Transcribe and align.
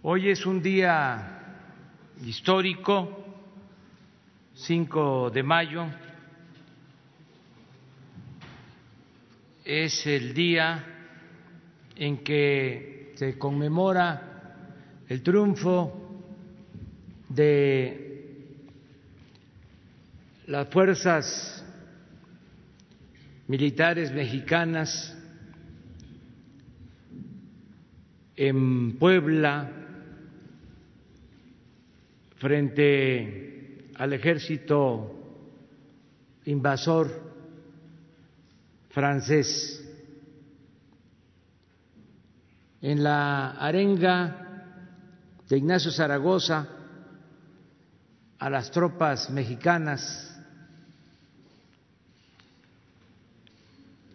Hoy 0.00 0.28
es 0.28 0.46
un 0.46 0.62
día 0.62 1.66
histórico, 2.24 3.24
5 4.54 5.30
de 5.30 5.42
mayo, 5.42 5.86
es 9.64 10.06
el 10.06 10.34
día 10.34 10.84
en 11.96 12.18
que 12.18 13.12
se 13.16 13.36
conmemora 13.36 15.02
el 15.08 15.20
triunfo 15.20 16.22
de 17.28 18.54
las 20.46 20.68
fuerzas 20.68 21.66
militares 23.48 24.12
mexicanas 24.12 25.18
en 28.36 28.96
Puebla 28.96 29.77
frente 32.38 33.90
al 33.96 34.12
ejército 34.12 35.14
invasor 36.44 37.08
francés. 38.90 39.84
En 42.80 43.02
la 43.02 43.50
arenga 43.50 44.74
de 45.48 45.58
Ignacio 45.58 45.90
Zaragoza 45.90 46.68
a 48.38 48.50
las 48.50 48.70
tropas 48.70 49.30
mexicanas 49.30 50.24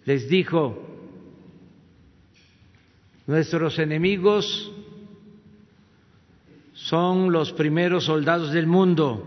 les 0.06 0.28
dijo, 0.28 0.78
nuestros 3.26 3.80
enemigos 3.80 4.72
son 6.94 7.32
los 7.32 7.52
primeros 7.54 8.06
soldados 8.06 8.52
del 8.52 8.68
mundo, 8.68 9.26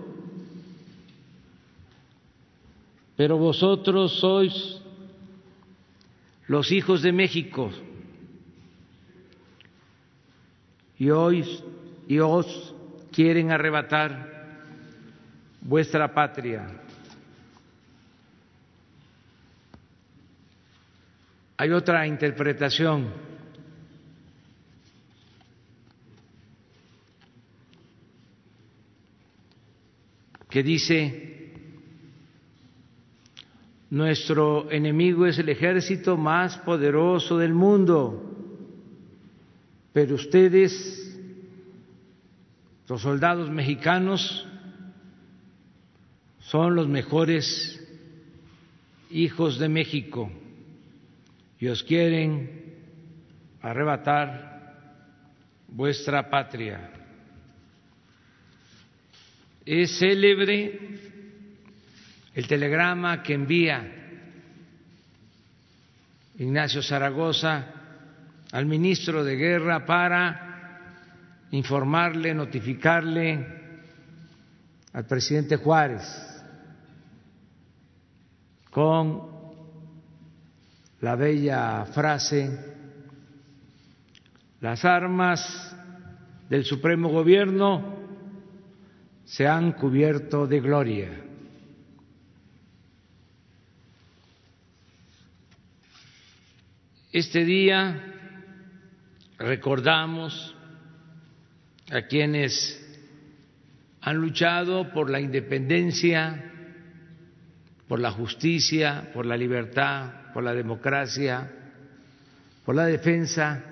pero 3.16 3.38
vosotros 3.38 4.20
sois 4.20 4.80
los 6.46 6.70
hijos 6.70 7.02
de 7.02 7.10
México. 7.10 7.72
Y 10.96 11.10
hoy 11.10 11.44
y 12.06 12.20
os 12.20 12.72
quieren 13.10 13.50
arrebatar 13.50 14.60
vuestra 15.60 16.14
patria. 16.14 16.68
Hay 21.56 21.72
otra 21.72 22.06
interpretación 22.06 23.25
que 30.56 30.62
dice, 30.62 31.52
nuestro 33.90 34.70
enemigo 34.70 35.26
es 35.26 35.38
el 35.38 35.50
ejército 35.50 36.16
más 36.16 36.56
poderoso 36.56 37.36
del 37.36 37.52
mundo, 37.52 38.34
pero 39.92 40.14
ustedes, 40.14 41.20
los 42.88 43.02
soldados 43.02 43.50
mexicanos, 43.50 44.48
son 46.38 46.74
los 46.74 46.88
mejores 46.88 47.78
hijos 49.10 49.58
de 49.58 49.68
México 49.68 50.30
y 51.60 51.66
os 51.66 51.82
quieren 51.82 52.78
arrebatar 53.60 54.72
vuestra 55.68 56.30
patria. 56.30 56.95
Es 59.66 59.98
célebre 59.98 60.78
el 62.32 62.46
telegrama 62.46 63.20
que 63.20 63.34
envía 63.34 63.84
Ignacio 66.38 66.80
Zaragoza 66.84 67.66
al 68.52 68.66
ministro 68.66 69.24
de 69.24 69.34
Guerra 69.34 69.84
para 69.84 71.48
informarle, 71.50 72.32
notificarle 72.32 73.44
al 74.92 75.04
presidente 75.04 75.56
Juárez 75.56 76.04
con 78.70 79.20
la 81.00 81.16
bella 81.16 81.86
frase, 81.86 82.56
las 84.60 84.84
armas 84.84 85.76
del 86.48 86.64
Supremo 86.64 87.08
Gobierno 87.08 87.95
se 89.26 89.46
han 89.46 89.72
cubierto 89.72 90.46
de 90.46 90.60
gloria. 90.60 91.10
Este 97.12 97.44
día 97.44 98.04
recordamos 99.36 100.54
a 101.90 102.02
quienes 102.02 102.82
han 104.00 104.16
luchado 104.16 104.92
por 104.92 105.10
la 105.10 105.18
independencia, 105.18 106.52
por 107.88 107.98
la 107.98 108.12
justicia, 108.12 109.10
por 109.12 109.26
la 109.26 109.36
libertad, 109.36 110.32
por 110.32 110.44
la 110.44 110.54
democracia, 110.54 111.50
por 112.64 112.76
la 112.76 112.86
defensa 112.86 113.64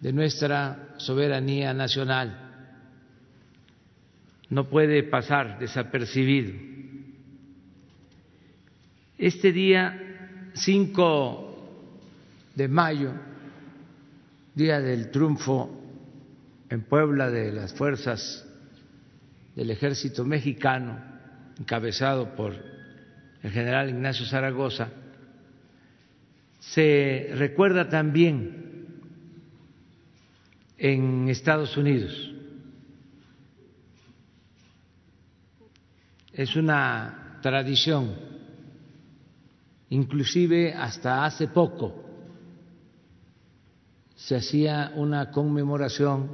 de 0.00 0.12
nuestra 0.12 0.94
soberanía 0.96 1.74
nacional 1.74 2.43
no 4.50 4.68
puede 4.68 5.02
pasar 5.04 5.58
desapercibido. 5.58 6.52
Este 9.16 9.52
día 9.52 10.50
5 10.54 11.54
de 12.54 12.68
mayo, 12.68 13.12
día 14.54 14.80
del 14.80 15.10
triunfo 15.10 15.80
en 16.68 16.82
Puebla 16.82 17.30
de 17.30 17.52
las 17.52 17.74
fuerzas 17.74 18.46
del 19.54 19.70
ejército 19.70 20.24
mexicano, 20.24 20.98
encabezado 21.58 22.34
por 22.34 22.54
el 23.42 23.50
general 23.50 23.90
Ignacio 23.90 24.26
Zaragoza, 24.26 24.88
se 26.58 27.30
recuerda 27.34 27.88
también 27.88 28.88
en 30.78 31.28
Estados 31.28 31.76
Unidos 31.76 32.33
es 36.34 36.56
una 36.56 37.38
tradición, 37.40 38.12
inclusive 39.90 40.74
hasta 40.74 41.24
hace 41.24 41.46
poco 41.48 42.02
se 44.16 44.36
hacía 44.36 44.92
una 44.96 45.30
conmemoración 45.30 46.30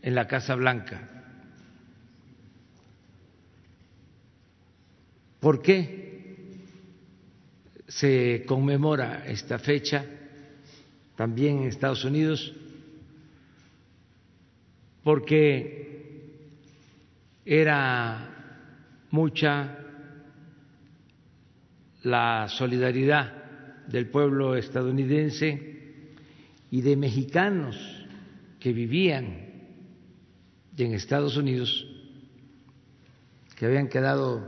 en 0.00 0.14
la 0.14 0.26
Casa 0.26 0.54
Blanca. 0.54 1.10
¿Por 5.40 5.60
qué 5.60 6.62
se 7.86 8.44
conmemora 8.46 9.26
esta 9.26 9.58
fecha 9.58 10.06
también 11.16 11.58
en 11.58 11.68
Estados 11.68 12.04
Unidos? 12.04 12.54
Porque 15.02 16.38
era 17.44 18.33
mucha 19.14 19.78
la 22.02 22.48
solidaridad 22.48 23.86
del 23.86 24.10
pueblo 24.10 24.56
estadounidense 24.56 26.14
y 26.72 26.80
de 26.82 26.96
mexicanos 26.96 27.76
que 28.58 28.72
vivían 28.72 29.52
en 30.76 30.94
Estados 30.94 31.36
Unidos, 31.36 31.86
que 33.56 33.66
habían 33.66 33.88
quedado 33.88 34.44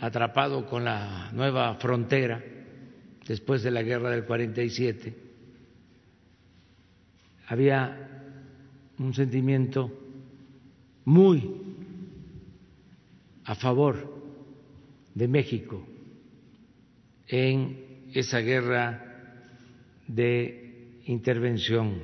atrapados 0.00 0.64
con 0.64 0.84
la 0.84 1.30
nueva 1.32 1.74
frontera 1.74 2.42
después 3.26 3.62
de 3.62 3.72
la 3.72 3.82
guerra 3.82 4.08
del 4.08 4.24
47. 4.24 5.14
Había 7.48 8.08
un 8.98 9.12
sentimiento 9.12 9.92
muy 11.04 11.69
a 13.50 13.56
favor 13.56 13.96
de 15.12 15.26
México 15.26 15.84
en 17.26 18.06
esa 18.14 18.38
guerra 18.38 19.02
de 20.06 21.00
intervención. 21.06 22.00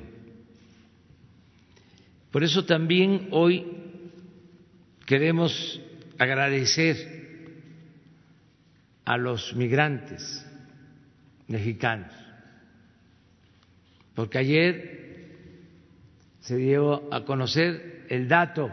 Por 2.31 2.43
eso 2.43 2.65
también 2.65 3.29
hoy 3.31 3.65
queremos 5.05 5.79
agradecer 6.17 6.97
a 9.05 9.15
los 9.15 9.55
migrantes 9.55 10.45
mexicanos, 11.47 12.11
porque 14.15 14.37
ayer 14.37 15.31
se 16.41 16.57
dio 16.57 17.07
a 17.13 17.23
conocer 17.23 18.05
el 18.09 18.27
dato 18.27 18.69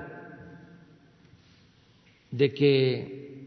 de 2.35 2.53
que 2.53 3.47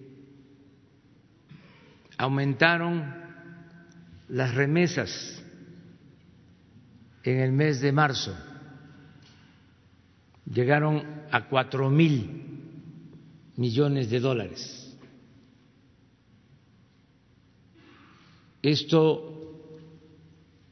aumentaron 2.17 3.13
las 4.29 4.55
remesas 4.55 5.43
en 7.23 7.39
el 7.39 7.51
mes 7.51 7.81
de 7.81 7.91
marzo, 7.91 8.33
llegaron 10.45 11.03
a 11.29 11.49
cuatro 11.49 11.89
mil 11.89 12.45
millones 13.57 14.09
de 14.09 14.19
dólares. 14.21 14.97
Esto 18.61 19.67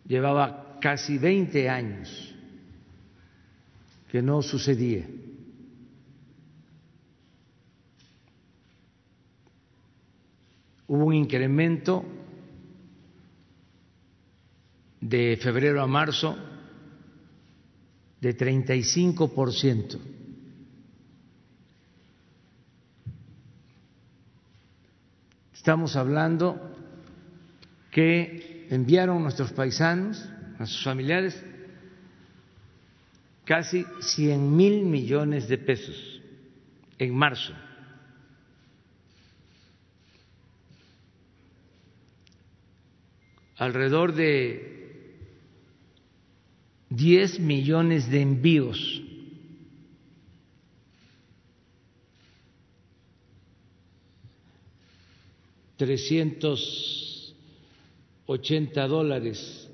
llevaba 0.08 0.80
casi 0.80 1.18
20 1.18 1.68
años 1.70 2.34
que 4.10 4.22
no 4.22 4.42
sucedía. 4.42 5.06
Hubo 10.88 11.06
un 11.06 11.14
incremento 11.14 12.06
de 15.02 15.38
febrero 15.42 15.82
a 15.82 15.88
marzo 15.88 16.38
de 18.22 18.34
35 18.34 19.34
por 19.34 19.54
ciento. 19.54 20.00
Estamos 25.54 25.96
hablando 25.96 26.60
que 27.92 28.68
enviaron 28.70 29.24
nuestros 29.24 29.52
paisanos, 29.54 30.24
a 30.60 30.66
sus 30.66 30.84
familiares, 30.84 31.44
casi 33.46 33.86
100 34.00 34.56
mil 34.56 34.86
millones 34.86 35.48
de 35.48 35.58
pesos 35.58 36.22
en 37.00 37.16
marzo. 37.16 37.54
Alrededor 43.58 44.14
de 44.14 44.76
10 46.90 47.40
millones 47.40 48.10
de 48.10 48.22
envíos. 48.22 49.02
Trescientos 55.78 57.36
ochenta 58.26 58.88
dólares 58.88 59.70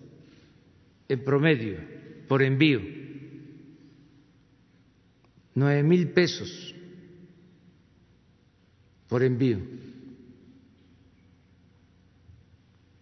en 1.07 1.23
promedio 1.23 1.77
por 2.27 2.41
envío, 2.41 2.81
nueve 5.53 5.83
mil 5.83 6.09
pesos 6.09 6.73
por 9.07 9.21
envío 9.21 9.59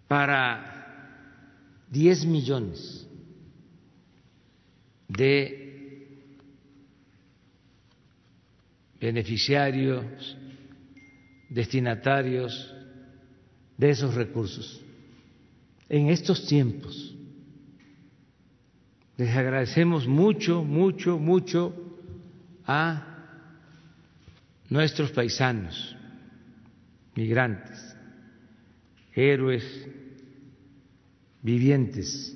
para 0.10 1.86
diez 1.88 2.26
millones 2.26 3.08
de 5.08 6.08
beneficiarios, 9.00 10.36
destinatarios 11.48 12.76
de 13.78 13.90
esos 13.92 14.16
recursos. 14.16 14.84
En 15.88 16.10
estos 16.10 16.48
tiempos 16.48 17.16
les 19.16 19.36
agradecemos 19.36 20.08
mucho, 20.08 20.64
mucho, 20.64 21.20
mucho 21.20 21.76
a 22.66 23.06
nuestros 24.70 25.12
paisanos, 25.12 25.96
migrantes, 27.16 27.96
héroes 29.14 29.64
vivientes. 31.42 32.36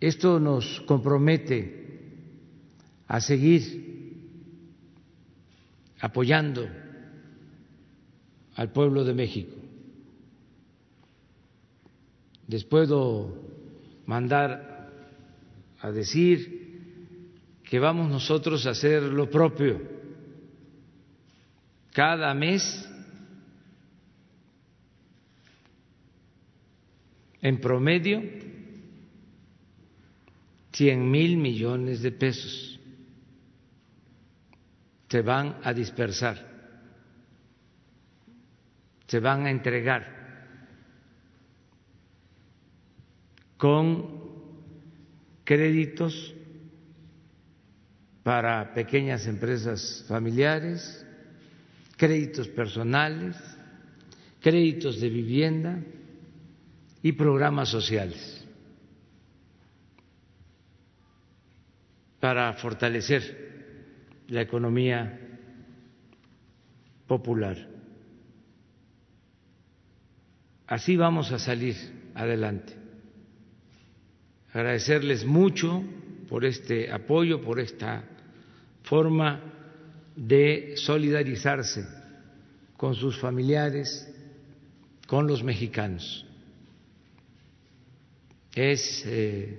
Esto 0.00 0.38
nos 0.38 0.80
compromete 0.82 1.84
a 3.08 3.20
seguir 3.20 3.84
apoyando 6.00 6.68
al 8.56 8.70
pueblo 8.70 9.04
de 9.04 9.14
México. 9.14 9.54
Les 12.48 12.64
puedo 12.64 13.34
mandar 14.04 14.90
a 15.80 15.90
decir 15.90 16.64
que 17.64 17.78
vamos 17.78 18.10
nosotros 18.10 18.66
a 18.66 18.70
hacer 18.70 19.02
lo 19.02 19.30
propio. 19.30 19.80
Cada 21.92 22.34
mes, 22.34 22.88
en 27.44 27.60
promedio, 27.60 28.24
cien 30.72 31.10
mil 31.10 31.36
millones 31.36 32.00
de 32.00 32.10
pesos 32.10 32.80
se 35.08 35.22
van 35.22 35.60
a 35.62 35.72
dispersar 35.72 36.54
se 39.06 39.20
van 39.20 39.46
a 39.46 39.50
entregar 39.50 40.02
con 43.56 44.24
créditos 45.44 46.34
para 48.24 48.72
pequeñas 48.72 49.26
empresas 49.26 50.04
familiares, 50.08 51.06
créditos 51.96 52.48
personales, 52.48 53.36
créditos 54.40 55.00
de 55.00 55.08
vivienda 55.10 55.78
y 57.04 57.12
programas 57.12 57.68
sociales 57.68 58.42
para 62.18 62.54
fortalecer 62.54 64.24
la 64.28 64.40
economía 64.40 65.20
popular. 67.06 67.58
Así 70.66 70.96
vamos 70.96 71.30
a 71.30 71.38
salir 71.38 71.76
adelante. 72.14 72.72
Agradecerles 74.54 75.26
mucho 75.26 75.84
por 76.26 76.46
este 76.46 76.90
apoyo, 76.90 77.42
por 77.42 77.60
esta 77.60 78.02
forma 78.82 79.42
de 80.16 80.72
solidarizarse 80.78 81.86
con 82.78 82.94
sus 82.94 83.18
familiares, 83.20 84.10
con 85.06 85.26
los 85.26 85.44
mexicanos. 85.44 86.26
Es 88.54 89.02
eh, 89.06 89.58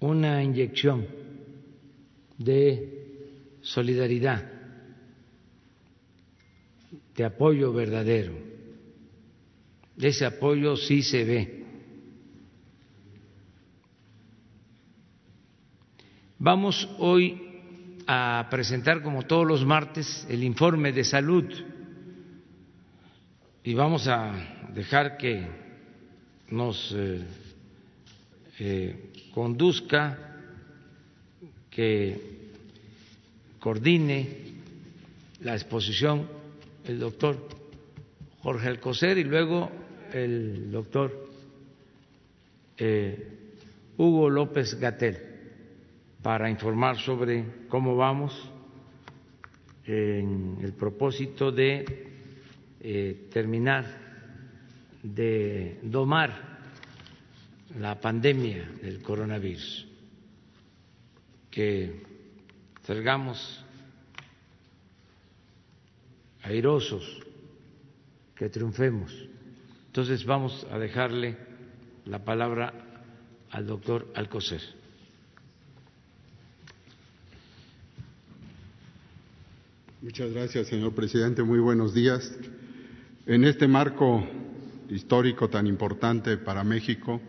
una 0.00 0.42
inyección 0.42 1.06
de 2.38 3.58
solidaridad, 3.60 4.44
de 7.14 7.24
apoyo 7.24 7.72
verdadero 7.72 8.46
ese 10.04 10.26
apoyo 10.26 10.76
sí 10.76 11.02
se 11.02 11.24
ve. 11.24 11.64
Vamos 16.38 16.88
hoy 16.98 17.42
a 18.06 18.46
presentar, 18.50 19.02
como 19.02 19.22
todos 19.22 19.46
los 19.46 19.64
martes, 19.64 20.26
el 20.28 20.44
informe 20.44 20.92
de 20.92 21.02
salud 21.02 21.44
y 23.64 23.74
vamos 23.74 24.06
a 24.06 24.68
dejar 24.74 25.16
que 25.16 25.48
nos 26.50 26.92
eh, 26.96 27.24
eh, 28.58 29.10
conduzca, 29.34 30.18
que 31.70 32.50
coordine 33.60 34.28
la 35.42 35.54
exposición 35.54 36.26
el 36.86 36.98
doctor 36.98 37.36
Jorge 38.40 38.68
Alcocer 38.68 39.18
y 39.18 39.24
luego 39.24 39.70
el 40.12 40.70
doctor 40.70 41.28
eh, 42.78 43.28
Hugo 43.98 44.30
López 44.30 44.78
Gatel 44.80 45.18
para 46.22 46.48
informar 46.48 46.98
sobre 46.98 47.66
cómo 47.68 47.96
vamos 47.96 48.32
en 49.84 50.58
el 50.62 50.72
propósito 50.72 51.52
de 51.52 52.06
terminar 53.32 54.05
de 55.14 55.78
domar 55.82 56.58
la 57.78 58.00
pandemia 58.00 58.68
del 58.82 59.02
coronavirus, 59.02 59.86
que 61.50 62.02
salgamos 62.84 63.64
airosos, 66.42 67.02
que 68.34 68.48
triunfemos. 68.48 69.12
Entonces 69.86 70.24
vamos 70.24 70.66
a 70.70 70.78
dejarle 70.78 71.36
la 72.04 72.24
palabra 72.24 72.72
al 73.50 73.66
doctor 73.66 74.10
Alcocer. 74.14 74.60
Muchas 80.02 80.32
gracias, 80.32 80.68
señor 80.68 80.94
presidente. 80.94 81.42
Muy 81.42 81.58
buenos 81.58 81.92
días. 81.94 82.32
En 83.26 83.44
este 83.44 83.66
marco 83.66 84.24
histórico 84.90 85.48
tan 85.48 85.66
importante 85.66 86.36
para 86.36 86.64
México 86.64 87.20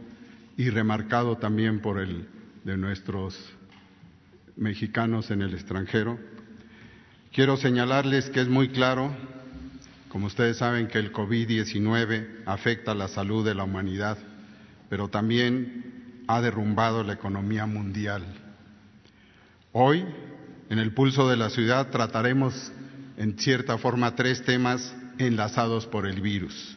y 0.57 0.69
remarcado 0.69 1.37
también 1.37 1.81
por 1.81 1.99
el 1.99 2.27
de 2.63 2.77
nuestros 2.77 3.37
mexicanos 4.55 5.31
en 5.31 5.41
el 5.41 5.53
extranjero, 5.53 6.19
quiero 7.31 7.57
señalarles 7.57 8.29
que 8.29 8.41
es 8.41 8.47
muy 8.47 8.69
claro, 8.69 9.15
como 10.09 10.27
ustedes 10.27 10.57
saben, 10.57 10.87
que 10.87 10.99
el 10.99 11.13
COVID-19 11.13 12.43
afecta 12.45 12.95
la 12.95 13.07
salud 13.07 13.45
de 13.45 13.55
la 13.55 13.63
humanidad, 13.63 14.17
pero 14.89 15.09
también 15.09 16.23
ha 16.27 16.41
derrumbado 16.41 17.03
la 17.03 17.13
economía 17.13 17.65
mundial. 17.65 18.23
Hoy 19.71 20.05
en 20.69 20.79
el 20.79 20.93
pulso 20.93 21.29
de 21.29 21.37
la 21.37 21.49
ciudad 21.49 21.89
trataremos 21.89 22.71
en 23.17 23.37
cierta 23.37 23.77
forma 23.77 24.15
tres 24.15 24.43
temas 24.43 24.95
enlazados 25.17 25.85
por 25.85 26.05
el 26.05 26.21
virus. 26.21 26.76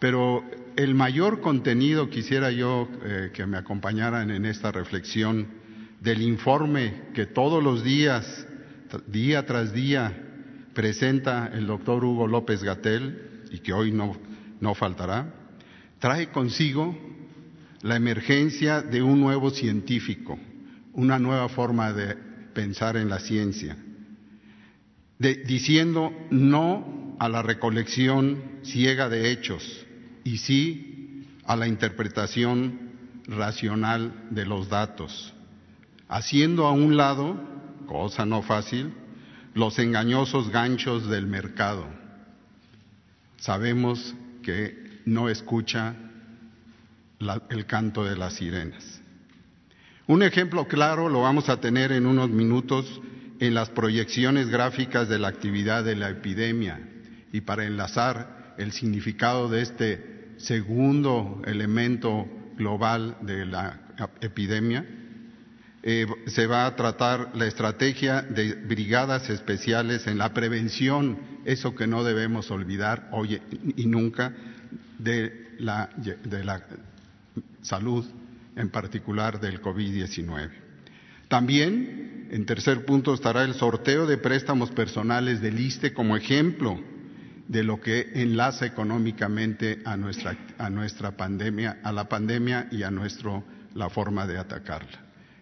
Pero 0.00 0.42
el 0.76 0.94
mayor 0.94 1.40
contenido 1.40 2.08
quisiera 2.08 2.50
yo 2.50 2.88
eh, 3.04 3.30
que 3.34 3.46
me 3.46 3.58
acompañaran 3.58 4.30
en 4.30 4.46
esta 4.46 4.72
reflexión 4.72 5.46
del 6.00 6.22
informe 6.22 7.08
que 7.14 7.26
todos 7.26 7.62
los 7.62 7.84
días, 7.84 8.46
día 9.06 9.44
tras 9.44 9.74
día, 9.74 10.16
presenta 10.72 11.50
el 11.52 11.66
doctor 11.66 12.02
Hugo 12.02 12.26
López 12.26 12.62
Gatel 12.62 13.44
y 13.50 13.58
que 13.58 13.74
hoy 13.74 13.92
no, 13.92 14.16
no 14.60 14.74
faltará, 14.74 15.34
trae 15.98 16.30
consigo 16.30 16.96
la 17.82 17.96
emergencia 17.96 18.80
de 18.80 19.02
un 19.02 19.20
nuevo 19.20 19.50
científico, 19.50 20.38
una 20.94 21.18
nueva 21.18 21.50
forma 21.50 21.92
de 21.92 22.16
pensar 22.54 22.96
en 22.96 23.10
la 23.10 23.18
ciencia, 23.18 23.76
diciendo 25.18 26.10
no 26.30 27.16
a 27.18 27.28
la 27.28 27.42
recolección 27.42 28.60
ciega 28.62 29.10
de 29.10 29.30
hechos 29.30 29.86
y 30.24 30.38
sí 30.38 31.26
a 31.44 31.56
la 31.56 31.68
interpretación 31.68 32.90
racional 33.26 34.28
de 34.30 34.46
los 34.46 34.68
datos, 34.68 35.32
haciendo 36.08 36.66
a 36.66 36.72
un 36.72 36.96
lado, 36.96 37.40
cosa 37.86 38.26
no 38.26 38.42
fácil, 38.42 38.92
los 39.54 39.78
engañosos 39.78 40.50
ganchos 40.50 41.08
del 41.08 41.26
mercado. 41.26 41.86
Sabemos 43.36 44.14
que 44.42 45.00
no 45.06 45.28
escucha 45.28 45.96
el 47.48 47.66
canto 47.66 48.04
de 48.04 48.16
las 48.16 48.34
sirenas. 48.34 49.00
Un 50.06 50.22
ejemplo 50.22 50.66
claro 50.66 51.08
lo 51.08 51.22
vamos 51.22 51.48
a 51.48 51.60
tener 51.60 51.92
en 51.92 52.06
unos 52.06 52.30
minutos 52.30 53.00
en 53.38 53.54
las 53.54 53.70
proyecciones 53.70 54.48
gráficas 54.48 55.08
de 55.08 55.18
la 55.18 55.28
actividad 55.28 55.84
de 55.84 55.96
la 55.96 56.10
epidemia 56.10 56.80
y 57.32 57.42
para 57.42 57.64
enlazar 57.64 58.54
el 58.58 58.72
significado 58.72 59.48
de 59.48 59.62
este 59.62 60.09
segundo 60.40 61.42
elemento 61.46 62.26
global 62.56 63.16
de 63.22 63.46
la 63.46 63.80
epidemia, 64.20 64.86
eh, 65.82 66.06
se 66.26 66.46
va 66.46 66.66
a 66.66 66.76
tratar 66.76 67.30
la 67.34 67.46
estrategia 67.46 68.22
de 68.22 68.54
brigadas 68.54 69.30
especiales 69.30 70.06
en 70.06 70.18
la 70.18 70.34
prevención, 70.34 71.18
eso 71.44 71.74
que 71.74 71.86
no 71.86 72.04
debemos 72.04 72.50
olvidar 72.50 73.08
hoy 73.12 73.40
y 73.76 73.86
nunca, 73.86 74.34
de 74.98 75.54
la, 75.58 75.88
de 75.96 76.44
la 76.44 76.62
salud 77.62 78.04
en 78.56 78.68
particular 78.68 79.40
del 79.40 79.62
COVID-19. 79.62 80.50
También, 81.28 82.28
en 82.30 82.44
tercer 82.44 82.84
punto, 82.84 83.14
estará 83.14 83.44
el 83.44 83.54
sorteo 83.54 84.06
de 84.06 84.18
préstamos 84.18 84.70
personales 84.70 85.40
del 85.40 85.58
ISTE 85.58 85.94
como 85.94 86.16
ejemplo 86.16 86.78
de 87.50 87.64
lo 87.64 87.80
que 87.80 88.12
enlaza 88.14 88.64
económicamente 88.64 89.82
a 89.84 89.96
nuestra, 89.96 90.36
a 90.56 90.70
nuestra 90.70 91.16
pandemia, 91.16 91.80
a 91.82 91.90
la 91.90 92.08
pandemia 92.08 92.68
y 92.70 92.84
a 92.84 92.92
nuestro, 92.92 93.42
la 93.74 93.90
forma 93.90 94.24
de 94.24 94.38
atacarla. 94.38 95.00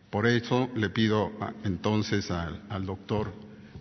Por 0.09 0.27
eso 0.27 0.71
le 0.75 0.89
pido 0.89 1.31
entonces 1.65 2.31
al, 2.31 2.63
al 2.71 2.87
doctor 2.87 3.31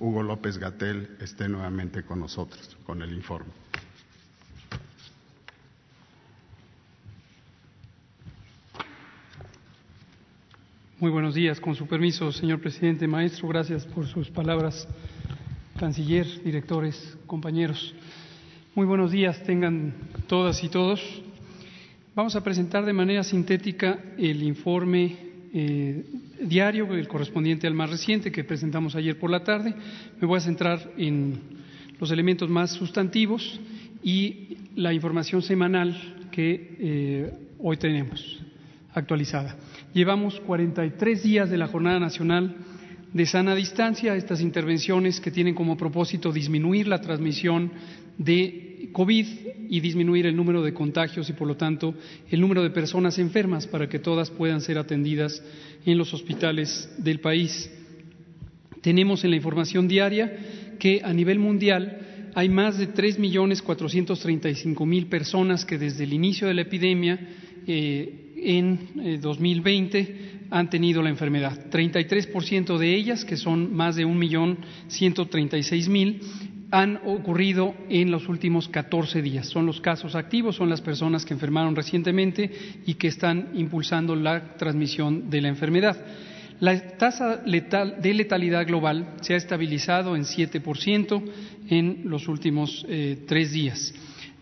Hugo 0.02 0.24
López 0.24 0.58
Gatel 0.58 1.16
esté 1.22 1.48
nuevamente 1.48 2.04
con 2.04 2.20
nosotros 2.20 2.78
con 2.86 3.02
el 3.02 3.14
informe. 3.14 3.54
Muy 11.00 11.12
buenos 11.12 11.34
días. 11.34 11.62
Con 11.62 11.76
su 11.76 11.88
permiso, 11.88 12.34
señor 12.34 12.60
presidente, 12.60 13.08
maestro, 13.08 13.48
gracias 13.48 13.86
por 13.86 14.06
sus 14.06 14.30
palabras, 14.30 14.86
canciller, 15.78 16.26
directores, 16.44 17.18
compañeros. 17.28 17.94
Muy 18.76 18.86
buenos 18.86 19.12
días 19.12 19.42
tengan 19.44 19.94
todas 20.28 20.64
y 20.64 20.70
todos. 20.70 21.00
Vamos 22.16 22.36
a 22.36 22.44
presentar 22.44 22.84
de 22.84 22.94
manera 22.94 23.24
sintética 23.24 24.00
el 24.18 24.42
informe 24.42 25.16
eh, 25.54 26.04
diario, 26.42 26.94
el 26.94 27.08
correspondiente 27.08 27.68
al 27.68 27.76
más 27.76 27.92
reciente 27.92 28.32
que 28.32 28.44
presentamos 28.44 28.96
ayer 28.96 29.20
por 29.20 29.30
la 29.30 29.44
tarde. 29.44 29.74
Me 30.20 30.28
voy 30.28 30.38
a 30.38 30.42
centrar 30.42 30.94
en 30.98 31.40
los 32.00 32.12
elementos 32.12 32.50
más 32.50 32.72
sustantivos 32.72 33.60
y 34.04 34.58
la 34.76 34.94
información 34.94 35.44
semanal 35.44 36.30
que 36.32 36.76
eh, 36.80 37.34
hoy 37.60 37.78
tenemos 37.78 38.40
actualizada. 38.94 39.56
Llevamos 39.94 40.40
43 40.40 41.24
días 41.24 41.50
de 41.50 41.58
la 41.58 41.68
Jornada 41.68 42.00
Nacional 42.00 42.56
de 43.18 43.26
Sana 43.26 43.54
Distancia, 43.56 44.16
estas 44.16 44.40
intervenciones 44.42 45.20
que 45.20 45.32
tienen 45.32 45.56
como 45.56 45.76
propósito 45.76 46.32
disminuir 46.32 46.88
la 46.88 47.02
transmisión 47.02 47.72
de 48.18 48.90
COVID 48.94 49.26
y 49.70 49.80
disminuir 49.80 50.28
el 50.28 50.36
número 50.36 50.62
de 50.62 50.72
contagios 50.74 51.28
y, 51.28 51.34
por 51.34 51.48
lo 51.48 51.58
tanto, 51.58 51.96
el 52.30 52.40
número 52.40 52.62
de 52.62 52.70
personas 52.70 53.18
enfermas 53.18 53.66
para 53.66 53.90
que 53.90 53.98
todas 53.98 54.30
puedan 54.30 54.62
ser 54.62 54.78
atendidas 54.78 55.42
en 55.84 55.98
los 55.98 56.14
hospitales 56.14 56.88
del 57.00 57.20
país. 57.20 57.72
Tenemos 58.82 59.24
en 59.24 59.32
la 59.32 59.38
información 59.38 59.88
diaria 59.88 60.32
que 60.78 61.02
a 61.04 61.12
nivel 61.12 61.40
mundial 61.40 62.30
hay 62.36 62.50
más 62.50 62.78
de 62.78 62.94
3.435.000 62.94 65.10
personas 65.10 65.66
que 65.66 65.80
desde 65.80 66.04
el 66.04 66.14
inicio 66.14 66.48
de 66.48 66.54
la 66.54 66.62
epidemia 66.62 67.20
eh, 67.66 68.27
en 68.38 69.20
2020 69.22 70.00
eh, 70.00 70.38
han 70.50 70.70
tenido 70.70 71.02
la 71.02 71.10
enfermedad. 71.10 71.70
33% 71.70 72.78
de 72.78 72.96
ellas, 72.96 73.26
que 73.26 73.36
son 73.38 73.76
más 73.76 73.96
de 73.96 74.06
1.136.000, 74.06 76.20
han 76.70 77.00
ocurrido 77.06 77.74
en 77.90 78.12
los 78.12 78.28
últimos 78.28 78.68
14 78.68 79.22
días. 79.22 79.48
Son 79.48 79.66
los 79.66 79.80
casos 79.82 80.16
activos, 80.16 80.58
son 80.58 80.70
las 80.70 80.82
personas 80.82 81.26
que 81.26 81.34
enfermaron 81.34 81.76
recientemente 81.76 82.52
y 82.86 82.96
que 82.96 83.08
están 83.08 83.52
impulsando 83.56 84.16
la 84.16 84.56
transmisión 84.56 85.30
de 85.30 85.42
la 85.42 85.48
enfermedad. 85.48 85.98
La 86.60 86.98
tasa 86.98 87.38
de 87.38 88.14
letalidad 88.14 88.66
global 88.66 89.14
se 89.22 89.36
ha 89.36 89.38
estabilizado 89.38 90.16
en 90.16 90.24
7% 90.24 91.24
en 91.70 92.02
los 92.06 92.28
últimos 92.28 92.84
eh, 92.90 93.20
tres 93.28 93.52
días. 93.52 93.94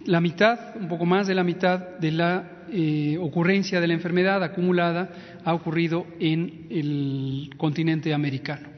La 0.05 0.21
mitad, 0.21 0.77
un 0.79 0.87
poco 0.87 1.05
más 1.05 1.25
de 1.25 1.33
la 1.33 1.43
mitad 1.43 1.79
de 1.97 2.11
la 2.11 2.67
eh, 2.71 3.17
ocurrencia 3.19 3.81
de 3.81 3.87
la 3.87 3.95
enfermedad 3.95 4.43
acumulada 4.43 5.09
ha 5.43 5.51
ocurrido 5.53 6.05
en 6.19 6.67
el 6.69 7.49
continente 7.57 8.13
americano. 8.13 8.69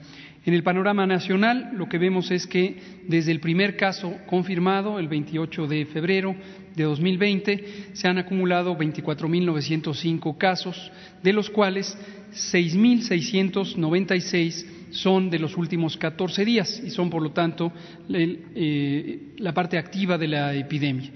En 0.46 0.54
el 0.54 0.64
panorama 0.64 1.06
nacional, 1.06 1.72
lo 1.74 1.90
que 1.90 1.98
vemos 1.98 2.32
es 2.32 2.48
que 2.48 2.78
desde 3.10 3.34
el 3.34 3.42
primer 3.42 3.76
caso 3.76 4.14
confirmado, 4.28 5.00
el 5.00 5.10
28 5.10 5.68
de 5.68 5.86
febrero 5.86 6.34
de 6.74 6.86
2020, 6.86 7.90
se 7.92 8.08
han 8.08 8.18
acumulado 8.18 8.78
24.905 8.78 10.38
casos, 10.38 10.94
de 11.22 11.34
los 11.34 11.50
cuales 11.50 11.98
6.696 12.32 14.77
son 14.92 15.30
de 15.30 15.40
los 15.40 15.58
últimos 15.58 15.98
14 15.98 16.46
días 16.46 16.82
y 16.84 16.90
son, 16.90 17.10
por 17.10 17.22
lo 17.22 17.32
tanto, 17.32 17.72
eh, 18.10 19.34
la 19.38 19.54
parte 19.54 19.78
activa 19.78 20.18
de 20.18 20.28
la 20.28 20.54
epidemia. 20.54 21.12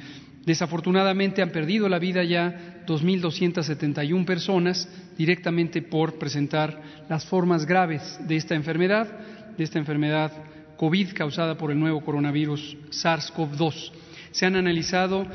Desafortunadamente 0.46 1.42
han 1.42 1.52
perdido 1.52 1.88
la 1.88 2.00
vida 2.00 2.24
ya 2.24 2.84
2.271 2.88 4.26
personas 4.26 4.90
directamente 5.18 5.82
por 5.82 6.18
presentar 6.18 6.82
las 7.08 7.26
formas 7.26 7.66
graves 7.66 8.20
de 8.28 8.38
esta 8.38 8.56
enfermedad, 8.56 9.08
de 9.56 9.64
esta 9.64 9.78
enfermedad 9.78 10.32
COVID 10.78 11.14
causada 11.14 11.56
por 11.58 11.70
el 11.72 11.80
nuevo 11.80 12.02
coronavirus 12.02 12.76
SARS-CoV-2. 12.90 13.92
Se 14.32 14.46
han 14.46 14.56
analizado 14.56 15.26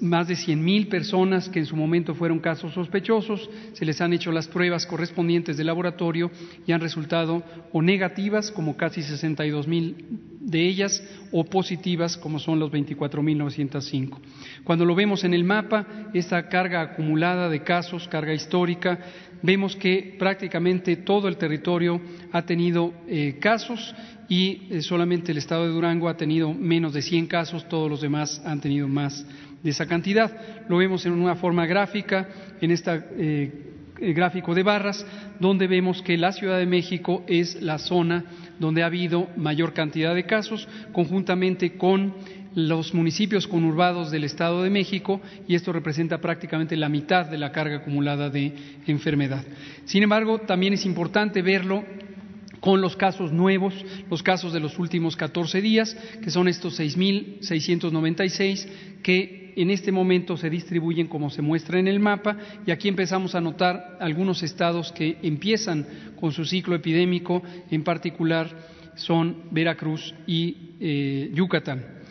más 0.00 0.28
de 0.28 0.34
100.000 0.34 0.88
personas 0.88 1.48
que 1.48 1.58
en 1.58 1.66
su 1.66 1.76
momento 1.76 2.14
fueron 2.14 2.38
casos 2.38 2.74
sospechosos, 2.74 3.48
se 3.72 3.84
les 3.84 4.00
han 4.00 4.12
hecho 4.12 4.32
las 4.32 4.48
pruebas 4.48 4.86
correspondientes 4.86 5.56
de 5.56 5.64
laboratorio 5.64 6.30
y 6.66 6.72
han 6.72 6.80
resultado 6.80 7.42
o 7.72 7.82
negativas, 7.82 8.50
como 8.50 8.76
casi 8.76 9.00
62.000 9.00 9.94
de 10.40 10.66
ellas 10.66 11.02
o 11.30 11.44
positivas 11.44 12.16
como 12.16 12.38
son 12.38 12.58
los 12.58 12.70
24.905. 12.70 14.18
Cuando 14.64 14.84
lo 14.84 14.94
vemos 14.94 15.24
en 15.24 15.34
el 15.34 15.44
mapa, 15.44 15.86
esta 16.12 16.48
carga 16.48 16.80
acumulada 16.80 17.48
de 17.48 17.62
casos, 17.62 18.08
carga 18.08 18.34
histórica, 18.34 18.98
vemos 19.42 19.76
que 19.76 20.16
prácticamente 20.18 20.96
todo 20.96 21.28
el 21.28 21.36
territorio 21.36 22.00
ha 22.32 22.42
tenido 22.42 22.92
eh, 23.06 23.38
casos 23.40 23.94
y 24.28 24.68
eh, 24.70 24.82
solamente 24.82 25.32
el 25.32 25.38
estado 25.38 25.66
de 25.66 25.72
Durango 25.72 26.08
ha 26.08 26.16
tenido 26.16 26.52
menos 26.54 26.92
de 26.92 27.02
100 27.02 27.26
casos, 27.26 27.68
todos 27.68 27.90
los 27.90 28.00
demás 28.00 28.40
han 28.44 28.60
tenido 28.60 28.88
más 28.88 29.26
de 29.62 29.70
esa 29.70 29.86
cantidad. 29.86 30.66
Lo 30.68 30.78
vemos 30.78 31.04
en 31.06 31.12
una 31.12 31.36
forma 31.36 31.66
gráfica, 31.66 32.28
en 32.60 32.70
este 32.70 33.52
gráfico 33.98 34.54
de 34.54 34.64
barras, 34.64 35.06
donde 35.38 35.68
vemos 35.68 36.02
que 36.02 36.18
la 36.18 36.32
Ciudad 36.32 36.58
de 36.58 36.66
México 36.66 37.22
es 37.28 37.62
la 37.62 37.78
zona 37.78 38.24
donde 38.58 38.82
ha 38.82 38.86
habido 38.86 39.28
mayor 39.36 39.72
cantidad 39.72 40.14
de 40.14 40.24
casos, 40.24 40.68
conjuntamente 40.92 41.76
con 41.76 42.14
los 42.54 42.94
municipios 42.94 43.46
conurbados 43.46 44.10
del 44.10 44.24
Estado 44.24 44.62
de 44.62 44.70
México 44.70 45.20
y 45.48 45.54
esto 45.54 45.72
representa 45.72 46.20
prácticamente 46.20 46.76
la 46.76 46.88
mitad 46.88 47.26
de 47.26 47.38
la 47.38 47.52
carga 47.52 47.76
acumulada 47.76 48.30
de 48.30 48.54
enfermedad. 48.86 49.44
Sin 49.84 50.02
embargo, 50.02 50.40
también 50.40 50.74
es 50.74 50.84
importante 50.84 51.42
verlo 51.42 51.84
con 52.60 52.80
los 52.80 52.96
casos 52.96 53.32
nuevos, 53.32 53.74
los 54.08 54.22
casos 54.22 54.52
de 54.52 54.60
los 54.60 54.78
últimos 54.78 55.16
14 55.16 55.60
días, 55.60 55.96
que 56.22 56.30
son 56.30 56.46
estos 56.46 56.78
6.696, 56.78 58.68
que 59.02 59.52
en 59.56 59.70
este 59.70 59.90
momento 59.90 60.36
se 60.36 60.48
distribuyen 60.48 61.08
como 61.08 61.28
se 61.28 61.42
muestra 61.42 61.80
en 61.80 61.88
el 61.88 61.98
mapa, 61.98 62.38
y 62.64 62.70
aquí 62.70 62.86
empezamos 62.88 63.34
a 63.34 63.40
notar 63.40 63.98
algunos 63.98 64.44
estados 64.44 64.92
que 64.92 65.18
empiezan 65.22 65.84
con 66.20 66.30
su 66.30 66.44
ciclo 66.44 66.76
epidémico, 66.76 67.42
en 67.68 67.82
particular 67.82 68.48
son 68.94 69.38
Veracruz 69.50 70.14
y 70.26 70.56
eh, 70.78 71.30
Yucatán. 71.34 72.01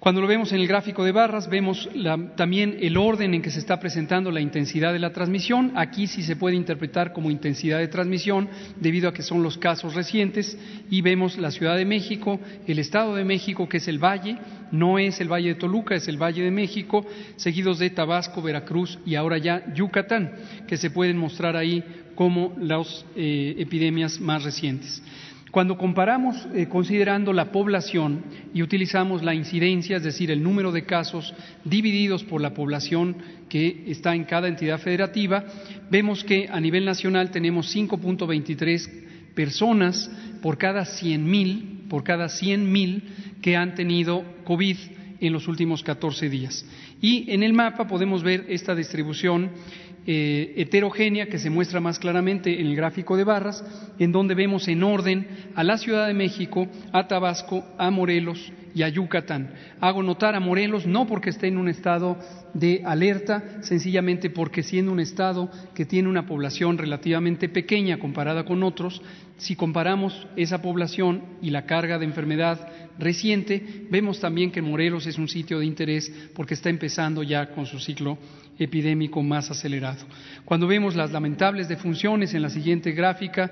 Cuando 0.00 0.22
lo 0.22 0.26
vemos 0.26 0.50
en 0.52 0.60
el 0.60 0.66
gráfico 0.66 1.04
de 1.04 1.12
barras, 1.12 1.46
vemos 1.50 1.86
también 2.34 2.78
el 2.80 2.96
orden 2.96 3.34
en 3.34 3.42
que 3.42 3.50
se 3.50 3.58
está 3.58 3.78
presentando 3.78 4.30
la 4.30 4.40
intensidad 4.40 4.94
de 4.94 4.98
la 4.98 5.12
transmisión. 5.12 5.72
Aquí 5.76 6.06
sí 6.06 6.22
se 6.22 6.36
puede 6.36 6.56
interpretar 6.56 7.12
como 7.12 7.30
intensidad 7.30 7.80
de 7.80 7.88
transmisión 7.88 8.48
debido 8.80 9.10
a 9.10 9.12
que 9.12 9.22
son 9.22 9.42
los 9.42 9.58
casos 9.58 9.94
recientes 9.94 10.56
y 10.88 11.02
vemos 11.02 11.36
la 11.36 11.50
Ciudad 11.50 11.76
de 11.76 11.84
México, 11.84 12.40
el 12.66 12.78
Estado 12.78 13.14
de 13.14 13.26
México, 13.26 13.68
que 13.68 13.76
es 13.76 13.88
el 13.88 14.02
Valle, 14.02 14.38
no 14.72 14.98
es 14.98 15.20
el 15.20 15.30
Valle 15.30 15.48
de 15.48 15.54
Toluca, 15.56 15.94
es 15.94 16.08
el 16.08 16.16
Valle 16.16 16.44
de 16.44 16.50
México, 16.50 17.04
seguidos 17.36 17.78
de 17.78 17.90
Tabasco, 17.90 18.40
Veracruz 18.40 18.98
y 19.04 19.16
ahora 19.16 19.36
ya 19.36 19.70
Yucatán, 19.74 20.32
que 20.66 20.78
se 20.78 20.88
pueden 20.88 21.18
mostrar 21.18 21.58
ahí 21.58 21.84
como 22.14 22.54
las 22.58 23.04
eh, 23.16 23.54
epidemias 23.58 24.18
más 24.18 24.44
recientes. 24.44 25.02
Cuando 25.50 25.76
comparamos, 25.76 26.46
eh, 26.54 26.66
considerando 26.68 27.32
la 27.32 27.50
población 27.50 28.22
y 28.54 28.62
utilizamos 28.62 29.24
la 29.24 29.34
incidencia, 29.34 29.96
es 29.96 30.04
decir, 30.04 30.30
el 30.30 30.42
número 30.42 30.70
de 30.70 30.84
casos 30.84 31.34
divididos 31.64 32.22
por 32.22 32.40
la 32.40 32.54
población 32.54 33.16
que 33.48 33.84
está 33.88 34.14
en 34.14 34.24
cada 34.24 34.46
entidad 34.46 34.78
federativa, 34.78 35.44
vemos 35.90 36.22
que 36.22 36.48
a 36.48 36.60
nivel 36.60 36.84
nacional 36.84 37.32
tenemos 37.32 37.74
5.23 37.74 39.34
personas 39.34 40.08
por 40.40 40.56
cada 40.56 40.82
100.000, 40.82 41.88
por 41.88 42.04
cada 42.04 42.26
100.000 42.26 43.02
que 43.42 43.56
han 43.56 43.74
tenido 43.74 44.24
COVID 44.44 44.76
en 45.20 45.32
los 45.32 45.48
últimos 45.48 45.82
14 45.82 46.30
días. 46.30 46.64
Y 47.00 47.30
en 47.30 47.42
el 47.42 47.52
mapa 47.52 47.88
podemos 47.88 48.22
ver 48.22 48.46
esta 48.48 48.74
distribución 48.74 49.50
eh, 50.06 50.54
heterogénea 50.56 51.26
que 51.26 51.38
se 51.38 51.50
muestra 51.50 51.80
más 51.80 51.98
claramente 51.98 52.60
en 52.60 52.66
el 52.66 52.76
gráfico 52.76 53.16
de 53.16 53.24
barras, 53.24 53.64
en 53.98 54.12
donde 54.12 54.34
vemos 54.34 54.66
en 54.68 54.82
orden 54.82 55.26
a 55.54 55.62
la 55.62 55.78
Ciudad 55.78 56.06
de 56.06 56.14
México, 56.14 56.66
a 56.92 57.06
Tabasco, 57.06 57.64
a 57.76 57.90
Morelos 57.90 58.52
y 58.74 58.82
a 58.82 58.88
Yucatán. 58.88 59.52
Hago 59.80 60.02
notar 60.02 60.34
a 60.34 60.40
Morelos 60.40 60.86
no 60.86 61.06
porque 61.06 61.30
esté 61.30 61.48
en 61.48 61.58
un 61.58 61.68
estado 61.68 62.16
de 62.54 62.82
alerta, 62.84 63.62
sencillamente 63.62 64.30
porque 64.30 64.62
siendo 64.62 64.92
un 64.92 65.00
estado 65.00 65.50
que 65.74 65.84
tiene 65.84 66.08
una 66.08 66.26
población 66.26 66.78
relativamente 66.78 67.48
pequeña 67.48 67.98
comparada 67.98 68.44
con 68.44 68.62
otros, 68.62 69.02
si 69.40 69.56
comparamos 69.56 70.26
esa 70.36 70.60
población 70.60 71.22
y 71.40 71.48
la 71.48 71.64
carga 71.64 71.98
de 71.98 72.04
enfermedad 72.04 72.68
reciente, 72.98 73.86
vemos 73.90 74.20
también 74.20 74.50
que 74.50 74.60
Morelos 74.60 75.06
es 75.06 75.16
un 75.16 75.28
sitio 75.28 75.58
de 75.58 75.66
interés 75.66 76.12
porque 76.34 76.54
está 76.54 76.68
empezando 76.68 77.22
ya 77.22 77.50
con 77.50 77.64
su 77.64 77.78
ciclo 77.80 78.18
epidémico 78.58 79.22
más 79.22 79.50
acelerado. 79.50 80.04
Cuando 80.44 80.66
vemos 80.66 80.94
las 80.94 81.10
lamentables 81.10 81.68
defunciones 81.68 82.34
en 82.34 82.42
la 82.42 82.50
siguiente 82.50 82.92
gráfica, 82.92 83.50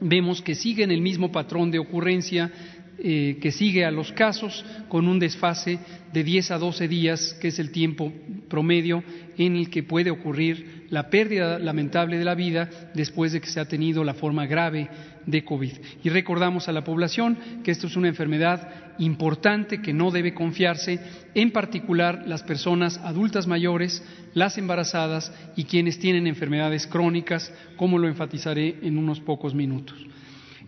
vemos 0.00 0.40
que 0.40 0.54
siguen 0.54 0.92
el 0.92 1.00
mismo 1.00 1.32
patrón 1.32 1.72
de 1.72 1.80
ocurrencia 1.80 2.52
eh, 3.00 3.38
que 3.40 3.50
sigue 3.50 3.84
a 3.84 3.90
los 3.90 4.12
casos 4.12 4.64
con 4.88 5.08
un 5.08 5.18
desfase 5.18 5.80
de 6.12 6.22
10 6.22 6.52
a 6.52 6.58
12 6.58 6.86
días, 6.86 7.36
que 7.40 7.48
es 7.48 7.58
el 7.58 7.72
tiempo 7.72 8.12
promedio 8.48 9.02
en 9.36 9.56
el 9.56 9.68
que 9.68 9.82
puede 9.82 10.12
ocurrir 10.12 10.77
la 10.90 11.10
pérdida 11.10 11.58
lamentable 11.58 12.18
de 12.18 12.24
la 12.24 12.34
vida 12.34 12.68
después 12.94 13.32
de 13.32 13.40
que 13.40 13.48
se 13.48 13.60
ha 13.60 13.68
tenido 13.68 14.04
la 14.04 14.14
forma 14.14 14.46
grave 14.46 14.88
de 15.26 15.44
COVID. 15.44 15.72
Y 16.02 16.08
recordamos 16.08 16.68
a 16.68 16.72
la 16.72 16.84
población 16.84 17.38
que 17.62 17.70
esto 17.70 17.86
es 17.86 17.96
una 17.96 18.08
enfermedad 18.08 18.68
importante 18.98 19.80
que 19.80 19.92
no 19.92 20.10
debe 20.10 20.34
confiarse, 20.34 20.98
en 21.34 21.52
particular 21.52 22.24
las 22.26 22.42
personas 22.42 22.98
adultas 22.98 23.46
mayores, 23.46 24.02
las 24.34 24.58
embarazadas 24.58 25.32
y 25.56 25.64
quienes 25.64 25.98
tienen 25.98 26.26
enfermedades 26.26 26.86
crónicas, 26.86 27.52
como 27.76 27.98
lo 27.98 28.08
enfatizaré 28.08 28.78
en 28.82 28.98
unos 28.98 29.20
pocos 29.20 29.54
minutos. 29.54 29.96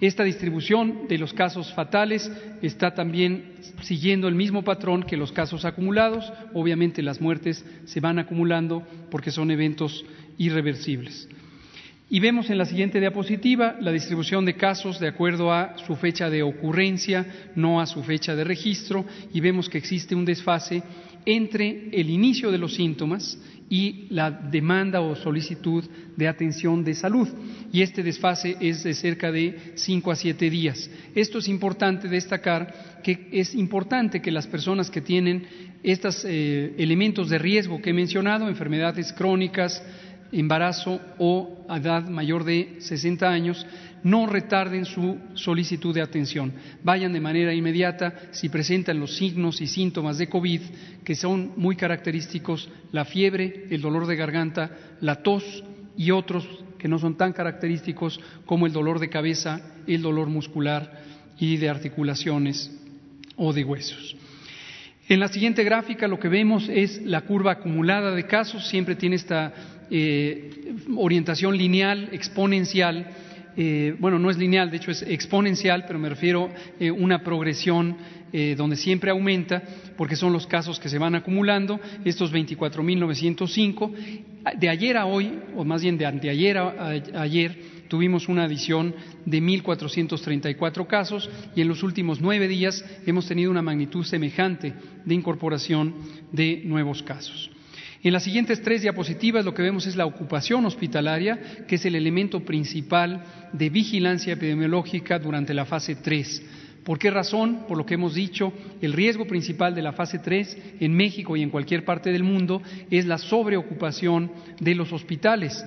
Esta 0.00 0.24
distribución 0.24 1.08
de 1.08 1.18
los 1.18 1.34
casos 1.34 1.74
fatales 1.74 2.30
está 2.62 2.94
también 2.94 3.52
siguiendo 3.82 4.28
el 4.28 4.34
mismo 4.34 4.64
patrón 4.64 5.02
que 5.02 5.18
los 5.18 5.30
casos 5.30 5.66
acumulados. 5.66 6.32
Obviamente 6.54 7.02
las 7.02 7.20
muertes 7.20 7.62
se 7.84 8.00
van 8.00 8.18
acumulando 8.18 8.82
porque 9.10 9.30
son 9.30 9.50
eventos 9.50 10.02
irreversibles. 10.38 11.28
Y 12.08 12.18
vemos 12.18 12.48
en 12.48 12.56
la 12.56 12.64
siguiente 12.64 12.98
diapositiva 12.98 13.76
la 13.78 13.92
distribución 13.92 14.46
de 14.46 14.56
casos 14.56 14.98
de 14.98 15.08
acuerdo 15.08 15.52
a 15.52 15.76
su 15.86 15.94
fecha 15.96 16.30
de 16.30 16.42
ocurrencia, 16.42 17.50
no 17.54 17.78
a 17.78 17.86
su 17.86 18.02
fecha 18.02 18.34
de 18.34 18.42
registro, 18.42 19.04
y 19.34 19.40
vemos 19.40 19.68
que 19.68 19.78
existe 19.78 20.14
un 20.14 20.24
desfase 20.24 20.82
entre 21.26 21.90
el 21.92 22.08
inicio 22.08 22.50
de 22.50 22.58
los 22.58 22.74
síntomas 22.74 23.38
y 23.70 24.06
la 24.10 24.32
demanda 24.32 25.00
o 25.00 25.14
solicitud 25.14 25.84
de 26.16 26.28
atención 26.28 26.84
de 26.84 26.94
salud. 26.94 27.28
Y 27.72 27.82
este 27.82 28.02
desfase 28.02 28.56
es 28.60 28.82
de 28.82 28.94
cerca 28.94 29.30
de 29.30 29.74
cinco 29.76 30.10
a 30.10 30.16
siete 30.16 30.50
días. 30.50 30.90
Esto 31.14 31.38
es 31.38 31.48
importante 31.48 32.08
destacar 32.08 33.00
que 33.04 33.28
es 33.30 33.54
importante 33.54 34.20
que 34.20 34.32
las 34.32 34.48
personas 34.48 34.90
que 34.90 35.00
tienen 35.00 35.46
estos 35.84 36.24
eh, 36.26 36.74
elementos 36.76 37.30
de 37.30 37.38
riesgo 37.38 37.80
que 37.80 37.90
he 37.90 37.94
mencionado, 37.94 38.48
enfermedades 38.48 39.12
crónicas, 39.12 39.82
embarazo 40.32 41.00
o 41.18 41.64
edad 41.68 42.08
mayor 42.08 42.44
de 42.44 42.76
60 42.78 43.28
años, 43.28 43.66
no 44.02 44.26
retarden 44.26 44.84
su 44.84 45.18
solicitud 45.34 45.94
de 45.94 46.02
atención. 46.02 46.52
Vayan 46.82 47.12
de 47.12 47.20
manera 47.20 47.54
inmediata 47.54 48.14
si 48.30 48.48
presentan 48.48 48.98
los 48.98 49.16
signos 49.16 49.60
y 49.60 49.66
síntomas 49.66 50.18
de 50.18 50.28
COVID, 50.28 50.60
que 51.04 51.14
son 51.14 51.52
muy 51.56 51.76
característicos, 51.76 52.68
la 52.92 53.04
fiebre, 53.04 53.66
el 53.70 53.80
dolor 53.80 54.06
de 54.06 54.16
garganta, 54.16 54.70
la 55.00 55.22
tos 55.22 55.64
y 55.96 56.10
otros 56.10 56.48
que 56.78 56.88
no 56.88 56.98
son 56.98 57.16
tan 57.16 57.32
característicos 57.32 58.20
como 58.46 58.66
el 58.66 58.72
dolor 58.72 58.98
de 58.98 59.10
cabeza, 59.10 59.60
el 59.86 60.00
dolor 60.00 60.28
muscular 60.28 61.02
y 61.38 61.58
de 61.58 61.68
articulaciones 61.68 62.70
o 63.36 63.52
de 63.52 63.64
huesos. 63.64 64.16
En 65.08 65.18
la 65.20 65.28
siguiente 65.28 65.64
gráfica 65.64 66.08
lo 66.08 66.18
que 66.18 66.28
vemos 66.28 66.68
es 66.68 67.02
la 67.02 67.22
curva 67.22 67.52
acumulada 67.52 68.12
de 68.12 68.26
casos, 68.26 68.68
siempre 68.68 68.94
tiene 68.94 69.16
esta 69.16 69.52
eh, 69.90 70.50
orientación 70.96 71.56
lineal, 71.56 72.10
exponencial, 72.12 73.06
eh, 73.56 73.96
bueno, 73.98 74.18
no 74.18 74.30
es 74.30 74.38
lineal, 74.38 74.70
de 74.70 74.76
hecho 74.76 74.92
es 74.92 75.02
exponencial, 75.02 75.84
pero 75.86 75.98
me 75.98 76.08
refiero 76.08 76.46
a 76.46 76.50
eh, 76.78 76.90
una 76.90 77.22
progresión 77.22 77.96
donde 78.56 78.76
siempre 78.76 79.10
aumenta, 79.10 79.60
porque 79.96 80.14
son 80.14 80.32
los 80.32 80.46
casos 80.46 80.78
que 80.78 80.88
se 80.88 80.98
van 80.98 81.16
acumulando, 81.16 81.80
estos 82.04 82.32
24.905. 82.32 83.92
De 84.56 84.68
ayer 84.68 84.96
a 84.96 85.06
hoy, 85.06 85.36
o 85.56 85.64
más 85.64 85.82
bien 85.82 85.98
de 85.98 86.06
anteayer 86.06 86.56
a 86.58 87.02
ayer, 87.14 87.58
tuvimos 87.88 88.28
una 88.28 88.44
adición 88.44 88.94
de 89.26 89.42
1.434 89.42 90.86
casos 90.86 91.28
y 91.56 91.60
en 91.60 91.66
los 91.66 91.82
últimos 91.82 92.20
nueve 92.20 92.46
días 92.46 92.84
hemos 93.04 93.26
tenido 93.26 93.50
una 93.50 93.62
magnitud 93.62 94.04
semejante 94.04 94.74
de 95.04 95.14
incorporación 95.14 95.96
de 96.30 96.62
nuevos 96.64 97.02
casos. 97.02 97.50
En 98.02 98.14
las 98.14 98.24
siguientes 98.24 98.62
tres 98.62 98.80
diapositivas 98.80 99.44
lo 99.44 99.52
que 99.52 99.62
vemos 99.62 99.86
es 99.86 99.94
la 99.94 100.06
ocupación 100.06 100.64
hospitalaria, 100.64 101.66
que 101.68 101.74
es 101.74 101.84
el 101.84 101.94
elemento 101.94 102.40
principal 102.40 103.22
de 103.52 103.68
vigilancia 103.68 104.32
epidemiológica 104.32 105.18
durante 105.18 105.52
la 105.52 105.66
fase 105.66 105.96
3. 105.96 106.42
¿Por 106.82 106.98
qué 106.98 107.10
razón? 107.10 107.66
Por 107.68 107.76
lo 107.76 107.84
que 107.84 107.94
hemos 107.94 108.14
dicho, 108.14 108.54
el 108.80 108.94
riesgo 108.94 109.26
principal 109.26 109.74
de 109.74 109.82
la 109.82 109.92
fase 109.92 110.18
3 110.18 110.76
en 110.80 110.94
México 110.94 111.36
y 111.36 111.42
en 111.42 111.50
cualquier 111.50 111.84
parte 111.84 112.10
del 112.10 112.24
mundo 112.24 112.62
es 112.90 113.04
la 113.04 113.18
sobreocupación 113.18 114.32
de 114.58 114.74
los 114.74 114.94
hospitales. 114.94 115.62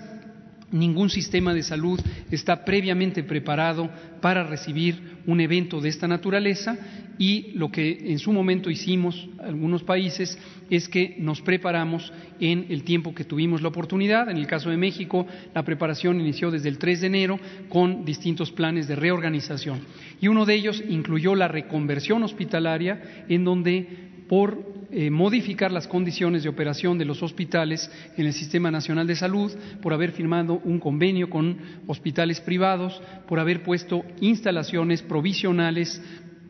Ningún 0.71 1.11
sistema 1.11 1.53
de 1.53 1.61
salud 1.61 1.99
está 2.31 2.65
previamente 2.65 3.21
preparado 3.21 3.91
para 4.21 4.43
recibir 4.43 5.19
un 5.27 5.39
evento 5.39 5.79
de 5.79 5.89
esta 5.89 6.07
naturaleza 6.07 6.75
y 7.17 7.51
lo 7.53 7.71
que 7.71 8.11
en 8.11 8.19
su 8.19 8.31
momento 8.31 8.69
hicimos 8.69 9.27
algunos 9.39 9.83
países 9.83 10.37
es 10.69 10.89
que 10.89 11.15
nos 11.19 11.41
preparamos 11.41 12.11
en 12.39 12.65
el 12.69 12.83
tiempo 12.83 13.13
que 13.13 13.23
tuvimos 13.23 13.61
la 13.61 13.67
oportunidad. 13.67 14.29
En 14.29 14.37
el 14.37 14.47
caso 14.47 14.69
de 14.69 14.77
México, 14.77 15.27
la 15.53 15.63
preparación 15.63 16.19
inició 16.19 16.49
desde 16.51 16.69
el 16.69 16.77
3 16.77 17.01
de 17.01 17.07
enero 17.07 17.39
con 17.69 18.05
distintos 18.05 18.51
planes 18.51 18.87
de 18.87 18.95
reorganización 18.95 19.81
y 20.19 20.27
uno 20.27 20.45
de 20.45 20.55
ellos 20.55 20.83
incluyó 20.87 21.35
la 21.35 21.47
reconversión 21.47 22.23
hospitalaria 22.23 23.25
en 23.27 23.43
donde 23.43 23.87
por 24.27 24.73
eh, 24.91 25.09
modificar 25.09 25.71
las 25.71 25.87
condiciones 25.87 26.43
de 26.43 26.49
operación 26.49 26.97
de 26.97 27.05
los 27.05 27.23
hospitales 27.23 27.89
en 28.15 28.27
el 28.27 28.33
Sistema 28.33 28.69
Nacional 28.69 29.07
de 29.07 29.15
Salud, 29.15 29.51
por 29.81 29.91
haber 29.91 30.11
firmado 30.11 30.61
un 30.63 30.79
convenio 30.79 31.29
con 31.29 31.57
hospitales 31.87 32.39
privados, 32.39 33.01
por 33.27 33.39
haber 33.39 33.63
puesto 33.63 34.03
instalaciones 34.21 35.01
provisionales 35.01 36.01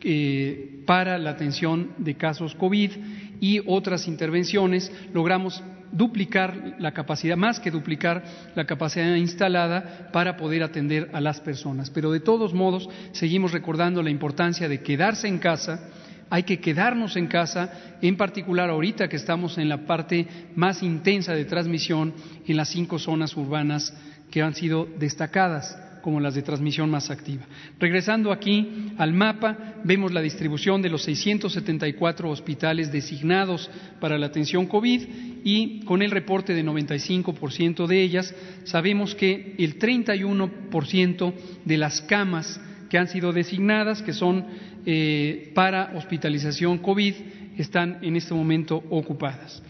eh, 0.04 0.84
para 0.86 1.18
la 1.18 1.32
atención 1.32 1.92
de 1.98 2.16
casos 2.16 2.56
COVID 2.56 2.92
y 3.40 3.62
otras 3.66 4.08
intervenciones, 4.08 4.92
logramos 5.14 5.64
duplicar 5.94 6.76
la 6.80 6.92
capacidad, 6.92 7.38
más 7.38 7.60
que 7.60 7.72
duplicar 7.72 8.24
la 8.56 8.66
capacidad 8.66 9.16
instalada 9.16 10.10
para 10.12 10.36
poder 10.36 10.64
atender 10.64 11.10
a 11.14 11.22
las 11.22 11.40
personas. 11.40 11.90
Pero 11.90 12.12
de 12.12 12.20
todos 12.20 12.54
modos, 12.54 12.90
seguimos 13.12 13.52
recordando 13.52 14.02
la 14.02 14.10
importancia 14.10 14.68
de 14.68 14.82
quedarse 14.82 15.28
en 15.28 15.38
casa, 15.38 15.90
hay 16.30 16.44
que 16.44 16.60
quedarnos 16.60 17.16
en 17.16 17.28
casa, 17.28 17.98
en 18.02 18.18
particular 18.18 18.70
ahorita 18.70 19.08
que 19.08 19.18
estamos 19.18 19.58
en 19.60 19.70
la 19.70 19.86
parte 19.86 20.28
más 20.56 20.82
intensa 20.82 21.34
de 21.34 21.46
transmisión 21.46 22.14
en 22.48 22.58
las 22.58 22.70
cinco 22.70 22.98
zonas 22.98 23.38
urbanas 23.38 23.94
que 24.32 24.42
han 24.42 24.56
sido 24.56 24.88
destacadas 24.98 25.78
como 26.04 26.20
las 26.20 26.36
de 26.36 26.42
transmisión 26.42 26.92
más 26.92 27.10
activa. 27.10 27.46
Regresando 27.80 28.34
aquí 28.34 28.92
al 28.98 29.14
mapa, 29.14 29.76
vemos 29.86 30.12
la 30.12 30.22
distribución 30.22 30.82
de 30.82 30.90
los 30.90 31.04
674 31.04 32.30
hospitales 32.30 32.92
designados 32.92 33.72
para 34.02 34.18
la 34.18 34.26
atención 34.26 34.68
COVID 34.68 35.02
y 35.46 35.80
con 35.86 36.02
el 36.02 36.12
reporte 36.12 36.54
de 36.54 36.64
95% 36.64 37.88
de 37.88 38.02
ellas, 38.02 38.36
sabemos 38.66 39.16
que 39.16 39.56
el 39.58 39.80
31% 39.80 41.34
de 41.64 41.78
las 41.78 42.02
camas 42.02 42.60
que 42.90 42.98
han 42.98 43.08
sido 43.08 43.32
designadas, 43.32 44.02
que 44.02 44.14
son 44.14 44.46
eh, 44.86 45.52
para 45.56 45.94
hospitalización 45.96 46.80
COVID 46.80 47.14
están 47.58 48.00
en 48.02 48.18
este 48.18 48.34
momento 48.34 48.84
ocupadas. 48.90 49.64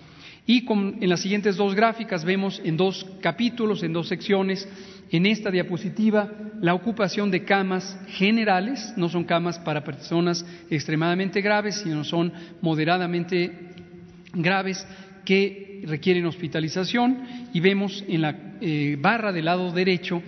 Y 0.46 0.66
en 0.70 1.10
las 1.10 1.22
siguientes 1.22 1.56
dos 1.56 1.74
gráficas 1.74 2.26
vemos 2.26 2.62
en 2.66 2.76
dos 2.76 3.06
capítulos, 3.22 3.82
en 3.82 3.94
dos 3.94 4.10
secciones, 4.10 4.68
en 5.14 5.28
esta 5.28 5.52
diapositiva 5.52 6.32
la 6.60 6.74
ocupación 6.74 7.30
de 7.30 7.44
camas 7.44 7.98
generales, 8.08 8.94
no 8.98 9.10
son 9.10 9.26
camas 9.26 9.60
para 9.60 9.84
personas 9.84 10.44
extremadamente 10.72 11.40
graves, 11.42 11.82
sino 11.84 12.04
son 12.04 12.34
moderadamente 12.62 13.52
graves 14.34 14.88
que 15.24 15.84
requieren 15.86 16.26
hospitalización. 16.26 17.20
Y 17.54 17.60
vemos 17.60 18.04
en 18.08 18.22
la 18.24 18.36
eh, 18.60 18.98
barra 19.00 19.32
del 19.32 19.46
lado 19.46 19.72
derecho 19.72 20.24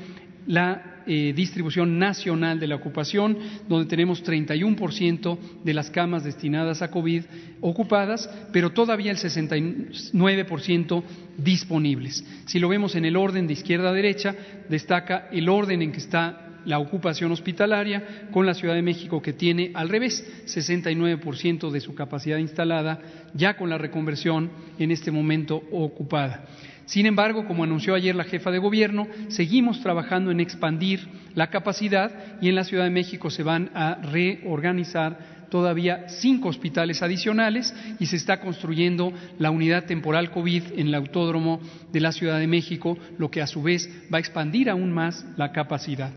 la 0.45 0.94
eh, 1.07 1.33
distribución 1.35 1.99
nacional 1.99 2.59
de 2.59 2.67
la 2.67 2.75
ocupación, 2.75 3.37
donde 3.67 3.89
tenemos 3.89 4.23
31% 4.23 5.37
de 5.63 5.73
las 5.73 5.89
camas 5.89 6.23
destinadas 6.23 6.81
a 6.81 6.91
COVID 6.91 7.23
ocupadas, 7.61 8.29
pero 8.51 8.71
todavía 8.71 9.11
el 9.11 9.17
69% 9.17 11.03
disponibles. 11.37 12.23
Si 12.45 12.59
lo 12.59 12.69
vemos 12.69 12.95
en 12.95 13.05
el 13.05 13.15
orden 13.15 13.47
de 13.47 13.53
izquierda 13.53 13.89
a 13.89 13.93
derecha, 13.93 14.35
destaca 14.69 15.29
el 15.31 15.49
orden 15.49 15.81
en 15.81 15.91
que 15.91 15.99
está 15.99 16.41
la 16.65 16.79
ocupación 16.79 17.31
hospitalaria 17.31 18.27
con 18.31 18.45
la 18.45 18.53
Ciudad 18.53 18.73
de 18.73 18.81
México 18.81 19.21
que 19.21 19.33
tiene 19.33 19.71
al 19.73 19.89
revés 19.89 20.25
69% 20.45 21.71
de 21.71 21.79
su 21.79 21.95
capacidad 21.95 22.37
instalada 22.37 22.99
ya 23.33 23.55
con 23.55 23.69
la 23.69 23.77
reconversión 23.77 24.49
en 24.77 24.91
este 24.91 25.11
momento 25.11 25.61
ocupada. 25.71 26.45
Sin 26.85 27.05
embargo, 27.05 27.45
como 27.45 27.63
anunció 27.63 27.95
ayer 27.95 28.15
la 28.15 28.23
jefa 28.23 28.51
de 28.51 28.59
gobierno, 28.59 29.07
seguimos 29.29 29.81
trabajando 29.81 30.31
en 30.31 30.39
expandir 30.39 31.07
la 31.33 31.49
capacidad 31.49 32.11
y 32.41 32.49
en 32.49 32.55
la 32.55 32.63
Ciudad 32.63 32.83
de 32.83 32.91
México 32.91 33.29
se 33.29 33.43
van 33.43 33.71
a 33.73 33.95
reorganizar 33.95 35.35
todavía 35.49 36.05
cinco 36.07 36.49
hospitales 36.49 37.01
adicionales 37.01 37.73
y 37.99 38.05
se 38.07 38.17
está 38.17 38.39
construyendo 38.39 39.13
la 39.39 39.51
unidad 39.51 39.85
temporal 39.85 40.31
COVID 40.31 40.63
en 40.75 40.87
el 40.87 40.95
autódromo 40.95 41.59
de 41.91 41.99
la 42.01 42.11
Ciudad 42.11 42.39
de 42.39 42.47
México, 42.47 42.97
lo 43.17 43.31
que 43.31 43.41
a 43.41 43.47
su 43.47 43.63
vez 43.63 43.89
va 44.13 44.17
a 44.17 44.19
expandir 44.19 44.69
aún 44.69 44.91
más 44.91 45.25
la 45.37 45.51
capacidad. 45.51 46.11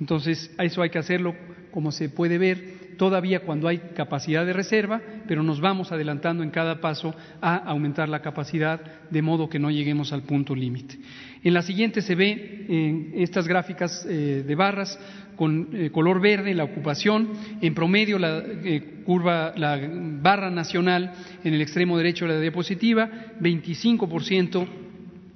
Entonces, 0.00 0.50
eso 0.58 0.82
hay 0.82 0.90
que 0.90 0.98
hacerlo, 0.98 1.34
como 1.70 1.92
se 1.92 2.08
puede 2.08 2.38
ver, 2.38 2.83
todavía 2.96 3.40
cuando 3.40 3.68
hay 3.68 3.78
capacidad 3.94 4.44
de 4.44 4.52
reserva, 4.52 5.00
pero 5.26 5.42
nos 5.42 5.60
vamos 5.60 5.92
adelantando 5.92 6.42
en 6.42 6.50
cada 6.50 6.80
paso 6.80 7.14
a 7.40 7.56
aumentar 7.56 8.08
la 8.08 8.22
capacidad 8.22 8.80
de 9.10 9.22
modo 9.22 9.48
que 9.48 9.58
no 9.58 9.70
lleguemos 9.70 10.12
al 10.12 10.22
punto 10.22 10.54
límite. 10.54 10.98
En 11.42 11.54
la 11.54 11.62
siguiente 11.62 12.00
se 12.00 12.14
ve 12.14 12.66
en 12.68 13.12
estas 13.16 13.46
gráficas 13.46 14.06
eh, 14.08 14.44
de 14.46 14.54
barras 14.54 14.98
con 15.36 15.68
eh, 15.72 15.90
color 15.90 16.20
verde 16.20 16.54
la 16.54 16.64
ocupación, 16.64 17.30
en 17.60 17.74
promedio 17.74 18.18
la 18.18 18.38
eh, 18.38 19.02
curva, 19.04 19.52
la 19.56 19.80
barra 20.22 20.50
nacional 20.50 21.12
en 21.42 21.54
el 21.54 21.60
extremo 21.60 21.98
derecho 21.98 22.26
de 22.26 22.34
la 22.34 22.40
diapositiva, 22.40 23.10
25% 23.40 24.66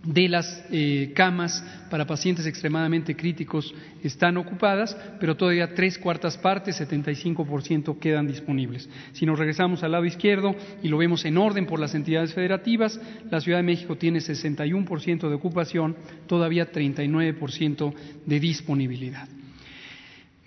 de 0.04 0.28
las 0.28 0.64
eh, 0.70 1.12
camas 1.14 1.64
para 1.90 2.06
pacientes 2.06 2.46
extremadamente 2.46 3.16
críticos 3.16 3.74
están 4.02 4.36
ocupadas, 4.36 4.96
pero 5.18 5.36
todavía 5.36 5.74
tres 5.74 5.98
cuartas 5.98 6.38
partes, 6.38 6.80
75%, 6.80 7.98
quedan 7.98 8.26
disponibles. 8.26 8.88
Si 9.12 9.26
nos 9.26 9.38
regresamos 9.38 9.82
al 9.82 9.92
lado 9.92 10.04
izquierdo 10.04 10.54
y 10.82 10.88
lo 10.88 10.98
vemos 10.98 11.24
en 11.24 11.36
orden 11.36 11.66
por 11.66 11.80
las 11.80 11.94
entidades 11.94 12.32
federativas, 12.32 13.00
la 13.30 13.40
Ciudad 13.40 13.58
de 13.58 13.64
México 13.64 13.96
tiene 13.96 14.20
61% 14.20 15.28
de 15.28 15.34
ocupación, 15.34 15.96
todavía 16.26 16.70
39% 16.70 17.94
de 18.24 18.40
disponibilidad. 18.40 19.28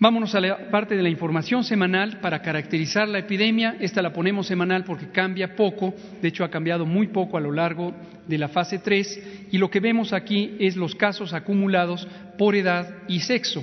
Vámonos 0.02 0.34
a 0.34 0.40
la 0.40 0.68
parte 0.68 0.96
de 0.96 1.02
la 1.04 1.10
información 1.10 1.62
semanal 1.62 2.18
para 2.18 2.42
caracterizar 2.42 3.08
la 3.08 3.20
epidemia. 3.20 3.76
Esta 3.78 4.02
la 4.02 4.12
ponemos 4.12 4.48
semanal 4.48 4.82
porque 4.82 5.12
cambia 5.12 5.54
poco, 5.54 5.94
de 6.20 6.26
hecho 6.26 6.42
ha 6.42 6.50
cambiado 6.50 6.84
muy 6.84 7.06
poco 7.06 7.36
a 7.36 7.40
lo 7.40 7.52
largo 7.52 7.94
de 8.26 8.36
la 8.36 8.48
fase 8.48 8.80
3 8.80 9.48
y 9.52 9.58
lo 9.58 9.70
que 9.70 9.78
vemos 9.78 10.12
aquí 10.12 10.56
es 10.58 10.74
los 10.74 10.96
casos 10.96 11.32
acumulados 11.32 12.08
por 12.36 12.56
edad 12.56 12.96
y 13.06 13.20
sexo, 13.20 13.62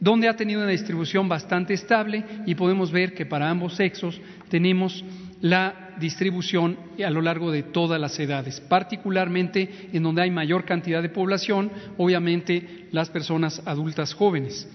donde 0.00 0.30
ha 0.30 0.36
tenido 0.36 0.62
una 0.62 0.70
distribución 0.70 1.28
bastante 1.28 1.74
estable 1.74 2.24
y 2.46 2.54
podemos 2.54 2.90
ver 2.90 3.12
que 3.12 3.26
para 3.26 3.50
ambos 3.50 3.74
sexos 3.74 4.18
tenemos 4.48 5.04
la 5.42 5.90
distribución 6.00 6.78
a 7.04 7.10
lo 7.10 7.20
largo 7.20 7.50
de 7.52 7.62
todas 7.62 8.00
las 8.00 8.18
edades, 8.18 8.62
particularmente 8.62 9.90
en 9.92 10.02
donde 10.02 10.22
hay 10.22 10.30
mayor 10.30 10.64
cantidad 10.64 11.02
de 11.02 11.10
población, 11.10 11.70
obviamente 11.98 12.86
las 12.92 13.10
personas 13.10 13.60
adultas 13.66 14.14
jóvenes. 14.14 14.66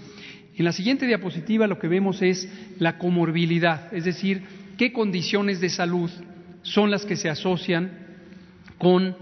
En 0.62 0.65
la 0.65 0.74
siguiente 0.74 1.08
diapositiva 1.08 1.65
lo 1.65 1.80
que 1.80 1.88
vemos 1.88 2.21
es 2.21 2.47
la 2.78 3.00
comorbilidad, 3.00 3.91
es 3.91 4.06
decir, 4.06 4.43
qué 4.78 4.93
condiciones 4.93 5.60
de 5.60 5.69
salud 5.69 6.12
son 6.62 6.91
las 6.91 7.04
que 7.04 7.15
se 7.15 7.30
asocian 7.30 7.89
con 8.78 9.15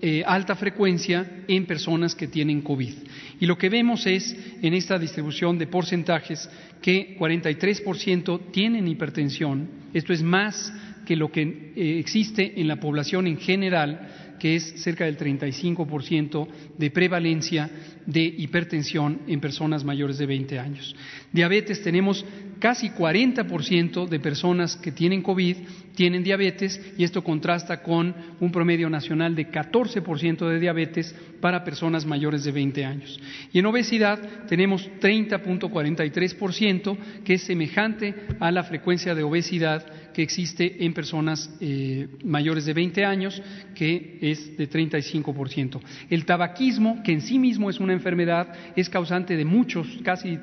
eh, 0.00 0.22
alta 0.26 0.56
frecuencia 0.56 1.42
en 1.46 1.66
personas 1.66 2.14
que 2.14 2.26
tienen 2.26 2.62
COVID. 2.62 2.94
Y 3.38 3.44
lo 3.44 3.58
que 3.58 3.68
vemos 3.68 4.06
es, 4.06 4.34
en 4.62 4.72
esta 4.72 4.98
distribución 4.98 5.58
de 5.58 5.66
porcentajes, 5.66 6.48
que 6.80 7.18
43% 7.18 8.50
tienen 8.50 8.88
hipertensión, 8.88 9.68
esto 9.92 10.14
es 10.14 10.22
más 10.22 10.72
que 11.04 11.16
lo 11.16 11.30
que 11.30 11.42
eh, 11.42 11.98
existe 11.98 12.58
en 12.58 12.66
la 12.66 12.80
población 12.80 13.26
en 13.26 13.36
general, 13.36 14.27
que 14.38 14.56
es 14.56 14.82
cerca 14.82 15.04
del 15.04 15.18
35% 15.18 16.48
de 16.76 16.90
prevalencia 16.90 17.70
de 18.06 18.22
hipertensión 18.22 19.20
en 19.26 19.40
personas 19.40 19.84
mayores 19.84 20.18
de 20.18 20.26
20 20.26 20.58
años. 20.58 20.94
Diabetes 21.32 21.82
tenemos 21.82 22.24
casi 22.58 22.90
40% 22.90 24.08
de 24.08 24.20
personas 24.20 24.76
que 24.76 24.92
tienen 24.92 25.22
COVID 25.22 25.56
tienen 25.98 26.22
diabetes 26.22 26.80
y 26.96 27.02
esto 27.02 27.24
contrasta 27.24 27.82
con 27.82 28.14
un 28.38 28.52
promedio 28.52 28.88
nacional 28.88 29.34
de 29.34 29.50
14% 29.50 30.48
de 30.48 30.60
diabetes 30.60 31.12
para 31.40 31.64
personas 31.64 32.06
mayores 32.06 32.44
de 32.44 32.52
20 32.52 32.84
años. 32.84 33.20
Y 33.52 33.58
en 33.58 33.66
obesidad 33.66 34.20
tenemos 34.46 34.88
30.43%, 35.00 36.96
que 37.24 37.34
es 37.34 37.42
semejante 37.42 38.14
a 38.38 38.52
la 38.52 38.62
frecuencia 38.62 39.12
de 39.16 39.24
obesidad 39.24 39.84
que 40.12 40.22
existe 40.22 40.84
en 40.84 40.94
personas 40.94 41.50
eh, 41.60 42.06
mayores 42.24 42.64
de 42.64 42.74
20 42.74 43.04
años, 43.04 43.42
que 43.74 44.18
es 44.20 44.56
de 44.56 44.70
35%. 44.70 45.80
El 46.10 46.24
tabaquismo, 46.24 47.02
que 47.02 47.12
en 47.12 47.22
sí 47.22 47.40
mismo 47.40 47.70
es 47.70 47.80
una 47.80 47.92
enfermedad, 47.92 48.52
es 48.76 48.88
causante 48.88 49.36
de 49.36 49.44
muchos, 49.44 49.86
casi 50.04 50.38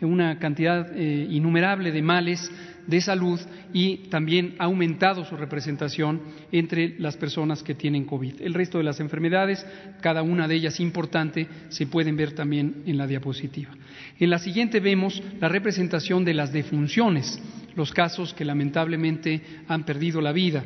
una 0.00 0.38
cantidad 0.38 0.96
eh, 0.96 1.26
innumerable 1.44 1.92
de 1.92 2.00
males 2.00 2.50
de 2.86 3.00
salud 3.02 3.38
y 3.72 4.08
también 4.08 4.54
ha 4.58 4.64
aumentado 4.64 5.24
su 5.24 5.36
representación 5.36 6.22
entre 6.52 6.98
las 6.98 7.16
personas 7.16 7.62
que 7.62 7.74
tienen 7.74 8.06
COVID. 8.06 8.40
El 8.40 8.54
resto 8.54 8.78
de 8.78 8.84
las 8.84 9.00
enfermedades, 9.00 9.64
cada 10.00 10.22
una 10.22 10.48
de 10.48 10.54
ellas 10.54 10.80
importante, 10.80 11.46
se 11.68 11.86
pueden 11.86 12.16
ver 12.16 12.32
también 12.32 12.82
en 12.86 12.96
la 12.96 13.06
diapositiva. 13.06 13.70
En 14.18 14.30
la 14.30 14.38
siguiente 14.38 14.80
vemos 14.80 15.22
la 15.38 15.48
representación 15.48 16.24
de 16.24 16.34
las 16.34 16.52
defunciones, 16.52 17.38
los 17.74 17.92
casos 17.92 18.32
que 18.32 18.44
lamentablemente 18.44 19.42
han 19.68 19.84
perdido 19.84 20.20
la 20.20 20.32
vida. 20.32 20.64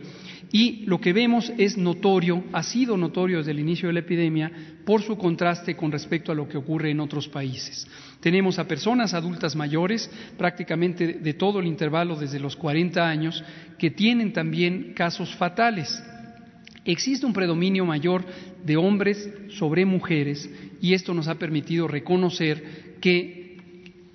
Y 0.52 0.84
lo 0.86 1.00
que 1.00 1.12
vemos 1.12 1.52
es 1.58 1.76
notorio, 1.76 2.44
ha 2.52 2.62
sido 2.62 2.96
notorio 2.96 3.38
desde 3.38 3.50
el 3.50 3.60
inicio 3.60 3.88
de 3.88 3.94
la 3.94 4.00
epidemia, 4.00 4.50
por 4.84 5.02
su 5.02 5.18
contraste 5.18 5.76
con 5.76 5.92
respecto 5.92 6.32
a 6.32 6.34
lo 6.34 6.48
que 6.48 6.56
ocurre 6.56 6.90
en 6.90 7.00
otros 7.00 7.28
países. 7.28 7.86
Tenemos 8.20 8.59
a 8.59 8.66
personas 8.66 9.14
adultas 9.14 9.54
mayores, 9.54 10.11
prácticamente 10.37 11.14
de 11.14 11.35
todo 11.35 11.61
el 11.61 11.66
intervalo 11.66 12.16
desde 12.16 12.40
los 12.40 12.57
40 12.57 13.07
años, 13.07 13.44
que 13.78 13.90
tienen 13.90 14.33
también 14.33 14.92
casos 14.94 15.35
fatales. 15.37 16.02
Existe 16.85 17.26
un 17.26 17.33
predominio 17.33 17.85
mayor 17.85 18.24
de 18.64 18.76
hombres 18.76 19.28
sobre 19.50 19.85
mujeres 19.85 20.50
y 20.81 20.94
esto 20.94 21.14
nos 21.14 21.28
ha 21.28 21.37
permitido 21.37 21.87
reconocer 21.87 22.96
que 23.00 23.59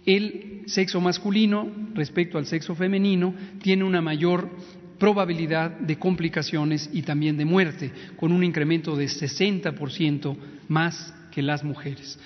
el 0.06 0.63
sexo 0.66 1.00
masculino 1.00 1.72
respecto 1.94 2.38
al 2.38 2.46
sexo 2.46 2.76
femenino 2.76 3.34
tiene 3.62 3.84
una 3.84 4.02
mayor 4.02 4.50
probabilidad 5.00 5.72
de 5.80 5.98
complicaciones 5.98 6.89
y 6.92 7.04
también 7.04 7.38
de 7.38 7.46
muerte, 7.46 7.92
con 8.18 8.32
un 8.32 8.44
incremento 8.44 8.96
de 8.96 9.06
60% 9.06 10.36
más 10.68 11.13
que 11.32 11.42
las 11.42 11.63
mujeres. 11.63 12.18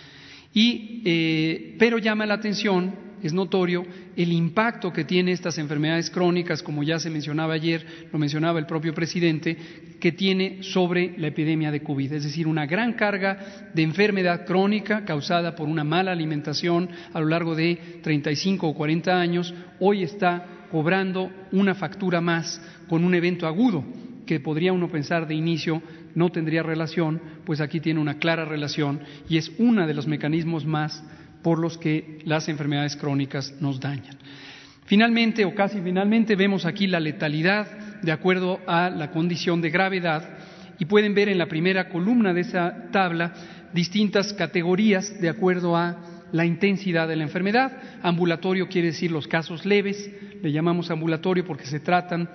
Y, 0.54 1.02
eh, 1.06 1.76
pero 1.78 1.98
llama 1.98 2.26
la 2.26 2.36
atención, 2.36 2.94
es 3.22 3.34
notorio, 3.34 3.86
el 4.16 4.32
impacto 4.32 4.92
que 4.94 5.04
tiene 5.04 5.32
estas 5.32 5.58
enfermedades 5.58 6.10
crónicas, 6.10 6.62
como 6.62 6.84
ya 6.84 7.00
se 7.00 7.10
mencionaba 7.10 7.54
ayer, 7.54 7.86
lo 8.12 8.20
mencionaba 8.20 8.60
el 8.60 8.66
propio 8.66 8.94
presidente, 8.94 9.58
que 10.00 10.12
tiene 10.12 10.62
sobre 10.62 11.18
la 11.18 11.28
epidemia 11.28 11.72
de 11.72 11.82
COVID. 11.82 12.14
Es 12.14 12.24
decir, 12.24 12.48
una 12.48 12.66
gran 12.66 12.94
carga 12.94 13.70
de 13.74 13.82
enfermedad 13.82 14.46
crónica 14.46 15.04
causada 15.06 15.56
por 15.56 15.68
una 15.68 15.84
mala 15.84 16.12
alimentación 16.12 16.90
a 17.14 17.20
lo 17.20 17.28
largo 17.28 17.56
de 17.56 18.00
35 18.04 18.68
o 18.68 18.76
40 18.76 19.20
años, 19.20 19.54
hoy 19.80 20.04
está 20.04 20.68
cobrando 20.72 21.32
una 21.52 21.76
factura 21.76 22.22
más 22.22 22.62
con 22.88 23.04
un 23.04 23.16
evento 23.16 23.48
agudo 23.48 23.84
que 24.28 24.40
podría 24.40 24.74
uno 24.74 24.92
pensar 24.92 25.28
de 25.28 25.34
inicio 25.34 25.82
no 26.14 26.30
tendría 26.30 26.62
relación, 26.62 27.20
pues 27.46 27.60
aquí 27.60 27.80
tiene 27.80 28.00
una 28.00 28.20
clara 28.20 28.46
relación 28.46 29.00
y 29.28 29.38
es 29.38 29.52
uno 29.58 29.88
de 29.88 29.96
los 29.96 30.06
mecanismos 30.06 30.66
más 30.66 31.04
por 31.42 31.58
los 31.58 31.80
que 31.80 32.20
las 32.26 32.48
enfermedades 32.50 32.96
crónicas 32.96 33.56
nos 33.60 33.80
dañan. 33.80 34.18
Finalmente, 34.86 35.44
o 35.46 35.56
casi 35.56 35.82
finalmente, 35.82 36.36
vemos 36.36 36.66
aquí 36.66 36.86
la 36.88 37.00
letalidad 37.00 38.02
de 38.02 38.12
acuerdo 38.12 38.60
a 38.68 38.90
la 38.90 39.12
condición 39.12 39.62
de 39.62 39.70
gravedad 39.70 40.38
y 40.80 40.86
pueden 40.86 41.16
ver 41.16 41.30
en 41.30 41.38
la 41.38 41.48
primera 41.48 41.90
columna 41.90 42.34
de 42.34 42.42
esa 42.42 42.90
tabla 42.92 43.34
distintas 43.74 44.34
categorías 44.34 45.20
de 45.20 45.30
acuerdo 45.30 45.76
a 45.76 45.98
la 46.32 46.46
intensidad 46.46 47.08
de 47.08 47.16
la 47.16 47.24
enfermedad. 47.24 47.72
Ambulatorio 48.02 48.68
quiere 48.68 48.90
decir 48.90 49.12
los 49.12 49.28
casos 49.28 49.66
leves, 49.66 50.10
le 50.42 50.52
llamamos 50.52 50.92
ambulatorio 50.92 51.46
porque 51.46 51.66
se 51.66 51.80
tratan 51.80 52.30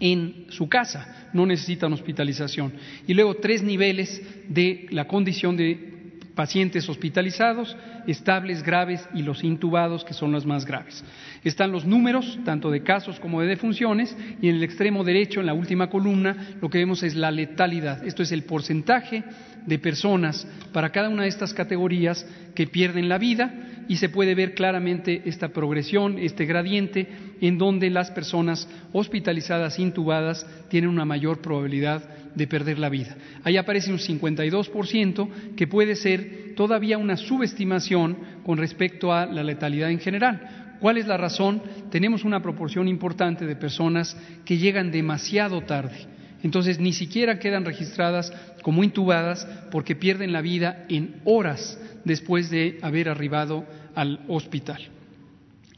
en 0.00 0.46
su 0.48 0.68
casa, 0.68 1.28
no 1.32 1.46
necesitan 1.46 1.92
hospitalización. 1.92 2.72
Y 3.06 3.14
luego 3.14 3.34
tres 3.34 3.62
niveles 3.62 4.22
de 4.48 4.86
la 4.90 5.06
condición 5.06 5.56
de 5.56 5.94
pacientes 6.34 6.88
hospitalizados, 6.88 7.76
estables, 8.06 8.62
graves 8.62 9.06
y 9.14 9.22
los 9.22 9.44
intubados, 9.44 10.04
que 10.04 10.14
son 10.14 10.32
los 10.32 10.44
más 10.44 10.64
graves. 10.64 11.04
Están 11.44 11.72
los 11.72 11.84
números, 11.84 12.38
tanto 12.44 12.70
de 12.70 12.82
casos 12.82 13.20
como 13.20 13.40
de 13.40 13.46
defunciones, 13.46 14.16
y 14.42 14.48
en 14.48 14.56
el 14.56 14.64
extremo 14.64 15.04
derecho, 15.04 15.40
en 15.40 15.46
la 15.46 15.54
última 15.54 15.88
columna, 15.88 16.56
lo 16.60 16.68
que 16.68 16.78
vemos 16.78 17.02
es 17.02 17.14
la 17.14 17.30
letalidad. 17.30 18.04
Esto 18.04 18.22
es 18.22 18.32
el 18.32 18.42
porcentaje 18.42 19.22
de 19.66 19.78
personas 19.78 20.46
para 20.72 20.90
cada 20.90 21.08
una 21.08 21.22
de 21.22 21.28
estas 21.28 21.54
categorías 21.54 22.26
que 22.54 22.66
pierden 22.66 23.08
la 23.08 23.18
vida 23.18 23.52
y 23.88 23.96
se 23.96 24.08
puede 24.08 24.34
ver 24.34 24.54
claramente 24.54 25.22
esta 25.26 25.48
progresión, 25.48 26.18
este 26.18 26.46
gradiente, 26.46 27.06
en 27.40 27.58
donde 27.58 27.90
las 27.90 28.10
personas 28.10 28.68
hospitalizadas, 28.92 29.78
intubadas, 29.78 30.46
tienen 30.68 30.90
una 30.90 31.04
mayor 31.04 31.40
probabilidad 31.40 32.02
de 32.34 32.46
perder 32.46 32.78
la 32.78 32.88
vida. 32.88 33.16
Ahí 33.42 33.56
aparece 33.56 33.92
un 33.92 33.98
52% 33.98 35.54
que 35.56 35.66
puede 35.66 35.96
ser 35.96 36.54
todavía 36.56 36.98
una 36.98 37.16
subestimación 37.16 38.16
con 38.44 38.58
respecto 38.58 39.12
a 39.12 39.26
la 39.26 39.42
letalidad 39.42 39.90
en 39.90 40.00
general. 40.00 40.76
¿Cuál 40.80 40.98
es 40.98 41.06
la 41.06 41.16
razón? 41.16 41.62
Tenemos 41.90 42.24
una 42.24 42.42
proporción 42.42 42.88
importante 42.88 43.46
de 43.46 43.56
personas 43.56 44.16
que 44.44 44.58
llegan 44.58 44.90
demasiado 44.90 45.60
tarde. 45.62 46.06
Entonces 46.44 46.78
ni 46.78 46.92
siquiera 46.92 47.38
quedan 47.38 47.64
registradas 47.64 48.30
como 48.62 48.84
intubadas 48.84 49.48
porque 49.70 49.96
pierden 49.96 50.32
la 50.32 50.42
vida 50.42 50.84
en 50.90 51.16
horas 51.24 51.80
después 52.04 52.50
de 52.50 52.78
haber 52.82 53.08
arribado 53.08 53.64
al 53.94 54.20
hospital. 54.28 54.78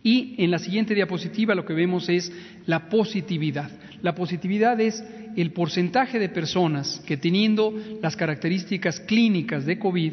Y 0.02 0.34
en 0.38 0.50
la 0.50 0.58
siguiente 0.58 0.94
diapositiva 0.94 1.54
lo 1.54 1.64
que 1.64 1.72
vemos 1.72 2.08
es 2.08 2.32
la 2.66 2.88
positividad. 2.88 3.70
La 4.02 4.16
positividad 4.16 4.80
es 4.80 5.04
el 5.36 5.52
porcentaje 5.52 6.18
de 6.18 6.28
personas 6.28 7.00
que 7.06 7.16
teniendo 7.16 7.72
las 8.02 8.16
características 8.16 8.98
clínicas 9.00 9.66
de 9.66 9.78
COVID 9.78 10.12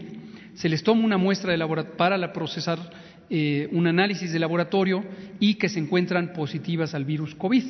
se 0.54 0.70
les 0.70 0.84
toma 0.84 1.04
una 1.04 1.18
muestra 1.18 1.56
para 1.98 2.32
procesar 2.32 2.78
eh, 3.30 3.68
un 3.72 3.88
análisis 3.88 4.32
de 4.32 4.38
laboratorio 4.38 5.04
y 5.39 5.56
que 5.56 5.70
se 5.70 5.80
encuentran 5.80 6.34
positivas 6.34 6.94
al 6.94 7.06
virus 7.06 7.34
COVID. 7.34 7.63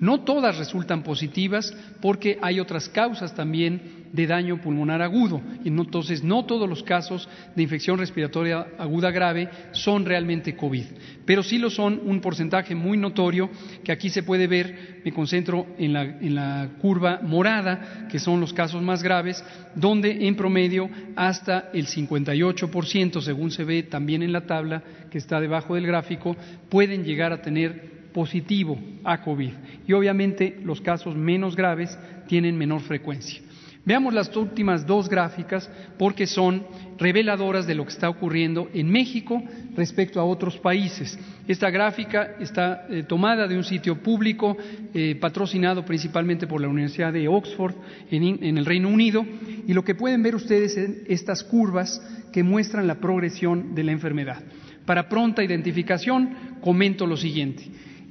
No 0.00 0.20
todas 0.20 0.58
resultan 0.58 1.02
positivas 1.02 1.74
porque 2.00 2.38
hay 2.42 2.60
otras 2.60 2.88
causas 2.88 3.34
también 3.34 4.04
de 4.14 4.28
daño 4.28 4.60
pulmonar 4.60 5.02
agudo. 5.02 5.42
Y 5.64 5.68
entonces, 5.68 6.22
no 6.22 6.44
todos 6.44 6.68
los 6.68 6.84
casos 6.84 7.28
de 7.56 7.62
infección 7.64 7.98
respiratoria 7.98 8.64
aguda 8.78 9.10
grave 9.10 9.48
son 9.72 10.04
realmente 10.04 10.54
COVID, 10.54 10.84
pero 11.26 11.42
sí 11.42 11.58
lo 11.58 11.68
son 11.68 12.00
un 12.04 12.20
porcentaje 12.20 12.76
muy 12.76 12.96
notorio 12.96 13.50
que 13.82 13.90
aquí 13.90 14.10
se 14.10 14.22
puede 14.22 14.46
ver, 14.46 15.00
me 15.04 15.12
concentro 15.12 15.66
en 15.78 15.92
la, 15.92 16.02
en 16.04 16.36
la 16.36 16.70
curva 16.80 17.20
morada, 17.22 18.06
que 18.08 18.20
son 18.20 18.40
los 18.40 18.52
casos 18.52 18.82
más 18.82 19.02
graves, 19.02 19.44
donde 19.74 20.28
en 20.28 20.36
promedio 20.36 20.88
hasta 21.16 21.70
el 21.72 21.88
58%, 21.88 23.20
según 23.20 23.50
se 23.50 23.64
ve 23.64 23.82
también 23.82 24.22
en 24.22 24.32
la 24.32 24.46
tabla 24.46 24.82
que 25.10 25.18
está 25.18 25.40
debajo 25.40 25.74
del 25.74 25.88
gráfico, 25.88 26.36
pueden 26.68 27.02
llegar 27.02 27.32
a 27.32 27.42
tener 27.42 27.93
positivo 28.14 28.78
a 29.02 29.20
COVID. 29.20 29.52
Y 29.86 29.92
obviamente 29.92 30.58
los 30.64 30.80
casos 30.80 31.14
menos 31.16 31.56
graves 31.56 31.98
tienen 32.28 32.56
menor 32.56 32.80
frecuencia. 32.80 33.42
Veamos 33.86 34.14
las 34.14 34.34
últimas 34.34 34.86
dos 34.86 35.10
gráficas 35.10 35.68
porque 35.98 36.26
son 36.26 36.64
reveladoras 36.96 37.66
de 37.66 37.74
lo 37.74 37.84
que 37.84 37.92
está 37.92 38.08
ocurriendo 38.08 38.70
en 38.72 38.90
México 38.90 39.42
respecto 39.76 40.20
a 40.20 40.24
otros 40.24 40.56
países. 40.56 41.18
Esta 41.46 41.68
gráfica 41.68 42.36
está 42.40 42.86
eh, 42.88 43.02
tomada 43.02 43.46
de 43.46 43.58
un 43.58 43.64
sitio 43.64 44.02
público 44.02 44.56
eh, 44.94 45.16
patrocinado 45.20 45.84
principalmente 45.84 46.46
por 46.46 46.62
la 46.62 46.68
Universidad 46.68 47.12
de 47.12 47.28
Oxford 47.28 47.74
en, 48.10 48.42
en, 48.42 48.56
el 48.56 48.64
Reino 48.64 48.88
Unido 48.88 49.26
y 49.66 49.74
lo 49.74 49.84
que 49.84 49.94
pueden 49.94 50.22
ver 50.22 50.34
ustedes 50.34 50.78
es 50.78 50.90
estas 51.06 51.44
curvas 51.44 52.00
que 52.32 52.42
muestran 52.42 52.86
la 52.86 53.00
progresión 53.00 53.74
de 53.74 53.84
la 53.84 53.92
enfermedad. 53.92 54.42
Para 54.86 55.10
pronta 55.10 55.44
identificación 55.44 56.56
comento 56.62 57.06
lo 57.06 57.18
siguiente. 57.18 57.64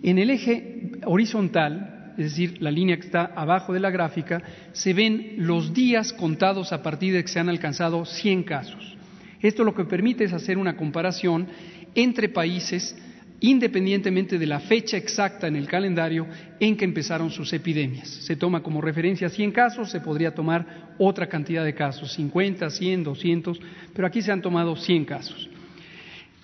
En 0.04 0.20
el 0.20 0.30
eje 0.30 0.92
horizontal, 1.06 2.14
es 2.18 2.26
decir, 2.26 2.62
la 2.62 2.70
línea 2.70 2.98
que 2.98 3.06
está 3.06 3.32
abajo 3.36 3.72
de 3.74 3.80
la 3.80 3.90
gráfica, 3.90 4.44
se 4.74 4.94
ven 4.94 5.36
los 5.38 5.74
días 5.74 6.12
contados 6.12 6.74
a 6.74 6.84
partir 6.84 7.14
de 7.14 7.24
que 7.24 7.30
se 7.30 7.40
han 7.40 7.50
alcanzado 7.50 8.04
100 8.04 8.44
casos. 8.44 8.98
Esto 9.42 9.64
lo 9.64 9.74
que 9.74 9.86
permite 9.86 10.26
es 10.26 10.34
hacer 10.34 10.58
una 10.58 10.76
comparación 10.76 11.48
entre 11.96 12.30
países 12.30 12.96
independientemente 13.40 14.40
de 14.40 14.46
la 14.46 14.62
fecha 14.62 14.96
exacta 14.96 15.48
en 15.48 15.58
el 15.58 15.68
calendario 15.68 16.28
en 16.62 16.78
que 16.78 16.86
empezaron 16.86 17.30
sus 17.30 17.52
epidemias. 17.52 18.08
Se 18.08 18.38
toma 18.38 18.64
como 18.64 18.80
referencia 18.80 19.28
100 19.28 19.52
casos, 19.52 19.92
se 19.92 20.00
podría 20.00 20.34
tomar 20.34 20.96
otra 20.98 21.28
cantidad 21.28 21.66
de 21.66 21.76
casos, 21.76 22.14
50, 22.14 22.70
100, 22.70 23.04
200, 23.04 23.60
pero 23.94 24.08
aquí 24.08 24.22
se 24.22 24.32
han 24.32 24.42
tomado 24.42 24.78
100 24.78 25.06
casos. 25.06 25.50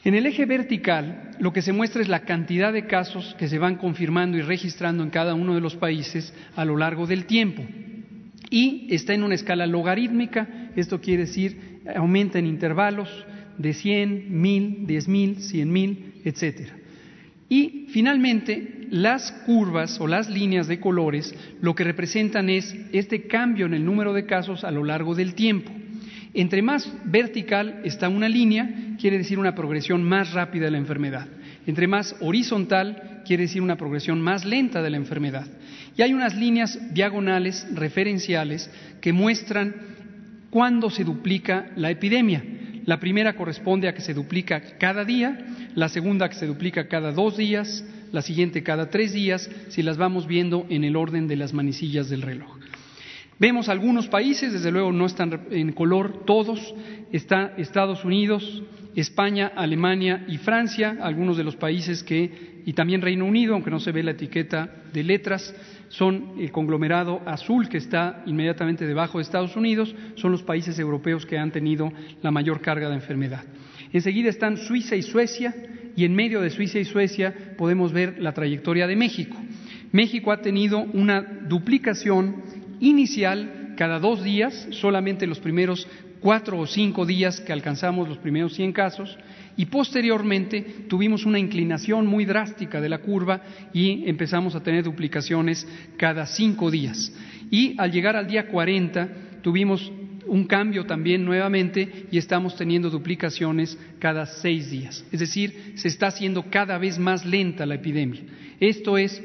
En 0.06 0.16
el 0.16 0.26
eje 0.26 0.46
vertical, 0.46 1.32
lo 1.40 1.52
que 1.52 1.62
se 1.62 1.74
muestra 1.74 2.02
es 2.02 2.08
la 2.08 2.22
cantidad 2.22 2.72
de 2.72 2.88
casos 2.88 3.36
que 3.38 3.50
se 3.50 3.60
van 3.60 3.76
confirmando 3.76 4.38
y 4.38 4.42
registrando 4.42 5.04
en 5.04 5.10
cada 5.10 5.34
uno 5.34 5.56
de 5.56 5.62
los 5.62 5.76
países 5.76 6.34
a 6.56 6.64
lo 6.64 6.78
largo 6.78 7.06
del 7.06 7.26
tiempo. 7.26 7.64
Y 8.50 8.88
está 8.90 9.14
en 9.14 9.24
una 9.24 9.36
escala 9.36 9.68
logarítmica, 9.68 10.72
esto 10.76 11.02
quiere 11.02 11.26
decir 11.26 11.70
aumenta 11.96 12.40
en 12.40 12.46
intervalos 12.46 13.10
de 13.58 13.74
100, 13.74 14.42
1000, 14.42 14.88
10.000, 14.88 15.36
100.000, 15.38 15.98
etcétera. 16.24 16.74
Y 17.50 17.88
finalmente, 17.90 18.88
las 18.92 19.32
curvas 19.46 20.00
o 20.00 20.08
las 20.08 20.30
líneas 20.30 20.68
de 20.68 20.80
colores 20.80 21.34
lo 21.62 21.76
que 21.76 21.84
representan 21.84 22.50
es 22.50 22.76
este 22.92 23.28
cambio 23.28 23.66
en 23.66 23.74
el 23.74 23.86
número 23.86 24.14
de 24.14 24.26
casos 24.26 24.64
a 24.64 24.72
lo 24.72 24.84
largo 24.84 25.16
del 25.16 25.34
tiempo. 25.34 25.72
Entre 26.34 26.62
más 26.62 26.92
vertical 27.06 27.82
está 27.84 28.08
una 28.08 28.30
línea, 28.30 28.96
quiere 29.00 29.18
decir 29.18 29.40
una 29.40 29.56
progresión 29.56 30.04
más 30.04 30.34
rápida 30.34 30.66
de 30.66 30.72
la 30.72 30.78
enfermedad. 30.78 31.28
Entre 31.66 31.88
más 31.88 32.16
horizontal 32.22 33.22
quiere 33.26 33.44
decir 33.44 33.62
una 33.62 33.78
progresión 33.78 34.22
más 34.22 34.46
lenta 34.46 34.82
de 34.82 34.90
la 34.90 34.98
enfermedad. 34.98 35.48
Y 35.98 36.02
hay 36.02 36.14
unas 36.14 36.36
líneas 36.36 36.80
diagonales 36.94 37.68
referenciales 37.74 38.70
que 39.02 39.14
muestran 39.14 39.76
cuándo 40.50 40.90
se 40.90 41.04
duplica 41.04 41.72
la 41.76 41.92
epidemia. 41.92 42.44
La 42.86 43.00
primera 43.00 43.36
corresponde 43.36 43.88
a 43.88 43.94
que 43.94 44.02
se 44.02 44.14
duplica 44.14 44.62
cada 44.80 45.04
día, 45.06 45.46
la 45.76 45.90
segunda 45.90 46.30
que 46.30 46.36
se 46.36 46.48
duplica 46.48 46.88
cada 46.88 47.12
dos 47.12 47.38
días, 47.38 47.84
la 48.12 48.22
siguiente 48.22 48.64
cada 48.64 48.90
tres 48.90 49.14
días, 49.14 49.50
si 49.70 49.84
las 49.84 49.98
vamos 49.98 50.26
viendo 50.28 50.66
en 50.70 50.84
el 50.84 50.96
orden 50.96 51.28
de 51.28 51.36
las 51.36 51.54
manecillas 51.54 52.10
del 52.10 52.22
reloj. 52.22 52.59
Vemos 53.40 53.70
algunos 53.70 54.10
países, 54.10 54.52
desde 54.52 54.70
luego 54.70 54.92
no 54.92 55.06
están 55.06 55.48
en 55.52 55.72
color 55.72 56.26
todos, 56.26 56.76
está 57.14 57.54
Estados 57.58 58.04
Unidos, 58.04 58.64
España, 58.96 59.54
Alemania 59.56 60.26
y 60.28 60.38
Francia, 60.38 60.98
algunos 61.02 61.38
de 61.38 61.46
los 61.46 61.56
países 61.56 62.04
que, 62.04 62.62
y 62.66 62.74
también 62.74 63.02
Reino 63.02 63.24
Unido, 63.26 63.54
aunque 63.54 63.72
no 63.72 63.80
se 63.80 63.94
ve 63.94 64.04
la 64.04 64.12
etiqueta 64.12 64.70
de 64.92 65.04
letras, 65.04 65.56
son 65.88 66.34
el 66.38 66.52
conglomerado 66.52 67.22
azul 67.26 67.70
que 67.70 67.78
está 67.78 68.24
inmediatamente 68.26 68.86
debajo 68.86 69.20
de 69.20 69.24
Estados 69.24 69.56
Unidos, 69.56 69.96
son 70.16 70.34
los 70.34 70.44
países 70.44 70.78
europeos 70.78 71.26
que 71.26 71.38
han 71.38 71.52
tenido 71.52 71.94
la 72.22 72.32
mayor 72.32 72.60
carga 72.60 72.90
de 72.90 72.96
enfermedad. 72.96 73.46
Enseguida 73.94 74.30
están 74.30 74.58
Suiza 74.58 74.98
y 74.98 75.02
Suecia, 75.02 75.56
y 75.96 76.04
en 76.04 76.14
medio 76.14 76.42
de 76.42 76.50
Suiza 76.50 76.78
y 76.78 76.86
Suecia 76.86 77.56
podemos 77.58 77.94
ver 77.94 78.22
la 78.22 78.34
trayectoria 78.34 78.86
de 78.86 78.98
México. 78.98 79.38
México 79.92 80.32
ha 80.32 80.42
tenido 80.42 80.80
una 80.80 81.22
duplicación 81.22 82.59
inicial 82.80 83.74
cada 83.78 84.00
dos 84.00 84.24
días, 84.24 84.68
solamente 84.72 85.28
los 85.28 85.40
primeros 85.40 85.88
cuatro 86.20 86.60
o 86.60 86.68
cinco 86.68 87.06
días 87.06 87.40
que 87.40 87.54
alcanzamos 87.54 88.08
los 88.08 88.18
primeros 88.18 88.54
100 88.54 88.74
casos, 88.74 89.18
y 89.56 89.66
posteriormente 89.66 90.62
tuvimos 90.88 91.26
una 91.26 91.40
inclinación 91.40 92.08
muy 92.08 92.26
drástica 92.26 92.80
de 92.80 92.90
la 92.90 93.00
curva 93.00 93.42
y 93.74 94.08
empezamos 94.10 94.56
a 94.56 94.64
tener 94.64 94.84
duplicaciones 94.84 95.68
cada 95.98 96.26
cinco 96.26 96.72
días. 96.72 97.14
Y 97.52 97.76
al 97.78 97.92
llegar 97.92 98.16
al 98.16 98.28
día 98.28 98.48
40 98.48 99.10
tuvimos 99.42 99.92
un 100.28 100.46
cambio 100.46 100.86
también 100.86 101.26
nuevamente 101.26 102.06
y 102.12 102.18
estamos 102.18 102.56
teniendo 102.56 102.90
duplicaciones 102.90 103.78
cada 103.98 104.26
seis 104.26 104.70
días. 104.70 105.04
Es 105.12 105.20
decir, 105.20 105.74
se 105.76 105.88
está 105.88 106.08
haciendo 106.08 106.44
cada 106.50 106.78
vez 106.78 107.00
más 107.00 107.26
lenta 107.26 107.66
la 107.66 107.76
epidemia. 107.76 108.22
Esto 108.60 108.98
es 108.98 109.22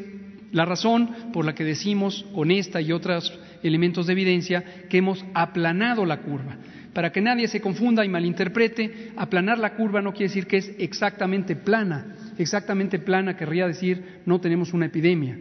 la 0.54 0.64
razón 0.64 1.32
por 1.32 1.44
la 1.44 1.54
que 1.54 1.64
decimos 1.64 2.24
con 2.32 2.52
esta 2.52 2.80
y 2.80 2.92
otros 2.92 3.36
elementos 3.64 4.06
de 4.06 4.12
evidencia 4.12 4.64
que 4.88 4.98
hemos 4.98 5.24
aplanado 5.34 6.06
la 6.06 6.20
curva. 6.20 6.56
Para 6.92 7.10
que 7.10 7.20
nadie 7.20 7.48
se 7.48 7.60
confunda 7.60 8.04
y 8.04 8.08
malinterprete, 8.08 9.10
aplanar 9.16 9.58
la 9.58 9.74
curva 9.74 10.00
no 10.00 10.12
quiere 10.12 10.28
decir 10.28 10.46
que 10.46 10.58
es 10.58 10.70
exactamente 10.78 11.56
plana. 11.56 12.14
Exactamente 12.38 13.00
plana 13.00 13.36
querría 13.36 13.66
decir 13.66 14.20
no 14.26 14.40
tenemos 14.40 14.72
una 14.72 14.86
epidemia. 14.86 15.36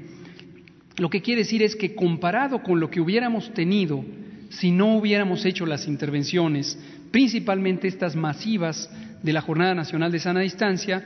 Lo 0.97 1.11
que 1.11 1.21
quiere 1.21 1.41
decir 1.41 1.61
es 1.61 1.75
que 1.75 1.93
comparado 1.93 2.63
con 2.63 2.79
lo 2.79 2.89
que 2.89 2.99
hubiéramos 2.99 3.53
tenido 3.53 4.03
si 4.49 4.71
no 4.71 4.97
hubiéramos 4.97 5.45
hecho 5.45 5.67
las 5.67 5.87
intervenciones, 5.87 6.77
principalmente 7.11 7.87
estas 7.87 8.15
masivas 8.15 8.89
de 9.21 9.33
la 9.33 9.41
Jornada 9.41 9.75
Nacional 9.75 10.11
de 10.11 10.19
Sana 10.19 10.39
Distancia, 10.39 11.03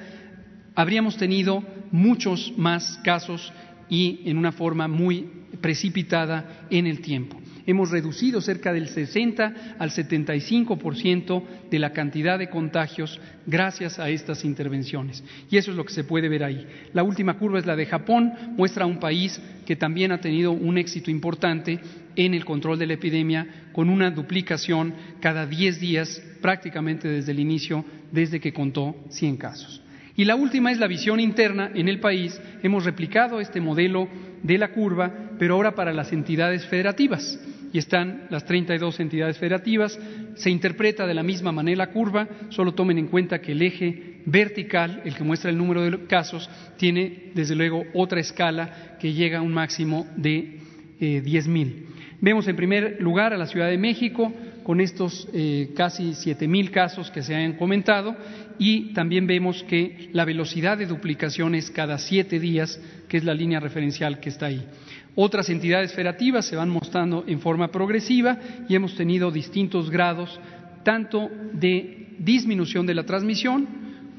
habríamos 0.76 1.18
tenido 1.18 1.64
muchos 1.92 2.54
más 2.58 3.00
casos 3.04 3.52
y 3.90 4.22
en 4.26 4.38
una 4.38 4.52
forma 4.52 4.88
muy 4.88 5.30
precipitada 5.62 6.68
en 6.70 6.88
el 6.88 7.02
tiempo 7.02 7.38
hemos 7.68 7.92
reducido 7.92 8.42
cerca 8.42 8.74
del 8.74 8.88
60 8.88 9.76
al 9.78 9.92
75% 9.92 11.44
de 11.70 11.80
la 11.80 11.92
cantidad 11.92 12.40
de 12.40 12.50
contagios 12.50 13.20
gracias 13.46 14.00
a 14.00 14.10
estas 14.10 14.46
intervenciones. 14.46 15.24
Y 15.52 15.58
eso 15.58 15.72
es 15.72 15.78
lo 15.78 15.86
que 15.86 15.94
se 15.94 16.06
puede 16.06 16.30
ver 16.30 16.46
ahí. 16.46 16.66
La 16.94 17.04
última 17.04 17.38
curva 17.38 17.60
es 17.60 17.66
la 17.66 17.76
de 17.76 17.86
Japón, 17.86 18.34
muestra 18.56 18.86
un 18.86 19.00
país 19.00 19.40
que 19.66 19.76
también 19.76 20.14
ha 20.14 20.22
tenido 20.22 20.54
un 20.54 20.78
éxito 20.78 21.12
importante 21.12 21.80
en 22.16 22.34
el 22.34 22.46
control 22.46 22.80
de 22.80 22.88
la 22.88 22.94
epidemia, 22.94 23.68
con 23.74 23.90
una 23.90 24.10
duplicación 24.10 24.94
cada 25.20 25.46
10 25.46 25.80
días 25.80 26.24
prácticamente 26.42 27.10
desde 27.10 27.34
el 27.34 27.40
inicio, 27.40 27.84
desde 28.12 28.40
que 28.40 28.54
contó 28.54 28.96
100 29.10 29.38
casos. 29.38 29.84
Y 30.18 30.26
la 30.26 30.36
última 30.36 30.72
es 30.72 30.80
la 30.80 30.88
visión 30.88 31.20
interna 31.20 31.72
en 31.74 31.88
el 31.88 32.00
país. 32.00 32.42
Hemos 32.64 32.84
replicado 32.84 33.40
este 33.40 33.62
modelo 33.62 34.10
de 34.42 34.58
la 34.58 34.72
curva, 34.72 35.14
pero 35.38 35.54
ahora 35.54 35.76
para 35.76 35.94
las 35.94 36.12
entidades 36.12 36.66
federativas 36.66 37.40
y 37.72 37.78
están 37.78 38.26
las 38.32 38.44
32 38.44 39.00
entidades 39.00 39.38
federativas. 39.38 40.00
Se 40.36 40.50
interpreta 40.50 41.06
de 41.06 41.14
la 41.14 41.22
misma 41.22 41.52
manera 41.52 41.86
la 41.86 41.92
curva, 41.92 42.28
solo 42.50 42.74
tomen 42.74 42.98
en 42.98 43.08
cuenta 43.08 43.40
que 43.40 43.52
el 43.52 43.62
eje 43.62 44.22
vertical, 44.26 45.04
el 45.06 45.14
que 45.14 45.24
muestra 45.24 45.52
el 45.52 45.58
número 45.58 45.84
de 45.84 46.06
casos, 46.08 46.50
tiene 46.78 47.32
desde 47.36 47.56
luego 47.56 47.84
otra 47.94 48.20
escala 48.20 48.98
que 49.00 49.14
llega 49.14 49.38
a 49.38 49.44
un 49.44 49.54
máximo 49.54 50.08
de 50.16 50.60
eh, 51.00 51.22
10.000. 51.24 51.86
Vemos 52.20 52.48
en 52.48 52.56
primer 52.56 52.98
lugar 53.00 53.34
a 53.34 53.38
la 53.38 53.46
Ciudad 53.46 53.70
de 53.70 53.78
México 53.78 54.34
con 54.68 54.82
estos 54.82 55.30
eh, 55.32 55.70
casi 55.78 56.10
7.000 56.10 56.72
casos 56.72 57.10
que 57.10 57.24
se 57.24 57.34
han 57.34 57.54
comentado 57.54 58.14
y 58.60 58.92
también 58.92 59.26
vemos 59.26 59.64
que 59.64 60.10
la 60.12 60.26
velocidad 60.26 60.78
de 60.78 60.86
duplicación 60.86 61.56
es 61.56 61.72
cada 61.72 61.98
siete 61.98 62.38
días, 62.38 62.78
que 63.08 63.16
es 63.16 63.24
la 63.24 63.34
línea 63.34 63.62
referencial 63.62 64.20
que 64.20 64.28
está 64.28 64.48
ahí. 64.48 64.68
Otras 65.16 65.50
entidades 65.50 65.94
federativas 65.94 66.48
se 66.48 66.58
van 66.58 66.68
mostrando 66.68 67.24
en 67.28 67.40
forma 67.40 67.70
progresiva 67.70 68.40
y 68.68 68.76
hemos 68.76 68.94
tenido 68.98 69.32
distintos 69.32 69.90
grados 69.90 70.38
tanto 70.84 71.32
de 71.54 72.10
disminución 72.20 72.86
de 72.86 72.96
la 72.96 73.06
transmisión 73.06 73.70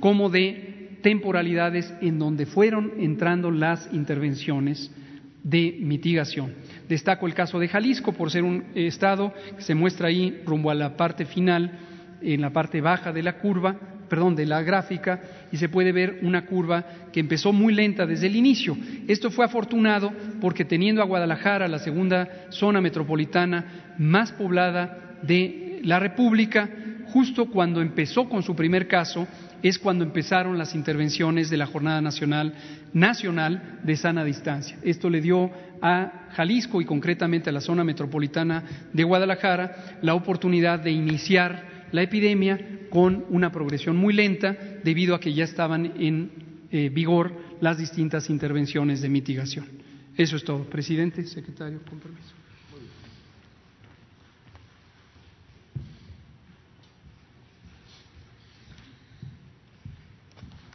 como 0.00 0.30
de 0.30 0.96
temporalidades 1.02 1.92
en 2.00 2.18
donde 2.18 2.46
fueron 2.46 2.94
entrando 2.98 3.50
las 3.50 3.86
intervenciones 3.92 4.90
de 5.42 5.78
mitigación. 5.80 6.54
Destaco 6.88 7.26
el 7.26 7.34
caso 7.34 7.58
de 7.58 7.68
Jalisco 7.68 8.12
por 8.12 8.30
ser 8.30 8.44
un 8.44 8.64
estado 8.74 9.32
que 9.56 9.62
se 9.62 9.74
muestra 9.74 10.08
ahí 10.08 10.42
rumbo 10.44 10.70
a 10.70 10.74
la 10.74 10.96
parte 10.96 11.24
final, 11.24 11.78
en 12.20 12.40
la 12.40 12.50
parte 12.50 12.80
baja 12.80 13.12
de 13.12 13.22
la 13.22 13.38
curva, 13.38 13.76
perdón, 14.08 14.34
de 14.34 14.46
la 14.46 14.62
gráfica 14.62 15.20
y 15.52 15.56
se 15.56 15.68
puede 15.68 15.92
ver 15.92 16.20
una 16.22 16.46
curva 16.46 16.84
que 17.12 17.20
empezó 17.20 17.52
muy 17.52 17.74
lenta 17.74 18.06
desde 18.06 18.26
el 18.26 18.36
inicio. 18.36 18.76
Esto 19.06 19.30
fue 19.30 19.44
afortunado 19.44 20.12
porque 20.40 20.64
teniendo 20.64 21.02
a 21.02 21.06
Guadalajara, 21.06 21.68
la 21.68 21.78
segunda 21.78 22.28
zona 22.50 22.80
metropolitana 22.80 23.94
más 23.98 24.32
poblada 24.32 25.18
de 25.22 25.80
la 25.84 26.00
República, 26.00 26.68
justo 27.06 27.46
cuando 27.46 27.80
empezó 27.80 28.28
con 28.28 28.42
su 28.42 28.56
primer 28.56 28.88
caso, 28.88 29.26
es 29.62 29.78
cuando 29.78 30.04
empezaron 30.04 30.58
las 30.58 30.74
intervenciones 30.74 31.50
de 31.50 31.56
la 31.56 31.66
Jornada 31.66 32.00
Nacional 32.00 32.54
Nacional 32.92 33.80
de 33.82 33.96
Sana 33.96 34.24
Distancia. 34.24 34.78
Esto 34.82 35.10
le 35.10 35.20
dio 35.20 35.50
a 35.82 36.28
Jalisco 36.32 36.80
y 36.80 36.84
concretamente 36.84 37.50
a 37.50 37.52
la 37.52 37.60
zona 37.60 37.84
metropolitana 37.84 38.64
de 38.92 39.04
Guadalajara 39.04 39.98
la 40.02 40.14
oportunidad 40.14 40.80
de 40.80 40.90
iniciar 40.90 41.86
la 41.92 42.02
epidemia 42.02 42.58
con 42.90 43.24
una 43.30 43.52
progresión 43.52 43.96
muy 43.96 44.14
lenta 44.14 44.56
debido 44.82 45.14
a 45.14 45.20
que 45.20 45.34
ya 45.34 45.44
estaban 45.44 45.92
en 45.98 46.30
eh, 46.70 46.90
vigor 46.90 47.32
las 47.60 47.78
distintas 47.78 48.30
intervenciones 48.30 49.00
de 49.00 49.08
mitigación. 49.08 49.66
Eso 50.16 50.36
es 50.36 50.44
todo. 50.44 50.64
Presidente, 50.64 51.24
secretario, 51.24 51.80
con 51.88 51.98
permiso. 52.00 52.37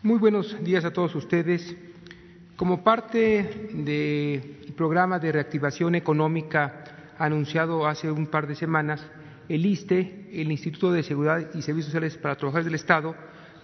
Muy 0.06 0.20
buenos 0.20 0.62
días 0.62 0.84
a 0.84 0.92
todos 0.92 1.16
ustedes. 1.16 1.78
Como 2.58 2.84
parte 2.84 3.70
del 3.72 4.74
programa 4.76 5.18
de 5.18 5.32
reactivación 5.32 5.96
económica 5.96 6.84
anunciado 7.18 7.88
hace 7.88 8.12
un 8.12 8.28
par 8.28 8.46
de 8.46 8.56
semanas, 8.56 9.02
el 9.48 9.66
ISTE, 9.66 10.30
el 10.34 10.52
Instituto 10.52 10.92
de 10.92 11.04
Seguridad 11.04 11.40
y 11.54 11.62
Servicios 11.62 11.86
Sociales 11.86 12.18
para 12.18 12.36
Trabajadores 12.36 12.66
del 12.66 12.76
Estado, 12.76 13.16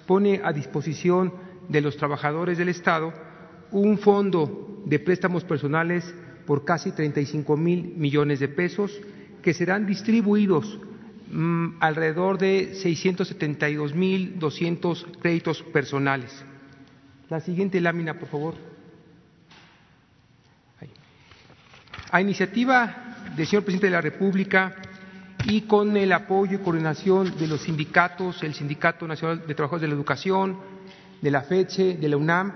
pone 0.07 0.39
a 0.41 0.53
disposición 0.53 1.33
de 1.67 1.81
los 1.81 1.97
trabajadores 1.97 2.57
del 2.57 2.69
Estado 2.69 3.11
un 3.71 3.97
fondo 3.97 4.81
de 4.85 4.97
préstamos 4.99 5.43
personales 5.43 6.15
por 6.47 6.63
casi 6.63 6.93
35 6.93 7.57
mil 7.57 7.95
millones 7.97 8.39
de 8.39 8.47
pesos 8.47 8.97
que 9.41 9.53
serán 9.53 9.85
distribuidos 9.85 10.79
mmm, 11.31 11.77
alrededor 11.79 12.37
de 12.37 12.73
672 12.75 13.93
mil 13.95 14.39
200 14.39 15.07
créditos 15.21 15.61
personales. 15.63 16.43
La 17.29 17.39
siguiente 17.39 17.79
lámina, 17.79 18.15
por 18.15 18.29
favor. 18.29 18.55
A 22.11 22.21
iniciativa 22.21 23.15
del 23.35 23.45
señor 23.45 23.63
presidente 23.63 23.85
de 23.87 23.91
la 23.91 24.01
República, 24.01 24.75
y 25.45 25.61
con 25.61 25.95
el 25.95 26.11
apoyo 26.11 26.55
y 26.57 26.61
coordinación 26.61 27.37
de 27.37 27.47
los 27.47 27.61
sindicatos, 27.61 28.43
el 28.43 28.53
Sindicato 28.53 29.07
Nacional 29.07 29.45
de 29.47 29.55
Trabajadores 29.55 29.81
de 29.81 29.87
la 29.87 29.93
Educación, 29.95 30.57
de 31.21 31.31
la 31.31 31.41
FECHE, 31.41 31.97
de 31.97 32.09
la 32.09 32.17
UNAM, 32.17 32.53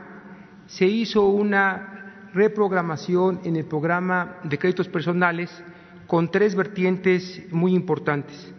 se 0.67 0.86
hizo 0.86 1.28
una 1.28 2.30
reprogramación 2.34 3.41
en 3.43 3.55
el 3.55 3.65
programa 3.65 4.38
de 4.43 4.57
créditos 4.57 4.88
personales 4.88 5.49
con 6.07 6.30
tres 6.32 6.55
vertientes 6.55 7.43
muy 7.51 7.74
importantes. 7.74 8.53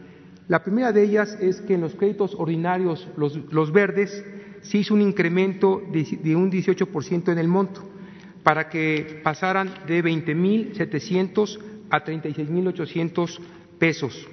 La 0.46 0.62
primera 0.62 0.92
de 0.92 1.02
ellas 1.02 1.38
es 1.40 1.62
que 1.62 1.74
en 1.74 1.80
los 1.80 1.94
créditos 1.94 2.34
ordinarios, 2.34 3.08
los, 3.16 3.72
verdes, 3.72 4.24
se 4.60 4.78
hizo 4.78 4.94
un 4.94 5.00
incremento 5.00 5.82
de, 5.90 6.36
un 6.36 6.50
18% 6.50 7.32
en 7.32 7.38
el 7.38 7.48
monto, 7.48 7.82
para 8.42 8.68
que 8.68 9.20
pasaran 9.22 9.70
de 9.86 10.04
20.700 10.04 11.58
a 11.88 12.04
36.800 12.04 13.38
pesos. 13.78 14.28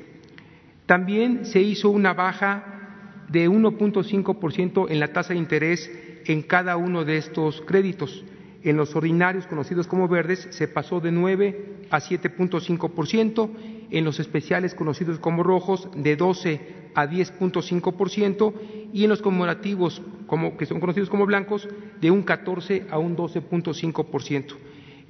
También 0.86 1.46
se 1.46 1.62
hizo 1.62 1.90
una 1.90 2.14
baja 2.14 3.24
de 3.30 3.50
1.5% 3.50 4.88
en 4.90 5.00
la 5.00 5.14
tasa 5.14 5.32
de 5.34 5.40
interés 5.40 5.90
en 6.26 6.42
cada 6.42 6.76
uno 6.76 7.06
de 7.06 7.18
estos 7.18 7.62
créditos. 7.62 8.26
En 8.64 8.76
los 8.76 8.94
ordinarios 8.96 9.48
conocidos 9.48 9.88
como 9.88 10.10
verdes 10.10 10.48
se 10.52 10.68
pasó 10.68 11.00
de 11.00 11.12
9 11.12 11.86
a 11.90 12.00
7.5%, 12.00 13.50
en 13.92 14.06
los 14.06 14.20
especiales 14.20 14.74
conocidos 14.74 15.20
como 15.20 15.44
rojos 15.44 15.90
de 15.96 16.16
12 16.16 16.82
a 16.96 17.06
10.5% 17.06 18.54
y 18.94 19.04
en 19.04 19.10
los 19.10 19.22
conmemorativos 19.22 20.02
como, 20.28 20.58
que 20.58 20.66
son 20.66 20.80
conocidos 20.80 21.10
como 21.10 21.26
blancos 21.26 21.68
de 22.00 22.12
un 22.12 22.24
14 22.24 22.88
a 22.90 22.98
un 22.98 23.16
12.5%. 23.16 24.56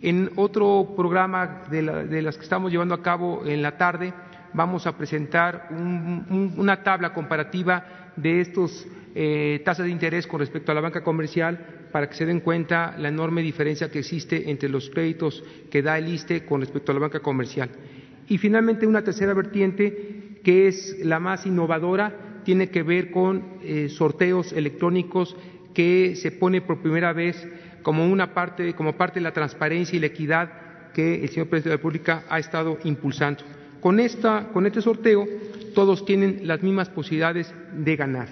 En 0.01 0.31
otro 0.35 0.93
programa 0.95 1.63
de, 1.69 2.21
las 2.21 2.37
que 2.37 2.43
estamos 2.43 2.71
llevando 2.71 2.95
a 2.95 3.03
cabo 3.03 3.45
en 3.45 3.61
la 3.61 3.77
tarde 3.77 4.13
vamos 4.53 4.87
a 4.87 4.97
presentar 4.97 5.69
una 5.71 6.83
tabla 6.83 7.13
comparativa 7.13 8.11
de 8.15 8.41
estos 8.41 8.85
eh, 9.13 9.61
tasas 9.63 9.85
de 9.85 9.91
interés 9.91 10.25
con 10.25 10.39
respecto 10.39 10.71
a 10.71 10.75
la 10.75 10.81
banca 10.81 11.03
comercial 11.03 11.87
para 11.91 12.09
que 12.09 12.15
se 12.15 12.25
den 12.25 12.39
cuenta 12.39 12.95
la 12.97 13.09
enorme 13.09 13.41
diferencia 13.41 13.91
que 13.91 13.99
existe 13.99 14.49
entre 14.49 14.69
los 14.69 14.89
créditos 14.89 15.43
que 15.69 15.81
da 15.81 15.97
el 15.97 16.07
ISTE 16.07 16.45
con 16.45 16.61
respecto 16.61 16.91
a 16.91 16.95
la 16.95 17.01
banca 17.01 17.19
comercial. 17.19 17.69
Y 18.31 18.37
finalmente 18.37 18.87
una 18.87 19.03
tercera 19.03 19.33
vertiente 19.33 20.39
que 20.41 20.69
es 20.69 20.99
la 21.03 21.19
más 21.19 21.45
innovadora 21.45 22.39
tiene 22.45 22.69
que 22.69 22.81
ver 22.81 23.11
con 23.11 23.43
eh, 23.61 23.89
sorteos 23.89 24.53
electrónicos 24.53 25.35
que 25.73 26.15
se 26.15 26.31
pone 26.31 26.61
por 26.61 26.81
primera 26.81 27.11
vez 27.11 27.45
como 27.81 28.09
una 28.09 28.33
parte, 28.33 28.73
como 28.73 28.95
parte 28.95 29.19
de 29.19 29.25
la 29.25 29.33
transparencia 29.33 29.97
y 29.97 29.99
la 29.99 30.05
equidad 30.05 30.49
que 30.93 31.21
el 31.21 31.27
señor 31.27 31.49
presidente 31.49 31.67
de 31.67 31.75
la 31.75 31.77
República 31.79 32.23
ha 32.29 32.39
estado 32.39 32.77
impulsando. 32.85 33.43
Con, 33.81 33.99
esta, 33.99 34.47
con 34.53 34.65
este 34.65 34.81
sorteo 34.81 35.27
todos 35.75 36.05
tienen 36.05 36.47
las 36.47 36.63
mismas 36.63 36.87
posibilidades 36.87 37.53
de 37.73 37.95
ganar. 37.97 38.29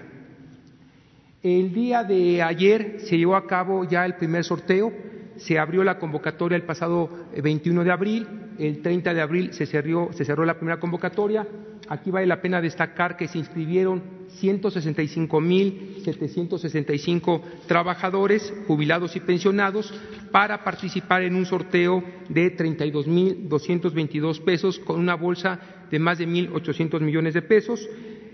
El 1.44 1.74
día 1.74 2.06
de 2.06 2.42
ayer 2.42 3.02
se 3.02 3.18
llevó 3.18 3.36
a 3.36 3.46
cabo 3.46 3.84
ya 3.84 4.06
el 4.06 4.16
primer 4.16 4.46
sorteo, 4.46 4.94
se 5.40 5.60
abrió 5.60 5.84
la 5.84 6.00
convocatoria 6.00 6.56
el 6.56 6.64
pasado 6.64 7.10
21 7.42 7.84
de 7.84 7.92
abril, 7.92 8.28
el 8.60 8.82
30 8.82 9.14
de 9.14 9.22
abril 9.22 9.54
se 9.54 9.66
cerró, 9.66 10.10
se 10.14 10.24
cerró 10.26 10.46
la 10.46 10.56
primera 10.56 10.80
convocatoria. 10.80 11.48
Aquí 11.88 12.12
vale 12.12 12.28
la 12.28 12.42
pena 12.42 12.62
destacar 12.62 13.18
que 13.18 13.28
se 13.28 13.40
inscribieron 13.40 14.04
165.765 14.42 17.42
trabajadores, 17.68 18.54
jubilados 18.68 19.16
y 19.16 19.22
pensionados, 19.22 19.94
para 20.32 20.64
participar 20.64 21.24
en 21.24 21.36
un 21.36 21.46
sorteo 21.46 22.04
de 22.28 22.56
32.222 22.56 24.44
pesos 24.44 24.78
con 24.80 25.00
una 25.00 25.16
bolsa 25.16 25.60
de 25.90 26.00
más 26.00 26.20
de 26.20 26.28
1.800 26.28 27.00
millones 27.02 27.34
de 27.34 27.42
pesos. 27.42 27.90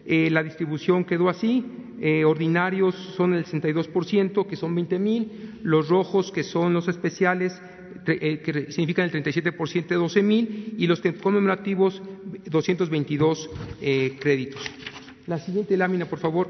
Eh, 0.05 0.29
la 0.31 0.43
distribución 0.43 1.05
quedó 1.05 1.29
así, 1.29 1.63
eh, 1.99 2.25
ordinarios 2.25 2.95
son 3.15 3.33
el 3.33 3.45
62%, 3.45 4.47
que 4.47 4.55
son 4.55 4.75
20 4.75 4.99
mil, 4.99 5.59
los 5.63 5.89
rojos, 5.89 6.31
que 6.31 6.43
son 6.43 6.73
los 6.73 6.87
especiales, 6.87 7.59
eh, 8.07 8.41
que 8.43 8.71
significan 8.71 9.05
el 9.05 9.23
37% 9.23 9.87
de 9.87 9.95
12 9.95 10.21
mil, 10.21 10.75
y 10.77 10.87
los 10.87 11.01
conmemorativos, 11.21 12.01
222 12.49 13.49
créditos. 14.19 14.61
La 15.27 15.39
siguiente 15.39 15.75
lámina, 15.77 16.05
por 16.05 16.19
favor. 16.19 16.49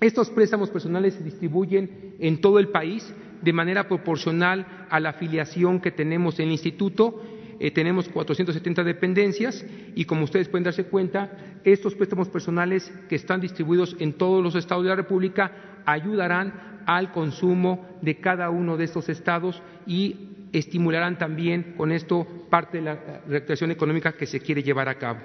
Estos 0.00 0.30
préstamos 0.30 0.70
personales 0.70 1.14
se 1.14 1.22
distribuyen 1.22 2.16
en 2.18 2.40
todo 2.40 2.58
el 2.58 2.68
país 2.68 3.14
de 3.42 3.52
manera 3.52 3.86
proporcional 3.88 4.86
a 4.88 4.98
la 5.00 5.10
afiliación 5.10 5.80
que 5.80 5.90
tenemos 5.90 6.38
en 6.38 6.46
el 6.46 6.52
instituto 6.52 7.22
eh, 7.62 7.70
tenemos 7.70 8.08
470 8.08 8.82
dependencias 8.82 9.64
y 9.94 10.04
como 10.04 10.24
ustedes 10.24 10.48
pueden 10.48 10.64
darse 10.64 10.82
cuenta, 10.82 11.30
estos 11.62 11.94
préstamos 11.94 12.28
personales 12.28 12.92
que 13.08 13.14
están 13.14 13.40
distribuidos 13.40 13.94
en 14.00 14.14
todos 14.14 14.42
los 14.42 14.56
estados 14.56 14.82
de 14.82 14.90
la 14.90 14.96
República 14.96 15.52
ayudarán 15.86 16.82
al 16.86 17.12
consumo 17.12 17.86
de 18.02 18.16
cada 18.16 18.50
uno 18.50 18.76
de 18.76 18.82
estos 18.82 19.08
estados 19.08 19.62
y 19.86 20.48
estimularán 20.52 21.18
también 21.18 21.74
con 21.76 21.92
esto 21.92 22.26
parte 22.50 22.78
de 22.78 22.82
la 22.82 22.98
reactivación 23.28 23.70
económica 23.70 24.10
que 24.10 24.26
se 24.26 24.40
quiere 24.40 24.64
llevar 24.64 24.88
a 24.88 24.96
cabo. 24.96 25.20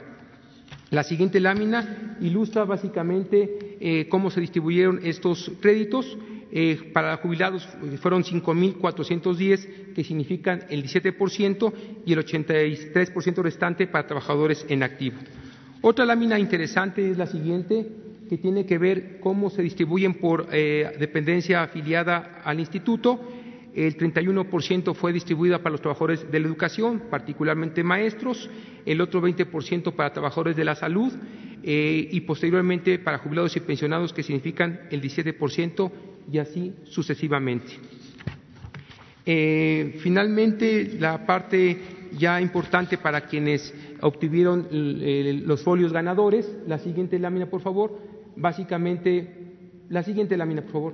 La 0.91 1.01
siguiente 1.01 1.39
lámina 1.39 2.17
ilustra 2.21 2.65
básicamente 2.65 3.77
eh, 3.79 4.07
cómo 4.09 4.29
se 4.29 4.41
distribuyeron 4.41 4.99
estos 5.01 5.51
créditos. 5.59 6.15
Eh, 6.49 6.91
para 6.93 7.17
jubilados 7.17 7.67
eh, 7.83 7.97
fueron 7.97 8.23
5.410, 8.23 9.93
que 9.93 10.03
significan 10.03 10.63
el 10.69 10.83
17%, 10.83 11.73
y 12.05 12.13
el 12.13 12.25
83% 12.25 13.41
restante 13.41 13.87
para 13.87 14.07
trabajadores 14.07 14.65
en 14.69 14.83
activo. 14.83 15.17
Otra 15.81 16.05
lámina 16.05 16.39
interesante 16.39 17.09
es 17.11 17.17
la 17.17 17.27
siguiente, 17.27 17.87
que 18.29 18.37
tiene 18.37 18.65
que 18.65 18.77
ver 18.77 19.19
cómo 19.19 19.49
se 19.49 19.61
distribuyen 19.61 20.15
por 20.15 20.47
eh, 20.51 20.95
dependencia 20.99 21.63
afiliada 21.63 22.41
al 22.43 22.59
instituto. 22.59 23.19
El 23.73 23.95
31% 23.97 24.95
fue 24.95 25.13
distribuida 25.13 25.59
para 25.59 25.71
los 25.71 25.81
trabajadores 25.81 26.31
de 26.31 26.39
la 26.39 26.47
educación, 26.47 27.03
particularmente 27.11 27.83
maestros, 27.83 28.49
el 28.85 29.01
otro 29.01 29.21
20% 29.21 29.93
para 29.93 30.13
trabajadores 30.13 30.55
de 30.55 30.65
la 30.65 30.75
salud 30.75 31.13
y 31.61 32.21
posteriormente 32.21 32.97
para 32.97 33.19
jubilados 33.19 33.55
y 33.55 33.59
pensionados, 33.59 34.13
que 34.13 34.23
significan 34.23 34.79
el 34.89 35.01
17% 35.01 35.91
y 36.31 36.37
así 36.37 36.73
sucesivamente. 36.85 37.73
Eh, 39.25 39.97
finalmente, 40.01 40.95
la 40.99 41.25
parte 41.25 41.77
ya 42.17 42.39
importante 42.41 42.97
para 42.97 43.21
quienes 43.21 43.73
obtuvieron 44.01 44.67
los 45.45 45.63
folios 45.63 45.91
ganadores, 45.91 46.49
la 46.65 46.79
siguiente 46.79 47.19
lámina, 47.19 47.47
por 47.47 47.61
favor. 47.61 47.97
Básicamente, 48.35 49.27
la 49.89 50.03
siguiente 50.03 50.37
lámina, 50.37 50.61
por 50.61 50.71
favor. 50.71 50.93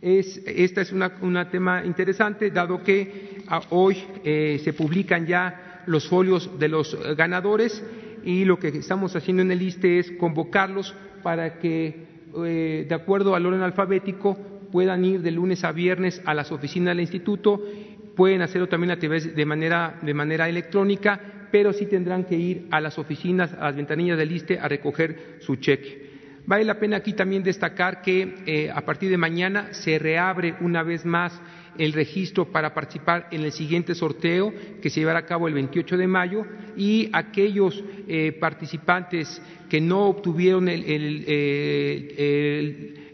Es, 0.00 0.40
esta 0.46 0.82
es 0.82 0.92
un 0.92 1.36
tema 1.50 1.84
interesante, 1.84 2.50
dado 2.50 2.82
que 2.84 3.42
ah, 3.48 3.62
hoy 3.70 3.96
eh, 4.22 4.60
se 4.62 4.72
publican 4.72 5.26
ya 5.26 5.82
los 5.86 6.06
folios 6.08 6.56
de 6.58 6.68
los 6.68 6.96
ganadores 7.16 7.82
y 8.22 8.44
lo 8.44 8.58
que 8.58 8.68
estamos 8.68 9.16
haciendo 9.16 9.42
en 9.42 9.50
el 9.50 9.62
ISTE 9.62 9.98
es 9.98 10.10
convocarlos 10.12 10.94
para 11.22 11.58
que 11.58 12.07
eh, 12.44 12.86
de 12.88 12.94
acuerdo 12.94 13.34
al 13.34 13.46
orden 13.46 13.62
alfabético, 13.62 14.36
puedan 14.70 15.04
ir 15.04 15.22
de 15.22 15.30
lunes 15.30 15.64
a 15.64 15.72
viernes 15.72 16.20
a 16.24 16.34
las 16.34 16.52
oficinas 16.52 16.92
del 16.92 17.00
instituto, 17.00 17.62
pueden 18.16 18.42
hacerlo 18.42 18.68
también 18.68 18.90
a 18.90 18.98
través 18.98 19.34
de 19.34 19.46
manera, 19.46 19.98
de 20.02 20.14
manera 20.14 20.48
electrónica, 20.48 21.20
pero 21.50 21.72
sí 21.72 21.86
tendrán 21.86 22.24
que 22.24 22.36
ir 22.36 22.66
a 22.70 22.80
las 22.80 22.98
oficinas, 22.98 23.52
a 23.54 23.66
las 23.66 23.76
ventanillas 23.76 24.18
del 24.18 24.32
ISTE 24.32 24.58
a 24.58 24.68
recoger 24.68 25.36
su 25.40 25.56
cheque. 25.56 26.08
Vale 26.46 26.64
la 26.64 26.78
pena 26.78 26.96
aquí 26.96 27.12
también 27.12 27.42
destacar 27.42 28.00
que 28.00 28.36
eh, 28.46 28.70
a 28.74 28.80
partir 28.80 29.10
de 29.10 29.18
mañana 29.18 29.68
se 29.72 29.98
reabre 29.98 30.54
una 30.60 30.82
vez 30.82 31.04
más 31.04 31.38
el 31.78 31.92
registro 31.92 32.46
para 32.46 32.74
participar 32.74 33.28
en 33.30 33.42
el 33.42 33.52
siguiente 33.52 33.94
sorteo 33.94 34.52
que 34.82 34.90
se 34.90 35.00
llevará 35.00 35.20
a 35.20 35.26
cabo 35.26 35.48
el 35.48 35.54
28 35.54 35.96
de 35.96 36.06
mayo 36.06 36.44
y 36.76 37.08
aquellos 37.12 37.82
eh, 38.06 38.32
participantes 38.32 39.40
que 39.70 39.80
no 39.80 40.06
obtuvieron 40.06 40.68
eh, 40.68 40.74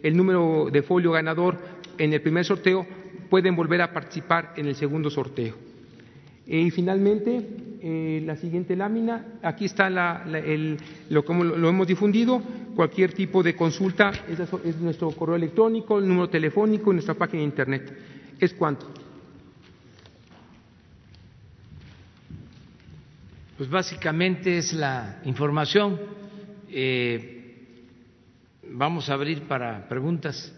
el, 0.03 0.17
número 0.17 0.69
de 0.73 0.83
folio 0.83 1.13
ganador 1.13 1.59
en 1.99 2.13
el 2.13 2.21
primer 2.23 2.45
sorteo 2.45 2.87
pueden 3.29 3.55
volver 3.55 3.83
a 3.83 3.93
participar 3.93 4.55
en 4.57 4.67
el 4.67 4.75
segundo 4.75 5.11
sorteo. 5.11 5.55
Y 6.47 6.71
finalmente, 6.71 7.41
eh, 7.83 8.23
la 8.25 8.37
siguiente 8.37 8.77
lámina, 8.77 9.39
aquí 9.43 9.65
está 9.65 9.89
lo, 11.09 11.25
como 11.25 11.43
lo 11.43 11.69
hemos 11.69 11.87
difundido, 11.87 12.43
cualquier 12.77 13.13
tipo 13.13 13.43
de 13.43 13.57
consulta 13.57 14.13
es, 14.29 14.39
es 14.41 14.79
nuestro 14.79 15.11
correo 15.11 15.37
electrónico, 15.37 15.99
el 15.99 16.07
número 16.07 16.29
telefónico 16.29 16.91
y 16.91 16.95
nuestra 16.95 17.15
página 17.15 17.39
de 17.39 17.45
internet 17.45 17.93
es 18.41 18.55
cuánto? 18.55 18.93
Pues 23.57 23.71
básicamente 23.71 24.59
es 24.59 24.73
la 24.73 25.21
información. 25.25 26.01
Eh, 26.69 27.85
vamos 28.65 29.09
a 29.09 29.15
abrir 29.15 29.43
para 29.43 29.89
preguntas. 29.89 30.53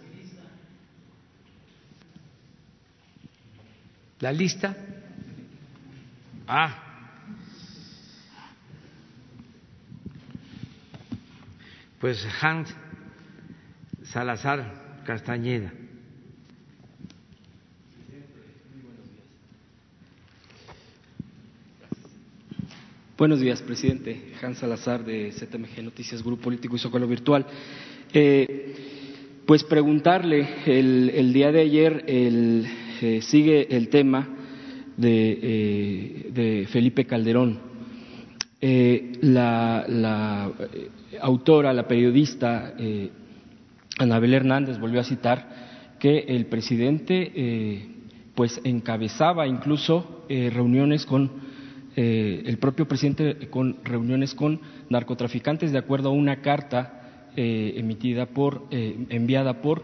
La 4.21 4.33
lista. 4.33 4.75
Ah. 6.49 6.83
Pues 12.01 12.27
Hans 12.41 12.75
Salazar 14.05 15.03
Castañeda. 15.05 15.73
Buenos 23.17 23.41
días, 23.41 23.63
presidente. 23.63 24.21
Hans 24.43 24.59
Salazar 24.59 25.05
de 25.05 25.33
ZMG 25.33 25.83
Noticias, 25.83 26.23
Grupo 26.23 26.43
Político 26.43 26.77
y 26.77 26.79
Zócalo 26.79 27.07
Virtual. 27.09 27.47
Eh, 28.13 28.75
Pues 29.47 29.63
preguntarle, 29.63 30.45
el, 30.67 31.33
día 31.33 31.53
de 31.53 31.61
ayer 31.61 32.05
eh, 32.09 33.21
sigue 33.23 33.69
el 33.77 33.91
tema 33.91 34.29
de, 34.97 35.39
eh, 36.35 36.67
Felipe 36.69 37.05
Calderón. 37.05 37.61
Eh, 38.61 39.13
la, 39.21 40.51
autora, 41.21 41.73
la 41.73 41.87
periodista 41.87 42.75
Anabel 44.01 44.35
Hernández 44.35 44.81
volvió 44.81 45.01
a 45.01 45.05
citar 45.05 45.95
que 46.01 46.25
el 46.27 46.47
presidente 46.47 47.87
pues 48.35 48.61
encabezaba 48.65 49.47
incluso 49.47 50.25
reuniones 50.29 51.07
con 51.07 51.46
el 51.97 52.59
propio 52.59 52.87
presidente 52.87 53.49
con 53.49 53.79
reuniones 53.83 54.35
con 54.35 54.61
narcotraficantes 54.91 55.73
de 55.73 55.79
acuerdo 55.79 56.11
a 56.11 56.13
una 56.13 56.43
carta 56.43 57.07
eh, 57.39 57.75
emitida 57.77 58.25
por, 58.25 58.67
eh, 58.71 58.97
enviada 59.11 59.61
por 59.61 59.83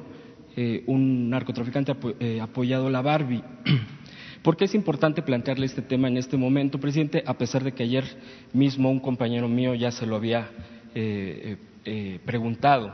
eh, 0.57 0.85
un 0.87 1.29
narcotraficante 1.29 1.93
apoyado 2.41 2.89
la 2.89 3.03
Barbie. 3.03 3.43
¿Por 4.43 4.57
qué 4.57 4.65
es 4.65 4.75
importante 4.75 5.21
plantearle 5.21 5.67
este 5.67 5.83
tema 5.83 6.09
en 6.09 6.17
este 6.17 6.39
momento, 6.39 6.81
presidente? 6.81 7.23
A 7.27 7.37
pesar 7.37 7.63
de 7.63 7.73
que 7.73 7.83
ayer 7.83 8.05
mismo 8.55 8.91
un 8.91 9.01
compañero 9.01 9.49
mío 9.49 9.75
ya 9.75 9.91
se 9.91 10.07
lo 10.07 10.17
había 10.17 10.51
preguntado. 12.25 12.93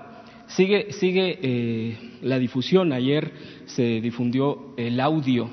Sigue, 0.49 0.93
sigue 0.93 1.97
la 2.21 2.39
difusión. 2.39 2.93
Ayer 2.93 3.33
se 3.65 4.01
difundió 4.01 4.75
el 4.77 5.01
audio 5.01 5.49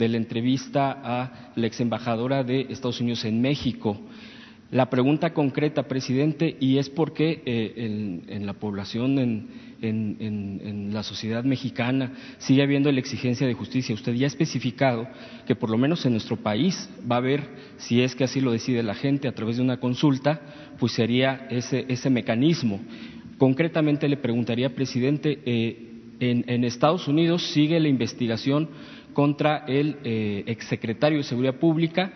de 0.00 0.08
la 0.08 0.16
entrevista 0.16 0.98
a 1.04 1.52
la 1.54 1.66
ex 1.66 1.78
embajadora 1.80 2.42
de 2.42 2.62
Estados 2.70 3.00
Unidos 3.00 3.24
en 3.26 3.40
México, 3.40 4.00
la 4.70 4.88
pregunta 4.88 5.34
concreta, 5.34 5.88
presidente, 5.88 6.56
y 6.58 6.78
es 6.78 6.88
por 6.88 7.12
qué 7.12 7.42
eh, 7.44 8.22
en, 8.28 8.46
la 8.46 8.54
población, 8.54 9.18
en, 9.18 10.90
la 10.92 11.02
sociedad 11.02 11.44
mexicana, 11.44 12.12
sigue 12.38 12.62
habiendo 12.62 12.90
la 12.90 13.00
exigencia 13.00 13.46
de 13.46 13.54
justicia. 13.54 13.94
Usted 13.94 14.14
ya 14.14 14.26
ha 14.26 14.28
especificado 14.28 15.08
que 15.46 15.56
por 15.56 15.70
lo 15.70 15.76
menos 15.76 16.06
en 16.06 16.12
nuestro 16.12 16.36
país 16.36 16.88
va 17.10 17.16
a 17.16 17.18
haber, 17.18 17.48
si 17.78 18.00
es 18.00 18.14
que 18.14 18.24
así 18.24 18.40
lo 18.40 18.52
decide 18.52 18.82
la 18.82 18.94
gente 18.94 19.28
a 19.28 19.34
través 19.34 19.56
de 19.56 19.62
una 19.62 19.80
consulta, 19.80 20.40
pues 20.78 20.92
sería 20.92 21.46
ese, 21.50 21.84
ese 21.88 22.08
mecanismo. 22.08 22.80
Concretamente 23.38 24.08
le 24.08 24.18
preguntaría, 24.18 24.74
presidente, 24.74 25.40
eh, 25.44 25.90
en, 26.20 26.64
Estados 26.64 27.08
Unidos 27.08 27.42
sigue 27.52 27.80
la 27.80 27.88
investigación 27.88 28.68
contra 29.12 29.64
el 29.66 29.96
eh, 30.04 30.44
exsecretario 30.46 31.18
de 31.18 31.24
Seguridad 31.24 31.56
Pública. 31.56 32.12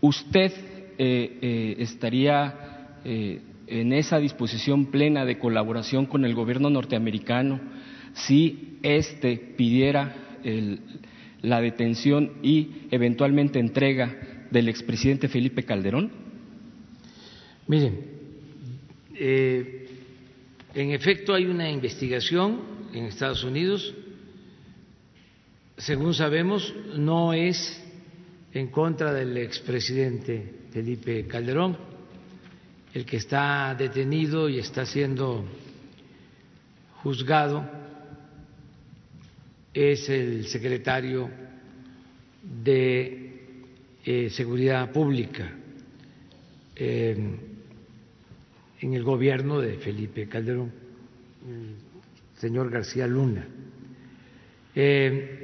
¿Usted 0.00 0.52
eh, 0.98 1.38
eh, 1.40 1.76
estaría 1.78 2.62
en 3.04 3.92
esa 3.92 4.18
disposición 4.18 4.86
plena 4.86 5.24
de 5.24 5.38
colaboración 5.38 6.06
con 6.06 6.24
el 6.24 6.34
gobierno 6.34 6.70
norteamericano 6.70 7.60
si 8.14 8.78
éste 8.82 9.36
pidiera 9.36 10.12
la 11.42 11.60
detención 11.60 12.32
y 12.42 12.88
eventualmente 12.90 13.60
entrega 13.60 14.48
del 14.50 14.68
expresidente 14.68 15.28
Felipe 15.28 15.62
Calderón? 15.62 16.10
Miren, 17.68 17.96
en 20.74 20.90
efecto 20.90 21.32
hay 21.32 21.44
una 21.44 21.70
investigación 21.70 22.58
en 22.92 23.04
Estados 23.04 23.44
Unidos, 23.44 23.94
según 25.76 26.14
sabemos, 26.14 26.74
no 26.96 27.32
es 27.32 27.82
en 28.52 28.68
contra 28.68 29.12
del 29.12 29.36
expresidente 29.36 30.66
Felipe 30.72 31.26
Calderón, 31.26 31.76
el 32.94 33.04
que 33.04 33.18
está 33.18 33.74
detenido 33.74 34.48
y 34.48 34.58
está 34.58 34.86
siendo 34.86 35.44
juzgado 37.02 37.68
es 39.74 40.08
el 40.08 40.46
secretario 40.46 41.28
de 42.64 43.62
eh, 44.04 44.30
Seguridad 44.30 44.90
Pública 44.90 45.52
en 46.74 47.40
el 48.80 49.02
gobierno 49.02 49.60
de 49.60 49.74
Felipe 49.76 50.26
Calderón, 50.28 50.72
el 51.46 52.40
señor 52.40 52.70
García 52.70 53.06
Luna. 53.06 53.46
Eh, 54.74 55.35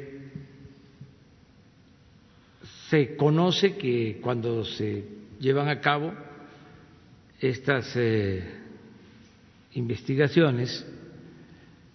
se 2.93 3.17
conoce 3.17 3.75
que 3.79 4.19
cuando 4.21 4.67
se 4.67 5.03
llevan 5.41 5.67
a 5.71 5.81
cabo 5.81 6.13
estas 7.41 7.91
eh, 7.97 8.45
investigaciones 9.73 10.87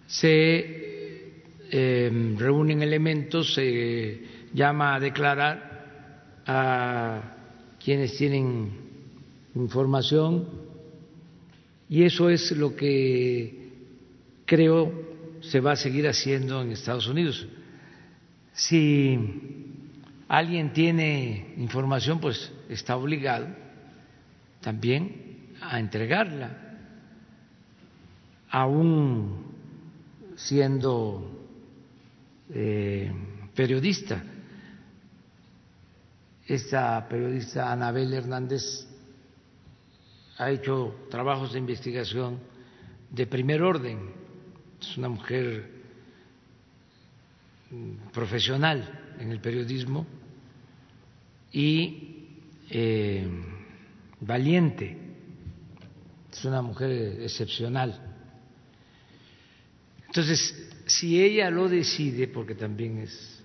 se 0.07 1.43
em, 1.69 2.35
reúnen 2.35 2.81
elementos, 2.81 3.53
se 3.53 4.21
llama 4.55 4.95
a 4.95 4.99
declarar 4.99 6.41
a 6.47 7.21
quienes 7.77 8.17
tienen 8.17 8.71
información 9.53 10.49
y 11.89 12.05
eso 12.05 12.27
es 12.31 12.53
lo 12.53 12.75
que 12.75 13.69
creo 14.47 14.91
se 15.41 15.59
va 15.59 15.73
a 15.73 15.75
seguir 15.75 16.07
haciendo 16.07 16.59
en 16.59 16.71
Estados 16.71 17.07
Unidos. 17.07 17.47
Si 18.53 19.56
alguien 20.27 20.73
tiene 20.73 21.53
información, 21.57 22.19
pues 22.19 22.51
está 22.69 22.97
obligado 22.97 23.47
también 24.61 25.55
a 25.61 25.79
entregarla, 25.79 26.57
aún 28.49 29.45
siendo 30.35 31.47
eh, 32.49 33.11
periodista. 33.55 34.23
Esta 36.45 37.07
periodista 37.07 37.71
Anabel 37.71 38.13
Hernández 38.13 38.87
ha 40.37 40.49
hecho 40.49 41.07
trabajos 41.09 41.53
de 41.53 41.59
investigación 41.59 42.39
de 43.09 43.25
primer 43.25 43.61
orden, 43.61 44.11
es 44.79 44.97
una 44.97 45.09
mujer 45.09 45.71
mm, 47.71 48.11
profesional 48.13 49.15
en 49.19 49.31
el 49.31 49.41
periodismo 49.41 50.05
y 51.57 52.27
eh, 52.69 53.27
valiente, 54.19 54.95
es 56.31 56.45
una 56.45 56.61
mujer 56.61 57.19
excepcional. 57.23 57.99
Entonces, 60.05 60.69
si 60.85 61.19
ella 61.19 61.49
lo 61.49 61.67
decide, 61.67 62.27
porque 62.27 62.53
también 62.53 62.99
es 62.99 63.43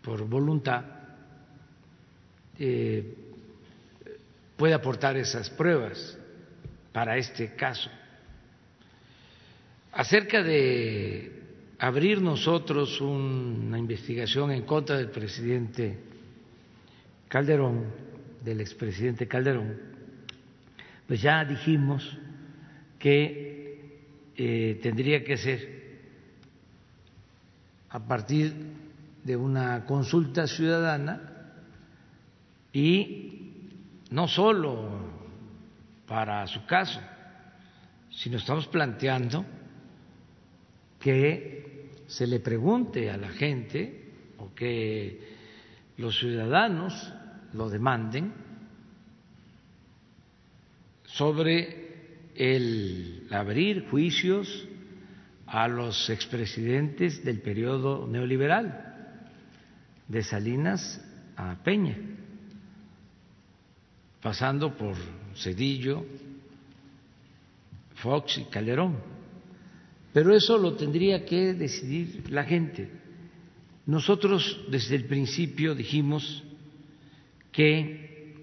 por 0.00 0.24
voluntad, 0.28 0.84
eh, 2.60 3.16
puede 4.56 4.74
aportar 4.74 5.16
esas 5.16 5.50
pruebas 5.50 6.16
para 6.92 7.16
este 7.16 7.56
caso. 7.56 7.90
Acerca 9.90 10.40
de 10.40 11.32
abrir 11.80 12.22
nosotros 12.22 13.00
una 13.00 13.76
investigación 13.76 14.52
en 14.52 14.62
contra 14.62 14.98
del 14.98 15.10
presidente 15.10 16.11
Calderón, 17.32 17.86
del 18.44 18.60
expresidente 18.60 19.26
Calderón, 19.26 19.74
pues 21.06 21.22
ya 21.22 21.42
dijimos 21.46 22.18
que 22.98 24.02
eh, 24.36 24.78
tendría 24.82 25.24
que 25.24 25.38
ser 25.38 25.82
a 27.88 28.00
partir 28.00 28.52
de 29.24 29.34
una 29.34 29.86
consulta 29.86 30.46
ciudadana 30.46 31.54
y 32.70 33.70
no 34.10 34.28
solo 34.28 34.90
para 36.06 36.46
su 36.46 36.66
caso, 36.66 37.00
sino 38.10 38.36
estamos 38.36 38.66
planteando 38.66 39.46
que 41.00 41.92
se 42.08 42.26
le 42.26 42.40
pregunte 42.40 43.10
a 43.10 43.16
la 43.16 43.30
gente 43.30 44.12
o 44.36 44.52
que 44.54 45.32
los 45.96 46.18
ciudadanos 46.18 47.14
lo 47.54 47.68
demanden 47.68 48.32
sobre 51.04 51.82
el 52.34 53.26
abrir 53.30 53.88
juicios 53.90 54.66
a 55.46 55.68
los 55.68 56.08
expresidentes 56.08 57.22
del 57.24 57.40
periodo 57.40 58.06
neoliberal, 58.06 59.28
de 60.08 60.22
Salinas 60.22 61.00
a 61.36 61.56
Peña, 61.62 61.98
pasando 64.22 64.74
por 64.76 64.96
Cedillo, 65.36 66.04
Fox 67.96 68.38
y 68.38 68.44
Calderón. 68.44 68.96
Pero 70.12 70.34
eso 70.34 70.58
lo 70.58 70.74
tendría 70.74 71.24
que 71.24 71.54
decidir 71.54 72.30
la 72.30 72.44
gente. 72.44 72.90
Nosotros 73.86 74.64
desde 74.70 74.96
el 74.96 75.06
principio 75.06 75.74
dijimos 75.74 76.42
que 77.52 78.34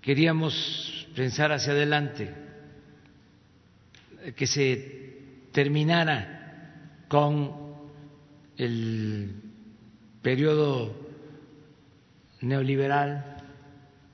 queríamos 0.00 1.06
pensar 1.14 1.52
hacia 1.52 1.72
adelante, 1.72 2.34
que 4.34 4.46
se 4.46 5.18
terminara 5.52 7.04
con 7.08 7.52
el 8.56 9.34
periodo 10.22 10.94
neoliberal 12.40 13.36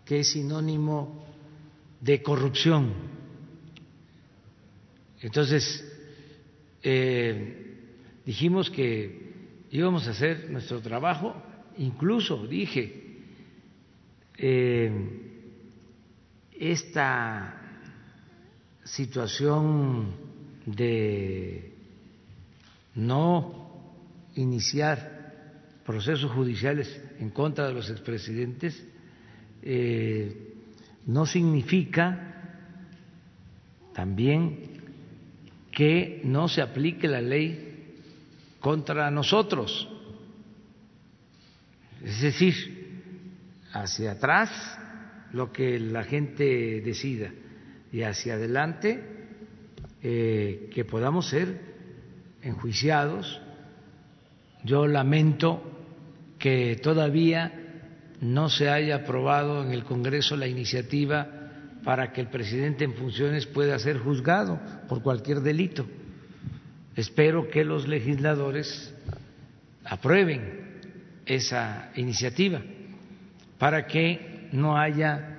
que 0.05 0.21
es 0.21 0.33
sinónimo 0.33 1.25
de 2.01 2.23
corrupción. 2.23 2.95
Entonces, 5.21 5.85
eh, 6.83 7.77
dijimos 8.25 8.71
que 8.71 9.33
íbamos 9.71 10.07
a 10.07 10.13
hacer 10.13 10.49
nuestro 10.51 10.81
trabajo, 10.81 11.35
incluso 11.77 12.47
dije, 12.47 12.98
eh, 14.39 14.91
esta 16.59 17.55
situación 18.85 20.15
de 20.65 21.73
no 22.95 23.69
iniciar 24.37 25.81
procesos 25.85 26.31
judiciales 26.33 27.01
en 27.19 27.31
contra 27.31 27.67
de 27.67 27.75
los 27.75 27.91
expresidentes 27.91 28.85
eh, 29.63 30.55
no 31.07 31.27
significa 31.27 32.29
también 33.95 34.79
que 35.73 36.21
no 36.25 36.49
se 36.49 36.63
aplique 36.63 37.09
la 37.09 37.21
ley 37.21 37.97
contra 38.61 39.11
nosotros. 39.11 39.89
Es 42.05 42.21
decir, 42.21 42.78
hacia 43.73 44.13
atrás 44.13 44.51
lo 45.33 45.53
que 45.53 45.79
la 45.79 46.05
gente 46.05 46.81
decida 46.81 47.31
y 47.93 48.03
hacia 48.03 48.35
adelante 48.35 49.03
eh, 50.03 50.71
que 50.73 50.85
podamos 50.85 51.29
ser 51.29 51.61
enjuiciados. 52.43 53.41
Yo 54.65 54.87
lamento 54.87 55.63
que 56.39 56.79
todavía 56.83 57.53
no 58.21 58.49
se 58.49 58.69
haya 58.69 58.97
aprobado 58.97 59.65
en 59.65 59.73
el 59.73 59.85
Congreso 59.85 60.37
la 60.37 60.47
iniciativa 60.47 61.29
para 61.85 62.13
que 62.13 62.21
el 62.21 62.29
presidente 62.29 62.85
en 62.85 62.95
funciones 62.95 63.47
pueda 63.47 63.79
ser 63.79 63.99
juzgado 63.99 64.61
por 64.89 65.03
cualquier 65.03 65.41
delito. 65.41 65.87
Espero 66.97 67.49
que 67.49 67.65
los 67.65 67.87
legisladores 67.87 68.93
aprueben 69.85 70.81
esa 71.25 71.93
iniciativa 71.95 72.61
para 73.59 73.87
que 73.87 74.49
no 74.53 74.77
haya 74.77 75.37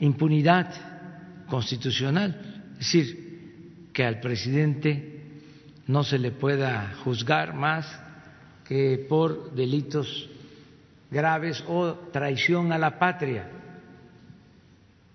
impunidad 0.00 1.46
constitucional, 1.46 2.64
es 2.72 2.78
decir, 2.78 3.90
que 3.92 4.04
al 4.04 4.20
presidente 4.20 5.20
no 5.86 6.02
se 6.02 6.18
le 6.18 6.32
pueda 6.32 6.94
juzgar 7.04 7.54
más 7.54 7.86
que 8.64 9.06
por 9.08 9.54
delitos 9.54 10.28
graves 11.10 11.62
o 11.68 11.92
traición 12.12 12.72
a 12.72 12.78
la 12.78 12.98
patria. 12.98 13.48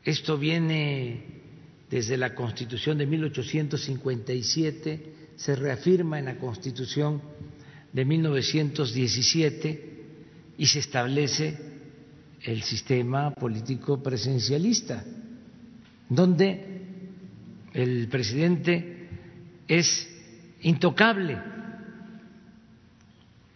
Esto 0.03 0.37
viene 0.37 1.25
desde 1.89 2.17
la 2.17 2.35
Constitución 2.35 2.97
de 2.97 3.07
1857, 3.07 5.13
se 5.35 5.55
reafirma 5.55 6.19
en 6.19 6.25
la 6.25 6.37
Constitución 6.37 7.21
de 7.91 8.05
1917 8.05 10.03
y 10.57 10.65
se 10.65 10.79
establece 10.79 11.66
el 12.41 12.61
sistema 12.61 13.31
político 13.31 14.01
presencialista, 14.01 15.03
donde 16.09 16.81
el 17.73 18.07
presidente 18.07 19.09
es 19.67 20.09
intocable, 20.61 21.37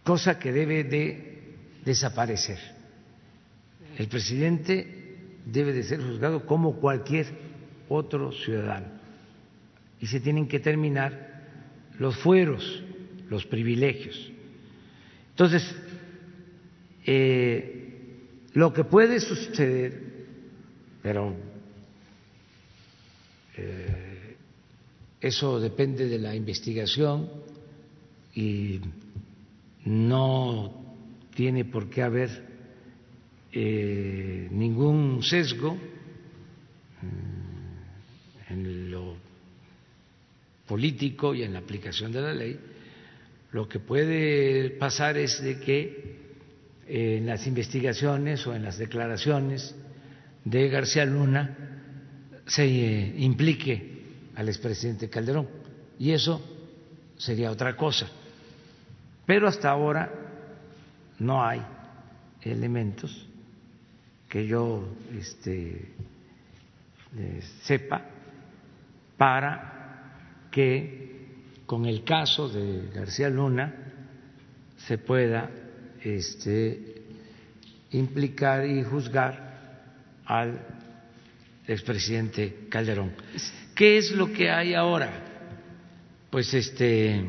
cosa 0.04 0.38
que 0.38 0.52
debe 0.52 0.84
de 0.84 1.54
desaparecer. 1.84 2.58
El 3.98 4.08
presidente 4.08 5.16
debe 5.46 5.72
de 5.72 5.82
ser 5.82 6.00
juzgado 6.00 6.46
como 6.46 6.76
cualquier 6.76 7.26
otro 7.88 8.32
ciudadano 8.32 8.86
y 10.00 10.06
se 10.06 10.20
tienen 10.20 10.48
que 10.48 10.60
terminar 10.60 11.42
los 11.98 12.16
fueros, 12.16 12.82
los 13.28 13.46
privilegios. 13.46 14.32
Entonces, 15.30 15.74
eh, 17.06 17.81
lo 18.54 18.72
que 18.72 18.84
puede 18.84 19.20
suceder, 19.20 20.00
pero 21.02 21.34
eh, 23.56 24.36
eso 25.20 25.60
depende 25.60 26.08
de 26.08 26.18
la 26.18 26.34
investigación 26.34 27.28
y 28.34 28.80
no 29.84 30.82
tiene 31.34 31.64
por 31.64 31.88
qué 31.88 32.02
haber 32.02 32.52
eh, 33.52 34.48
ningún 34.50 35.22
sesgo 35.22 35.74
mm, 35.74 35.82
en 38.52 38.90
lo 38.90 39.16
político 40.66 41.34
y 41.34 41.42
en 41.42 41.52
la 41.52 41.58
aplicación 41.58 42.12
de 42.12 42.20
la 42.20 42.32
ley. 42.32 42.58
Lo 43.52 43.68
que 43.68 43.78
puede 43.78 44.70
pasar 44.70 45.18
es 45.18 45.42
de 45.42 45.60
que 45.60 46.01
en 46.86 47.26
las 47.26 47.46
investigaciones 47.46 48.46
o 48.46 48.54
en 48.54 48.62
las 48.62 48.78
declaraciones 48.78 49.74
de 50.44 50.68
García 50.68 51.04
Luna 51.04 51.56
se 52.46 52.64
eh, 52.64 53.14
implique 53.18 54.02
al 54.34 54.48
expresidente 54.48 55.08
Calderón 55.08 55.48
y 55.98 56.10
eso 56.10 56.42
sería 57.16 57.50
otra 57.50 57.76
cosa. 57.76 58.08
Pero 59.24 59.46
hasta 59.46 59.70
ahora 59.70 60.12
no 61.18 61.44
hay 61.44 61.62
elementos 62.42 63.26
que 64.28 64.46
yo 64.46 64.88
este, 65.16 65.92
eh, 67.16 67.40
sepa 67.62 68.02
para 69.16 70.48
que 70.50 71.12
con 71.66 71.86
el 71.86 72.02
caso 72.02 72.48
de 72.48 72.90
García 72.92 73.28
Luna 73.28 73.74
se 74.76 74.98
pueda 74.98 75.50
este, 76.04 77.02
implicar 77.92 78.66
y 78.66 78.82
juzgar 78.82 79.86
al 80.24 80.58
expresidente 81.66 82.66
Calderón. 82.68 83.12
¿Qué 83.74 83.98
es 83.98 84.12
lo 84.12 84.32
que 84.32 84.50
hay 84.50 84.74
ahora? 84.74 85.10
Pues 86.30 86.52
este 86.54 87.22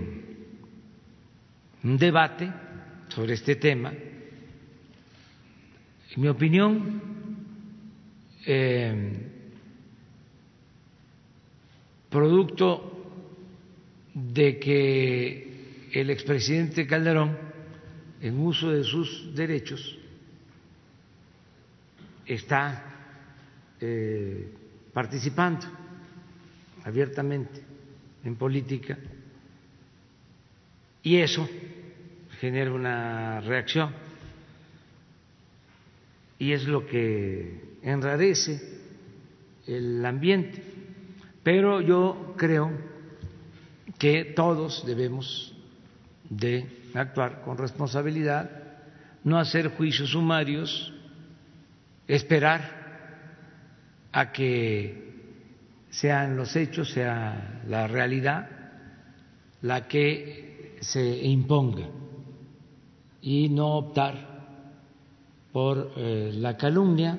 un 1.83 1.97
debate 1.97 2.51
sobre 3.09 3.33
este 3.33 3.55
tema. 3.57 3.91
En 6.15 6.21
mi 6.21 6.27
opinión, 6.27 7.01
eh, 8.45 9.31
producto 12.09 12.89
de 14.13 14.59
que 14.59 15.89
el 15.91 16.09
expresidente 16.09 16.87
Calderón, 16.87 17.37
en 18.23 18.39
uso 18.39 18.71
de 18.71 18.85
sus 18.85 19.35
derechos, 19.35 19.99
está 22.25 22.81
eh, 23.81 24.49
participando 24.93 25.67
abiertamente 26.85 27.61
en 28.23 28.37
política 28.37 28.97
y 31.03 31.17
eso 31.17 31.49
genera 32.39 32.71
una 32.71 33.41
reacción 33.41 33.91
y 36.39 36.53
es 36.53 36.65
lo 36.65 36.87
que 36.87 37.77
enrarece 37.81 38.79
el 39.67 40.05
ambiente. 40.05 40.63
Pero 41.43 41.81
yo 41.81 42.35
creo 42.37 42.71
que 43.99 44.23
todos 44.33 44.85
debemos 44.85 45.53
de 46.29 46.82
actuar 46.93 47.41
con 47.41 47.57
responsabilidad, 47.57 48.49
no 49.23 49.39
hacer 49.39 49.69
juicios 49.75 50.11
sumarios, 50.11 50.93
esperar 52.07 52.83
a 54.11 54.31
que 54.31 55.03
sean 55.89 56.35
los 56.35 56.55
hechos, 56.55 56.91
sea 56.91 57.61
la 57.67 57.87
realidad 57.87 58.49
la 59.63 59.87
que 59.87 60.77
se 60.81 61.01
imponga 61.23 61.87
y 63.21 63.49
no 63.49 63.77
optar 63.77 64.33
por 65.53 65.93
eh, 65.95 66.31
la 66.33 66.57
calumnia, 66.57 67.17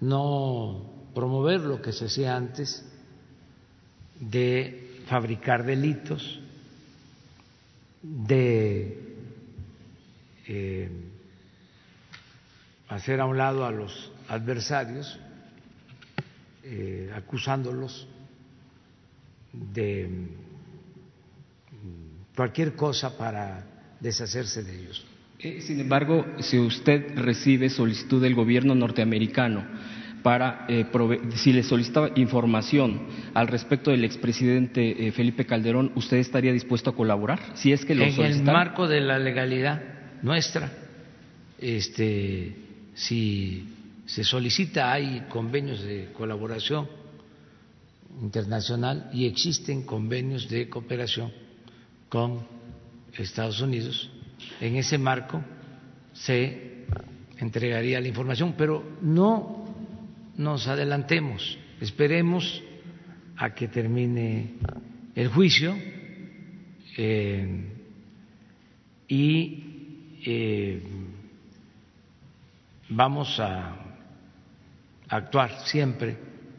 no 0.00 1.10
promover 1.14 1.60
lo 1.60 1.80
que 1.80 1.92
se 1.92 2.06
hacía 2.06 2.36
antes 2.36 2.86
de 4.20 5.00
fabricar 5.06 5.64
delitos, 5.64 6.40
de 8.02 8.98
eh, 10.46 10.90
hacer 12.88 13.20
a 13.20 13.26
un 13.26 13.38
lado 13.38 13.64
a 13.64 13.70
los 13.70 14.12
adversarios, 14.28 15.18
eh, 16.64 17.10
acusándolos 17.14 18.06
de 19.52 20.28
cualquier 22.34 22.74
cosa 22.74 23.16
para 23.16 23.64
deshacerse 24.00 24.62
de 24.62 24.80
ellos. 24.80 25.04
Eh, 25.38 25.60
sin 25.60 25.80
embargo, 25.80 26.24
si 26.40 26.58
usted 26.58 27.16
recibe 27.16 27.68
solicitud 27.68 28.22
del 28.22 28.34
gobierno 28.34 28.74
norteamericano 28.74 29.66
para 30.22 30.66
eh, 30.68 30.86
si 31.34 31.52
le 31.52 31.62
solicitaba 31.62 32.10
información 32.16 33.00
al 33.34 33.48
respecto 33.48 33.90
del 33.90 34.04
expresidente 34.04 35.08
eh, 35.08 35.12
Felipe 35.12 35.44
Calderón, 35.44 35.92
¿usted 35.94 36.18
estaría 36.18 36.52
dispuesto 36.52 36.90
a 36.90 36.94
colaborar? 36.94 37.40
Si 37.54 37.72
es 37.72 37.84
que 37.84 37.94
lo 37.94 38.04
en 38.04 38.20
el 38.20 38.42
marco 38.42 38.86
de 38.86 39.00
la 39.00 39.18
legalidad 39.18 39.82
nuestra, 40.22 40.70
este, 41.58 42.56
si 42.94 43.68
se 44.06 44.24
solicita, 44.24 44.92
hay 44.92 45.26
convenios 45.28 45.82
de 45.82 46.10
colaboración 46.12 46.88
internacional 48.20 49.10
y 49.12 49.26
existen 49.26 49.82
convenios 49.82 50.48
de 50.48 50.68
cooperación 50.68 51.32
con 52.08 52.46
Estados 53.16 53.60
Unidos. 53.60 54.10
En 54.60 54.76
ese 54.76 54.98
marco 54.98 55.42
se 56.12 56.86
entregaría 57.38 58.00
la 58.00 58.08
información, 58.08 58.54
pero 58.56 58.84
no 59.00 59.61
nos 60.36 60.66
adelantemos, 60.66 61.58
esperemos 61.80 62.62
a 63.36 63.54
que 63.54 63.68
termine 63.68 64.54
el 65.14 65.28
juicio 65.28 65.74
eh, 66.96 67.68
y 69.08 70.18
eh, 70.24 70.82
vamos 72.90 73.38
a 73.40 73.76
actuar 75.08 75.66
siempre 75.66 76.16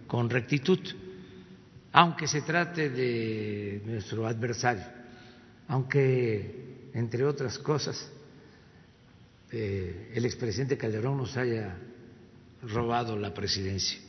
con 0.08 0.30
rectitud, 0.30 0.80
aunque 1.92 2.28
se 2.28 2.42
trate 2.42 2.90
de 2.90 3.82
nuestro 3.86 4.28
adversario, 4.28 4.84
aunque, 5.68 6.90
entre 6.94 7.24
otras 7.26 7.58
cosas, 7.58 8.12
eh, 9.52 10.12
el 10.14 10.26
expresidente 10.26 10.78
Calderón 10.78 11.18
nos 11.18 11.38
haya 11.38 11.76
robado 12.68 13.18
la 13.18 13.34
presidencia. 13.34 14.00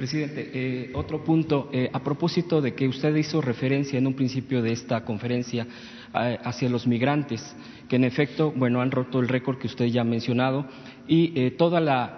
Presidente, 0.00 0.50
eh, 0.54 0.92
otro 0.94 1.22
punto, 1.22 1.68
eh, 1.72 1.90
a 1.92 2.02
propósito 2.02 2.62
de 2.62 2.74
que 2.74 2.88
usted 2.88 3.14
hizo 3.16 3.42
referencia 3.42 3.98
en 3.98 4.06
un 4.06 4.14
principio 4.14 4.62
de 4.62 4.72
esta 4.72 5.04
conferencia 5.04 5.66
eh, 6.14 6.38
hacia 6.42 6.70
los 6.70 6.86
migrantes, 6.86 7.54
que 7.86 7.96
en 7.96 8.04
efecto, 8.04 8.50
bueno, 8.56 8.80
han 8.80 8.90
roto 8.90 9.20
el 9.20 9.28
récord 9.28 9.58
que 9.58 9.66
usted 9.66 9.84
ya 9.86 10.00
ha 10.00 10.04
mencionado 10.04 10.66
y 11.06 11.50
toda 11.52 11.80
la 11.80 12.16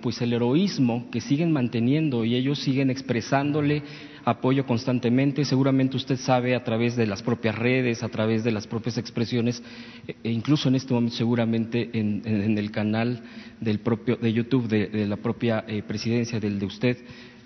pues 0.00 0.20
el 0.20 0.32
heroísmo 0.32 1.08
que 1.12 1.20
siguen 1.20 1.52
manteniendo 1.52 2.24
y 2.24 2.34
ellos 2.34 2.58
siguen 2.58 2.90
expresándole 2.90 3.84
apoyo 4.24 4.66
constantemente. 4.66 5.44
Seguramente 5.44 5.96
usted 5.96 6.16
sabe 6.16 6.54
a 6.54 6.64
través 6.64 6.96
de 6.96 7.06
las 7.06 7.22
propias 7.22 7.56
redes, 7.56 8.02
a 8.02 8.08
través 8.08 8.44
de 8.44 8.52
las 8.52 8.66
propias 8.66 8.98
expresiones, 8.98 9.62
e 10.06 10.30
incluso 10.30 10.68
en 10.68 10.76
este 10.76 10.94
momento 10.94 11.16
seguramente 11.16 11.90
en, 11.92 12.58
el 12.58 12.70
canal 12.70 13.22
del 13.60 13.80
propio 13.80 14.16
de 14.16 14.32
YouTube 14.32 14.68
de, 14.68 15.06
la 15.06 15.16
propia 15.16 15.64
eh, 15.66 15.82
presidencia 15.82 16.40
del 16.40 16.58
de 16.58 16.66
usted 16.66 16.96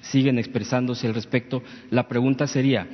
siguen 0.00 0.38
expresándose 0.38 1.06
al 1.06 1.14
respecto. 1.14 1.62
La 1.90 2.08
pregunta 2.08 2.46
sería 2.46 2.86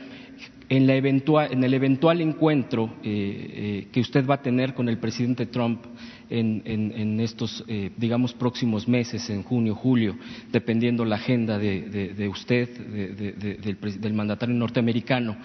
en, 0.69 0.87
la 0.87 0.95
eventual, 0.95 1.53
en 1.53 1.65
el 1.65 1.75
eventual 1.75 2.21
encuentro 2.21 2.95
eh, 3.03 3.51
eh, 3.85 3.89
que 3.93 4.01
usted 4.01 4.27
va 4.27 4.37
a 4.37 4.43
tener 4.43 4.75
con 4.75 4.89
el 4.89 4.99
presidente 4.99 5.47
Trump 5.47 5.85
en, 6.33 7.21
estos, 7.21 7.65
eh, 7.69 7.91
digamos, 7.97 8.33
próximos 8.33 8.89
meses, 8.89 9.29
en 9.31 9.43
junio, 9.43 9.75
julio, 9.75 10.17
dependiendo 10.51 11.05
la 11.05 11.17
agenda 11.17 11.59
de, 11.59 12.29
usted, 12.29 12.69
del, 12.79 14.15
mandatario 14.15 14.55
norteamericano, 14.55 15.37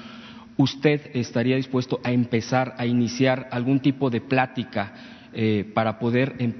¿usted 0.55 1.11
estaría 1.13 1.55
dispuesto 1.55 1.99
a 2.03 2.11
empezar 2.11 2.75
a 2.77 2.85
iniciar 2.85 3.47
algún 3.51 3.79
tipo 3.79 4.09
de 4.09 4.21
plática 4.21 4.93
para 5.73 5.99
poder 5.99 6.35
em, 6.39 6.53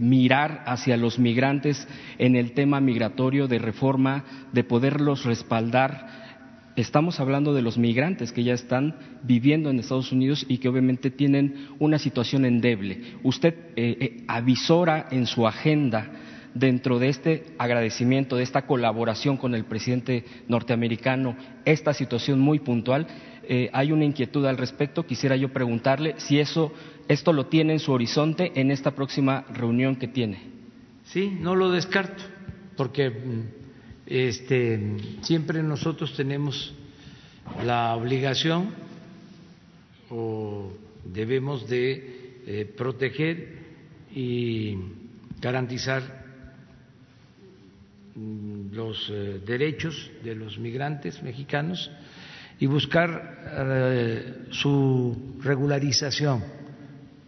mirar 0.00 0.62
hacia 0.66 0.96
los 0.96 1.18
migrantes 1.18 1.88
en 2.18 2.36
el 2.36 2.52
tema 2.52 2.80
migratorio 2.80 3.48
de 3.48 3.58
reforma, 3.58 4.24
de 4.52 4.62
poderlos 4.62 5.24
respaldar 5.24 6.17
Estamos 6.78 7.18
hablando 7.18 7.54
de 7.54 7.60
los 7.60 7.76
migrantes 7.76 8.30
que 8.30 8.44
ya 8.44 8.54
están 8.54 8.94
viviendo 9.24 9.68
en 9.68 9.80
Estados 9.80 10.12
Unidos 10.12 10.46
y 10.48 10.58
que 10.58 10.68
obviamente 10.68 11.10
tienen 11.10 11.70
una 11.80 11.98
situación 11.98 12.44
endeble. 12.44 13.16
Usted 13.24 13.52
eh, 13.74 13.96
eh, 13.98 14.24
avisora 14.28 15.08
en 15.10 15.26
su 15.26 15.44
agenda 15.44 16.08
dentro 16.54 17.00
de 17.00 17.08
este 17.08 17.46
agradecimiento, 17.58 18.36
de 18.36 18.44
esta 18.44 18.64
colaboración 18.64 19.38
con 19.38 19.56
el 19.56 19.64
presidente 19.64 20.24
norteamericano, 20.46 21.36
esta 21.64 21.92
situación 21.92 22.38
muy 22.38 22.60
puntual. 22.60 23.08
Eh, 23.42 23.70
hay 23.72 23.90
una 23.90 24.04
inquietud 24.04 24.46
al 24.46 24.56
respecto. 24.56 25.04
Quisiera 25.04 25.34
yo 25.34 25.52
preguntarle 25.52 26.14
si 26.18 26.38
eso, 26.38 26.72
esto 27.08 27.32
lo 27.32 27.46
tiene 27.46 27.72
en 27.72 27.80
su 27.80 27.90
horizonte 27.90 28.52
en 28.54 28.70
esta 28.70 28.92
próxima 28.92 29.44
reunión 29.52 29.96
que 29.96 30.06
tiene. 30.06 30.42
Sí, 31.06 31.36
no 31.40 31.56
lo 31.56 31.72
descarto, 31.72 32.22
porque 32.76 33.10
mm, 33.10 33.57
este, 34.08 34.96
siempre 35.20 35.62
nosotros 35.62 36.14
tenemos 36.16 36.72
la 37.64 37.94
obligación 37.94 38.70
o 40.08 40.72
debemos 41.04 41.68
de 41.68 42.40
eh, 42.46 42.64
proteger 42.64 43.58
y 44.14 44.78
garantizar 45.38 46.02
mm, 48.14 48.72
los 48.72 49.10
eh, 49.10 49.42
derechos 49.44 50.10
de 50.24 50.34
los 50.34 50.58
migrantes 50.58 51.22
mexicanos 51.22 51.90
y 52.58 52.64
buscar 52.64 53.44
eh, 53.46 54.46
su 54.50 55.36
regularización 55.40 56.42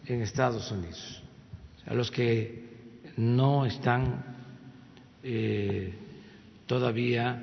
en 0.07 0.23
Estados 0.23 0.73
Unidos. 0.73 1.23
A 1.87 1.93
los 1.93 2.11
que 2.11 2.65
no 3.19 3.67
están 3.67 4.25
todavía 6.71 7.43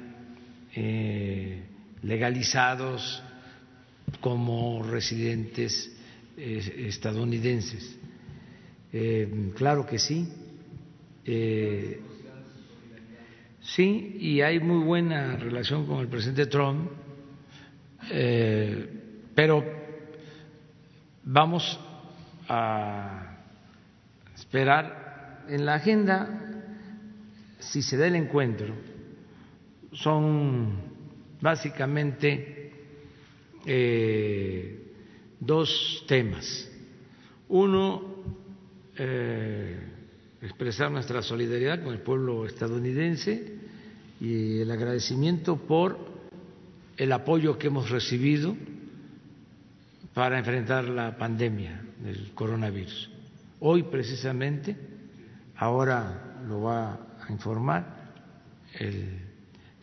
eh, 0.74 1.62
legalizados 2.04 3.22
como 4.22 4.82
residentes 4.84 5.94
eh, 6.38 6.86
estadounidenses. 6.88 8.00
Eh, 8.94 9.52
claro 9.54 9.86
que 9.86 10.00
sí. 10.00 10.26
sí, 13.60 14.18
y 14.18 14.40
hay 14.40 14.62
muy 14.62 14.86
buena 14.86 15.36
relación 15.36 15.86
con 15.86 16.00
el 16.00 16.08
presidente 16.08 16.46
Trump, 16.46 16.90
pero 19.36 19.62
vamos 21.26 21.78
a 22.48 23.40
esperar 24.34 25.44
en 25.50 25.66
la 25.66 25.74
agenda 25.74 26.30
si 27.60 27.82
se 27.82 27.98
da 27.98 28.08
el 28.08 28.16
encuentro 28.16 28.97
son 29.92 30.74
básicamente 31.42 32.72
eh, 33.66 34.94
dos 35.40 36.04
temas. 36.08 36.70
Uno, 37.50 38.16
eh, 38.98 39.80
expresar 40.42 40.92
nuestra 40.92 41.22
solidaridad 41.22 41.84
con 41.84 41.94
el 41.94 42.02
pueblo 42.02 42.46
estadounidense 42.46 43.56
y 44.20 44.60
el 44.60 44.72
agradecimiento 44.72 45.58
por 45.58 45.98
el 46.98 47.12
apoyo 47.12 47.58
que 47.58 47.68
hemos 47.68 47.90
recibido 47.90 48.56
para 50.14 50.40
enfrentar 50.40 50.86
la 50.86 51.16
pandemia 51.18 51.82
del 52.04 52.32
coronavirus. 52.34 53.12
Hoy 53.60 53.84
precisamente, 53.84 54.76
ahora 55.56 56.42
lo 56.48 56.62
va 56.62 56.94
a 57.22 57.32
informar 57.32 58.14
el 58.80 59.27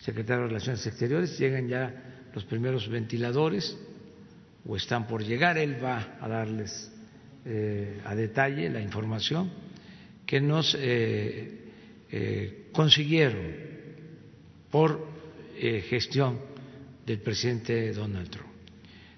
secretario 0.04 0.42
de 0.42 0.48
Relaciones 0.48 0.86
Exteriores, 0.86 1.38
llegan 1.38 1.66
ya 1.66 2.28
los 2.34 2.44
primeros 2.44 2.88
ventiladores 2.88 3.76
o 4.66 4.76
están 4.76 5.06
por 5.06 5.24
llegar, 5.24 5.56
él 5.56 5.82
va 5.82 6.18
a 6.20 6.28
darles 6.28 6.92
eh, 7.46 8.00
a 8.04 8.14
detalle 8.14 8.68
la 8.68 8.82
información 8.82 9.50
que 10.26 10.40
nos 10.40 10.76
eh, 10.78 11.58
eh, 12.10 12.68
consiguieron 12.72 13.64
por 14.70 15.14
gestión 15.88 16.40
del 17.06 17.20
presidente 17.20 17.92
Donald 17.92 18.28
Trump. 18.28 18.48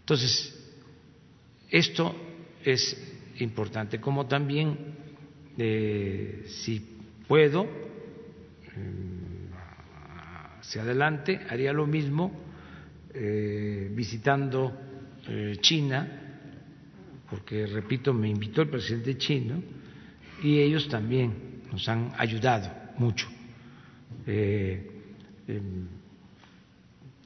Entonces, 0.01 0.55
esto 1.71 2.15
es 2.63 2.95
importante, 3.39 3.99
como 3.99 4.27
también, 4.27 4.77
si 5.57 6.79
puedo, 7.27 7.67
hacia 10.67 10.83
adelante, 10.83 11.41
haría 11.49 11.73
lo 11.73 11.87
mismo 11.87 12.33
eh, 13.15 13.89
visitando 13.93 14.77
eh, 15.29 15.57
China, 15.61 16.23
porque, 17.31 17.67
repito, 17.67 18.13
me 18.13 18.29
invitó 18.29 18.63
el 18.63 18.69
presidente 18.69 19.17
chino 19.17 19.63
y 20.43 20.59
ellos 20.59 20.89
también 20.89 21.63
nos 21.71 21.89
han 21.89 22.13
ayudado 22.19 22.73
mucho. 22.99 23.29
Eh, 24.27 24.91
em, 25.47 25.87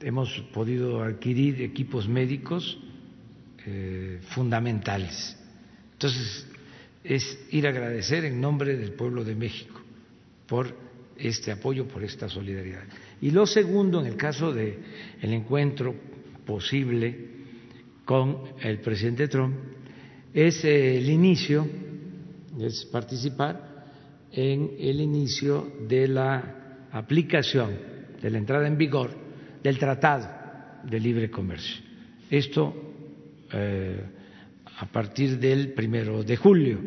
hemos 0.00 0.38
podido 0.52 1.02
adquirir 1.02 1.62
equipos 1.62 2.08
médicos 2.08 2.78
fundamentales. 4.30 5.36
Entonces, 5.92 6.48
es 7.04 7.38
ir 7.50 7.66
a 7.66 7.70
agradecer 7.70 8.24
en 8.24 8.40
nombre 8.40 8.74
del 8.74 8.92
pueblo 8.92 9.22
de 9.22 9.34
México 9.34 9.78
por 10.46 10.74
este 11.18 11.52
apoyo, 11.52 11.86
por 11.86 12.02
esta 12.02 12.28
solidaridad. 12.28 12.84
Y 13.22 13.30
lo 13.30 13.46
segundo, 13.46 14.00
en 14.00 14.06
el 14.06 14.16
caso 14.16 14.52
del 14.52 14.76
el 15.20 15.32
encuentro 15.32 15.94
posible 16.46 17.28
con 18.04 18.44
el 18.62 18.80
presidente 18.80 19.28
Trump, 19.28 19.54
es 20.32 20.64
el 20.64 21.08
inicio, 21.08 21.66
es 22.58 22.84
participar 22.86 23.84
en 24.32 24.72
el 24.78 25.00
inicio 25.00 25.72
de 25.88 26.08
la 26.08 26.88
aplicación, 26.92 27.76
de 28.20 28.30
la 28.30 28.38
entrada 28.38 28.66
en 28.66 28.78
vigor 28.78 29.10
del 29.62 29.78
Tratado 29.78 30.28
de 30.84 31.00
Libre 31.00 31.30
Comercio. 31.30 31.82
Esto 32.30 32.74
eh, 33.52 34.00
a 34.78 34.86
partir 34.86 35.38
del 35.38 35.72
primero 35.72 36.22
de 36.22 36.36
julio, 36.36 36.78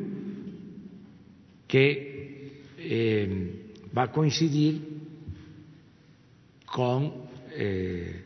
que 1.67 2.63
eh, 2.77 3.55
va 3.95 4.03
a 4.03 4.11
coincidir 4.11 4.92
con 6.73 7.13
eh, 7.51 8.23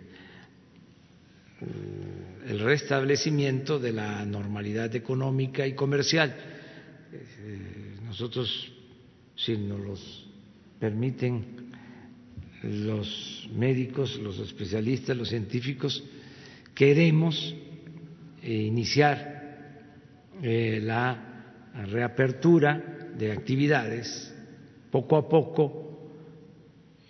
el 2.48 2.60
restablecimiento 2.62 3.78
de 3.78 3.92
la 3.92 4.24
normalidad 4.26 4.96
económica 4.96 5.68
y 5.68 5.74
comercial. 5.74 6.34
Eh, 7.12 7.96
nosotros, 8.06 8.72
si 9.36 9.58
nos 9.58 9.82
los 9.82 10.30
permiten 10.80 11.44
los 12.64 13.50
médicos, 13.54 14.18
los 14.18 14.40
especialistas, 14.40 15.18
los 15.18 15.28
científicos, 15.28 16.02
queremos 16.74 17.54
iniciar 18.44 19.82
eh, 20.42 20.80
la 20.82 21.52
reapertura 21.90 23.12
de 23.18 23.34
actividades 23.34 24.34
poco 24.90 25.18
a 25.18 25.28
poco 25.28 25.87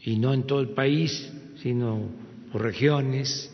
y 0.03 0.17
no 0.17 0.33
en 0.33 0.43
todo 0.43 0.61
el 0.61 0.69
país, 0.69 1.29
sino 1.61 2.09
por 2.51 2.61
regiones 2.61 3.51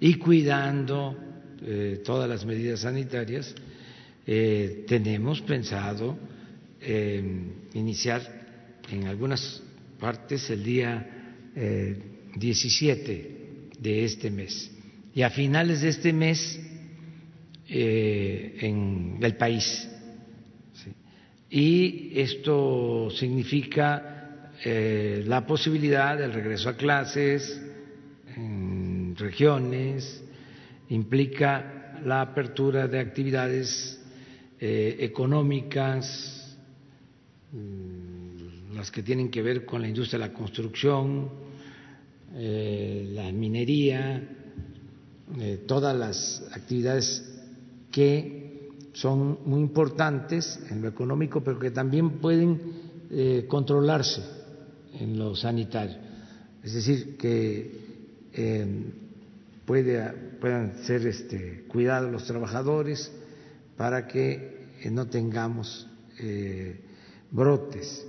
y 0.00 0.14
cuidando 0.14 1.16
eh, 1.62 2.02
todas 2.04 2.28
las 2.28 2.44
medidas 2.44 2.80
sanitarias, 2.80 3.54
eh, 4.26 4.84
tenemos 4.86 5.40
pensado 5.42 6.16
iniciar 7.72 8.20
en 8.92 9.06
algunas 9.06 9.62
partes 9.98 10.50
el 10.50 10.62
día 10.62 11.48
17 12.36 13.70
de 13.78 14.04
este 14.04 14.30
mes. 14.30 14.70
Y 15.14 15.22
a 15.22 15.30
finales 15.30 15.80
de 15.80 15.88
este 15.88 16.12
mes 16.12 16.60
eh, 17.68 18.56
en 18.60 19.18
el 19.22 19.36
país. 19.36 19.88
Y 21.48 22.12
esto 22.20 23.08
significa 23.10 24.13
eh, 24.64 25.22
la 25.26 25.46
posibilidad 25.46 26.16
del 26.16 26.32
regreso 26.32 26.70
a 26.70 26.76
clases 26.76 27.60
en 28.34 29.14
regiones, 29.16 30.24
implica 30.88 32.00
la 32.04 32.22
apertura 32.22 32.88
de 32.88 32.98
actividades 32.98 34.00
eh, 34.58 34.96
económicas, 35.00 36.56
mm, 37.52 38.74
las 38.74 38.90
que 38.90 39.02
tienen 39.02 39.30
que 39.30 39.42
ver 39.42 39.66
con 39.66 39.82
la 39.82 39.88
industria 39.88 40.18
de 40.20 40.28
la 40.28 40.34
construcción, 40.34 41.30
la 42.36 43.30
minería, 43.30 44.20
todas 45.68 45.96
las 45.96 46.44
actividades 46.52 47.22
que 47.92 48.70
son 48.92 49.38
muy 49.44 49.60
importantes 49.60 50.58
en 50.68 50.82
lo 50.82 50.88
económico, 50.88 51.44
pero 51.44 51.60
que 51.60 51.70
también 51.70 52.18
pueden 52.18 52.60
eh, 53.10 53.44
controlarse 53.46 54.43
en 55.00 55.18
lo 55.18 55.34
sanitario. 55.36 55.96
Es 56.62 56.74
decir, 56.74 57.16
que 57.16 57.70
eh, 58.32 58.66
puedan 59.66 60.84
ser 60.84 61.06
este, 61.06 61.64
cuidados 61.68 62.10
los 62.10 62.24
trabajadores 62.26 63.12
para 63.76 64.06
que 64.06 64.68
eh, 64.82 64.90
no 64.90 65.06
tengamos 65.06 65.88
brotes 67.30 68.06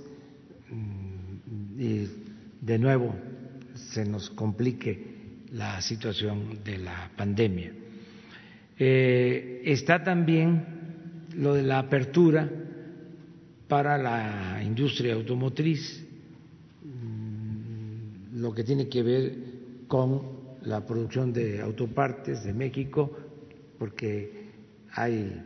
mm, 0.70 1.80
y 1.80 2.08
de 2.60 2.78
nuevo 2.78 3.14
se 3.74 4.04
nos 4.04 4.30
complique 4.30 5.16
la 5.52 5.80
situación 5.80 6.60
de 6.64 6.78
la 6.78 7.10
pandemia. 7.16 7.72
Eh, 8.78 9.62
está 9.64 10.02
también 10.02 10.64
lo 11.36 11.54
de 11.54 11.62
la 11.62 11.78
apertura 11.78 12.48
para 13.68 13.98
la 13.98 14.62
industria 14.62 15.14
automotriz, 15.14 16.05
lo 18.36 18.52
que 18.52 18.64
tiene 18.64 18.88
que 18.88 19.02
ver 19.02 19.34
con 19.88 20.36
la 20.62 20.84
producción 20.84 21.32
de 21.32 21.60
autopartes 21.60 22.44
de 22.44 22.52
México, 22.52 23.10
porque 23.78 24.50
hay 24.92 25.42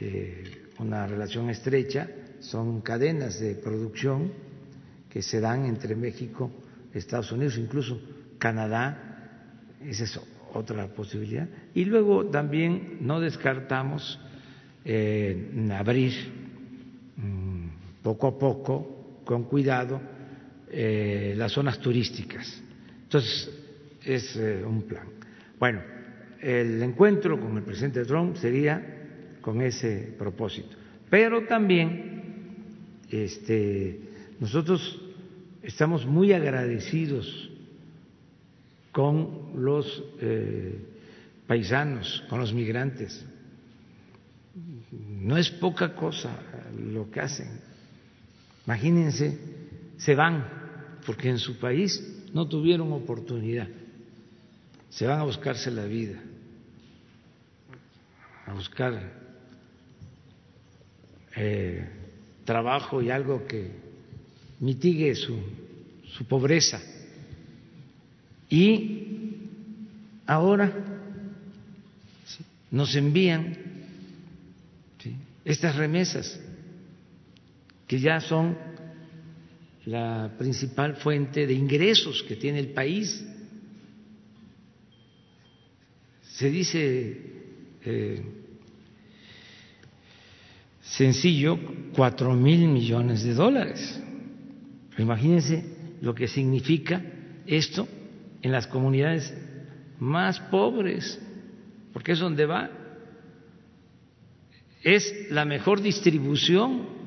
eh, 0.00 0.44
una 0.78 1.06
relación 1.06 1.50
estrecha, 1.50 2.08
son 2.40 2.82
cadenas 2.82 3.40
de 3.40 3.54
producción 3.56 4.32
que 5.08 5.22
se 5.22 5.40
dan 5.40 5.64
entre 5.66 5.96
México, 5.96 6.50
Estados 6.94 7.32
Unidos, 7.32 7.58
incluso 7.58 8.00
Canadá, 8.38 9.66
es 9.84 10.00
eso 10.00 10.22
otra 10.54 10.86
posibilidad. 10.88 11.48
Y 11.74 11.84
luego 11.84 12.26
también 12.26 12.98
no 13.00 13.18
descartamos 13.20 14.20
eh, 14.84 15.68
abrir 15.76 16.12
mm, 17.16 18.02
poco 18.02 18.28
a 18.28 18.38
poco, 18.38 19.20
con 19.24 19.44
cuidado, 19.44 20.00
eh, 20.72 21.34
las 21.36 21.52
zonas 21.52 21.78
turísticas. 21.80 22.62
Entonces, 23.02 23.50
es 24.04 24.36
eh, 24.36 24.62
un 24.64 24.82
plan. 24.82 25.08
Bueno, 25.58 25.82
el 26.40 26.82
encuentro 26.82 27.38
con 27.40 27.56
el 27.56 27.62
presidente 27.64 28.04
Trump 28.04 28.36
sería 28.36 29.38
con 29.40 29.60
ese 29.62 30.14
propósito. 30.18 30.76
Pero 31.08 31.44
también 31.46 32.22
este, 33.10 34.00
nosotros 34.38 35.00
estamos 35.62 36.06
muy 36.06 36.32
agradecidos 36.32 37.50
con 38.92 39.52
los 39.56 40.04
eh, 40.20 40.78
paisanos, 41.46 42.24
con 42.28 42.38
los 42.38 42.54
migrantes. 42.54 43.24
No 45.20 45.36
es 45.36 45.50
poca 45.50 45.94
cosa 45.94 46.30
lo 46.78 47.10
que 47.10 47.20
hacen. 47.20 47.60
Imagínense, 48.66 49.38
se 49.96 50.14
van 50.14 50.59
porque 51.06 51.28
en 51.28 51.38
su 51.38 51.58
país 51.58 52.02
no 52.32 52.48
tuvieron 52.48 52.92
oportunidad. 52.92 53.68
Se 54.88 55.06
van 55.06 55.20
a 55.20 55.24
buscarse 55.24 55.70
la 55.70 55.84
vida, 55.84 56.20
a 58.46 58.54
buscar 58.54 59.12
eh, 61.36 61.88
trabajo 62.44 63.00
y 63.00 63.10
algo 63.10 63.46
que 63.46 63.70
mitigue 64.58 65.14
su, 65.14 65.38
su 66.16 66.24
pobreza 66.24 66.80
y 68.50 69.38
ahora 70.26 70.72
nos 72.70 72.94
envían 72.96 73.56
estas 75.44 75.76
remesas, 75.76 76.38
que 77.86 78.00
ya 78.00 78.20
son 78.20 78.58
la 79.90 80.30
principal 80.38 80.94
fuente 80.94 81.48
de 81.48 81.52
ingresos 81.52 82.22
que 82.22 82.36
tiene 82.36 82.60
el 82.60 82.68
país. 82.68 83.26
Se 86.22 86.48
dice 86.48 87.20
eh, 87.84 88.22
sencillo, 90.80 91.58
cuatro 91.92 92.34
mil 92.34 92.68
millones 92.68 93.24
de 93.24 93.34
dólares. 93.34 94.00
imagínense 94.96 95.64
lo 96.00 96.14
que 96.14 96.28
significa 96.28 97.02
esto 97.46 97.88
en 98.42 98.52
las 98.52 98.68
comunidades 98.68 99.34
más 99.98 100.38
pobres, 100.38 101.18
porque 101.92 102.12
es 102.12 102.20
donde 102.20 102.46
va. 102.46 102.70
Es 104.84 105.30
la 105.30 105.44
mejor 105.44 105.82
distribución. 105.82 106.99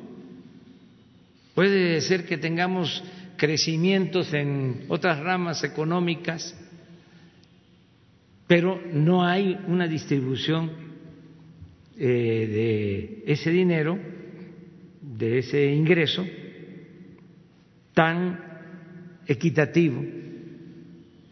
Puede 1.53 2.01
ser 2.01 2.25
que 2.25 2.37
tengamos 2.37 3.03
crecimientos 3.37 4.33
en 4.33 4.85
otras 4.87 5.19
ramas 5.19 5.63
económicas, 5.63 6.55
pero 8.47 8.81
no 8.91 9.23
hay 9.23 9.59
una 9.67 9.87
distribución 9.87 10.71
eh, 11.97 13.23
de 13.25 13.31
ese 13.31 13.51
dinero, 13.51 13.99
de 15.01 15.39
ese 15.39 15.71
ingreso, 15.73 16.25
tan 17.93 18.39
equitativo 19.27 20.03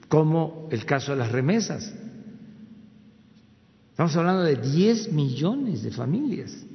como 0.08 0.68
el 0.72 0.86
caso 0.86 1.14
de 1.14 1.18
las 1.18 1.32
remesas. 1.32 1.96
Estamos 3.90 4.16
hablando 4.16 4.44
de 4.44 4.56
10 4.56 5.14
millones 5.14 5.84
de 5.84 5.92
familias. 5.92 6.66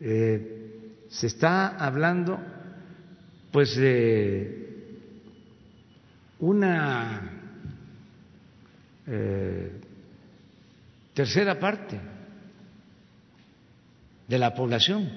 Eh, 0.00 1.04
se 1.08 1.26
está 1.26 1.76
hablando 1.76 2.38
pues 3.50 3.76
de 3.76 4.68
una 6.38 7.30
eh, 9.06 9.72
tercera 11.14 11.58
parte 11.58 11.98
de 14.28 14.38
la 14.38 14.54
población, 14.54 15.10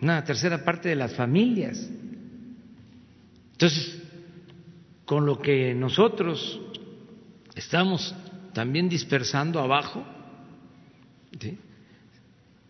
una 0.00 0.24
tercera 0.24 0.64
parte 0.64 0.88
de 0.88 0.96
las 0.96 1.14
familias. 1.14 1.88
Entonces, 3.52 4.02
con 5.04 5.26
lo 5.26 5.38
que 5.38 5.74
nosotros 5.74 6.60
estamos 7.54 8.14
también 8.54 8.88
dispersando 8.88 9.60
abajo, 9.60 10.04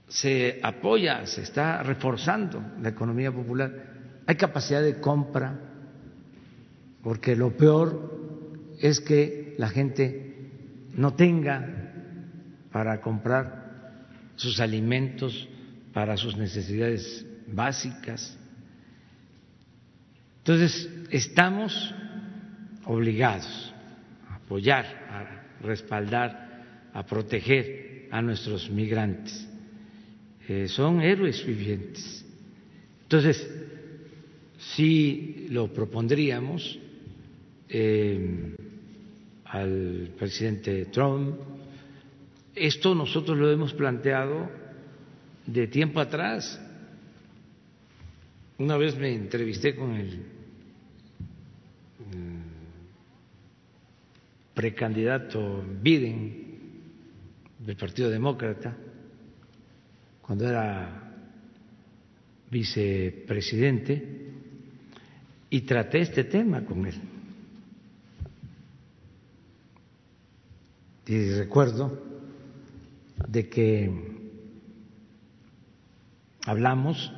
se 0.08 0.58
apoya, 0.62 1.26
se 1.26 1.42
está 1.42 1.82
reforzando 1.82 2.62
la 2.80 2.88
economía 2.88 3.30
popular, 3.30 3.72
hay 4.26 4.36
capacidad 4.36 4.82
de 4.82 5.00
compra, 5.00 5.58
porque 7.02 7.36
lo 7.36 7.56
peor 7.56 8.76
es 8.80 9.00
que 9.00 9.54
la 9.58 9.68
gente 9.68 10.50
no 10.94 11.14
tenga 11.14 11.92
para 12.72 13.00
comprar 13.00 14.06
sus 14.36 14.60
alimentos, 14.60 15.48
para 15.92 16.16
sus 16.16 16.36
necesidades 16.36 17.26
básicas. 17.46 18.36
Entonces, 20.38 20.88
estamos 21.10 21.94
obligados 22.84 23.74
a 24.30 24.36
apoyar, 24.36 24.84
a 25.10 25.64
respaldar, 25.66 26.90
a 26.92 27.04
proteger 27.04 28.08
a 28.10 28.22
nuestros 28.22 28.70
migrantes. 28.70 29.47
Eh, 30.48 30.66
son 30.68 31.00
héroes 31.00 31.44
vivientes. 31.44 32.24
Entonces, 33.02 33.48
si 34.74 35.46
lo 35.50 35.72
propondríamos 35.72 36.78
eh, 37.68 38.56
al 39.50 40.10
presidente 40.18 40.86
Trump. 40.86 41.36
Esto 42.54 42.94
nosotros 42.94 43.36
lo 43.36 43.50
hemos 43.50 43.72
planteado 43.72 44.48
de 45.46 45.66
tiempo 45.68 46.00
atrás. 46.00 46.60
Una 48.58 48.76
vez 48.76 48.96
me 48.96 49.14
entrevisté 49.14 49.74
con 49.76 49.94
el 49.94 50.22
precandidato 54.54 55.64
Biden 55.80 56.46
del 57.60 57.76
Partido 57.76 58.10
Demócrata, 58.10 58.76
cuando 60.28 60.46
era 60.46 61.10
vicepresidente, 62.50 64.28
y 65.48 65.62
traté 65.62 66.02
este 66.02 66.24
tema 66.24 66.66
con 66.66 66.84
él. 66.84 67.00
Y 71.06 71.30
recuerdo 71.30 71.98
de 73.26 73.48
que 73.48 73.90
hablamos 76.44 77.10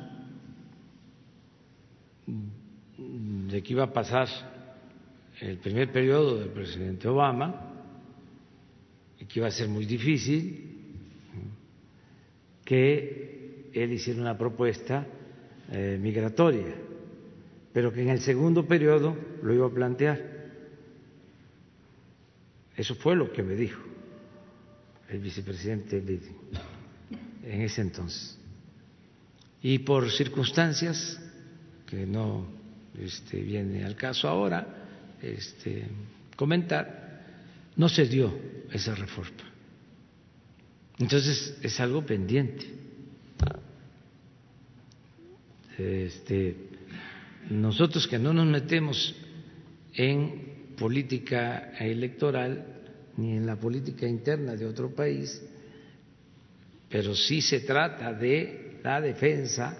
de 2.27 3.61
que 3.61 3.73
iba 3.73 3.83
a 3.83 3.91
pasar 3.91 4.29
el 5.41 5.57
primer 5.57 5.91
periodo 5.91 6.39
del 6.39 6.51
presidente 6.51 7.09
Obama 7.09 7.73
y 9.19 9.25
que 9.25 9.41
iba 9.41 9.49
a 9.49 9.51
ser 9.51 9.67
muy 9.67 9.85
difícil 9.85 10.70
que 12.71 13.69
él 13.73 13.91
hiciera 13.91 14.21
una 14.21 14.37
propuesta 14.37 15.05
eh, 15.73 15.99
migratoria, 16.01 16.73
pero 17.73 17.91
que 17.91 18.01
en 18.01 18.07
el 18.07 18.21
segundo 18.21 18.65
periodo 18.65 19.13
lo 19.43 19.53
iba 19.53 19.67
a 19.67 19.69
plantear. 19.69 20.21
Eso 22.77 22.95
fue 22.95 23.17
lo 23.17 23.29
que 23.33 23.43
me 23.43 23.55
dijo 23.55 23.81
el 25.09 25.19
vicepresidente 25.19 26.01
en 27.43 27.61
ese 27.61 27.81
entonces. 27.81 28.39
Y 29.61 29.79
por 29.79 30.09
circunstancias 30.09 31.19
que 31.85 32.05
no 32.05 32.45
este, 32.97 33.41
viene 33.41 33.83
al 33.83 33.97
caso 33.97 34.29
ahora, 34.29 34.65
este, 35.21 35.89
comentar, 36.37 37.19
no 37.75 37.89
se 37.89 38.05
dio 38.05 38.33
esa 38.71 38.95
reforma. 38.95 39.50
Entonces 40.99 41.57
es 41.61 41.79
algo 41.79 42.05
pendiente. 42.05 42.65
Este, 45.77 46.55
nosotros 47.49 48.07
que 48.07 48.19
no 48.19 48.33
nos 48.33 48.45
metemos 48.45 49.15
en 49.95 50.75
política 50.77 51.73
electoral 51.79 52.65
ni 53.17 53.35
en 53.37 53.45
la 53.45 53.55
política 53.55 54.07
interna 54.07 54.55
de 54.55 54.65
otro 54.65 54.93
país, 54.93 55.41
pero 56.89 57.15
sí 57.15 57.41
se 57.41 57.61
trata 57.61 58.13
de 58.13 58.79
la 58.83 59.01
defensa 59.01 59.77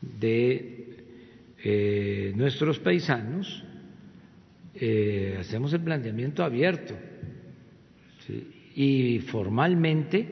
de 0.00 1.04
eh, 1.62 2.32
nuestros 2.34 2.78
paisanos, 2.78 3.64
eh, 4.74 5.36
hacemos 5.38 5.72
el 5.72 5.82
planteamiento 5.82 6.42
abierto 6.42 6.94
y 8.80 9.18
formalmente, 9.18 10.26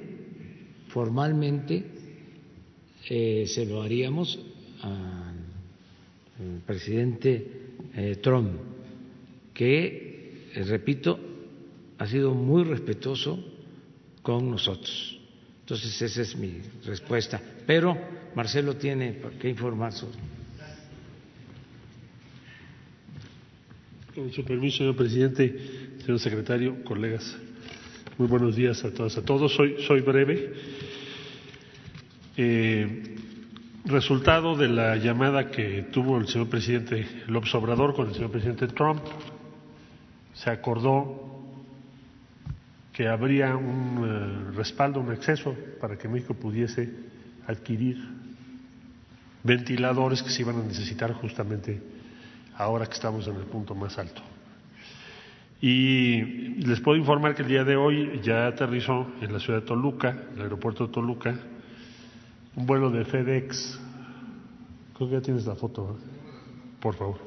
formalmente 0.88 1.84
eh, 3.10 3.44
se 3.46 3.66
lo 3.66 3.82
haríamos 3.82 4.38
al, 4.80 6.62
presidente 6.64 7.46
eh, 7.94 8.16
Trump, 8.22 8.52
que, 9.52 10.48
repito, 10.66 11.20
ha 11.98 12.06
sido 12.06 12.32
muy 12.32 12.64
respetuoso 12.64 13.38
con 14.22 14.50
nosotros. 14.50 15.20
Entonces, 15.60 16.00
esa 16.00 16.22
es 16.22 16.34
mi 16.34 16.54
respuesta. 16.86 17.42
Pero 17.66 17.98
Marcelo 18.34 18.76
tiene 18.76 19.18
que 19.38 19.50
informar 19.50 19.92
sobre. 19.92 20.16
Con 24.14 24.32
su 24.32 24.42
permiso, 24.42 24.78
señor 24.78 24.96
presidente, 24.96 25.54
señor 25.98 26.18
secretario, 26.18 26.82
colegas, 26.84 27.36
muy 28.18 28.26
buenos 28.26 28.56
días 28.56 28.84
a 28.84 28.92
todas, 28.92 29.16
a 29.16 29.22
todos. 29.22 29.54
Soy, 29.54 29.76
soy 29.86 30.00
breve. 30.00 30.52
Eh, 32.36 33.16
resultado 33.84 34.56
de 34.56 34.66
la 34.66 34.96
llamada 34.96 35.52
que 35.52 35.84
tuvo 35.92 36.18
el 36.18 36.26
señor 36.26 36.48
presidente 36.48 37.06
López 37.28 37.54
Obrador 37.54 37.94
con 37.94 38.08
el 38.08 38.14
señor 38.14 38.32
presidente 38.32 38.66
Trump, 38.66 39.02
se 40.34 40.50
acordó 40.50 41.44
que 42.92 43.06
habría 43.06 43.54
un 43.54 44.04
eh, 44.04 44.56
respaldo, 44.56 44.98
un 44.98 45.10
acceso 45.10 45.54
para 45.80 45.96
que 45.96 46.08
México 46.08 46.34
pudiese 46.34 46.92
adquirir 47.46 47.98
ventiladores 49.44 50.24
que 50.24 50.30
se 50.30 50.42
iban 50.42 50.56
a 50.56 50.64
necesitar 50.64 51.12
justamente 51.12 51.80
ahora 52.56 52.84
que 52.86 52.94
estamos 52.94 53.28
en 53.28 53.36
el 53.36 53.44
punto 53.44 53.76
más 53.76 53.96
alto. 53.96 54.22
Y 55.60 56.20
les 56.64 56.80
puedo 56.80 56.96
informar 56.96 57.34
que 57.34 57.42
el 57.42 57.48
día 57.48 57.64
de 57.64 57.76
hoy 57.76 58.20
ya 58.22 58.46
aterrizó 58.46 59.08
en 59.20 59.32
la 59.32 59.40
ciudad 59.40 59.60
de 59.60 59.66
Toluca, 59.66 60.16
el 60.34 60.42
aeropuerto 60.42 60.86
de 60.86 60.92
Toluca, 60.92 61.34
un 62.54 62.66
vuelo 62.66 62.90
de 62.90 63.04
FedEx. 63.04 63.80
Creo 64.96 65.08
que 65.08 65.14
ya 65.16 65.20
tienes 65.20 65.46
la 65.46 65.56
foto, 65.56 65.98
por 66.80 66.94
favor. 66.94 67.18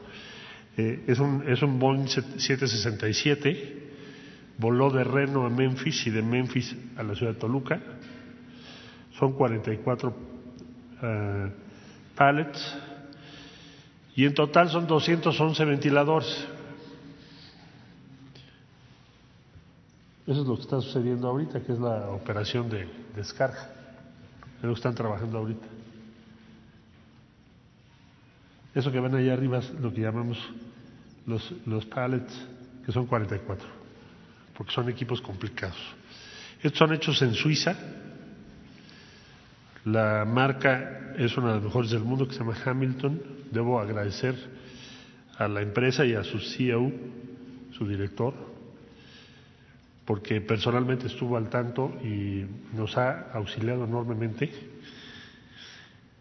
Eh, 0.78 1.04
es, 1.08 1.20
un, 1.20 1.44
es 1.46 1.62
un 1.62 1.78
Boeing 1.78 2.08
767, 2.08 3.90
voló 4.58 4.90
de 4.90 5.04
Reno 5.04 5.46
a 5.46 5.50
Memphis 5.50 6.08
y 6.08 6.12
de 6.12 6.22
Memphis 6.22 6.76
a 6.96 7.04
la 7.04 7.16
ciudad 7.16 7.34
de 7.34 7.40
Toluca. 7.40 7.82
Son 9.20 9.34
44 9.34 10.10
uh, 10.10 10.14
eh, 11.04 11.52
pallets 12.16 12.78
y 14.16 14.26
en 14.26 14.34
total 14.34 14.70
son 14.70 14.88
211 14.88 15.66
ventiladores. 15.66 16.48
Eso 20.28 20.42
es 20.42 20.48
lo 20.48 20.56
que 20.56 20.62
está 20.62 20.80
sucediendo 20.82 21.28
ahorita, 21.28 21.62
que 21.62 21.74
es 21.74 21.80
la 21.80 22.10
operación 22.12 22.70
de 22.70 22.88
descarga. 23.16 23.70
Es 24.58 24.64
lo 24.64 24.70
que 24.70 24.80
están 24.80 24.94
trabajando 24.96 25.40
ahorita. 25.40 25.68
Eso 28.76 28.92
que 28.92 29.00
ven 29.00 29.16
allá 29.16 29.34
arriba 29.34 29.60
es 29.60 29.70
lo 29.72 29.92
que 29.94 30.02
llamamos 30.02 30.38
los, 31.26 31.54
los 31.66 31.86
pallets, 31.86 32.34
que 32.86 32.92
son 32.92 33.08
44, 33.08 33.68
porque 34.56 34.72
son 34.72 34.90
equipos 34.90 35.22
complicados. 35.22 35.78
Estos 36.62 36.78
son 36.78 36.94
hechos 36.94 37.22
en 37.24 37.34
Suiza. 37.34 37.76
La 39.86 40.24
marca 40.26 41.16
es 41.18 41.36
una 41.36 41.50
de 41.50 41.56
las 41.56 41.64
mejores 41.64 41.90
del 41.90 42.04
mundo 42.04 42.28
que 42.28 42.34
se 42.34 42.40
llama 42.40 42.56
Hamilton. 42.64 43.22
Debo 43.52 43.80
agradecer 43.80 44.36
a 45.38 45.48
la 45.48 45.62
empresa 45.62 46.06
y 46.06 46.14
a 46.14 46.24
su 46.24 46.40
CEO, 46.40 46.92
su 47.72 47.88
director, 47.88 48.51
porque 50.06 50.42
personalmente 50.42 51.08
estuvo 51.08 51.38
al 51.38 51.50
tanto 51.50 51.98
y 52.04 52.46
nos 52.74 52.98
ha 52.98 53.32
auxiliado 53.34 53.86
enormemente. 53.86 54.52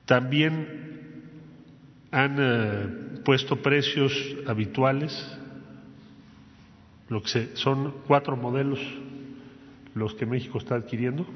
También 0.04 0.90
han 2.10 2.36
eh, 2.38 3.20
puesto 3.24 3.56
precios 3.62 4.12
habituales, 4.46 5.12
lo 7.08 7.22
que 7.22 7.56
son 7.56 7.94
cuatro 8.06 8.36
modelos 8.36 8.80
los 9.94 10.14
que 10.14 10.26
México 10.26 10.58
está 10.58 10.76
adquiriendo. 10.76 11.26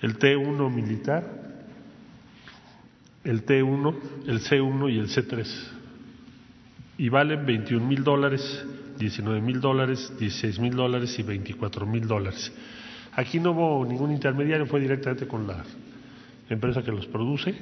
El 0.00 0.18
T1 0.18 0.74
militar, 0.74 1.24
el 3.24 3.44
T1, 3.44 3.94
el 4.26 4.40
C1 4.40 4.92
y 4.92 4.98
el 4.98 5.08
C3. 5.08 5.46
Y 6.98 7.08
valen 7.08 7.44
21 7.44 7.86
mil 7.86 8.02
dólares, 8.02 8.66
19 9.00 9.40
mil 9.40 9.60
dólares, 9.60 10.12
16 10.18 10.60
mil 10.60 10.76
dólares 10.76 11.18
y 11.18 11.22
24 11.22 11.86
mil 11.86 12.06
dólares. 12.06 12.52
Aquí 13.12 13.40
no 13.40 13.52
hubo 13.52 13.84
ningún 13.84 14.12
intermediario, 14.12 14.66
fue 14.66 14.80
directamente 14.80 15.26
con 15.26 15.46
la 15.46 15.64
empresa 16.48 16.82
que 16.82 16.92
los 16.92 17.06
produce. 17.06 17.54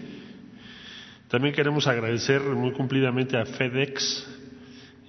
También 1.28 1.55
queremos 1.55 1.86
agradecer 1.86 2.43
muy 2.43 2.72
cumplidamente 2.72 3.39
a 3.39 3.47
FedEx 3.47 4.26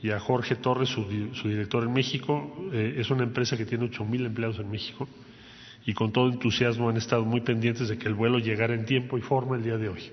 y 0.04 0.12
a 0.12 0.20
Jorge 0.20 0.56
Torres, 0.56 0.90
su, 0.90 1.04
director 1.06 1.84
en 1.84 1.94
México. 1.94 2.70
Eh, 2.72 2.96
es 2.98 3.10
una 3.10 3.24
empresa 3.24 3.58
que 3.58 3.66
tiene 3.66 3.86
ocho 3.86 4.06
mil 4.06 4.26
empleados 4.26 4.60
en 4.60 4.70
México 4.70 5.08
y 5.86 5.94
con 5.94 6.12
todo 6.12 6.30
entusiasmo 6.30 6.90
han 6.90 6.98
estado 6.98 7.26
muy 7.26 7.42
pendientes 7.42 7.90
de 7.90 7.98
que 7.98 8.08
el 8.08 8.14
vuelo 8.14 8.38
llegara 8.38 8.76
en 8.76 8.86
tiempo 8.86 9.18
y 9.18 9.22
forma 9.22 9.56
el 9.56 9.64
día 9.64 9.78
de 9.78 9.90
hoy. 9.90 10.12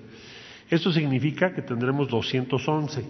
Esto 0.69 0.91
significa 0.91 1.53
que 1.53 1.61
tendremos 1.61 2.09
211 2.09 3.03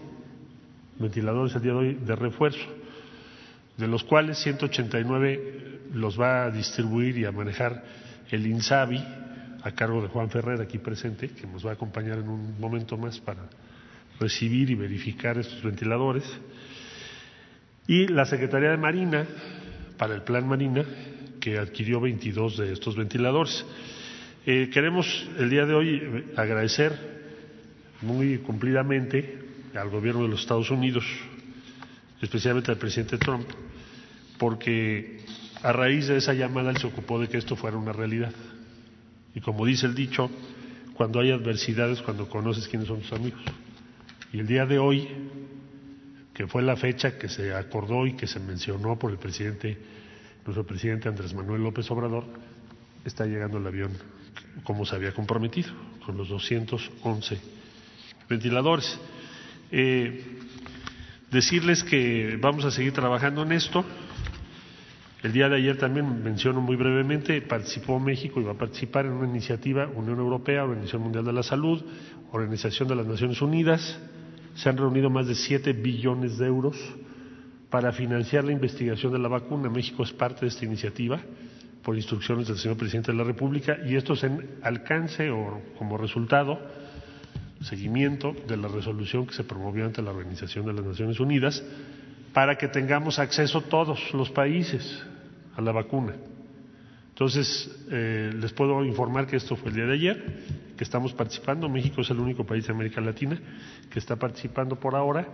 ventiladores 0.99 1.55
el 1.55 1.61
día 1.61 1.71
de 1.71 1.77
hoy 1.77 1.93
de 1.93 2.15
refuerzo, 2.15 2.67
de 3.77 3.87
los 3.87 4.03
cuales 4.03 4.39
189 4.39 5.79
los 5.93 6.19
va 6.19 6.45
a 6.45 6.51
distribuir 6.51 7.17
y 7.17 7.25
a 7.25 7.31
manejar 7.31 7.83
el 8.31 8.45
INSABI 8.45 9.03
a 9.63 9.71
cargo 9.71 10.01
de 10.01 10.07
Juan 10.07 10.29
Ferrer 10.29 10.61
aquí 10.61 10.77
presente, 10.77 11.29
que 11.29 11.47
nos 11.47 11.65
va 11.65 11.71
a 11.71 11.73
acompañar 11.73 12.19
en 12.19 12.29
un 12.29 12.59
momento 12.59 12.97
más 12.97 13.19
para 13.19 13.49
recibir 14.19 14.69
y 14.69 14.75
verificar 14.75 15.37
estos 15.37 15.61
ventiladores. 15.61 16.23
Y 17.87 18.07
la 18.07 18.25
Secretaría 18.25 18.71
de 18.71 18.77
Marina, 18.77 19.25
para 19.97 20.15
el 20.15 20.21
Plan 20.21 20.47
Marina, 20.47 20.83
que 21.39 21.57
adquirió 21.57 22.01
22 22.01 22.57
de 22.57 22.73
estos 22.73 22.95
ventiladores. 22.95 23.65
Eh, 24.45 24.69
queremos 24.73 25.27
el 25.37 25.49
día 25.49 25.65
de 25.65 25.73
hoy 25.73 26.25
agradecer 26.35 26.93
muy 28.01 28.37
cumplidamente 28.39 29.39
al 29.75 29.89
gobierno 29.89 30.23
de 30.23 30.29
los 30.29 30.41
Estados 30.41 30.69
Unidos, 30.71 31.05
especialmente 32.21 32.71
al 32.71 32.77
presidente 32.77 33.17
Trump, 33.17 33.47
porque 34.37 35.19
a 35.63 35.71
raíz 35.71 36.07
de 36.07 36.17
esa 36.17 36.33
llamada 36.33 36.71
él 36.71 36.77
se 36.77 36.87
ocupó 36.87 37.19
de 37.19 37.27
que 37.27 37.37
esto 37.37 37.55
fuera 37.55 37.77
una 37.77 37.93
realidad. 37.93 38.31
Y 39.33 39.41
como 39.41 39.65
dice 39.65 39.85
el 39.85 39.95
dicho, 39.95 40.29
cuando 40.93 41.19
hay 41.19 41.31
adversidades, 41.31 42.01
cuando 42.01 42.27
conoces 42.27 42.67
quiénes 42.67 42.87
son 42.87 43.01
tus 43.01 43.13
amigos. 43.13 43.41
Y 44.33 44.39
el 44.39 44.47
día 44.47 44.65
de 44.65 44.79
hoy, 44.79 45.07
que 46.33 46.47
fue 46.47 46.61
la 46.61 46.75
fecha 46.75 47.17
que 47.17 47.29
se 47.29 47.53
acordó 47.53 48.05
y 48.07 48.13
que 48.13 48.27
se 48.27 48.39
mencionó 48.39 48.97
por 48.97 49.11
el 49.11 49.17
presidente, 49.17 49.77
nuestro 50.45 50.65
presidente 50.65 51.07
Andrés 51.07 51.33
Manuel 51.33 51.63
López 51.63 51.89
Obrador, 51.91 52.25
está 53.05 53.25
llegando 53.25 53.57
el 53.57 53.67
avión 53.67 53.91
como 54.63 54.85
se 54.85 54.95
había 54.95 55.13
comprometido, 55.13 55.71
con 56.05 56.17
los 56.17 56.29
211 56.29 57.39
ventiladores. 58.29 58.99
Eh, 59.71 60.23
decirles 61.31 61.83
que 61.83 62.37
vamos 62.41 62.65
a 62.65 62.71
seguir 62.71 62.93
trabajando 62.93 63.43
en 63.43 63.51
esto. 63.51 63.85
El 65.23 65.33
día 65.33 65.49
de 65.49 65.55
ayer 65.55 65.77
también 65.77 66.23
menciono 66.23 66.61
muy 66.61 66.75
brevemente, 66.75 67.41
participó 67.41 67.99
México 67.99 68.39
y 68.39 68.43
va 68.43 68.51
a 68.51 68.57
participar 68.57 69.07
en 69.07 69.13
una 69.13 69.27
iniciativa 69.27 69.87
Unión 69.87 70.19
Europea, 70.19 70.63
Organización 70.63 71.01
Mundial 71.01 71.25
de 71.25 71.33
la 71.33 71.41
Salud, 71.41 71.83
Organización 72.31 72.87
de 72.87 72.95
las 72.95 73.07
Naciones 73.07 73.41
Unidas. 73.41 73.99
Se 74.53 74.69
han 74.69 74.77
reunido 74.77 75.09
más 75.09 75.27
de 75.27 75.33
siete 75.33 75.73
billones 75.73 76.37
de 76.37 76.45
euros 76.45 76.77
para 77.71 77.91
financiar 77.93 78.43
la 78.43 78.51
investigación 78.51 79.11
de 79.11 79.17
la 79.17 79.27
vacuna. 79.27 79.69
México 79.69 80.03
es 80.03 80.13
parte 80.13 80.41
de 80.41 80.47
esta 80.49 80.65
iniciativa 80.65 81.19
por 81.81 81.95
instrucciones 81.95 82.47
del 82.47 82.57
señor 82.57 82.77
presidente 82.77 83.11
de 83.11 83.17
la 83.17 83.23
República 83.23 83.77
y 83.87 83.95
esto 83.95 84.13
es 84.13 84.23
en 84.23 84.47
alcance 84.61 85.31
o 85.31 85.61
como 85.79 85.97
resultado 85.97 86.59
seguimiento 87.61 88.35
de 88.47 88.55
la 88.57 88.67
resolución 88.67 89.25
que 89.25 89.33
se 89.33 89.43
promovió 89.43 89.85
ante 89.85 90.03
la 90.03 90.11
Organización 90.11 90.67
de 90.67 90.73
las 90.73 90.85
Naciones 90.85 91.19
Unidas 91.19 91.63
para 92.33 92.57
que 92.57 92.67
tengamos 92.67 93.19
acceso 93.19 93.61
todos 93.61 94.13
los 94.13 94.29
países 94.29 95.03
a 95.55 95.61
la 95.61 95.71
vacuna. 95.71 96.13
Entonces, 97.09 97.69
eh, 97.89 98.31
les 98.39 98.53
puedo 98.53 98.85
informar 98.85 99.25
que 99.25 99.37
esto 99.37 99.55
fue 99.55 99.69
el 99.69 99.75
día 99.75 99.85
de 99.85 99.93
ayer, 99.93 100.43
que 100.77 100.83
estamos 100.83 101.13
participando. 101.13 101.67
México 101.67 102.01
es 102.01 102.09
el 102.11 102.19
único 102.19 102.45
país 102.45 102.67
de 102.67 102.73
América 102.73 103.01
Latina 103.01 103.39
que 103.89 103.97
está 103.97 104.15
participando 104.17 104.75
por 104.75 104.95
ahora 104.95 105.27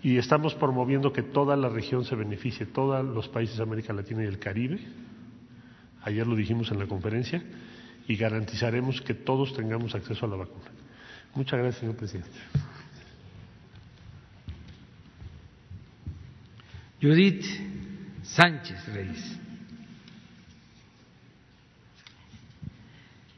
y 0.00 0.16
estamos 0.16 0.54
promoviendo 0.54 1.12
que 1.12 1.22
toda 1.24 1.56
la 1.56 1.68
región 1.68 2.04
se 2.04 2.14
beneficie, 2.14 2.66
todos 2.66 3.04
los 3.04 3.28
países 3.28 3.56
de 3.56 3.64
América 3.64 3.92
Latina 3.92 4.22
y 4.22 4.26
el 4.26 4.38
Caribe. 4.38 4.78
Ayer 6.02 6.24
lo 6.24 6.36
dijimos 6.36 6.70
en 6.70 6.78
la 6.78 6.86
conferencia 6.86 7.42
y 8.06 8.16
garantizaremos 8.16 9.00
que 9.00 9.14
todos 9.14 9.54
tengamos 9.54 9.96
acceso 9.96 10.24
a 10.24 10.28
la 10.28 10.36
vacuna. 10.36 10.70
Muchas 11.34 11.58
gracias, 11.58 11.80
señor 11.80 11.96
presidente. 11.96 12.30
Judith 17.00 17.44
Sánchez 18.24 18.86
Reyes. 18.92 19.38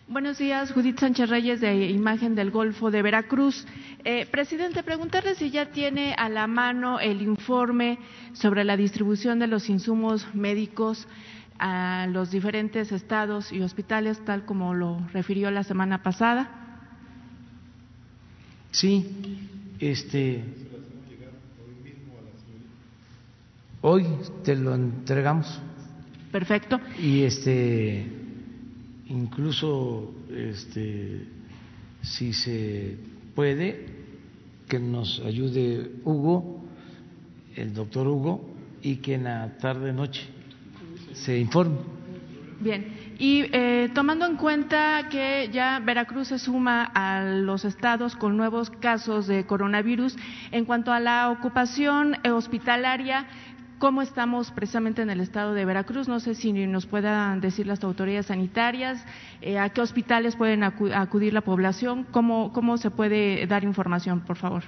Buenos 0.08 0.38
días, 0.38 0.72
Judith 0.72 0.98
Sánchez 0.98 1.28
Reyes 1.28 1.60
de 1.60 1.90
Imagen 1.90 2.34
del 2.34 2.50
Golfo 2.50 2.90
de 2.90 3.02
Veracruz. 3.02 3.66
Eh, 4.02 4.26
presidente, 4.30 4.82
preguntarle 4.82 5.34
si 5.34 5.50
ya 5.50 5.66
tiene 5.66 6.14
a 6.16 6.30
la 6.30 6.46
mano 6.46 7.00
el 7.00 7.20
informe 7.20 7.98
sobre 8.32 8.64
la 8.64 8.78
distribución 8.78 9.38
de 9.38 9.46
los 9.46 9.68
insumos 9.68 10.26
médicos 10.34 11.06
a 11.58 12.06
los 12.10 12.30
diferentes 12.30 12.90
estados 12.92 13.52
y 13.52 13.60
hospitales, 13.60 14.24
tal 14.24 14.46
como 14.46 14.72
lo 14.72 15.06
refirió 15.12 15.50
la 15.50 15.64
semana 15.64 16.02
pasada. 16.02 16.50
Sí, 18.70 19.06
este. 19.78 20.69
Hoy 23.82 24.06
te 24.44 24.56
lo 24.56 24.74
entregamos. 24.74 25.60
Perfecto. 26.30 26.78
Y 26.98 27.22
este, 27.22 28.06
incluso, 29.08 30.14
este, 30.30 31.26
si 32.02 32.32
se 32.32 32.98
puede, 33.34 33.86
que 34.68 34.78
nos 34.78 35.20
ayude 35.20 35.92
Hugo, 36.04 36.62
el 37.56 37.72
doctor 37.72 38.06
Hugo, 38.06 38.50
y 38.82 38.96
que 38.96 39.14
en 39.14 39.24
la 39.24 39.56
tarde 39.58 39.92
noche 39.92 40.22
se 41.12 41.38
informe. 41.38 41.78
Bien. 42.60 43.00
Y 43.18 43.44
eh, 43.52 43.90
tomando 43.94 44.26
en 44.26 44.36
cuenta 44.36 45.08
que 45.10 45.48
ya 45.52 45.80
Veracruz 45.80 46.28
se 46.28 46.38
suma 46.38 46.84
a 46.84 47.22
los 47.24 47.64
estados 47.64 48.14
con 48.16 48.36
nuevos 48.36 48.70
casos 48.70 49.26
de 49.26 49.46
coronavirus, 49.46 50.16
en 50.52 50.66
cuanto 50.66 50.92
a 50.92 51.00
la 51.00 51.30
ocupación 51.30 52.16
hospitalaria, 52.30 53.26
¿cómo 53.80 54.02
estamos 54.02 54.50
precisamente 54.52 55.00
en 55.02 55.10
el 55.10 55.20
estado 55.20 55.54
de 55.54 55.64
Veracruz? 55.64 56.06
No 56.06 56.20
sé 56.20 56.34
si 56.34 56.52
nos 56.52 56.86
puedan 56.86 57.40
decir 57.40 57.66
las 57.66 57.82
autoridades 57.82 58.26
sanitarias, 58.26 59.02
eh, 59.40 59.58
a 59.58 59.70
qué 59.70 59.80
hospitales 59.80 60.36
pueden 60.36 60.62
acudir 60.62 61.32
la 61.32 61.40
población, 61.40 62.06
cómo, 62.12 62.52
cómo 62.52 62.76
se 62.76 62.90
puede 62.90 63.46
dar 63.46 63.64
información, 63.64 64.20
por 64.20 64.36
favor. 64.36 64.62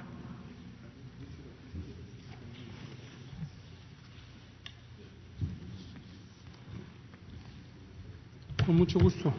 Con 8.65 8.75
mucho 8.75 8.97
gusto. 8.99 9.31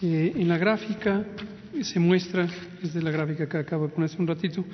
Eh, 0.00 0.32
en 0.36 0.48
la 0.48 0.56
gráfica 0.56 1.22
se 1.82 2.00
muestra, 2.00 2.48
es 2.82 2.94
de 2.94 3.02
la 3.02 3.10
gráfica 3.10 3.46
que 3.46 3.58
acabo 3.58 3.88
de 3.88 3.92
poner 3.92 4.08
hace 4.08 4.22
un 4.22 4.26
ratito, 4.26 4.64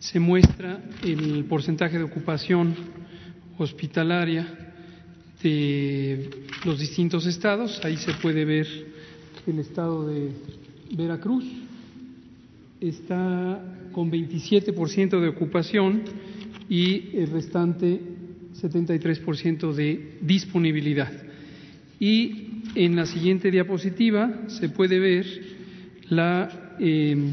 se 0.00 0.18
muestra 0.18 0.82
el 1.04 1.44
porcentaje 1.44 1.96
de 1.98 2.04
ocupación 2.04 2.74
hospitalaria 3.58 4.72
de 5.42 6.28
los 6.64 6.80
distintos 6.80 7.26
estados. 7.26 7.80
Ahí 7.84 7.96
se 7.96 8.14
puede 8.14 8.44
ver 8.44 8.66
el 9.46 9.58
estado 9.60 10.08
de 10.08 10.30
Veracruz 10.96 11.44
está 12.80 13.62
con 13.92 14.10
27% 14.10 15.20
de 15.20 15.28
ocupación 15.28 16.02
y 16.68 17.16
el 17.16 17.30
restante 17.30 18.00
73% 18.60 19.72
de 19.72 20.18
disponibilidad. 20.22 21.12
Y 21.98 22.62
en 22.74 22.96
la 22.96 23.06
siguiente 23.06 23.50
diapositiva 23.50 24.48
se 24.48 24.68
puede 24.68 24.98
ver 24.98 25.26
la, 26.08 26.76
em, 26.78 27.30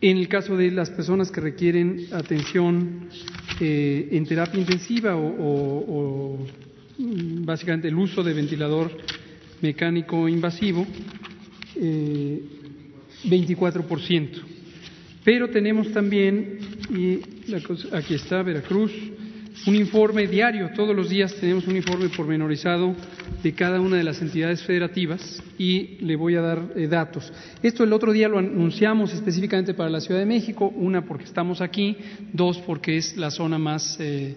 en 0.00 0.16
el 0.16 0.28
caso 0.28 0.56
de 0.56 0.70
las 0.70 0.90
personas 0.90 1.30
que 1.30 1.40
requieren 1.40 2.06
atención 2.12 3.08
eh, 3.60 4.08
en 4.12 4.24
terapia 4.24 4.58
intensiva 4.60 5.14
o, 5.16 6.38
mm, 6.98 7.44
básicamente 7.44 7.88
el 7.88 7.96
uso 7.96 8.22
de 8.22 8.32
ventilador 8.32 8.90
mecánico 9.60 10.28
invasivo, 10.28 10.86
24%. 13.24 14.38
Eh, 14.38 14.42
Pero 15.22 15.50
tenemos 15.50 15.92
también, 15.92 16.58
y 16.96 17.20
aquí 17.92 18.14
está 18.14 18.42
Veracruz, 18.42 18.90
un 19.66 19.76
informe 19.76 20.26
diario, 20.26 20.70
todos 20.74 20.96
los 20.96 21.10
días 21.10 21.34
tenemos 21.34 21.66
un 21.66 21.76
informe 21.76 22.08
pormenorizado 22.08 22.94
de 23.42 23.52
cada 23.52 23.80
una 23.80 23.96
de 23.96 24.04
las 24.04 24.20
entidades 24.22 24.62
federativas 24.62 25.42
y 25.58 25.98
le 26.00 26.16
voy 26.16 26.36
a 26.36 26.40
dar 26.40 26.62
eh, 26.76 26.86
datos. 26.86 27.30
Esto 27.62 27.84
el 27.84 27.92
otro 27.92 28.12
día 28.12 28.28
lo 28.28 28.38
anunciamos 28.38 29.12
específicamente 29.12 29.74
para 29.74 29.90
la 29.90 30.00
Ciudad 30.00 30.20
de 30.20 30.26
México, 30.26 30.72
una 30.74 31.04
porque 31.04 31.24
estamos 31.24 31.60
aquí, 31.60 31.96
dos 32.32 32.58
porque 32.58 32.96
es 32.96 33.16
la 33.16 33.30
zona 33.30 33.58
más 33.58 33.98
eh, 34.00 34.36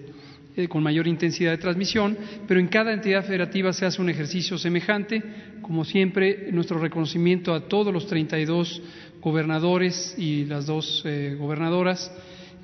eh, 0.58 0.68
con 0.68 0.84
mayor 0.84 1.08
intensidad 1.08 1.52
de 1.52 1.58
transmisión, 1.58 2.18
pero 2.48 2.60
en 2.60 2.68
cada 2.68 2.92
entidad 2.94 3.24
federativa 3.24 3.72
se 3.72 3.86
hace 3.86 4.02
un 4.02 4.10
ejercicio 4.10 4.58
semejante. 4.58 5.24
Como 5.62 5.86
siempre, 5.86 6.52
nuestro 6.52 6.80
reconocimiento 6.80 7.54
a 7.54 7.70
todos 7.70 7.94
los 7.94 8.08
32 8.08 8.82
gobernadores 9.22 10.16
y 10.18 10.44
las 10.44 10.66
dos 10.66 11.02
gobernadoras 11.38 12.12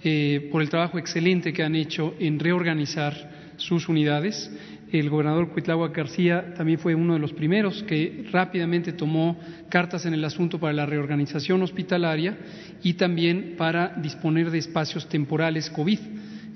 eh, 0.03 0.49
por 0.51 0.61
el 0.61 0.69
trabajo 0.69 0.97
excelente 0.97 1.53
que 1.53 1.63
han 1.63 1.75
hecho 1.75 2.15
en 2.19 2.39
reorganizar 2.39 3.53
sus 3.57 3.89
unidades. 3.89 4.51
El 4.91 5.09
gobernador 5.09 5.49
Cuitlagua 5.49 5.89
García 5.89 6.53
también 6.55 6.79
fue 6.79 6.95
uno 6.95 7.13
de 7.13 7.19
los 7.19 7.33
primeros 7.33 7.83
que 7.83 8.25
rápidamente 8.31 8.93
tomó 8.93 9.37
cartas 9.69 10.05
en 10.05 10.13
el 10.13 10.25
asunto 10.25 10.59
para 10.59 10.73
la 10.73 10.85
reorganización 10.85 11.61
hospitalaria 11.61 12.37
y 12.81 12.93
también 12.93 13.55
para 13.57 13.89
disponer 13.97 14.49
de 14.49 14.57
espacios 14.57 15.07
temporales 15.07 15.69
COVID 15.69 15.99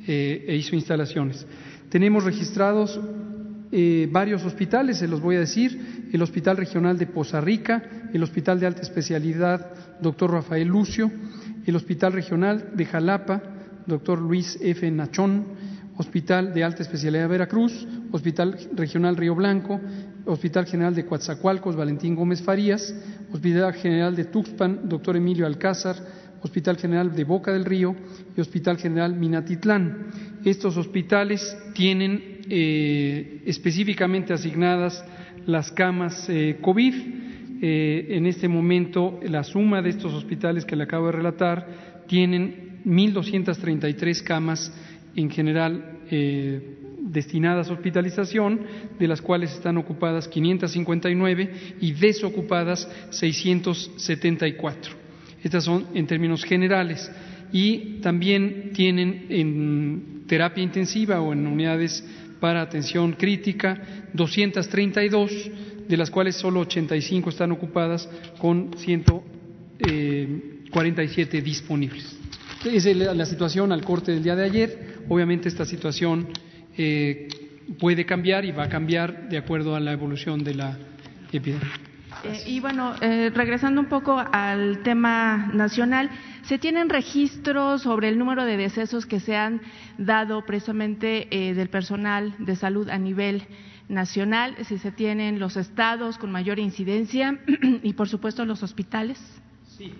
eh, 0.08 0.46
e 0.48 0.56
hizo 0.56 0.76
instalaciones. 0.76 1.46
Tenemos 1.90 2.24
registrados 2.24 3.00
eh, 3.72 4.08
varios 4.12 4.44
hospitales, 4.46 4.98
se 4.98 5.08
los 5.08 5.22
voy 5.22 5.36
a 5.36 5.40
decir, 5.40 6.08
el 6.12 6.22
Hospital 6.22 6.58
Regional 6.58 6.98
de 6.98 7.08
Poza 7.08 7.42
Rica, 7.42 8.10
el 8.14 8.22
Hospital 8.24 8.60
de 8.60 8.68
Alta 8.68 8.82
Especialidad 8.82 10.00
Doctor 10.00 10.32
Rafael 10.32 10.68
Lucio, 10.68 11.12
el 11.66 11.76
Hospital 11.76 12.14
Regional 12.14 12.72
de 12.74 12.86
Jalapa, 12.86 13.42
doctor 13.86 14.20
Luis 14.20 14.58
F. 14.62 14.90
Nachón, 14.92 15.46
Hospital 15.98 16.54
de 16.54 16.64
Alta 16.64 16.82
Especialidad 16.82 17.30
Veracruz, 17.30 17.88
Hospital 18.12 18.58
Regional 18.74 19.16
Río 19.16 19.36
Blanco, 19.36 19.80
Hospital 20.26 20.66
General 20.66 20.96
de 20.96 21.06
Coatzacoalcos, 21.06 21.76
Valentín 21.76 22.16
Gómez 22.16 22.42
Farías, 22.42 22.94
Hospital 23.32 23.74
General 23.74 24.16
de 24.16 24.26
Tuxpan, 24.26 24.90
doctor 24.90 25.16
Emilio 25.16 25.46
Alcázar, 25.46 25.96
Hospital 26.42 26.78
General 26.78 27.14
de 27.16 27.24
Boca 27.24 27.54
del 27.54 27.66
Río 27.66 27.96
y 28.36 28.42
Hospital 28.42 28.78
General 28.78 29.14
Minatitlán. 29.14 30.08
Estos 30.44 30.78
hospitales 30.78 31.56
tienen 31.74 32.42
eh, 32.50 33.44
específicamente 33.46 34.34
asignadas 34.34 35.04
las 35.46 35.72
camas 35.72 36.28
eh, 36.30 36.58
COVID 36.62 36.94
eh, 37.66 38.18
en 38.18 38.26
este 38.26 38.50
momento 38.50 39.22
la 39.24 39.42
suma 39.42 39.82
de 39.82 39.92
estos 39.92 40.12
hospitales 40.14 40.66
que 40.66 40.76
le 40.76 40.84
acabo 40.84 41.06
de 41.06 41.14
relatar 41.14 42.04
tienen 42.08 42.82
1.233 42.86 44.22
camas 44.22 44.74
en 45.16 45.30
general 45.30 46.00
eh, 46.12 46.76
destinadas 47.00 47.70
a 47.70 47.74
hospitalización, 47.74 48.60
de 49.00 49.08
las 49.08 49.22
cuales 49.22 49.54
están 49.54 49.78
ocupadas 49.78 50.28
559 50.28 51.52
y 51.80 51.94
desocupadas 51.94 52.86
674. 53.12 54.92
Estas 55.42 55.64
son 55.64 55.88
en 55.94 56.06
términos 56.06 56.44
generales. 56.44 57.10
Y 57.54 58.02
también 58.02 58.72
tienen 58.74 59.28
en 59.30 60.24
terapia 60.28 60.66
intensiva 60.66 61.22
o 61.22 61.32
en 61.32 61.48
unidades 61.48 62.04
para 62.42 62.62
atención 62.62 63.14
crítica 63.14 64.10
232 64.12 65.32
de 65.88 65.98
las 65.98 66.10
cuales 66.10 66.36
solo 66.36 66.62
85 66.62 67.30
están 67.30 67.52
ocupadas 67.52 68.10
con 68.40 68.72
147 68.78 71.38
eh, 71.38 71.42
disponibles. 71.42 72.18
Esa 72.64 72.90
es 72.90 72.98
la 72.98 73.26
situación 73.26 73.74
al 73.74 73.84
corte 73.84 74.14
del 74.14 74.24
día 74.24 74.36
de 74.36 74.46
ayer. 74.46 75.04
Obviamente 75.10 75.50
esta 75.50 75.66
situación 75.66 76.30
eh, 76.78 77.28
puede 77.80 78.06
cambiar 78.06 78.46
y 78.46 78.52
va 78.52 78.64
a 78.64 78.70
cambiar 78.70 79.28
de 79.28 79.38
acuerdo 79.38 79.76
a 79.76 79.82
la 79.82 79.92
evolución 79.92 80.42
de 80.44 80.56
la 80.56 80.78
epidemia. 81.32 81.68
Eh, 82.24 82.44
y 82.48 82.60
bueno, 82.62 82.94
regresando 83.02 83.82
un 83.82 83.88
poco 83.88 84.18
al 84.18 84.82
tema 84.84 85.52
nacional, 85.54 86.10
¿se 86.44 86.58
tienen 86.58 86.88
registros 86.88 87.82
sobre 87.82 88.08
el 88.08 88.18
número 88.18 88.46
de 88.46 88.56
decesos 88.56 89.06
que 89.06 89.20
se 89.20 89.36
han 89.36 89.60
dado 89.98 90.46
precisamente 90.46 91.28
del 91.30 91.68
personal 91.68 92.34
de 92.40 92.56
salud 92.56 92.88
a 92.88 92.98
nivel 92.98 93.40
nacional, 93.40 93.73
si 94.68 94.78
se 94.78 94.92
tienen 94.92 95.40
los 95.40 95.58
estados 95.58 96.18
con 96.18 96.32
mayor 96.32 96.60
incidencia 96.60 97.40
y, 97.84 97.94
por 97.94 98.08
supuesto, 98.08 98.46
los 98.46 98.64
hospitales. 98.64 99.20
Sí, 99.78 99.92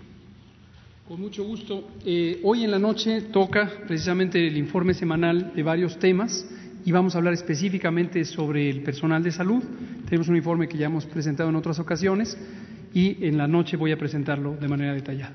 con 1.08 1.20
mucho 1.20 1.44
gusto. 1.44 1.90
Eh, 2.06 2.40
hoy 2.44 2.64
en 2.64 2.72
la 2.72 2.80
noche 2.80 3.22
toca 3.22 3.70
precisamente 3.88 4.46
el 4.48 4.58
informe 4.58 4.94
semanal 4.94 5.54
de 5.54 5.64
varios 5.64 6.00
temas 6.00 6.48
y 6.86 6.92
vamos 6.92 7.16
a 7.16 7.18
hablar 7.18 7.34
específicamente 7.34 8.24
sobre 8.26 8.70
el 8.70 8.84
personal 8.84 9.22
de 9.24 9.32
salud. 9.32 9.64
Tenemos 10.06 10.28
un 10.28 10.38
informe 10.38 10.68
que 10.68 10.78
ya 10.78 10.88
hemos 10.88 11.06
presentado 11.06 11.50
en 11.50 11.56
otras 11.56 11.80
ocasiones 11.80 12.38
y 12.94 13.26
en 13.26 13.38
la 13.38 13.48
noche 13.48 13.78
voy 13.78 13.92
a 13.92 13.98
presentarlo 13.98 14.56
de 14.56 14.68
manera 14.68 14.94
detallada. 14.94 15.34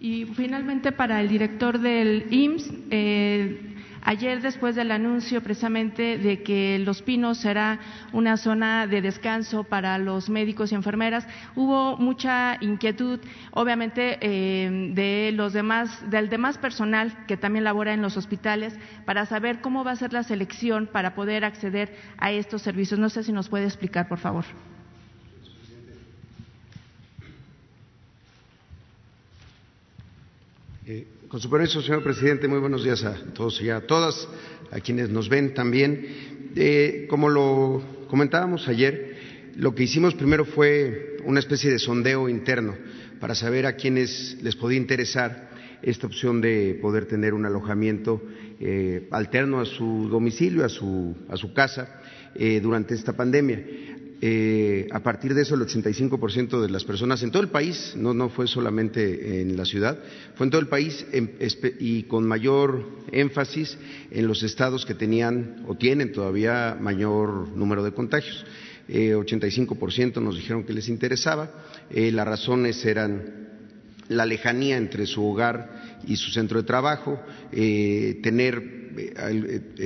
Y 0.00 0.26
finalmente 0.26 0.92
para 0.92 1.20
el 1.20 1.28
director 1.28 1.78
del 1.78 2.26
IMSS, 2.30 2.72
eh, 2.90 3.73
Ayer, 4.06 4.42
después 4.42 4.76
del 4.76 4.90
anuncio 4.90 5.42
precisamente 5.42 6.18
de 6.18 6.42
que 6.42 6.78
Los 6.78 7.00
Pinos 7.00 7.38
será 7.38 7.80
una 8.12 8.36
zona 8.36 8.86
de 8.86 9.00
descanso 9.00 9.64
para 9.64 9.96
los 9.96 10.28
médicos 10.28 10.70
y 10.70 10.74
enfermeras, 10.74 11.26
hubo 11.56 11.96
mucha 11.96 12.58
inquietud, 12.60 13.18
obviamente, 13.52 14.18
eh, 14.20 14.90
de 14.94 15.32
los 15.32 15.54
demás, 15.54 16.10
del 16.10 16.28
demás 16.28 16.58
personal 16.58 17.24
que 17.26 17.38
también 17.38 17.64
labora 17.64 17.94
en 17.94 18.02
los 18.02 18.18
hospitales, 18.18 18.74
para 19.06 19.24
saber 19.24 19.62
cómo 19.62 19.84
va 19.84 19.92
a 19.92 19.96
ser 19.96 20.12
la 20.12 20.22
selección 20.22 20.86
para 20.86 21.14
poder 21.14 21.42
acceder 21.42 21.96
a 22.18 22.30
estos 22.30 22.60
servicios. 22.60 23.00
No 23.00 23.08
sé 23.08 23.22
si 23.22 23.32
nos 23.32 23.48
puede 23.48 23.64
explicar, 23.64 24.06
por 24.06 24.18
favor. 24.18 24.44
Eh, 30.86 31.06
con 31.28 31.40
su 31.40 31.50
permiso, 31.50 31.80
señor 31.82 32.02
presidente, 32.02 32.48
muy 32.48 32.58
buenos 32.58 32.84
días 32.84 33.04
a 33.04 33.14
todos 33.32 33.60
y 33.60 33.70
a 33.70 33.86
todas, 33.86 34.28
a 34.70 34.80
quienes 34.80 35.10
nos 35.10 35.28
ven 35.28 35.54
también. 35.54 36.52
Eh, 36.56 37.06
como 37.08 37.28
lo 37.28 37.82
comentábamos 38.08 38.68
ayer, 38.68 39.52
lo 39.56 39.74
que 39.74 39.84
hicimos 39.84 40.14
primero 40.14 40.44
fue 40.44 41.16
una 41.24 41.40
especie 41.40 41.70
de 41.70 41.78
sondeo 41.78 42.28
interno 42.28 42.76
para 43.20 43.34
saber 43.34 43.66
a 43.66 43.76
quienes 43.76 44.38
les 44.42 44.56
podía 44.56 44.78
interesar 44.78 45.50
esta 45.82 46.06
opción 46.06 46.40
de 46.40 46.78
poder 46.80 47.06
tener 47.06 47.34
un 47.34 47.46
alojamiento 47.46 48.22
eh, 48.60 49.08
alterno 49.10 49.60
a 49.60 49.64
su 49.64 50.08
domicilio, 50.08 50.64
a 50.64 50.68
su, 50.68 51.16
a 51.28 51.36
su 51.36 51.52
casa, 51.52 52.00
eh, 52.34 52.60
durante 52.60 52.94
esta 52.94 53.14
pandemia. 53.14 53.64
Eh, 54.26 54.88
a 54.90 55.00
partir 55.00 55.34
de 55.34 55.42
eso, 55.42 55.54
el 55.54 55.60
85% 55.60 56.62
de 56.62 56.70
las 56.70 56.82
personas 56.82 57.22
en 57.22 57.30
todo 57.30 57.42
el 57.42 57.50
país, 57.50 57.92
no, 57.94 58.14
no 58.14 58.30
fue 58.30 58.46
solamente 58.46 59.42
en 59.42 59.54
la 59.54 59.66
ciudad, 59.66 59.98
fue 60.34 60.46
en 60.46 60.50
todo 60.50 60.62
el 60.62 60.68
país 60.68 61.04
y 61.78 62.04
con 62.04 62.26
mayor 62.26 62.88
énfasis 63.12 63.76
en 64.10 64.26
los 64.26 64.42
estados 64.42 64.86
que 64.86 64.94
tenían 64.94 65.62
o 65.68 65.74
tienen 65.74 66.10
todavía 66.10 66.74
mayor 66.80 67.48
número 67.54 67.84
de 67.84 67.92
contagios. 67.92 68.46
Eh, 68.88 69.14
85% 69.14 70.22
nos 70.22 70.36
dijeron 70.36 70.64
que 70.64 70.72
les 70.72 70.88
interesaba. 70.88 71.50
Eh, 71.90 72.10
las 72.10 72.26
razones 72.26 72.82
eran 72.86 73.44
la 74.08 74.24
lejanía 74.24 74.78
entre 74.78 75.04
su 75.04 75.22
hogar 75.22 76.00
y 76.06 76.16
su 76.16 76.30
centro 76.30 76.62
de 76.62 76.66
trabajo, 76.66 77.20
eh, 77.52 78.20
tener 78.22 78.72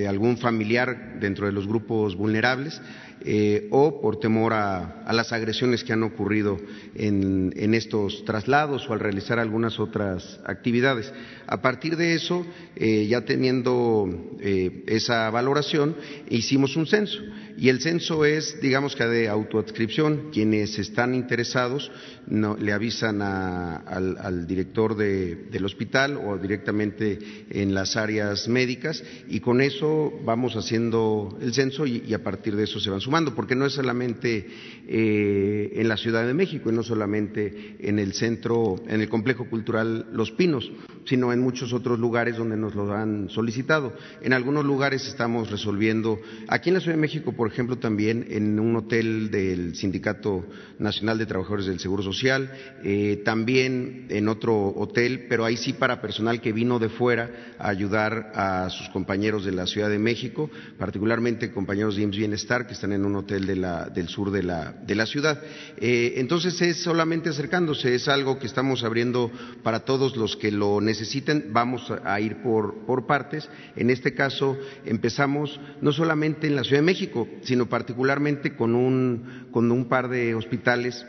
algún 0.07 0.37
familiar 0.37 1.19
dentro 1.19 1.47
de 1.47 1.53
los 1.53 1.67
grupos 1.67 2.15
vulnerables, 2.15 2.79
eh, 3.25 3.67
o 3.71 4.01
por 4.01 4.21
temor 4.21 4.53
a, 4.53 5.05
las 5.13 5.33
agresiones 5.33 5.83
que 5.83 5.93
han 5.93 6.03
ocurrido 6.03 6.59
en, 6.95 7.75
estos 7.75 8.25
traslados 8.25 8.89
o 8.89 8.93
al 8.93 9.01
realizar 9.01 9.39
algunas 9.39 9.81
otras 9.81 10.41
actividades. 10.45 11.13
A 11.47 11.61
partir 11.61 11.97
de 11.97 12.15
eso, 12.15 12.47
eh, 12.77 13.07
ya 13.09 13.23
teniendo 13.23 14.09
eh, 14.41 14.85
esa 14.87 15.31
valoración, 15.31 15.97
hicimos 16.29 16.77
un 16.77 16.87
censo. 16.87 17.19
Y 17.59 17.71
el 17.71 17.81
censo 17.81 18.25
es, 18.25 18.61
digamos 18.63 18.95
que 18.95 19.05
de 19.05 19.29
autoadscripción. 19.29 20.31
Quienes 20.33 20.79
están 20.79 21.13
interesados 21.13 21.91
le 22.31 22.73
avisan 22.73 23.21
al, 23.21 24.47
director 24.47 24.95
del 24.95 25.65
hospital 25.65 26.21
o 26.25 26.39
directamente 26.39 27.19
en 27.51 27.75
las 27.75 27.97
áreas 27.97 28.47
médicas 28.47 29.03
y 29.29 29.41
con 29.41 29.61
eso 29.61 30.13
vamos 30.25 30.55
haciendo 30.55 31.37
el 31.41 31.53
censo 31.53 31.85
y, 31.85 32.05
y 32.07 32.15
a 32.15 32.23
partir 32.23 32.55
de 32.55 32.65
eso 32.65 32.79
se 32.79 32.91
van 32.91 33.01
sumando, 33.01 33.35
porque 33.35 33.57
no 33.57 33.67
es 33.67 33.73
solamente 33.73 34.47
eh, 34.87 35.73
en 35.75 35.89
la 35.89 35.97
Ciudad 35.97 36.27
de 36.27 36.35
México 36.35 36.71
y 36.71 36.73
no 36.73 36.83
solamente 36.83 37.77
en 37.81 37.99
el 37.99 38.13
centro, 38.13 38.77
en 38.87 39.01
el 39.01 39.09
complejo 39.09 39.49
cultural 39.49 40.07
Los 40.13 40.31
Pinos, 40.31 40.71
sino 41.07 41.33
en 41.33 41.41
muchos 41.41 41.73
otros 41.73 41.99
lugares 41.99 42.37
donde 42.37 42.57
nos 42.57 42.75
lo 42.75 42.93
han 42.95 43.29
solicitado. 43.31 43.95
En 44.23 44.33
algunos 44.33 44.65
lugares 44.65 45.07
estamos 45.09 45.51
resolviendo, 45.51 46.21
aquí 46.47 46.71
en 46.71 46.75
la 46.75 46.81
Ciudad 46.81 46.97
de 46.97 47.01
México, 47.01 47.33
por 47.33 47.48
ejemplo, 47.49 47.79
también 47.79 48.27
en 48.31 48.59
un 48.59 48.77
hotel 48.77 49.31
del 49.31 49.75
Sindicato 49.75 50.45
Nacional 50.79 51.19
de 51.19 51.27
Trabajadores 51.27 51.67
del 51.67 51.81
Seguro 51.81 52.03
Social, 52.03 52.51
eh, 52.85 53.23
también 53.25 54.07
en 54.09 54.29
otro 54.29 54.69
hotel, 54.69 55.27
pero 55.29 55.45
ahí 55.45 55.57
sí 55.57 55.73
para 55.73 56.01
personal 56.01 56.41
que 56.41 56.53
vino 56.53 56.79
de 56.79 56.89
fuera 56.89 57.55
a 57.59 57.69
ayudar 57.69 58.33
a 58.35 58.71
sus 58.71 58.89
compañeros 58.91 59.45
de 59.45 59.53
la 59.53 59.67
Ciudad 59.67 59.91
de 59.91 59.99
México, 59.99 60.51
particularmente 60.79 61.51
compañeros 61.53 61.97
de 61.97 62.03
IMSS 62.03 62.19
Bienestar 62.19 62.67
que 62.67 62.75
están 62.75 62.93
en 62.93 63.05
un 63.05 63.17
hotel 63.17 63.47
del 63.47 64.09
sur 64.09 64.31
de 64.31 64.43
la, 64.43 64.73
de 64.73 64.95
la 64.95 65.07
ciudad. 65.07 65.43
Eh, 65.79 66.15
entonces 66.17 66.61
es 66.63 66.83
solamente 66.83 67.29
acercándose, 67.29 67.95
es 67.95 68.09
algo 68.09 68.39
que 68.39 68.47
estamos 68.47 68.85
abriendo 68.85 69.31
para 69.63 69.81
todos 69.81 70.17
los 70.17 70.37
que 70.37 70.51
lo 70.51 70.81
necesiten. 70.81 71.51
Vamos 71.51 71.93
a 72.05 72.21
ir 72.21 72.43
por, 72.43 72.87
por 72.87 73.07
partes. 73.07 73.49
En 73.77 73.91
este 73.91 74.15
caso 74.15 74.57
empezamos 74.85 75.61
no 75.81 75.93
solamente 75.93 76.47
en 76.47 76.57
la 76.57 76.65
Ciudad 76.65 76.79
de 76.79 76.87
México, 76.87 77.29
sino 77.43 77.67
particularmente 77.67 78.55
con 78.57 78.75
un, 78.75 79.49
con 79.51 79.71
un 79.71 79.87
par 79.87 80.09
de 80.09 80.35
hospitales 80.35 81.07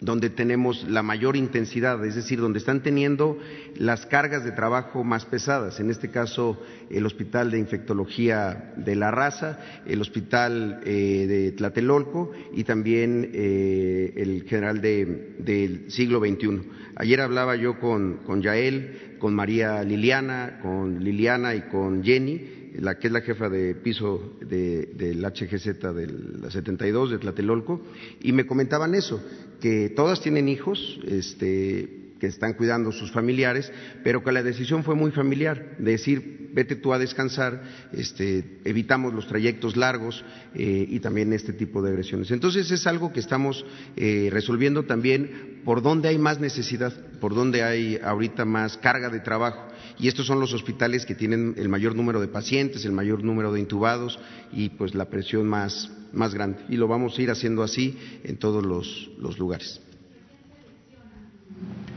donde 0.00 0.30
tenemos 0.30 0.86
la 0.88 1.02
mayor 1.02 1.36
intensidad, 1.36 2.04
es 2.04 2.14
decir, 2.14 2.38
donde 2.40 2.60
están 2.60 2.82
teniendo 2.82 3.38
las 3.76 4.06
cargas 4.06 4.44
de 4.44 4.52
trabajo 4.52 5.02
más 5.02 5.24
pesadas, 5.24 5.80
en 5.80 5.90
este 5.90 6.10
caso 6.10 6.60
el 6.88 7.04
Hospital 7.04 7.50
de 7.50 7.58
Infectología 7.58 8.74
de 8.76 8.94
la 8.94 9.10
Raza, 9.10 9.58
el 9.86 10.00
Hospital 10.00 10.80
eh, 10.84 11.26
de 11.26 11.52
Tlatelolco 11.52 12.30
y 12.54 12.64
también 12.64 13.30
eh, 13.34 14.12
el 14.16 14.44
General 14.44 14.80
del 14.80 15.86
Siglo 15.88 16.20
XXI. 16.20 16.60
Ayer 16.94 17.20
hablaba 17.20 17.56
yo 17.56 17.78
con, 17.80 18.18
con 18.24 18.40
Yael, 18.40 19.16
con 19.18 19.34
María 19.34 19.82
Liliana, 19.82 20.60
con 20.62 21.02
Liliana 21.02 21.54
y 21.56 21.62
con 21.62 22.04
Jenny, 22.04 22.57
la 22.78 22.98
que 22.98 23.08
es 23.08 23.12
la 23.12 23.20
jefa 23.20 23.48
de 23.48 23.74
piso 23.74 24.38
del 24.40 25.22
HGZ 25.22 25.66
de 25.94 26.06
la 26.40 26.50
72 26.50 27.10
de 27.10 27.18
Tlatelolco, 27.18 27.82
y 28.20 28.32
me 28.32 28.46
comentaban 28.46 28.94
eso, 28.94 29.22
que 29.60 29.90
todas 29.90 30.20
tienen 30.20 30.48
hijos, 30.48 31.00
este, 31.06 32.14
que 32.18 32.26
están 32.26 32.54
cuidando 32.54 32.92
sus 32.92 33.10
familiares, 33.12 33.72
pero 34.02 34.22
que 34.22 34.32
la 34.32 34.42
decisión 34.42 34.84
fue 34.84 34.94
muy 34.94 35.10
familiar, 35.10 35.76
de 35.78 35.92
decir, 35.92 36.50
vete 36.52 36.76
tú 36.76 36.92
a 36.92 36.98
descansar, 36.98 37.62
este, 37.92 38.58
evitamos 38.64 39.14
los 39.14 39.26
trayectos 39.26 39.76
largos 39.76 40.24
eh, 40.54 40.86
y 40.88 41.00
también 41.00 41.32
este 41.32 41.52
tipo 41.52 41.82
de 41.82 41.90
agresiones. 41.90 42.30
Entonces 42.30 42.70
es 42.70 42.86
algo 42.86 43.12
que 43.12 43.20
estamos 43.20 43.64
eh, 43.96 44.28
resolviendo 44.32 44.84
también 44.84 45.60
por 45.64 45.82
donde 45.82 46.08
hay 46.08 46.18
más 46.18 46.40
necesidad, 46.40 46.92
por 47.20 47.34
donde 47.34 47.62
hay 47.62 47.98
ahorita 48.02 48.44
más 48.44 48.76
carga 48.78 49.08
de 49.08 49.20
trabajo. 49.20 49.68
Y 49.98 50.08
estos 50.08 50.26
son 50.26 50.38
los 50.38 50.52
hospitales 50.52 51.04
que 51.04 51.14
tienen 51.14 51.54
el 51.56 51.68
mayor 51.68 51.96
número 51.96 52.20
de 52.20 52.28
pacientes, 52.28 52.84
el 52.84 52.92
mayor 52.92 53.24
número 53.24 53.52
de 53.52 53.60
intubados 53.60 54.18
y 54.52 54.68
pues 54.70 54.94
la 54.94 55.06
presión 55.06 55.48
más, 55.48 55.90
más 56.12 56.34
grande. 56.34 56.60
Y 56.68 56.76
lo 56.76 56.86
vamos 56.86 57.18
a 57.18 57.22
ir 57.22 57.30
haciendo 57.30 57.62
así 57.62 57.98
en 58.22 58.36
todos 58.36 58.64
los, 58.64 59.10
los 59.18 59.38
lugares. 59.38 59.80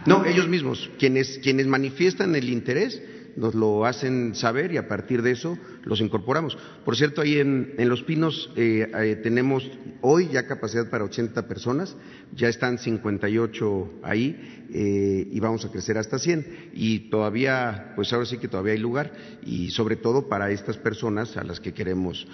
No, 0.05 0.25
ellos 0.25 0.47
mismos, 0.47 0.89
quienes, 0.97 1.37
quienes 1.39 1.67
manifiestan 1.67 2.35
el 2.35 2.49
interés, 2.49 2.99
nos 3.35 3.55
lo 3.55 3.85
hacen 3.85 4.35
saber 4.35 4.71
y 4.71 4.77
a 4.77 4.87
partir 4.87 5.21
de 5.21 5.31
eso 5.31 5.57
los 5.83 6.01
incorporamos. 6.01 6.57
Por 6.85 6.95
cierto, 6.95 7.21
ahí 7.21 7.39
en, 7.39 7.75
Los 7.77 8.03
Pinos 8.03 8.51
eh, 8.55 8.91
eh, 8.93 9.15
tenemos 9.21 9.69
hoy 10.01 10.29
ya 10.31 10.47
capacidad 10.47 10.89
para 10.89 11.03
80 11.03 11.47
personas, 11.47 11.95
ya 12.35 12.47
están 12.47 12.77
58 12.77 13.99
ahí 14.03 14.67
eh, 14.73 15.27
y 15.31 15.39
vamos 15.39 15.65
a 15.65 15.71
crecer 15.71 15.97
hasta 15.97 16.19
100. 16.19 16.71
Y 16.73 17.09
todavía, 17.09 17.93
pues 17.95 18.11
ahora 18.13 18.25
sí 18.25 18.37
que 18.37 18.47
todavía 18.47 18.73
hay 18.73 18.79
lugar 18.79 19.11
y 19.45 19.71
sobre 19.71 19.95
todo 19.95 20.27
para 20.29 20.51
estas 20.51 20.77
personas 20.77 21.37
a 21.37 21.43
las 21.43 21.59
que 21.59 21.73
queremos 21.73 22.27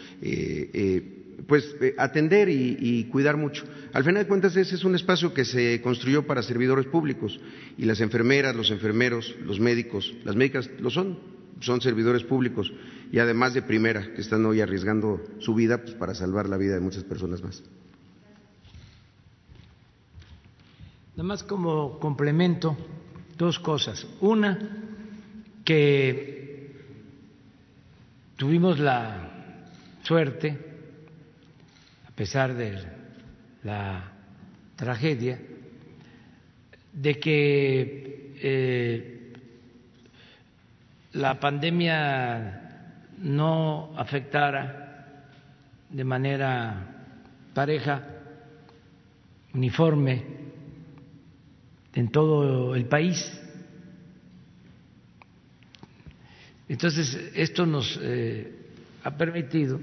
pues 1.45 1.75
eh, 1.81 1.93
atender 1.97 2.49
y, 2.49 3.03
cuidar 3.11 3.37
mucho. 3.37 3.63
Al 3.93 4.03
final 4.03 4.23
de 4.23 4.27
cuentas 4.27 4.55
ese 4.55 4.75
es 4.75 4.83
un 4.83 4.95
espacio 4.95 5.33
que 5.33 5.45
se 5.45 5.81
construyó 5.81 6.25
para 6.25 6.41
servidores 6.41 6.87
públicos 6.87 7.39
y 7.77 7.85
las 7.85 8.01
enfermeras, 8.01 8.55
los 8.55 8.71
enfermeros, 8.71 9.35
los 9.43 9.59
médicos, 9.59 10.13
las 10.23 10.35
médicas 10.35 10.69
lo 10.79 10.89
son, 10.89 11.19
son 11.59 11.81
servidores 11.81 12.23
públicos 12.23 12.71
y 13.11 13.19
además 13.19 13.53
de 13.53 13.61
primera 13.61 14.13
que 14.13 14.21
están 14.21 14.45
hoy 14.45 14.61
arriesgando 14.61 15.21
su 15.39 15.53
vida 15.53 15.81
pues, 15.81 15.93
para 15.95 16.15
salvar 16.15 16.49
la 16.49 16.57
vida 16.57 16.73
de 16.73 16.79
muchas 16.79 17.03
personas 17.03 17.41
más. 17.43 17.63
Nada 21.15 21.27
más 21.27 21.43
como 21.43 21.99
complemento 21.99 22.77
dos 23.37 23.59
cosas. 23.59 24.05
Una 24.21 24.59
que 25.63 26.71
tuvimos 28.37 28.79
la 28.79 29.65
suerte 30.03 30.66
pesar 32.17 32.55
de 32.55 32.83
la 33.63 34.11
tragedia, 34.75 35.39
de 36.91 37.19
que 37.19 38.33
eh, 38.41 39.33
la 41.13 41.39
pandemia 41.39 42.79
no 43.19 43.93
afectara 43.95 45.29
de 45.91 46.03
manera 46.03 47.05
pareja, 47.53 48.03
uniforme, 49.53 50.23
en 51.93 52.09
todo 52.09 52.73
el 52.73 52.85
país. 52.85 53.31
Entonces, 56.67 57.31
esto 57.35 57.67
nos 57.67 57.99
eh, 58.01 58.55
ha 59.03 59.11
permitido 59.11 59.79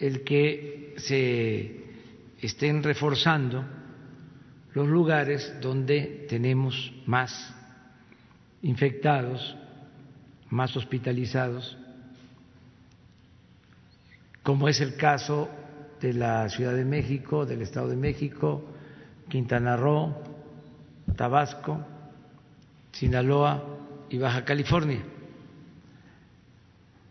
el 0.00 0.24
que 0.24 0.94
se 0.96 1.84
estén 2.40 2.82
reforzando 2.82 3.64
los 4.72 4.88
lugares 4.88 5.54
donde 5.60 6.26
tenemos 6.28 6.92
más 7.06 7.54
infectados, 8.62 9.56
más 10.48 10.74
hospitalizados, 10.76 11.76
como 14.42 14.68
es 14.68 14.80
el 14.80 14.96
caso 14.96 15.48
de 16.00 16.14
la 16.14 16.48
Ciudad 16.48 16.74
de 16.74 16.84
México, 16.84 17.44
del 17.44 17.60
Estado 17.62 17.88
de 17.88 17.96
México, 17.96 18.64
Quintana 19.28 19.76
Roo, 19.76 20.16
Tabasco, 21.14 21.84
Sinaloa 22.92 23.62
y 24.08 24.16
Baja 24.16 24.44
California. 24.44 25.02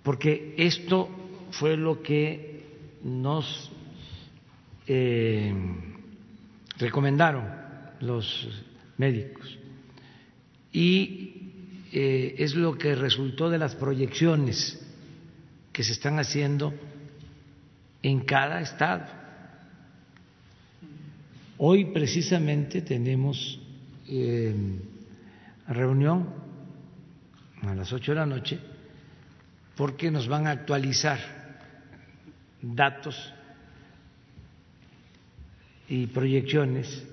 Porque 0.01 0.55
esto 0.57 1.07
fue 1.51 1.77
lo 1.77 2.01
que 2.01 2.48
nos 3.03 3.71
eh, 4.88 5.53
recomendaron 6.77 7.45
los 8.01 8.47
médicos 8.97 9.57
y 10.71 11.51
eh, 11.91 12.35
es 12.38 12.55
lo 12.55 12.77
que 12.77 12.95
resultó 12.95 13.49
de 13.49 13.57
las 13.57 13.76
proyecciones 13.76 14.80
que 15.71 15.84
se 15.84 15.93
están 15.93 16.19
haciendo 16.19 16.73
en 18.01 18.21
cada 18.21 18.61
estado. 18.61 19.05
Hoy 21.57 21.85
precisamente 21.85 22.81
tenemos 22.81 23.59
eh, 24.07 24.55
reunión 25.67 26.30
a 27.61 27.76
las 27.76 27.91
ocho 27.91 28.13
de 28.13 28.19
la 28.19 28.26
noche 28.26 28.59
porque 29.76 30.11
nos 30.11 30.27
van 30.27 30.47
a 30.47 30.51
actualizar 30.51 31.38
datos 32.61 33.34
y 35.88 36.07
proyecciones 36.07 37.06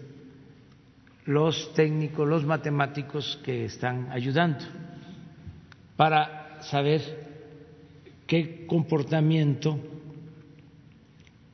los 1.27 1.73
técnicos, 1.75 2.29
los 2.29 2.45
matemáticos 2.45 3.39
que 3.45 3.65
están 3.65 4.11
ayudando 4.13 4.65
para 5.97 6.63
saber 6.63 7.27
qué 8.27 8.65
comportamiento 8.67 9.79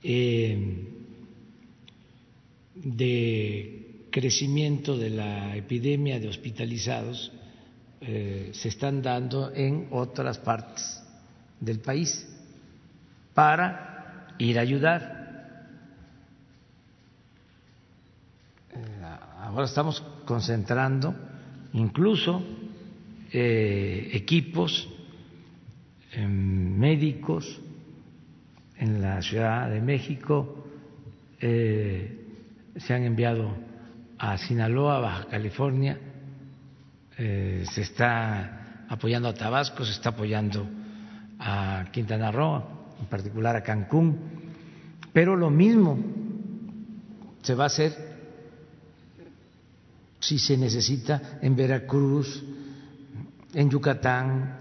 eh, 0.03 0.89
de 2.75 4.07
crecimiento 4.11 4.97
de 4.99 5.11
la 5.11 5.57
epidemia 5.57 6.19
de 6.19 6.29
hospitalizados 6.29 7.33
eh, 8.01 8.51
se 8.53 8.69
están 8.69 9.01
dando 9.01 9.53
en 9.55 9.89
otras 9.91 10.39
partes 10.39 11.03
del 11.61 11.79
país 11.79 12.29
para 13.35 14.35
ir 14.39 14.59
a 14.59 14.63
ayudar. 14.63 15.03
Eh, 18.75 19.05
ahora 19.41 19.65
estamos 19.65 20.01
concentrando 20.25 21.15
incluso 21.73 22.43
eh, 23.33 24.11
equipos 24.13 24.89
em, 26.13 26.29
médicos 26.29 27.61
en 28.77 29.01
la 29.01 29.23
Ciudad 29.23 29.71
de 29.71 29.81
México, 29.81 30.67
eh, 31.41 32.19
se 32.77 32.95
han 32.95 33.05
enviado 33.05 33.55
a 34.19 34.37
Sinaloa, 34.37 35.01
Baja 35.01 35.25
California, 35.27 35.99
eh, 37.17 37.65
se 37.71 37.83
está 37.83 38.85
apoyando 38.89 39.29
a 39.29 39.35
Tabasco, 39.35 39.85
se 39.85 39.93
está 39.93 40.11
apoyando 40.11 40.67
a 41.39 41.87
Quintana 41.93 42.31
Roo, 42.31 42.82
en 43.03 43.09
particular 43.09 43.57
a 43.57 43.63
Cancún, 43.63 44.17
pero 45.13 45.37
lo 45.37 45.51
mismo 45.51 45.99
se 47.43 47.55
va 47.55 47.65
a 47.65 47.67
hacer 47.67 47.93
si 50.21 50.39
se 50.39 50.57
necesita 50.57 51.41
en 51.43 51.57
Veracruz, 51.57 52.45
en 53.53 53.69
Yucatán, 53.69 54.61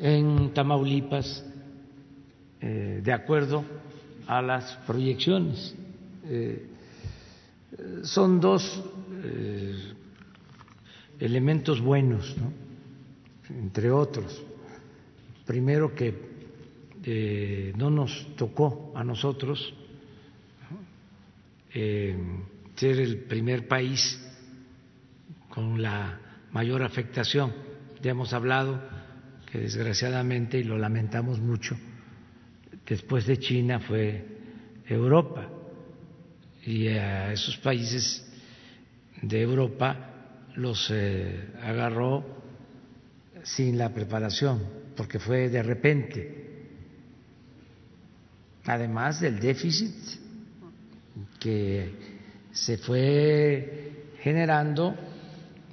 en 0.00 0.52
Tamaulipas, 0.52 1.44
eh, 2.60 3.00
de 3.04 3.12
acuerdo 3.12 3.64
a 4.26 4.42
las 4.42 4.74
proyecciones. 4.84 5.76
Eh, 6.24 6.70
son 8.02 8.40
dos 8.40 8.82
eh, 9.22 9.94
elementos 11.20 11.80
buenos, 11.80 12.34
entre 13.48 13.92
otros. 13.92 14.42
Primero 15.46 15.94
que 15.94 16.33
no 17.06 17.90
nos 17.90 18.34
tocó 18.36 18.92
a 18.94 19.04
nosotros 19.04 19.74
ser 21.72 23.00
el 23.00 23.24
primer 23.28 23.68
país 23.68 24.20
con 25.48 25.80
la 25.80 26.18
mayor 26.52 26.82
afectación. 26.82 27.52
Ya 28.02 28.12
hemos 28.12 28.32
hablado 28.32 28.80
que 29.50 29.58
desgraciadamente, 29.58 30.58
y 30.58 30.64
lo 30.64 30.78
lamentamos 30.78 31.40
mucho, 31.40 31.76
después 32.86 33.26
de 33.26 33.38
China 33.38 33.80
fue 33.80 34.24
Europa. 34.86 35.48
Y 36.64 36.88
a 36.88 37.32
esos 37.32 37.56
países 37.58 38.26
de 39.20 39.42
Europa 39.42 40.10
los 40.56 40.90
eh, 40.90 41.50
agarró 41.62 42.24
sin 43.42 43.76
la 43.78 43.92
preparación, 43.92 44.62
porque 44.96 45.18
fue 45.18 45.48
de 45.48 45.62
repente. 45.62 46.43
Además 48.66 49.20
del 49.20 49.38
déficit 49.40 49.94
que 51.38 51.92
se 52.52 52.78
fue 52.78 54.12
generando 54.20 54.94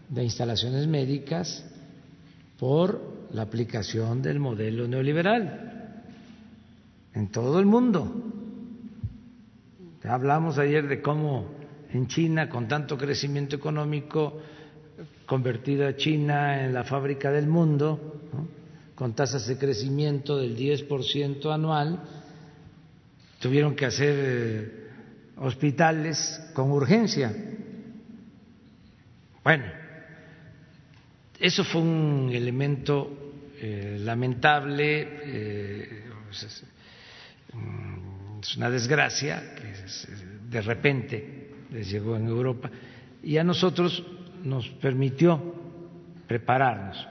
de 0.10 0.24
instalaciones 0.24 0.88
médicas 0.88 1.66
por 2.60 3.28
la 3.32 3.44
aplicación 3.44 4.22
del 4.22 4.40
modelo 4.40 4.88
neoliberal 4.88 6.04
en 7.14 7.32
todo 7.32 7.60
el 7.60 7.66
mundo. 7.66 8.12
Hablamos 10.04 10.58
ayer 10.58 10.88
de 10.88 11.02
cómo 11.02 11.48
en 11.94 12.08
China, 12.08 12.50
con 12.50 12.68
tanto 12.68 12.98
crecimiento 12.98 13.56
económico, 13.56 14.40
convertida 15.26 15.96
China 15.96 16.66
en 16.66 16.74
la 16.74 16.84
fábrica 16.84 17.32
del 17.32 17.48
mundo, 17.48 18.20
con 18.96 19.14
tasas 19.14 19.48
de 19.48 19.58
crecimiento 19.58 20.38
del 20.38 20.58
10% 20.58 21.54
anual, 21.54 22.02
tuvieron 23.42 23.76
que 23.76 23.88
hacer 23.88 24.16
eh, 24.18 24.88
hospitales 25.38 26.40
con 26.54 26.72
urgencia. 26.72 27.34
Bueno, 29.44 29.66
eso 31.40 31.64
fue 31.64 31.82
un 31.82 32.30
elemento 32.32 33.34
eh, 33.60 33.98
lamentable, 34.00 35.08
eh, 35.24 36.04
es 38.42 38.58
una 38.58 38.70
desgracia 38.70 39.56
que 39.56 39.74
de 40.50 40.62
repente 40.62 41.50
les 41.72 41.90
llegó 41.90 42.16
en 42.16 42.28
Europa 42.28 42.70
y 43.24 43.38
a 43.38 43.44
nosotros 43.44 44.06
nos 44.44 44.68
permitió 44.70 45.56
prepararnos. 46.28 47.08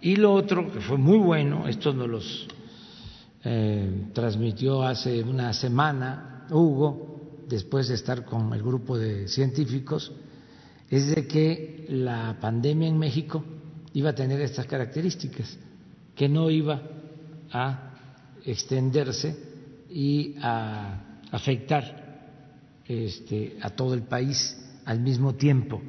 Y 0.00 0.16
lo 0.16 0.32
otro 0.32 0.70
que 0.72 0.80
fue 0.80 0.98
muy 0.98 1.18
bueno, 1.18 1.68
esto 1.68 1.92
nos 1.92 2.08
los 2.08 2.48
eh, 3.42 4.10
transmitió 4.12 4.82
hace 4.82 5.22
una 5.22 5.52
semana 5.52 6.46
Hugo, 6.50 7.44
después 7.48 7.88
de 7.88 7.94
estar 7.94 8.24
con 8.24 8.52
el 8.52 8.62
grupo 8.62 8.98
de 8.98 9.28
científicos, 9.28 10.12
es 10.88 11.14
de 11.14 11.26
que 11.26 11.86
la 11.88 12.38
pandemia 12.40 12.88
en 12.88 12.98
México 12.98 13.44
iba 13.92 14.10
a 14.10 14.14
tener 14.14 14.40
estas 14.40 14.66
características, 14.66 15.56
que 16.14 16.28
no 16.28 16.50
iba 16.50 16.82
a 17.52 17.94
extenderse 18.44 19.36
y 19.90 20.36
a 20.40 21.18
afectar 21.30 22.00
este, 22.86 23.56
a 23.62 23.70
todo 23.70 23.94
el 23.94 24.02
país 24.02 24.56
al 24.84 25.00
mismo 25.00 25.34
tiempo. 25.34 25.80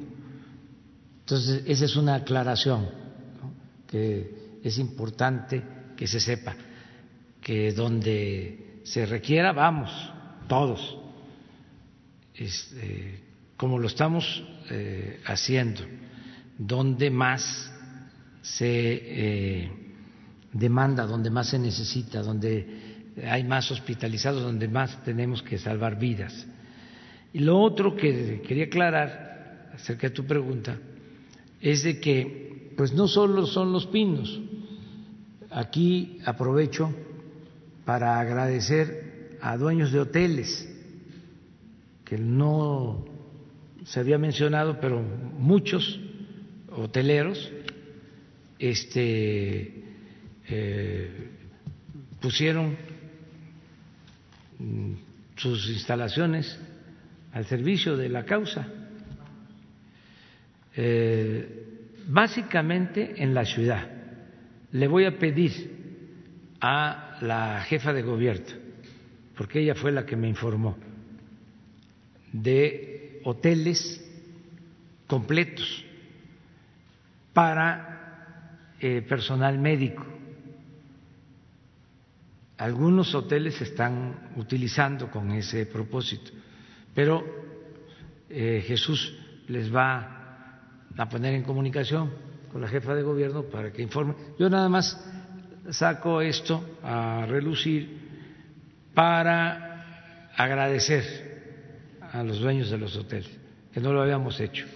Entonces, 1.20 1.62
esa 1.66 1.84
es 1.84 1.96
una 1.96 2.16
aclaración 2.16 2.88
que 3.86 4.58
es 4.62 4.78
importante 4.78 5.62
que 5.96 6.06
se 6.06 6.20
sepa, 6.20 6.54
que 7.42 7.72
donde 7.72 8.80
se 8.84 9.04
requiera, 9.04 9.52
vamos, 9.52 9.90
todos, 10.48 10.96
este, 12.34 13.20
como 13.56 13.78
lo 13.78 13.88
estamos 13.88 14.42
eh, 14.70 15.20
haciendo, 15.26 15.82
donde 16.56 17.10
más 17.10 17.72
se 18.40 18.66
eh, 18.68 19.70
demanda, 20.52 21.04
donde 21.04 21.30
más 21.30 21.50
se 21.50 21.58
necesita, 21.58 22.22
donde 22.22 23.12
hay 23.28 23.44
más 23.44 23.70
hospitalizados, 23.70 24.42
donde 24.42 24.68
más 24.68 25.02
tenemos 25.04 25.42
que 25.42 25.58
salvar 25.58 25.98
vidas. 25.98 26.46
Y 27.32 27.40
lo 27.40 27.60
otro 27.60 27.96
que 27.96 28.42
quería 28.46 28.64
aclarar 28.64 29.70
acerca 29.74 30.08
de 30.08 30.14
tu 30.14 30.24
pregunta 30.24 30.78
es 31.60 31.82
de 31.82 32.00
que, 32.00 32.72
pues 32.76 32.92
no 32.92 33.08
solo 33.08 33.46
son 33.46 33.72
los 33.72 33.86
pinos. 33.86 34.40
Aquí 35.50 36.18
aprovecho 36.24 36.94
para 37.84 38.20
agradecer 38.20 39.38
a 39.40 39.56
dueños 39.56 39.92
de 39.92 40.00
hoteles, 40.00 40.68
que 42.04 42.16
no 42.18 43.04
se 43.84 44.00
había 44.00 44.18
mencionado, 44.18 44.78
pero 44.80 45.00
muchos 45.00 46.00
hoteleros 46.70 47.50
este, 48.58 49.82
eh, 50.48 51.30
pusieron 52.20 52.76
mm, 54.58 54.92
sus 55.36 55.68
instalaciones 55.70 56.58
al 57.32 57.46
servicio 57.46 57.96
de 57.96 58.08
la 58.08 58.24
causa, 58.24 58.68
eh, 60.76 61.66
básicamente 62.06 63.22
en 63.22 63.34
la 63.34 63.44
ciudad. 63.44 63.88
Le 64.70 64.86
voy 64.86 65.04
a 65.06 65.18
pedir 65.18 65.50
a 66.60 67.11
la 67.22 67.60
jefa 67.62 67.92
de 67.92 68.02
gobierno, 68.02 68.46
porque 69.36 69.60
ella 69.60 69.76
fue 69.76 69.92
la 69.92 70.04
que 70.04 70.16
me 70.16 70.28
informó, 70.28 70.76
de 72.32 73.20
hoteles 73.24 74.04
completos 75.06 75.84
para 77.32 78.74
eh, 78.80 79.02
personal 79.02 79.58
médico. 79.58 80.04
Algunos 82.58 83.14
hoteles 83.14 83.54
se 83.54 83.64
están 83.64 84.32
utilizando 84.36 85.08
con 85.10 85.30
ese 85.30 85.66
propósito, 85.66 86.32
pero 86.92 87.24
eh, 88.28 88.64
Jesús 88.66 89.16
les 89.46 89.72
va 89.72 90.58
a 90.96 91.08
poner 91.08 91.34
en 91.34 91.44
comunicación 91.44 92.10
con 92.50 92.60
la 92.60 92.68
jefa 92.68 92.94
de 92.94 93.02
gobierno 93.02 93.44
para 93.44 93.72
que 93.72 93.80
informe. 93.80 94.14
Yo 94.38 94.50
nada 94.50 94.68
más 94.68 95.11
saco 95.70 96.20
esto 96.20 96.78
a 96.82 97.26
relucir 97.26 98.00
para 98.94 100.30
agradecer 100.36 101.32
a 102.12 102.22
los 102.22 102.40
dueños 102.40 102.70
de 102.70 102.78
los 102.78 102.96
hoteles, 102.96 103.30
que 103.72 103.80
no 103.80 103.92
lo 103.92 104.02
habíamos 104.02 104.38
hecho, 104.40 104.66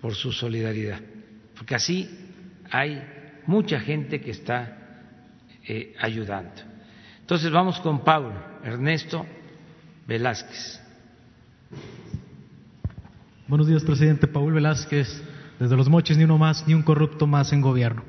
por 0.00 0.14
su 0.14 0.32
solidaridad, 0.32 1.00
porque 1.56 1.74
así 1.74 2.08
hay 2.70 3.02
mucha 3.46 3.80
gente 3.80 4.20
que 4.20 4.30
está 4.30 4.78
eh, 5.64 5.94
ayudando. 6.00 6.62
Entonces 7.20 7.50
vamos 7.50 7.80
con 7.80 8.04
Pablo 8.04 8.34
Ernesto 8.62 9.26
Velázquez. 10.06 10.80
Buenos 13.48 13.68
días, 13.68 13.84
presidente. 13.84 14.26
Paul 14.26 14.52
Velázquez, 14.52 15.22
desde 15.58 15.76
Los 15.76 15.88
Moches, 15.88 16.16
ni 16.16 16.24
uno 16.24 16.38
más, 16.38 16.66
ni 16.66 16.74
un 16.74 16.82
corrupto 16.82 17.26
más 17.26 17.52
en 17.52 17.60
gobierno. 17.60 18.02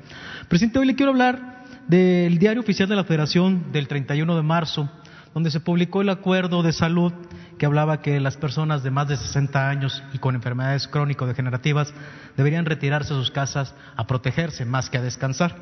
Presidente, 0.48 0.78
hoy 0.78 0.86
le 0.86 0.94
quiero 0.94 1.12
hablar 1.12 1.57
del 1.88 2.38
diario 2.38 2.60
oficial 2.60 2.88
de 2.88 2.96
la 2.96 3.04
Federación 3.04 3.72
del 3.72 3.88
31 3.88 4.36
de 4.36 4.42
marzo, 4.42 4.90
donde 5.32 5.50
se 5.50 5.60
publicó 5.60 6.02
el 6.02 6.10
acuerdo 6.10 6.62
de 6.62 6.72
salud 6.72 7.12
que 7.58 7.66
hablaba 7.66 8.02
que 8.02 8.20
las 8.20 8.36
personas 8.36 8.82
de 8.82 8.90
más 8.90 9.08
de 9.08 9.16
60 9.16 9.68
años 9.68 10.02
y 10.12 10.18
con 10.18 10.34
enfermedades 10.34 10.86
crónico-degenerativas 10.86 11.92
deberían 12.36 12.66
retirarse 12.66 13.14
a 13.14 13.16
sus 13.16 13.30
casas 13.30 13.74
a 13.96 14.06
protegerse 14.06 14.66
más 14.66 14.90
que 14.90 14.98
a 14.98 15.02
descansar. 15.02 15.56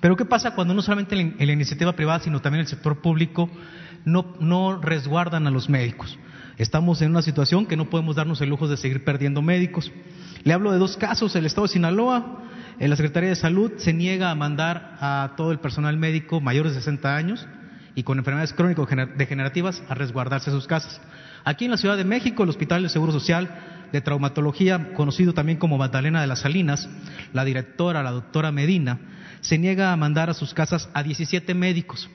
Pero 0.00 0.16
¿qué 0.16 0.24
pasa 0.24 0.54
cuando 0.54 0.72
no 0.74 0.80
solamente 0.80 1.18
en 1.20 1.36
la 1.38 1.52
iniciativa 1.52 1.92
privada, 1.92 2.20
sino 2.20 2.40
también 2.40 2.62
el 2.62 2.68
sector 2.68 3.00
público 3.02 3.50
no, 4.04 4.34
no 4.40 4.80
resguardan 4.80 5.46
a 5.46 5.50
los 5.50 5.68
médicos? 5.68 6.18
Estamos 6.56 7.02
en 7.02 7.10
una 7.10 7.22
situación 7.22 7.66
que 7.66 7.76
no 7.76 7.90
podemos 7.90 8.16
darnos 8.16 8.40
el 8.40 8.48
lujo 8.48 8.68
de 8.68 8.76
seguir 8.76 9.04
perdiendo 9.04 9.42
médicos. 9.42 9.92
Le 10.44 10.52
hablo 10.52 10.72
de 10.72 10.78
dos 10.78 10.96
casos. 10.96 11.36
El 11.36 11.46
Estado 11.46 11.66
de 11.66 11.74
Sinaloa, 11.74 12.47
la 12.86 12.96
Secretaría 12.96 13.30
de 13.30 13.36
Salud 13.36 13.72
se 13.78 13.92
niega 13.92 14.30
a 14.30 14.34
mandar 14.34 14.96
a 15.00 15.34
todo 15.36 15.50
el 15.50 15.58
personal 15.58 15.96
médico 15.96 16.40
mayores 16.40 16.74
de 16.74 16.80
60 16.80 17.16
años 17.16 17.46
y 17.96 18.04
con 18.04 18.18
enfermedades 18.18 18.52
crónico-degenerativas 18.52 19.82
a 19.88 19.94
resguardarse 19.94 20.52
sus 20.52 20.68
casas. 20.68 21.00
Aquí 21.44 21.64
en 21.64 21.72
la 21.72 21.76
Ciudad 21.76 21.96
de 21.96 22.04
México, 22.04 22.44
el 22.44 22.50
Hospital 22.50 22.82
del 22.82 22.90
Seguro 22.90 23.10
Social 23.10 23.50
de 23.90 24.00
Traumatología, 24.00 24.92
conocido 24.94 25.34
también 25.34 25.58
como 25.58 25.78
Magdalena 25.78 26.20
de 26.20 26.28
las 26.28 26.40
Salinas, 26.40 26.88
la 27.32 27.44
directora, 27.44 28.04
la 28.04 28.12
doctora 28.12 28.52
Medina, 28.52 29.00
se 29.40 29.58
niega 29.58 29.92
a 29.92 29.96
mandar 29.96 30.30
a 30.30 30.34
sus 30.34 30.54
casas 30.54 30.88
a 30.94 31.02
17 31.02 31.54
médicos. 31.54 32.08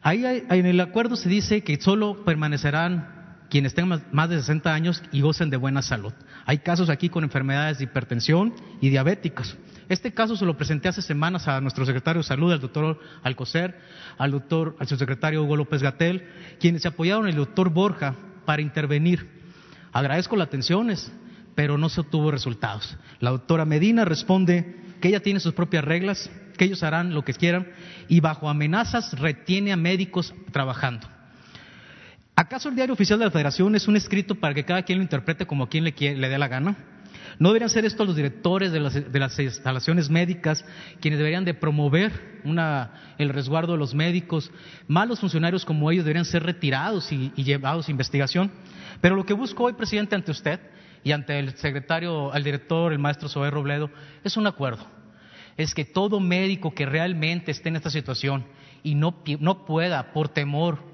Ahí 0.00 0.24
en 0.24 0.66
el 0.66 0.80
acuerdo 0.80 1.16
se 1.16 1.28
dice 1.28 1.62
que 1.62 1.78
solo 1.80 2.24
permanecerán 2.24 3.17
quienes 3.50 3.74
tengan 3.74 4.04
más 4.12 4.28
de 4.28 4.38
60 4.38 4.72
años 4.72 5.02
y 5.12 5.20
gocen 5.20 5.50
de 5.50 5.56
buena 5.56 5.82
salud. 5.82 6.12
Hay 6.44 6.58
casos 6.58 6.90
aquí 6.90 7.08
con 7.08 7.24
enfermedades 7.24 7.78
de 7.78 7.84
hipertensión 7.84 8.54
y 8.80 8.90
diabéticas. 8.90 9.56
Este 9.88 10.12
caso 10.12 10.36
se 10.36 10.44
lo 10.44 10.56
presenté 10.56 10.88
hace 10.88 11.00
semanas 11.00 11.48
a 11.48 11.60
nuestro 11.60 11.86
secretario 11.86 12.20
de 12.20 12.28
Salud, 12.28 12.52
al 12.52 12.60
doctor 12.60 13.00
Alcocer, 13.22 13.78
al 14.18 14.32
doctor, 14.32 14.76
al 14.78 14.86
subsecretario 14.86 15.42
Hugo 15.42 15.56
López 15.56 15.82
Gatel, 15.82 16.26
quienes 16.60 16.84
apoyaron 16.84 17.26
el 17.26 17.36
doctor 17.36 17.70
Borja 17.70 18.14
para 18.44 18.60
intervenir. 18.60 19.28
Agradezco 19.92 20.36
las 20.36 20.48
atenciones, 20.48 21.10
pero 21.54 21.78
no 21.78 21.88
se 21.88 22.02
obtuvo 22.02 22.30
resultados. 22.30 22.98
La 23.20 23.30
doctora 23.30 23.64
Medina 23.64 24.04
responde 24.04 24.76
que 25.00 25.08
ella 25.08 25.20
tiene 25.20 25.40
sus 25.40 25.54
propias 25.54 25.84
reglas, 25.84 26.30
que 26.58 26.66
ellos 26.66 26.82
harán 26.82 27.14
lo 27.14 27.24
que 27.24 27.32
quieran 27.32 27.68
y 28.08 28.20
bajo 28.20 28.50
amenazas 28.50 29.18
retiene 29.18 29.72
a 29.72 29.76
médicos 29.76 30.34
trabajando. 30.52 31.08
¿Acaso 32.40 32.68
el 32.68 32.76
diario 32.76 32.92
oficial 32.92 33.18
de 33.18 33.24
la 33.24 33.32
Federación 33.32 33.74
es 33.74 33.88
un 33.88 33.96
escrito 33.96 34.36
para 34.36 34.54
que 34.54 34.64
cada 34.64 34.84
quien 34.84 34.98
lo 34.98 35.02
interprete 35.02 35.44
como 35.44 35.64
a 35.64 35.68
quien 35.68 35.82
le, 35.82 35.92
le 35.92 36.28
dé 36.28 36.38
la 36.38 36.46
gana? 36.46 36.76
¿No 37.40 37.48
deberían 37.48 37.68
ser 37.68 37.84
estos 37.84 38.06
los 38.06 38.14
directores 38.14 38.70
de 38.70 38.78
las, 39.18 39.40
instalaciones 39.40 40.08
médicas 40.08 40.64
quienes 41.00 41.18
deberían 41.18 41.44
de 41.44 41.54
promover 41.54 42.12
el 43.18 43.28
resguardo 43.30 43.72
de 43.72 43.78
los 43.78 43.92
médicos? 43.92 44.52
Malos 44.86 45.18
funcionarios 45.18 45.64
como 45.64 45.90
ellos 45.90 46.04
deberían 46.04 46.24
ser 46.24 46.44
retirados 46.44 47.10
y, 47.10 47.32
llevados 47.42 47.88
a 47.88 47.90
investigación. 47.90 48.52
Pero 49.00 49.16
lo 49.16 49.26
que 49.26 49.34
busco 49.34 49.64
hoy, 49.64 49.72
presidente, 49.72 50.14
ante 50.14 50.30
usted 50.30 50.60
y 51.02 51.10
ante 51.10 51.40
el 51.40 51.56
secretario, 51.56 52.32
el 52.32 52.44
director, 52.44 52.92
el 52.92 53.00
maestro 53.00 53.28
Zoé 53.28 53.50
Robledo, 53.50 53.90
es 54.22 54.36
un 54.36 54.46
acuerdo. 54.46 54.86
Es 55.56 55.74
que 55.74 55.84
todo 55.84 56.20
médico 56.20 56.72
que 56.72 56.86
realmente 56.86 57.50
esté 57.50 57.68
en 57.68 57.74
esta 57.74 57.90
situación 57.90 58.46
y 58.84 58.94
no 58.94 59.64
pueda, 59.66 60.12
por 60.12 60.28
temor, 60.28 60.87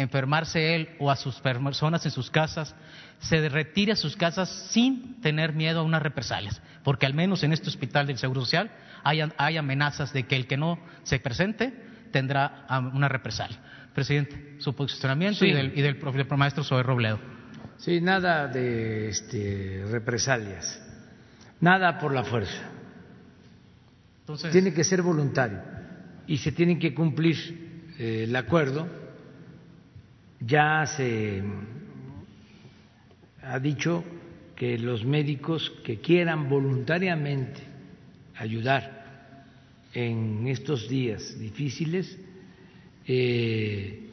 enfermarse 0.00 0.74
él 0.74 0.90
o 0.98 1.10
a 1.10 1.16
sus 1.16 1.40
personas 1.40 2.04
en 2.04 2.10
sus 2.10 2.30
casas, 2.30 2.74
se 3.20 3.48
retire 3.48 3.92
a 3.92 3.96
sus 3.96 4.16
casas 4.16 4.48
sin 4.70 5.20
tener 5.20 5.52
miedo 5.52 5.80
a 5.80 5.82
unas 5.82 6.02
represalias, 6.02 6.60
porque 6.82 7.06
al 7.06 7.14
menos 7.14 7.42
en 7.42 7.52
este 7.52 7.68
hospital 7.68 8.06
del 8.06 8.18
Seguro 8.18 8.40
Social 8.40 8.70
hay, 9.04 9.56
amenazas 9.56 10.12
de 10.12 10.24
que 10.24 10.36
el 10.36 10.46
que 10.46 10.56
no 10.56 10.78
se 11.02 11.18
presente 11.18 11.72
tendrá 12.12 12.66
una 12.92 13.08
represalia. 13.08 13.58
Presidente, 13.94 14.56
su 14.58 14.74
posicionamiento 14.74 15.44
y, 15.44 15.52
del, 15.52 15.76
y 15.76 15.82
del, 15.82 15.98
maestro 16.36 16.64
Sober 16.64 16.86
Robledo. 16.86 17.18
Sí, 17.78 18.00
nada 18.00 18.46
de 18.46 19.08
este, 19.08 19.84
represalias, 19.90 20.80
nada 21.60 21.98
por 21.98 22.14
la 22.14 22.24
fuerza. 22.24 22.70
Entonces, 24.20 24.52
tiene 24.52 24.72
que 24.72 24.84
ser 24.84 25.02
voluntario 25.02 25.60
y 26.26 26.38
se 26.38 26.52
tiene 26.52 26.78
que 26.78 26.94
cumplir 26.94 27.90
eh, 27.98 28.24
el 28.24 28.36
acuerdo 28.36 28.99
ya 30.40 30.86
se 30.86 31.42
ha 33.42 33.58
dicho 33.58 34.04
que 34.56 34.78
los 34.78 35.04
médicos 35.04 35.70
que 35.84 36.00
quieran 36.00 36.48
voluntariamente 36.48 37.60
ayudar 38.36 39.00
en 39.92 40.46
estos 40.46 40.88
días 40.88 41.38
difíciles 41.38 42.18
eh, 43.06 44.10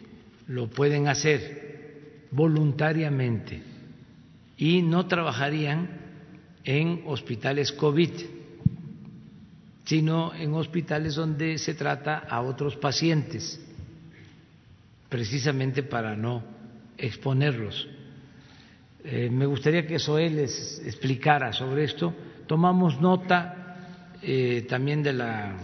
lo 0.48 0.70
pueden 0.70 1.08
hacer 1.08 2.26
voluntariamente 2.32 3.62
y 4.58 4.82
no 4.82 5.08
trabajarían 5.08 5.90
en 6.64 7.04
hospitales 7.06 7.72
COVID, 7.72 8.10
sino 9.86 10.34
en 10.34 10.54
hospitales 10.54 11.16
donde 11.16 11.58
se 11.58 11.74
trata 11.74 12.18
a 12.18 12.41
otros 12.41 12.76
pacientes 12.76 13.62
precisamente 15.10 15.84
para 15.84 16.16
no 16.16 16.44
exponerlos. 16.98 17.88
Eh, 19.04 19.30
me 19.30 19.46
gustaría 19.46 19.86
que 19.86 20.00
Soel 20.00 20.36
les 20.36 20.82
explicara 20.86 21.54
sobre 21.54 21.86
esto. 21.86 22.14
Tomamos 22.46 23.00
nota 23.00 24.14
eh, 24.22 24.66
también 24.68 25.04
de 25.04 25.14
la 25.14 25.56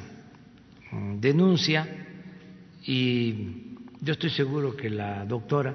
mm, 0.91 1.19
denuncia 1.19 1.87
y 2.85 3.75
yo 4.01 4.13
estoy 4.13 4.29
seguro 4.29 4.75
que 4.75 4.89
la 4.89 5.25
doctora 5.25 5.73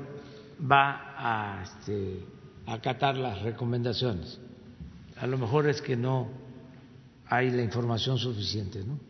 va 0.70 1.14
a 1.16 1.62
este, 1.62 2.20
acatar 2.66 3.16
las 3.16 3.42
recomendaciones. 3.42 4.38
A 5.16 5.26
lo 5.26 5.38
mejor 5.38 5.68
es 5.68 5.82
que 5.82 5.96
no 5.96 6.28
hay 7.26 7.50
la 7.50 7.62
información 7.62 8.18
suficiente, 8.18 8.82
¿no? 8.84 9.07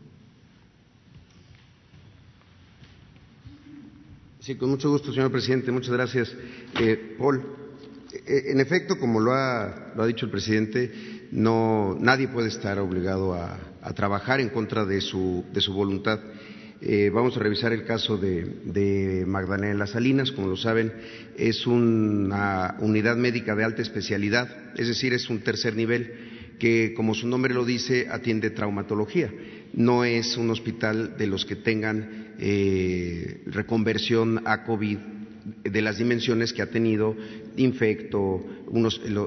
Sí, 4.49 4.55
con 4.55 4.71
mucho 4.71 4.89
gusto, 4.89 5.13
señor 5.13 5.31
presidente. 5.31 5.71
Muchas 5.71 5.93
gracias. 5.93 6.35
Eh, 6.79 7.13
Paul, 7.19 7.39
eh, 8.25 8.45
en 8.47 8.59
efecto, 8.59 8.97
como 8.97 9.19
lo 9.19 9.31
ha, 9.31 9.93
lo 9.95 10.01
ha, 10.01 10.07
dicho 10.07 10.25
el 10.25 10.31
presidente, 10.31 11.27
no, 11.31 11.95
nadie 11.99 12.29
puede 12.29 12.47
estar 12.47 12.79
obligado 12.79 13.35
a, 13.35 13.59
trabajar 13.93 14.39
en 14.39 14.49
contra 14.49 14.85
de 14.85 15.01
su, 15.01 15.45
de 15.53 15.61
su 15.61 15.71
voluntad. 15.71 16.19
Eh, 16.81 17.11
vamos 17.13 17.37
a 17.37 17.41
revisar 17.41 17.73
el 17.73 17.85
caso 17.85 18.17
de, 18.17 18.43
de, 18.65 19.23
Magdalena 19.27 19.85
Salinas. 19.85 20.31
Como 20.31 20.47
lo 20.47 20.57
saben, 20.57 20.93
es 21.37 21.67
una 21.67 22.75
unidad 22.79 23.17
médica 23.17 23.53
de 23.53 23.63
alta 23.63 23.83
especialidad, 23.83 24.73
es 24.75 24.87
decir, 24.87 25.13
es 25.13 25.29
un 25.29 25.41
tercer 25.41 25.75
nivel 25.75 26.11
que, 26.59 26.93
como 26.93 27.15
su 27.15 27.27
nombre 27.27 27.53
lo 27.53 27.65
dice, 27.65 28.07
atiende 28.09 28.51
traumatología 28.51 29.31
no 29.73 30.03
es 30.03 30.37
un 30.37 30.49
hospital 30.49 31.17
de 31.17 31.27
los 31.27 31.45
que 31.45 31.55
tengan 31.55 32.33
eh, 32.39 33.43
reconversión 33.47 34.41
a 34.45 34.63
COVID 34.63 34.97
de 35.63 35.81
las 35.81 35.97
dimensiones 35.97 36.53
que 36.53 36.61
ha 36.61 36.69
tenido 36.69 37.15
infecto, 37.57 38.45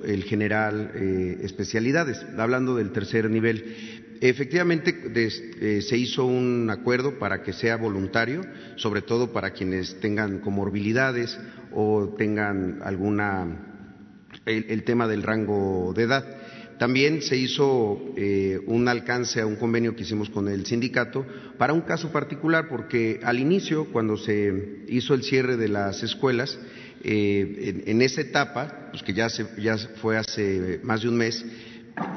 el, 0.05 0.25
general, 0.25 0.93
eh, 0.95 1.39
especialidades. 1.43 2.25
Hablando 2.39 2.77
del 2.77 2.93
tercer 2.93 3.29
nivel, 3.29 4.19
efectivamente 4.21 4.95
eh, 5.15 5.81
se 5.83 5.97
hizo 5.97 6.25
un 6.27 6.71
acuerdo 6.71 7.19
para 7.19 7.43
que 7.43 7.53
sea 7.53 7.77
voluntario, 7.77 8.43
sobre 8.77 9.03
todo 9.03 9.33
para 9.33 9.51
quienes 9.51 9.99
tengan 10.01 10.39
comorbilidades 10.39 11.39
o 11.73 12.15
tengan 12.17 12.81
alguna 12.83 13.69
el 14.47 14.83
tema 14.85 15.07
del 15.09 15.23
rango 15.23 15.93
de 15.95 16.05
edad. 16.05 16.42
También 16.83 17.23
se 17.23 17.37
hizo 17.37 18.13
eh, 18.17 18.59
un 18.67 18.89
alcance 18.89 19.41
a 19.41 19.47
un 19.47 19.55
convenio 19.55 19.95
que 19.95 20.03
hicimos 20.03 20.29
con 20.31 20.49
el 20.49 20.67
sindicato 20.67 21.25
para 21.57 21.73
un 21.73 21.83
caso 21.83 22.11
particular, 22.11 22.69
porque 22.69 23.21
al 23.23 23.39
inicio, 23.39 23.85
cuando 23.93 24.17
se 24.17 24.81
hizo 24.89 25.15
el 25.15 25.23
cierre 25.23 25.57
de 25.57 25.69
las 25.69 26.03
escuelas, 26.03 26.59
eh, 27.05 27.85
en, 27.87 28.03
esa 28.03 28.23
etapa, 28.23 28.89
pues 28.91 29.05
que 29.05 29.13
ya, 29.13 29.29
ya 29.59 29.79
fue 29.79 30.19
hace 30.19 30.81
más 30.83 31.03
de 31.03 31.09
un 31.09 31.19
mes, 31.19 31.47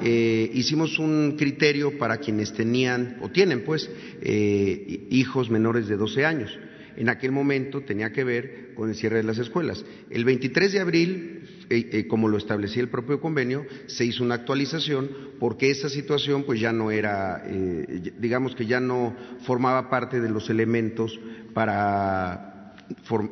eh, 0.03 0.49
hicimos 0.55 0.97
un 0.97 1.35
criterio 1.37 1.99
para 1.99 2.17
quienes 2.17 2.51
tenían 2.51 3.17
o 3.21 3.29
tienen 3.29 3.63
pues 3.65 3.87
hijos 4.23 5.51
menores 5.51 5.87
de 5.87 5.95
12 5.95 6.25
años. 6.25 6.57
En 6.97 7.09
aquel 7.09 7.31
momento 7.31 7.81
tenía 7.81 8.11
que 8.11 8.23
ver 8.23 8.73
con 8.75 8.89
el 8.89 8.95
cierre 8.95 9.17
de 9.17 9.23
las 9.23 9.37
escuelas. 9.37 9.85
El 10.09 10.25
23 10.25 10.71
de 10.71 10.79
abril 10.79 11.41
eh, 11.69 11.89
eh, 11.91 12.07
como 12.07 12.27
lo 12.27 12.37
establecía 12.37 12.83
el 12.83 12.89
propio 12.89 13.19
convenio, 13.19 13.65
se 13.87 14.05
hizo 14.05 14.23
una 14.23 14.35
actualización 14.35 15.09
porque 15.39 15.71
esa 15.71 15.89
situación 15.89 16.43
pues 16.43 16.59
ya 16.59 16.71
no 16.71 16.91
era, 16.91 17.43
eh, 17.47 18.11
digamos 18.19 18.55
que 18.55 18.67
ya 18.67 18.79
no 18.79 19.15
formaba 19.45 19.89
parte 19.89 20.21
de 20.21 20.29
los 20.29 20.49
elementos 20.51 21.19
para 21.53 22.54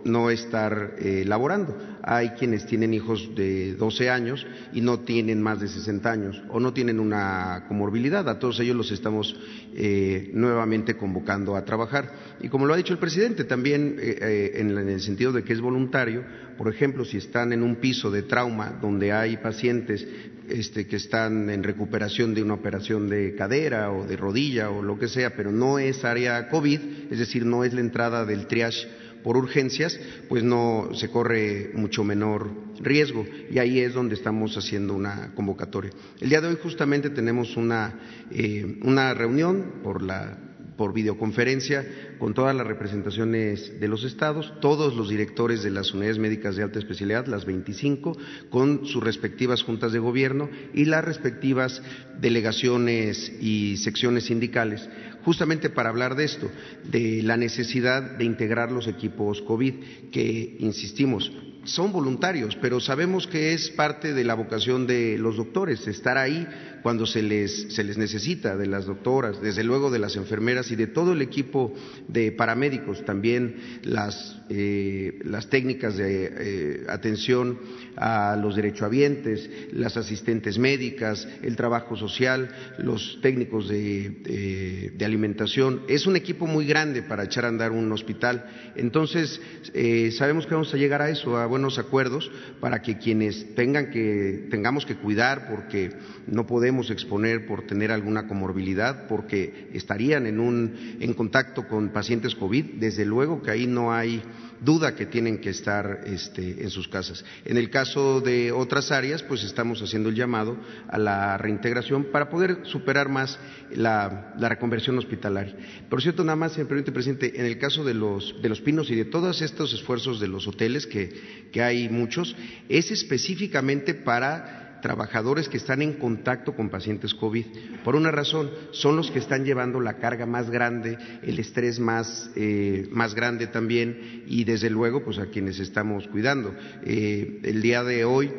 no 0.05 0.29
estar 0.29 0.95
eh, 0.99 1.23
laborando. 1.25 1.77
Hay 2.01 2.29
quienes 2.29 2.65
tienen 2.65 2.93
hijos 2.93 3.29
de 3.35 3.75
12 3.75 4.09
años 4.09 4.45
y 4.73 4.81
no 4.81 5.01
tienen 5.01 5.41
más 5.41 5.59
de 5.59 5.67
60 5.67 6.11
años 6.11 6.41
o 6.49 6.59
no 6.59 6.73
tienen 6.73 6.99
una 6.99 7.65
comorbilidad. 7.67 8.27
A 8.29 8.39
todos 8.39 8.59
ellos 8.59 8.75
los 8.75 8.91
estamos 8.91 9.35
eh, 9.75 10.31
nuevamente 10.33 10.95
convocando 10.95 11.55
a 11.55 11.65
trabajar. 11.65 12.35
Y 12.41 12.49
como 12.49 12.65
lo 12.65 12.73
ha 12.73 12.77
dicho 12.77 12.93
el 12.93 12.99
presidente, 12.99 13.43
también 13.43 13.97
eh, 13.99 14.53
en, 14.55 14.77
el 14.77 15.01
sentido 15.01 15.31
de 15.31 15.43
que 15.43 15.53
es 15.53 15.61
voluntario, 15.61 16.23
por 16.57 16.73
ejemplo, 16.73 17.05
si 17.05 17.17
están 17.17 17.53
en 17.53 17.63
un 17.63 17.77
piso 17.77 18.11
de 18.11 18.23
trauma 18.23 18.77
donde 18.81 19.11
hay 19.11 19.37
pacientes 19.37 20.05
este, 20.49 20.87
que 20.87 20.97
están 20.97 21.49
en 21.49 21.63
recuperación 21.63 22.33
de 22.33 22.43
una 22.43 22.55
operación 22.55 23.09
de 23.09 23.33
cadera 23.35 23.91
o 23.91 24.05
de 24.05 24.17
rodilla 24.17 24.69
o 24.69 24.81
lo 24.81 24.99
que 24.99 25.07
sea, 25.07 25.35
pero 25.35 25.51
no 25.51 25.79
es 25.79 26.03
área 26.03 26.49
COVID, 26.49 26.79
es 27.11 27.19
decir, 27.19 27.45
no 27.45 27.63
es 27.63 27.73
la 27.73 27.81
entrada 27.81 28.25
del 28.25 28.45
triage 28.47 29.02
por 29.23 29.37
urgencias, 29.37 29.99
pues 30.29 30.43
no 30.43 30.89
se 30.93 31.09
corre 31.09 31.71
mucho 31.73 32.03
menor 32.03 32.51
riesgo 32.81 33.25
y 33.49 33.59
ahí 33.59 33.79
es 33.79 33.93
donde 33.93 34.15
estamos 34.15 34.55
haciendo 34.57 34.93
una 34.93 35.33
convocatoria. 35.35 35.91
El 36.19 36.29
día 36.29 36.41
de 36.41 36.49
hoy 36.49 36.57
justamente 36.61 37.09
tenemos 37.09 37.57
una, 37.57 37.99
eh, 38.31 38.79
una 38.83 39.13
reunión 39.13 39.81
por 39.83 40.01
la 40.01 40.37
por 40.77 40.93
videoconferencia 40.93 41.85
con 42.19 42.33
todas 42.33 42.55
las 42.55 42.65
representaciones 42.65 43.79
de 43.79 43.87
los 43.87 44.03
estados, 44.03 44.53
todos 44.59 44.95
los 44.95 45.09
directores 45.09 45.63
de 45.63 45.71
las 45.71 45.93
unidades 45.93 46.19
médicas 46.19 46.55
de 46.55 46.63
alta 46.63 46.79
especialidad, 46.79 47.27
las 47.27 47.45
25, 47.45 48.17
con 48.49 48.85
sus 48.85 49.03
respectivas 49.03 49.63
juntas 49.63 49.91
de 49.91 49.99
gobierno 49.99 50.49
y 50.73 50.85
las 50.85 51.03
respectivas 51.03 51.81
delegaciones 52.19 53.31
y 53.39 53.77
secciones 53.77 54.25
sindicales 54.25 54.87
justamente 55.23 55.69
para 55.69 55.89
hablar 55.89 56.15
de 56.15 56.25
esto, 56.25 56.49
de 56.83 57.21
la 57.23 57.37
necesidad 57.37 58.01
de 58.01 58.25
integrar 58.25 58.71
los 58.71 58.87
equipos 58.87 59.41
COVID, 59.41 60.09
que, 60.11 60.57
insistimos, 60.59 61.31
son 61.65 61.91
voluntarios, 61.91 62.57
pero 62.61 62.79
sabemos 62.79 63.27
que 63.27 63.53
es 63.53 63.69
parte 63.69 64.13
de 64.13 64.23
la 64.23 64.33
vocación 64.33 64.85
de 64.87 65.17
los 65.17 65.37
doctores, 65.37 65.87
estar 65.87 66.17
ahí 66.17 66.47
cuando 66.83 67.05
se 67.05 67.23
les, 67.23 67.73
se 67.73 67.83
les 67.83 67.97
necesita, 67.97 68.57
de 68.57 68.67
las 68.67 68.85
doctoras, 68.85 69.41
desde 69.41 69.63
luego 69.63 69.89
de 69.89 69.99
las 69.99 70.17
enfermeras 70.17 70.69
y 70.69 70.75
de 70.75 70.87
todo 70.87 71.13
el 71.13 71.21
equipo 71.21 71.73
de 72.09 72.33
paramédicos, 72.33 73.05
también 73.05 73.79
las, 73.83 74.41
eh, 74.49 75.19
las 75.23 75.49
técnicas 75.49 75.95
de 75.95 76.33
eh, 76.35 76.85
atención 76.89 77.57
a 77.95 78.35
los 78.35 78.57
derechohabientes, 78.57 79.49
las 79.71 79.95
asistentes 79.95 80.57
médicas, 80.57 81.25
el 81.41 81.55
trabajo 81.55 81.95
social, 81.95 82.49
los 82.77 83.19
técnicos 83.21 83.69
de, 83.69 84.91
de, 84.93 85.05
alimentación. 85.05 85.83
Es 85.87 86.05
un 86.05 86.15
equipo 86.15 86.47
muy 86.47 86.65
grande 86.65 87.01
para 87.01 87.23
echar 87.23 87.45
a 87.45 87.49
andar 87.49 87.71
un 87.71 87.91
hospital. 87.91 88.45
Entonces, 88.75 89.39
eh, 89.73 90.11
sabemos 90.11 90.45
que 90.45 90.53
vamos 90.53 90.73
a 90.73 90.77
llegar 90.77 91.01
a 91.01 91.09
eso, 91.09 91.37
a 91.37 91.45
buenos 91.53 91.77
acuerdos, 91.77 92.31
para 92.59 92.81
que 92.81 92.97
quienes 92.97 93.53
tengan 93.53 93.91
que, 93.91 94.47
tengamos 94.49 94.87
que 94.87 94.95
cuidar 94.95 95.49
porque 95.51 95.91
no 96.25 96.47
podemos 96.47 96.89
exponer 96.89 97.45
por 97.45 97.67
tener 97.67 97.91
alguna 97.91 98.27
comorbilidad, 98.27 99.05
porque 99.07 99.69
estarían 99.71 100.25
en, 100.25 100.39
un, 100.39 100.97
en 100.99 101.13
contacto 101.13 101.67
con 101.67 101.89
pacientes 101.89 102.33
COVID, 102.33 102.79
desde 102.79 103.05
luego 103.05 103.43
que 103.43 103.51
ahí 103.51 103.67
no 103.67 103.93
hay 103.93 104.23
duda 104.63 104.95
que 104.95 105.05
tienen 105.05 105.39
que 105.39 105.49
estar 105.49 106.01
este, 106.05 106.63
en 106.63 106.69
sus 106.69 106.87
casas. 106.87 107.23
En 107.45 107.57
el 107.57 107.69
caso 107.69 108.21
de 108.21 108.51
otras 108.51 108.91
áreas, 108.91 109.23
pues 109.23 109.43
estamos 109.43 109.81
haciendo 109.81 110.09
el 110.09 110.15
llamado 110.15 110.57
a 110.87 110.97
la 110.97 111.37
reintegración 111.37 112.05
para 112.05 112.29
poder 112.29 112.59
superar 112.63 113.09
más 113.09 113.37
la, 113.71 114.33
reconversión 114.37 114.97
hospitalaria. 114.97 115.55
Por 115.89 116.01
cierto, 116.01 116.23
nada 116.23 116.35
más, 116.35 116.57
me 116.57 116.65
permite, 116.65 116.91
presidente, 116.91 117.39
en 117.39 117.45
el 117.45 117.57
caso 117.57 117.83
de 117.83 117.93
los, 117.93 118.41
de 118.41 118.49
los 118.49 118.61
pinos 118.61 118.89
y 118.89 118.95
de 118.95 119.05
todos 119.05 119.41
estos 119.41 119.73
esfuerzos 119.73 120.19
de 120.19 120.27
los 120.27 120.47
hoteles, 120.47 120.87
que, 120.87 121.49
que 121.51 121.61
hay 121.61 121.89
muchos, 121.89 122.35
es 122.69 122.91
específicamente 122.91 123.93
para 123.93 124.62
trabajadores 124.83 125.47
que 125.47 125.57
están 125.57 125.81
en 125.81 125.93
contacto 125.93 126.53
con 126.53 126.69
pacientes 126.69 127.13
COVID. 127.15 127.45
Por 127.85 127.95
una 127.95 128.11
razón, 128.11 128.51
son 128.71 128.97
los 128.97 129.09
que 129.09 129.19
están 129.19 129.45
llevando 129.45 129.79
la 129.79 129.97
carga 129.97 130.25
más 130.25 130.51
grande, 130.51 130.97
el 131.23 131.39
estrés 131.39 131.79
más, 131.79 132.29
eh, 132.35 132.87
más 132.91 133.15
grande 133.15 133.47
también 133.47 134.23
y 134.27 134.43
desde 134.43 134.69
luego 134.69 135.03
pues 135.03 135.17
a 135.19 135.27
quienes 135.27 135.59
estamos 135.59 136.07
cuidando. 136.09 136.53
Eh, 136.83 137.39
el 137.43 137.61
día 137.61 137.83
de 137.83 138.03
hoy 138.03 138.31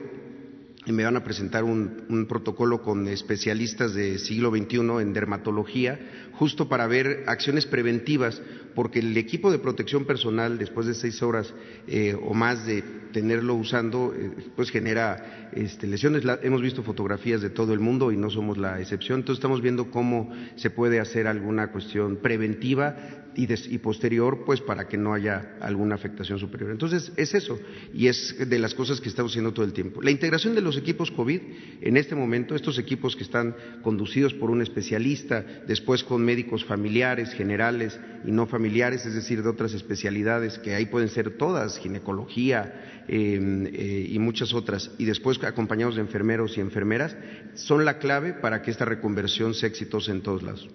me 0.86 1.02
van 1.02 1.16
a 1.16 1.24
presentar 1.24 1.64
un, 1.64 2.04
un, 2.10 2.26
protocolo 2.26 2.82
con 2.82 3.08
especialistas 3.08 3.94
de 3.94 4.18
siglo 4.18 4.50
XXI 4.50 4.80
en 5.00 5.14
dermatología, 5.14 5.98
justo 6.32 6.68
para 6.68 6.86
ver 6.86 7.24
acciones 7.26 7.64
preventivas, 7.64 8.42
porque 8.74 8.98
el 8.98 9.16
equipo 9.16 9.50
de 9.50 9.60
protección 9.60 10.04
personal, 10.04 10.58
después 10.58 10.86
de 10.86 10.92
seis 10.92 11.22
horas 11.22 11.54
eh, 11.86 12.14
o 12.22 12.34
más 12.34 12.66
de 12.66 12.84
tenerlo 13.14 13.54
usando, 13.54 14.12
eh, 14.12 14.30
pues 14.56 14.70
genera 14.70 15.48
este, 15.52 15.86
lesiones. 15.86 16.24
hemos 16.42 16.60
visto 16.60 16.82
fotografías 16.82 17.40
de 17.40 17.48
todo 17.48 17.72
el 17.72 17.78
mundo 17.78 18.10
y 18.10 18.16
no 18.16 18.28
somos 18.28 18.58
la 18.58 18.80
excepción. 18.80 19.20
Entonces 19.20 19.38
estamos 19.38 19.62
viendo 19.62 19.90
cómo 19.90 20.30
se 20.56 20.68
puede 20.68 20.98
hacer 20.98 21.28
alguna 21.28 21.70
cuestión 21.70 22.16
preventiva 22.16 22.96
y, 23.36 23.78
posterior, 23.78 24.44
pues 24.44 24.60
para 24.60 24.86
que 24.86 24.96
no 24.96 25.12
haya 25.12 25.56
alguna 25.60 25.94
afectación 25.94 26.38
superior. 26.38 26.70
Entonces 26.70 27.12
es 27.16 27.34
eso 27.34 27.58
y 27.92 28.06
es 28.06 28.48
de 28.48 28.58
las 28.58 28.74
cosas 28.74 29.00
que 29.00 29.08
estamos 29.08 29.32
haciendo 29.32 29.52
todo 29.52 29.64
el 29.64 29.72
tiempo. 29.72 30.02
La 30.02 30.10
integración 30.10 30.54
de 30.54 30.60
los 30.60 30.76
equipos 30.76 31.10
COVID 31.10 31.40
en 31.80 31.96
este 31.96 32.14
momento, 32.14 32.54
estos 32.54 32.78
equipos 32.78 33.16
que 33.16 33.24
están 33.24 33.54
conducidos 33.82 34.34
por 34.34 34.50
un 34.50 34.62
especialista, 34.62 35.44
después 35.66 36.04
con 36.04 36.24
médicos 36.24 36.64
familiares, 36.64 37.32
generales 37.32 37.98
y 38.24 38.30
no 38.30 38.46
familiares, 38.46 39.04
es 39.06 39.14
decir, 39.14 39.42
de 39.42 39.48
otras 39.48 39.74
especialidades 39.74 40.58
que 40.58 40.74
ahí 40.74 40.86
pueden 40.86 41.08
ser 41.08 41.36
todas, 41.36 41.78
ginecología, 41.78 43.03
eh, 43.08 44.08
y 44.10 44.18
muchas 44.18 44.54
otras, 44.54 44.90
y 44.98 45.04
después 45.04 45.42
acompañados 45.42 45.96
de 45.96 46.00
enfermeros 46.00 46.56
y 46.56 46.60
enfermeras, 46.60 47.16
son 47.54 47.84
la 47.84 47.98
clave 47.98 48.32
para 48.32 48.62
que 48.62 48.70
esta 48.70 48.84
reconversión 48.84 49.54
sea 49.54 49.68
exitosa 49.68 50.12
en 50.12 50.22
todos 50.22 50.42
lados. 50.42 50.68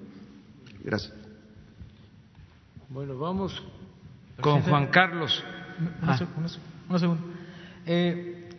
Gracias. 0.84 1.14
Bueno, 2.89 3.18
vamos 3.18 3.61
con 4.41 4.61
Juan 4.61 4.88
Carlos. 4.88 5.43
Una, 6.01 6.18
segunda. 6.97 7.22
Eh, 7.85 8.49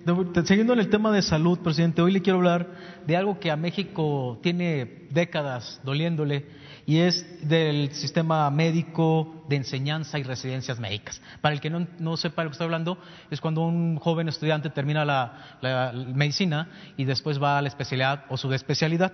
siguiendo 0.44 0.72
en 0.72 0.78
el 0.78 0.88
tema 0.88 1.12
de 1.12 1.22
salud, 1.22 1.58
presidente, 1.58 2.00
hoy 2.00 2.12
le 2.12 2.22
quiero 2.22 2.38
hablar 2.38 2.68
de 3.06 3.16
algo 3.16 3.38
que 3.38 3.50
a 3.50 3.56
México 3.56 4.38
tiene 4.42 5.06
décadas 5.10 5.80
doliéndole 5.84 6.46
y 6.90 6.98
es 6.98 7.24
del 7.48 7.92
sistema 7.92 8.50
médico 8.50 9.44
de 9.48 9.54
enseñanza 9.54 10.18
y 10.18 10.24
residencias 10.24 10.80
médicas. 10.80 11.22
Para 11.40 11.54
el 11.54 11.60
que 11.60 11.70
no, 11.70 12.16
sepa 12.16 12.42
lo 12.42 12.50
que 12.50 12.54
estoy 12.54 12.64
hablando, 12.64 12.98
es 13.30 13.40
cuando 13.40 13.60
un 13.60 13.96
joven 14.00 14.28
estudiante 14.28 14.70
termina 14.70 15.04
la, 15.04 15.92
medicina 16.12 16.68
y 16.96 17.04
después 17.04 17.40
va 17.40 17.58
a 17.58 17.62
la 17.62 17.68
especialidad 17.68 18.24
o 18.28 18.36
su 18.36 18.52
especialidad. 18.52 19.12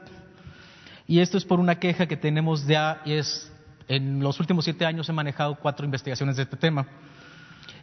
Y 1.06 1.20
esto 1.20 1.36
es 1.36 1.44
por 1.44 1.60
una 1.60 1.78
queja 1.78 2.06
que 2.06 2.16
tenemos 2.16 2.66
ya, 2.66 3.02
y 3.04 3.12
es, 3.12 3.52
en 3.88 4.20
los 4.20 4.40
últimos 4.40 4.64
siete 4.64 4.86
años 4.86 5.06
he 5.10 5.12
manejado 5.12 5.56
cuatro 5.56 5.84
investigaciones 5.84 6.36
de 6.36 6.44
este 6.44 6.56
tema. 6.56 6.86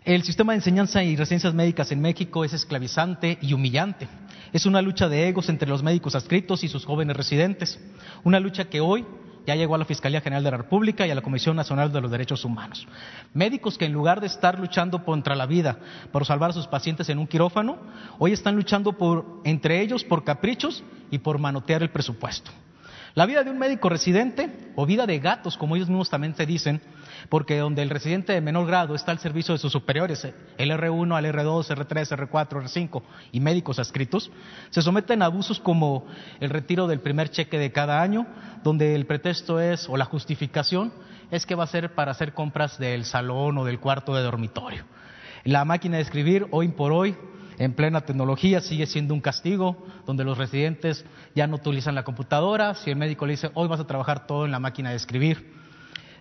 El 0.05 0.23
sistema 0.23 0.53
de 0.53 0.57
enseñanza 0.57 1.03
y 1.03 1.15
residencias 1.15 1.53
médicas 1.53 1.91
en 1.91 2.01
México 2.01 2.43
es 2.43 2.53
esclavizante 2.53 3.37
y 3.43 3.53
humillante. 3.53 4.07
Es 4.53 4.65
una 4.65 4.81
lucha 4.81 5.07
de 5.07 5.27
egos 5.27 5.49
entre 5.49 5.69
los 5.69 5.83
médicos 5.83 6.15
adscritos 6.15 6.63
y 6.63 6.67
sus 6.67 6.83
jóvenes 6.83 7.15
residentes. 7.15 7.79
Una 8.23 8.39
lucha 8.39 8.65
que 8.65 8.81
hoy 8.81 9.05
ya 9.45 9.55
llegó 9.55 9.75
a 9.75 9.77
la 9.77 9.85
Fiscalía 9.85 10.21
General 10.21 10.43
de 10.43 10.51
la 10.51 10.57
República 10.57 11.05
y 11.05 11.11
a 11.11 11.15
la 11.15 11.21
Comisión 11.21 11.55
Nacional 11.55 11.91
de 11.91 12.01
los 12.01 12.11
Derechos 12.11 12.45
Humanos. 12.45 12.87
Médicos 13.33 13.77
que 13.77 13.85
en 13.85 13.93
lugar 13.93 14.21
de 14.21 14.27
estar 14.27 14.59
luchando 14.59 15.03
contra 15.03 15.35
la 15.35 15.45
vida, 15.45 15.77
por 16.11 16.25
salvar 16.25 16.51
a 16.51 16.53
sus 16.53 16.67
pacientes 16.67 17.09
en 17.09 17.19
un 17.19 17.27
quirófano, 17.27 17.77
hoy 18.19 18.33
están 18.33 18.55
luchando 18.55 18.93
por, 18.93 19.41
entre 19.43 19.81
ellos 19.81 20.03
por 20.03 20.23
caprichos 20.23 20.83
y 21.11 21.19
por 21.19 21.39
manotear 21.39 21.83
el 21.83 21.89
presupuesto. 21.89 22.51
La 23.15 23.25
vida 23.27 23.43
de 23.43 23.51
un 23.51 23.59
médico 23.59 23.89
residente, 23.89 24.71
o 24.75 24.85
vida 24.85 25.05
de 25.05 25.19
gatos, 25.19 25.55
como 25.55 25.75
ellos 25.75 25.87
mismos 25.87 26.09
también 26.09 26.35
se 26.35 26.47
dicen, 26.47 26.81
porque 27.29 27.57
donde 27.57 27.81
el 27.81 27.89
residente 27.89 28.33
de 28.33 28.41
menor 28.41 28.67
grado 28.67 28.95
está 28.95 29.11
al 29.11 29.19
servicio 29.19 29.53
de 29.53 29.59
sus 29.59 29.71
superiores, 29.71 30.27
el 30.57 30.71
R1 30.71 31.15
al 31.15 31.25
R2, 31.25 31.67
R3, 31.67 32.29
R4, 32.29 32.49
R5 32.49 33.01
y 33.31 33.39
médicos 33.39 33.79
adscritos, 33.79 34.31
se 34.69 34.81
someten 34.81 35.21
a 35.21 35.25
abusos 35.25 35.59
como 35.59 36.05
el 36.39 36.49
retiro 36.49 36.87
del 36.87 36.99
primer 36.99 37.29
cheque 37.29 37.57
de 37.57 37.71
cada 37.71 38.01
año, 38.01 38.27
donde 38.63 38.95
el 38.95 39.05
pretexto 39.05 39.59
es, 39.59 39.87
o 39.89 39.97
la 39.97 40.05
justificación, 40.05 40.93
es 41.31 41.45
que 41.45 41.55
va 41.55 41.63
a 41.63 41.67
ser 41.67 41.95
para 41.95 42.11
hacer 42.11 42.33
compras 42.33 42.77
del 42.77 43.05
salón 43.05 43.57
o 43.57 43.65
del 43.65 43.79
cuarto 43.79 44.15
de 44.15 44.21
dormitorio. 44.21 44.85
La 45.43 45.65
máquina 45.65 45.97
de 45.97 46.03
escribir, 46.03 46.47
hoy 46.51 46.69
por 46.69 46.91
hoy, 46.91 47.15
en 47.57 47.73
plena 47.73 48.01
tecnología 48.01 48.61
sigue 48.61 48.85
siendo 48.85 49.13
un 49.13 49.21
castigo, 49.21 49.85
donde 50.05 50.23
los 50.23 50.37
residentes 50.37 51.05
ya 51.35 51.47
no 51.47 51.57
utilizan 51.57 51.95
la 51.95 52.03
computadora, 52.03 52.73
si 52.75 52.89
el 52.89 52.95
médico 52.95 53.25
le 53.25 53.33
dice 53.33 53.51
hoy 53.53 53.67
vas 53.67 53.79
a 53.79 53.87
trabajar 53.87 54.25
todo 54.25 54.45
en 54.45 54.51
la 54.51 54.59
máquina 54.59 54.89
de 54.89 54.95
escribir. 54.95 55.62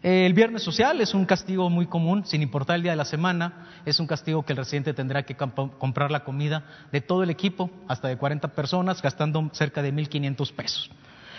El 0.03 0.35
viernes 0.35 0.65
social 0.65 1.01
es 1.01 1.15
un 1.15 1.25
castigo 1.27 1.71
muy 1.71 1.87
común, 1.87 2.25
sin 2.27 2.43
importar 2.43 2.75
el 2.75 2.83
día 2.83 2.91
de 2.91 2.97
la 2.97 3.05
semana, 3.05 3.69
es 3.85 4.01
un 4.01 4.09
castigo 4.09 4.45
que 4.45 4.53
el 4.53 4.57
residente 4.57 4.95
tendrá 4.95 5.23
que 5.23 5.37
comprar 5.37 6.11
la 6.11 6.25
comida 6.25 6.65
de 6.91 7.01
todo 7.01 7.23
el 7.23 7.31
equipo, 7.31 7.71
hasta 7.87 8.09
de 8.09 8.17
40 8.17 8.49
personas, 8.49 9.01
gastando 9.01 9.49
cerca 9.53 9.81
de 9.81 9.95
1.500 9.95 10.53
pesos. 10.55 10.91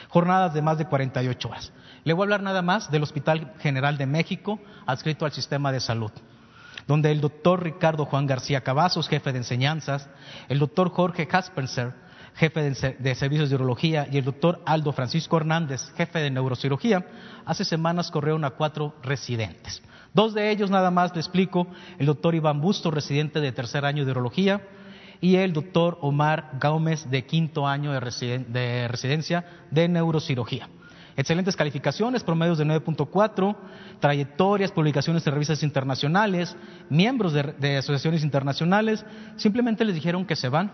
Jornadas 0.07 0.53
de 0.53 0.61
más 0.61 0.77
de 0.77 0.85
48 0.85 1.49
horas. 1.49 1.73
Le 2.05 2.13
voy 2.13 2.21
a 2.21 2.25
hablar 2.25 2.41
nada 2.41 2.61
más 2.61 2.89
del 2.89 3.03
Hospital 3.03 3.51
General 3.59 3.97
de 3.97 4.05
México, 4.05 4.59
adscrito 4.85 5.25
al 5.25 5.33
sistema 5.33 5.73
de 5.73 5.81
salud. 5.81 6.11
donde 6.87 7.11
el 7.11 7.21
doctor 7.21 7.63
Ricardo 7.63 8.05
Juan 8.05 8.27
García 8.27 8.61
Cavazos, 8.61 9.07
jefe 9.07 9.31
de 9.31 9.37
enseñanzas, 9.37 10.09
el 10.49 10.59
doctor 10.59 10.89
Jorge 10.89 11.27
Caspenser, 11.27 11.93
jefe 12.35 12.61
de, 12.61 13.15
servicios 13.15 13.49
de 13.49 13.55
urología, 13.55 14.07
y 14.11 14.17
el 14.17 14.25
doctor 14.25 14.61
Aldo 14.65 14.91
Francisco 14.91 15.37
Hernández, 15.37 15.91
jefe 15.95 16.19
de 16.19 16.31
neurocirugía, 16.31 17.05
hace 17.45 17.65
semanas 17.65 18.11
corrieron 18.11 18.43
a 18.45 18.51
cuatro 18.51 18.95
residentes. 19.03 19.81
Dos 20.13 20.33
de 20.33 20.51
ellos 20.51 20.69
nada 20.69 20.91
más 20.91 21.13
le 21.13 21.21
explico, 21.21 21.67
el 21.97 22.05
doctor 22.05 22.35
Iván 22.35 22.61
Busto, 22.61 22.91
residente 22.91 23.39
de 23.39 23.51
tercer 23.51 23.85
año 23.85 24.05
de 24.05 24.11
urología, 24.11 24.61
y 25.21 25.37
el 25.37 25.53
doctor 25.53 25.97
Omar 26.01 26.51
Gómez, 26.61 27.09
de 27.09 27.25
quinto 27.25 27.65
año 27.65 27.93
de, 27.93 27.99
residencia 28.89 29.45
de 29.71 29.87
neurocirugía. 29.87 30.67
Excelentes 31.15 31.55
calificaciones, 31.55 32.23
promedios 32.23 32.57
de 32.57 32.65
9.4, 32.65 33.55
trayectorias, 33.99 34.71
publicaciones 34.71 35.25
en 35.25 35.33
revistas 35.33 35.63
internacionales, 35.63 36.57
miembros 36.89 37.33
de, 37.33 37.77
asociaciones 37.77 38.23
internacionales, 38.23 39.05
simplemente 39.37 39.85
les 39.85 39.95
dijeron 39.95 40.25
que 40.25 40.35
se 40.35 40.49
van 40.49 40.73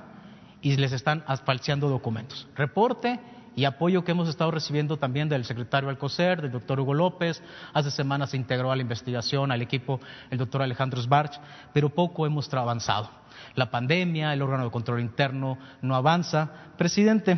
y 0.62 0.76
les 0.78 0.92
están 0.92 1.24
falseando 1.46 1.90
documentos. 1.90 2.48
Reporte 2.56 3.20
y 3.56 3.66
apoyo 3.66 4.04
que 4.04 4.12
hemos 4.12 4.30
estado 4.30 4.52
recibiendo 4.52 4.98
también 4.98 5.28
del 5.28 5.46
secretario 5.46 5.90
Alcocer, 5.90 6.42
del 6.42 6.52
doctor 6.52 6.80
Hugo 6.80 6.94
López, 6.94 7.42
hace 7.74 7.92
semanas 7.92 8.30
se 8.32 8.38
integró 8.38 8.72
a 8.72 8.76
la 8.76 8.82
investigación, 8.82 9.52
al 9.52 9.62
equipo 9.62 10.00
el 10.30 10.38
doctor 10.38 10.62
Alejandro 10.62 11.02
Sbarch, 11.02 11.40
pero 11.74 11.90
poco 11.90 12.26
hemos 12.26 12.54
avanzado. 12.54 13.10
La 13.56 13.70
pandemia, 13.70 14.34
el 14.34 14.42
órgano 14.42 14.66
de 14.66 14.72
control 14.72 15.02
interno 15.02 15.58
no 15.82 15.96
avanza. 15.96 16.50
Presidente, 16.78 17.38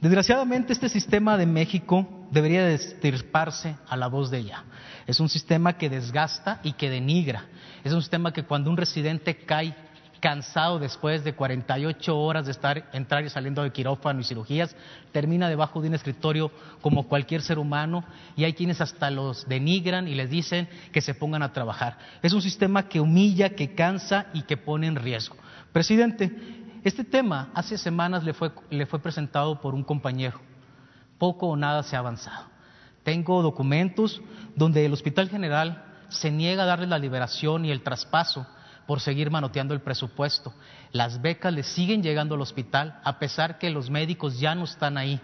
Desgraciadamente 0.00 0.72
este 0.72 0.88
sistema 0.88 1.38
de 1.38 1.46
México 1.46 2.06
debería 2.30 2.64
destirparse 2.66 3.76
a 3.88 3.96
la 3.96 4.08
voz 4.08 4.30
de 4.30 4.38
ella. 4.38 4.64
Es 5.06 5.20
un 5.20 5.28
sistema 5.28 5.78
que 5.78 5.88
desgasta 5.88 6.60
y 6.62 6.74
que 6.74 6.90
denigra. 6.90 7.46
Es 7.82 7.92
un 7.92 8.02
sistema 8.02 8.32
que 8.32 8.44
cuando 8.44 8.70
un 8.70 8.76
residente 8.76 9.38
cae 9.38 9.74
cansado 10.20 10.78
después 10.78 11.24
de 11.24 11.34
48 11.34 12.18
horas 12.18 12.46
de 12.46 12.52
estar 12.52 12.88
entrar 12.92 13.24
y 13.24 13.30
saliendo 13.30 13.62
de 13.62 13.72
quirófano 13.72 14.20
y 14.20 14.24
cirugías, 14.24 14.74
termina 15.12 15.48
debajo 15.48 15.80
de 15.80 15.88
un 15.88 15.94
escritorio 15.94 16.50
como 16.80 17.08
cualquier 17.08 17.42
ser 17.42 17.58
humano 17.58 18.04
y 18.36 18.44
hay 18.44 18.54
quienes 18.54 18.80
hasta 18.80 19.10
los 19.10 19.46
denigran 19.48 20.08
y 20.08 20.14
les 20.14 20.30
dicen 20.30 20.68
que 20.92 21.00
se 21.00 21.14
pongan 21.14 21.42
a 21.42 21.52
trabajar. 21.52 21.98
Es 22.22 22.32
un 22.32 22.42
sistema 22.42 22.88
que 22.88 23.00
humilla, 23.00 23.50
que 23.50 23.74
cansa 23.74 24.26
y 24.32 24.42
que 24.42 24.56
pone 24.56 24.86
en 24.86 24.96
riesgo. 24.96 25.36
Presidente, 25.72 26.30
este 26.84 27.04
tema 27.04 27.50
hace 27.54 27.78
semanas 27.78 28.24
le 28.24 28.32
fue, 28.32 28.52
le 28.70 28.86
fue 28.86 29.00
presentado 29.00 29.60
por 29.60 29.74
un 29.74 29.82
compañero. 29.82 30.40
Poco 31.18 31.48
o 31.48 31.56
nada 31.56 31.82
se 31.82 31.96
ha 31.96 32.00
avanzado. 32.00 32.46
Tengo 33.02 33.42
documentos 33.42 34.20
donde 34.54 34.84
el 34.84 34.92
Hospital 34.92 35.28
General 35.28 35.84
se 36.08 36.30
niega 36.30 36.62
a 36.62 36.66
darle 36.66 36.86
la 36.86 36.98
liberación 36.98 37.64
y 37.64 37.70
el 37.70 37.82
traspaso 37.82 38.46
por 38.86 39.00
seguir 39.00 39.30
manoteando 39.30 39.74
el 39.74 39.80
presupuesto. 39.80 40.54
Las 40.92 41.20
becas 41.20 41.52
le 41.52 41.62
siguen 41.62 42.02
llegando 42.02 42.34
al 42.34 42.40
hospital 42.40 43.00
a 43.04 43.18
pesar 43.18 43.58
que 43.58 43.70
los 43.70 43.90
médicos 43.90 44.38
ya 44.38 44.54
no 44.54 44.64
están 44.64 44.96
ahí. 44.96 45.20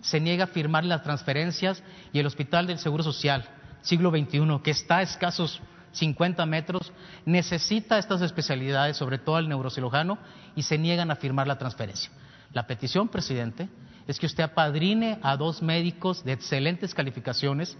Se 0.00 0.20
niega 0.20 0.44
a 0.44 0.48
firmar 0.48 0.84
las 0.84 1.02
transferencias 1.02 1.82
y 2.12 2.18
el 2.18 2.26
Hospital 2.26 2.66
del 2.66 2.78
Seguro 2.78 3.02
Social, 3.02 3.44
siglo 3.82 4.10
XXI, 4.10 4.60
que 4.62 4.70
está 4.70 4.98
a 4.98 5.02
escasos 5.02 5.60
50 5.92 6.46
metros, 6.46 6.92
necesita 7.24 7.98
estas 7.98 8.22
especialidades, 8.22 8.96
sobre 8.96 9.18
todo 9.18 9.38
el 9.38 9.48
neurocirujano, 9.48 10.18
y 10.54 10.62
se 10.62 10.78
niegan 10.78 11.10
a 11.10 11.16
firmar 11.16 11.46
la 11.46 11.58
transferencia. 11.58 12.10
La 12.52 12.66
petición, 12.66 13.08
presidente, 13.08 13.68
es 14.06 14.18
que 14.18 14.26
usted 14.26 14.44
apadrine 14.44 15.18
a 15.22 15.36
dos 15.36 15.62
médicos 15.62 16.24
de 16.24 16.32
excelentes 16.32 16.94
calificaciones 16.94 17.76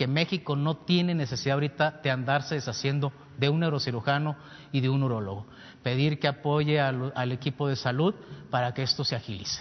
que 0.00 0.06
México 0.06 0.56
no 0.56 0.78
tiene 0.78 1.14
necesidad 1.14 1.56
ahorita 1.56 2.00
de 2.02 2.10
andarse 2.10 2.54
deshaciendo 2.54 3.12
de 3.36 3.50
un 3.50 3.60
neurocirujano 3.60 4.34
y 4.72 4.80
de 4.80 4.88
un 4.88 5.02
urólogo. 5.02 5.46
Pedir 5.82 6.18
que 6.18 6.26
apoye 6.26 6.80
al, 6.80 7.12
al 7.14 7.32
equipo 7.32 7.68
de 7.68 7.76
salud 7.76 8.14
para 8.48 8.72
que 8.72 8.82
esto 8.82 9.04
se 9.04 9.14
agilice. 9.14 9.60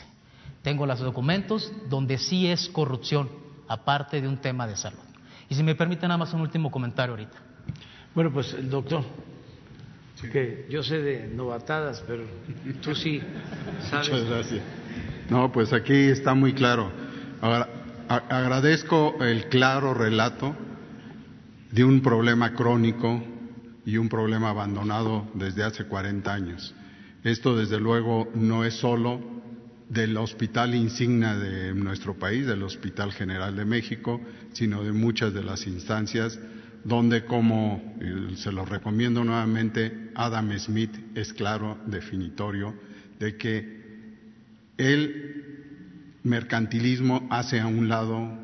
Tengo 0.62 0.86
los 0.86 0.98
documentos 1.02 1.74
donde 1.90 2.18
sí 2.18 2.48
es 2.48 2.70
corrupción, 2.70 3.30
aparte 3.68 4.22
de 4.22 4.30
un 4.30 4.38
tema 4.38 4.66
de 4.66 4.78
salud. 4.78 5.04
Y 5.50 5.56
si 5.56 5.62
me 5.62 5.76
permite 5.76 6.08
nada 6.08 6.18
más 6.18 6.34
un 6.34 6.40
último 6.40 6.72
comentario 6.72 7.16
ahorita. 7.16 7.38
Bueno, 8.16 8.32
pues 8.32 8.54
el 8.54 8.70
doctor, 8.70 9.04
que 10.32 10.68
yo 10.70 10.82
sé 10.84 11.00
de 11.00 11.28
novatadas, 11.28 12.02
pero 12.08 12.24
tú 12.82 12.96
sí 12.96 13.22
sabes. 13.90 14.10
Muchas 14.10 14.24
gracias. 14.24 14.62
No, 15.30 15.52
pues 15.52 15.74
aquí 15.74 16.08
está 16.08 16.34
muy 16.34 16.54
claro. 16.54 16.90
Ahora, 17.42 17.79
agradezco 18.10 19.24
el 19.24 19.46
claro 19.50 19.94
relato 19.94 20.56
de 21.72 21.84
un 21.84 22.02
problema 22.02 22.54
crónico 22.54 23.24
y 23.86 23.98
un 23.98 24.10
problema 24.10 24.50
abandonado 24.50 25.28
desde 25.36 25.64
hace 25.64 25.86
40 25.86 26.34
años. 26.34 26.74
Esto, 27.24 27.56
desde 27.56 27.80
luego, 27.80 28.30
no 28.34 28.66
es 28.66 28.74
solo 28.76 29.22
del 29.90 30.18
hospital 30.18 30.76
insignia 30.76 31.36
de 31.36 31.74
nuestro 31.74 32.14
país, 32.16 32.46
del 32.46 32.64
Hospital 32.64 33.12
General 33.12 33.56
de 33.56 33.66
México, 33.66 34.22
sino 34.54 34.84
de 34.84 34.92
muchas 34.92 35.34
de 35.34 35.44
las 35.44 35.68
instancias 35.68 36.40
donde, 36.84 37.26
como 37.26 37.96
se 38.36 38.52
lo 38.52 38.66
recomiendo 38.66 39.24
nuevamente, 39.24 40.12
Adam 40.16 40.58
Smith 40.58 40.92
es 41.16 41.34
claro, 41.34 41.78
definitorio, 41.86 42.74
de 43.20 43.36
que 43.36 43.80
el 44.78 45.49
mercantilismo 46.24 47.28
hace 47.30 47.60
a 47.60 47.68
un 47.68 47.90
lado 47.90 48.38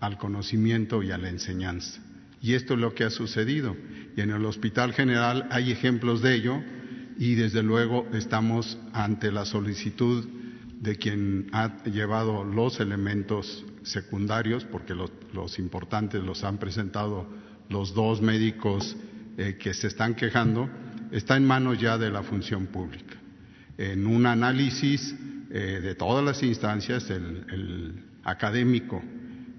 al 0.00 0.18
conocimiento 0.18 1.02
y 1.02 1.10
a 1.10 1.18
la 1.18 1.28
enseñanza. 1.28 2.00
Y 2.42 2.54
esto 2.54 2.74
es 2.74 2.80
lo 2.80 2.94
que 2.94 3.04
ha 3.04 3.10
sucedido. 3.10 3.76
Y 4.16 4.20
en 4.20 4.30
el 4.30 4.44
Hospital 4.44 4.92
General 4.92 5.46
hay 5.50 5.70
ejemplos 5.70 6.22
de 6.22 6.34
ello 6.34 6.62
y 7.18 7.34
desde 7.34 7.62
luego 7.62 8.08
estamos 8.14 8.78
ante 8.92 9.30
la 9.30 9.44
solicitud 9.44 10.26
de 10.80 10.96
quien 10.96 11.48
ha 11.52 11.84
llevado 11.84 12.44
los 12.44 12.80
elementos 12.80 13.64
secundarios, 13.82 14.64
porque 14.64 14.94
los, 14.94 15.58
importantes 15.58 16.22
los 16.22 16.42
han 16.44 16.56
presentado 16.56 17.28
los 17.68 17.94
dos 17.94 18.22
médicos 18.22 18.96
eh, 19.36 19.58
que 19.60 19.74
se 19.74 19.88
están 19.88 20.14
quejando, 20.14 20.70
está 21.12 21.36
en 21.36 21.46
manos 21.46 21.78
ya 21.78 21.98
de 21.98 22.10
la 22.10 22.22
función 22.22 22.66
pública. 22.66 23.16
En 23.76 24.06
un 24.06 24.24
análisis 24.24 25.14
eh, 25.50 25.80
de 25.82 25.94
todas 25.94 26.24
las 26.24 26.42
instancias, 26.42 27.10
el, 27.10 28.04
académico 28.22 29.02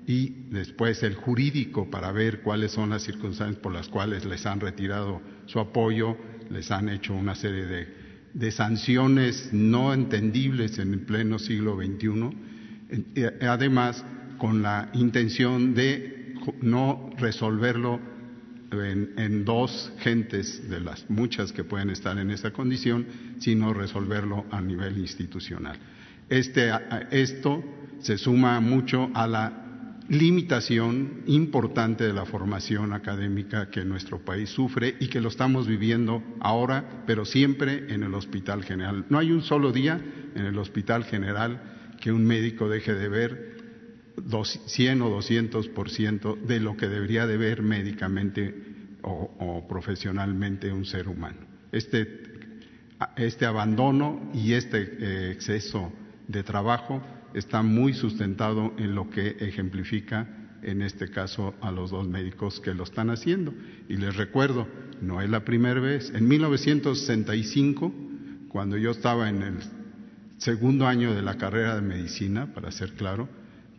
y 0.06 0.46
después 0.52 1.02
el 1.02 1.16
jurídico 1.16 1.90
para 1.90 2.12
ver 2.12 2.42
cuáles 2.42 2.72
son 2.72 2.92
las 2.92 3.02
circunstancias 3.02 3.60
por 3.60 3.74
las 3.74 3.90
cuales 3.90 4.24
les 4.24 4.46
han 4.46 4.60
retirado 4.60 5.20
su 5.48 5.60
apoyo, 5.60 6.16
les 6.52 6.70
han 6.70 6.90
hecho 6.90 7.16
una 7.16 7.34
serie 7.34 7.66
de, 7.66 7.88
de 8.34 8.52
sanciones 8.52 9.50
no 9.52 9.94
entendibles 9.94 10.78
en 10.78 10.94
el 10.94 11.00
pleno 11.02 11.40
siglo 11.40 11.76
XXI, 11.76 12.30
eh, 13.16 13.40
además 13.42 14.06
con 14.38 14.62
la 14.62 14.90
intención 14.94 15.74
de 15.74 16.36
no 16.62 17.10
resolverlo 17.18 18.00
en, 18.72 19.44
dos 19.44 19.92
gentes 20.00 20.70
de 20.70 20.80
las 20.80 21.10
muchas 21.10 21.52
que 21.52 21.64
pueden 21.64 21.90
estar 21.90 22.18
en 22.18 22.32
esa 22.32 22.52
condición, 22.52 23.06
sino 23.42 23.74
resolverlo 23.74 24.46
a 24.52 24.62
nivel 24.62 24.98
institucional. 24.98 25.78
Este, 26.30 26.72
esto 27.12 27.62
se 28.00 28.18
suma 28.18 28.60
mucho 28.62 29.12
a 29.14 29.28
la 29.28 29.62
limitación 30.08 31.24
importante 31.28 32.06
de 32.06 32.14
la 32.14 32.26
formación 32.26 32.94
académica 32.94 33.70
que 33.70 33.86
nuestro 33.86 34.20
país 34.20 34.50
sufre 34.50 34.96
y 35.00 35.08
que 35.08 35.22
lo 35.22 35.30
estamos 35.30 35.68
viviendo 35.68 36.24
ahora, 36.40 37.04
pero 37.06 37.26
siempre 37.26 37.94
en 37.94 38.04
el 38.04 38.14
Hospital 38.14 38.64
General. 38.64 39.06
No 39.10 39.20
hay 39.20 39.32
un 39.32 39.42
solo 39.42 39.72
día 39.72 40.00
en 40.36 40.46
el 40.46 40.58
Hospital 40.58 41.06
General 41.06 41.62
que 42.00 42.12
un 42.12 42.26
médico 42.26 42.68
deje 42.68 42.94
de 42.94 43.10
ver 43.10 43.52
100 44.66 45.02
o 45.02 45.10
200 45.10 45.68
por 45.70 45.90
ciento 45.90 46.36
de 46.36 46.60
lo 46.60 46.76
que 46.76 46.88
debería 46.88 47.26
de 47.26 47.38
ver 47.38 47.62
médicamente 47.62 48.54
o, 49.04 49.66
profesionalmente 49.68 50.72
un 50.72 50.86
ser 50.86 51.08
humano. 51.08 51.40
Este, 51.72 52.21
este 53.16 53.46
abandono 53.46 54.32
y 54.34 54.54
este 54.54 54.82
eh, 54.82 55.32
exceso 55.32 55.92
de 56.28 56.44
trabajo 56.44 57.02
está 57.34 57.62
muy 57.62 57.94
sustentado 57.94 58.74
en 58.78 58.96
lo 58.96 59.10
que 59.10 59.38
ejemplifica 59.40 60.28
en 60.64 60.82
este 60.82 61.10
caso 61.10 61.56
a 61.62 61.72
los 61.72 61.92
dos 61.92 62.08
médicos 62.08 62.60
que 62.60 62.74
lo 62.74 62.84
están 62.84 63.10
haciendo. 63.10 63.54
Y 63.90 63.98
les 63.98 64.16
recuerdo, 64.16 64.68
no 65.02 65.22
es 65.22 65.30
la 65.30 65.44
primera 65.44 65.80
vez. 65.80 66.12
En 66.14 66.28
1965, 66.28 67.94
cuando 68.50 68.78
yo 68.78 68.92
estaba 68.92 69.30
en 69.30 69.42
el 69.42 69.56
segundo 70.38 70.88
año 70.88 71.14
de 71.14 71.22
la 71.22 71.38
carrera 71.38 71.76
de 71.76 71.82
medicina, 71.82 72.54
para 72.54 72.72
ser 72.72 72.94
claro, 72.94 73.28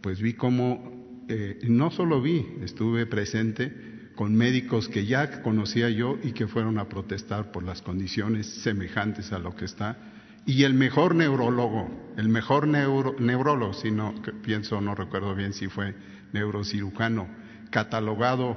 pues 0.01 0.21
vi 0.21 0.35
cómo, 0.35 1.25
eh, 1.29 1.61
no 1.69 1.91
solo 1.91 2.21
vi, 2.21 2.47
estuve 2.63 3.07
presente 3.07 3.92
con 4.15 4.35
médicos 4.35 4.89
que 4.89 5.07
ya 5.07 5.43
conocía 5.43 5.89
yo 5.89 6.19
y 6.23 6.33
que 6.33 6.47
fueron 6.47 6.79
a 6.79 6.89
protestar 6.89 7.51
por 7.51 7.63
las 7.63 7.83
condiciones 7.83 8.47
semejantes 8.47 9.33
a 9.33 9.39
lo 9.39 9.57
que 9.57 9.65
está. 9.65 9.97
Y 10.45 10.65
el 10.65 10.75
mejor 10.75 11.15
neurólogo, 11.15 12.13
el 12.17 12.29
mejor 12.29 12.67
neurólogo, 12.67 13.73
si 13.75 13.91
no 13.91 14.15
pienso, 14.43 14.81
no 14.81 14.95
recuerdo 14.95 15.35
bien 15.35 15.53
si 15.53 15.69
fue 15.69 15.95
neurocirujano, 16.33 17.29
catalogado 17.71 18.57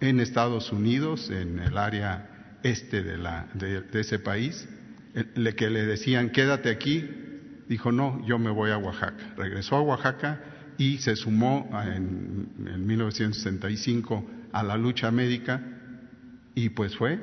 en 0.00 0.20
Estados 0.20 0.72
Unidos, 0.72 1.30
en 1.30 1.58
el 1.58 1.76
área 1.76 2.58
este 2.62 3.02
de, 3.02 3.18
la, 3.18 3.46
de, 3.54 3.84
ese 3.92 4.18
país, 4.18 4.68
le, 5.34 5.54
que 5.54 5.70
le 5.70 5.84
decían 5.84 6.30
quédate 6.30 6.70
aquí, 6.70 7.08
dijo 7.68 7.92
no, 7.92 8.24
yo 8.26 8.38
me 8.38 8.50
voy 8.50 8.70
a 8.70 8.78
Oaxaca. 8.78 9.34
Regresó 9.36 9.76
a 9.76 9.82
Oaxaca 9.82 10.40
y 10.78 10.98
se 10.98 11.14
sumó 11.14 11.68
en, 11.84 12.48
en 12.66 12.86
1965 12.86 14.37
a 14.52 14.62
la 14.62 14.76
lucha 14.76 15.10
médica 15.10 15.62
y 16.54 16.70
pues 16.70 16.96
fue 16.96 17.18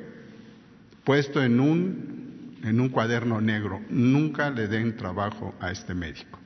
puesto 1.03 1.41
en 1.41 1.60
un, 1.60 2.57
en 2.64 2.80
un 2.80 2.89
cuaderno 2.89 3.39
negro. 3.39 3.81
Nunca 3.89 4.49
le 4.49 4.68
den 4.68 4.97
trabajo 4.97 5.56
a 5.60 5.72
este 5.72 5.93
médico. 5.93 6.39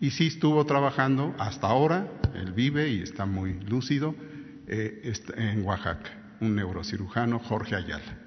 Y 0.00 0.10
sí 0.10 0.26
estuvo 0.26 0.66
trabajando 0.66 1.34
hasta 1.38 1.68
ahora, 1.68 2.10
él 2.34 2.52
vive 2.52 2.88
y 2.88 3.02
está 3.02 3.24
muy 3.24 3.60
lúcido, 3.60 4.16
eh, 4.66 5.12
en 5.36 5.64
Oaxaca, 5.64 6.10
un 6.40 6.56
neurocirujano, 6.56 7.38
Jorge 7.38 7.76
Ayala. 7.76 8.18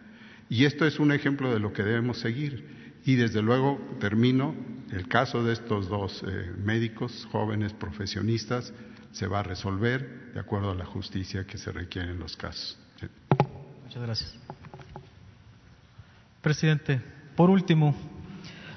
Y 0.49 0.63
esto 0.63 0.85
es 0.85 0.99
un 0.99 1.11
ejemplo 1.11 1.53
de 1.53 1.59
lo 1.59 1.73
que 1.73 1.83
debemos 1.83 2.19
seguir. 2.19 3.01
Y 3.03 3.15
desde 3.15 3.41
luego 3.41 3.79
termino, 3.99 4.55
el 4.91 5.07
caso 5.07 5.43
de 5.43 5.53
estos 5.53 5.89
dos 5.89 6.23
eh, 6.25 6.51
médicos 6.63 7.27
jóvenes 7.31 7.73
profesionistas 7.73 8.73
se 9.15 9.27
va 9.27 9.39
a 9.39 9.43
resolver 9.43 10.33
de 10.33 10.41
acuerdo 10.41 10.71
a 10.71 10.75
la 10.75 10.85
justicia 10.85 11.47
que 11.47 11.57
se 11.57 11.71
requiere 11.71 12.11
en 12.11 12.19
los 12.19 12.35
casos. 12.35 12.77
Muchas 13.85 14.03
gracias. 14.03 14.35
Presidente, 16.41 17.01
por 17.33 17.49
último, 17.49 17.95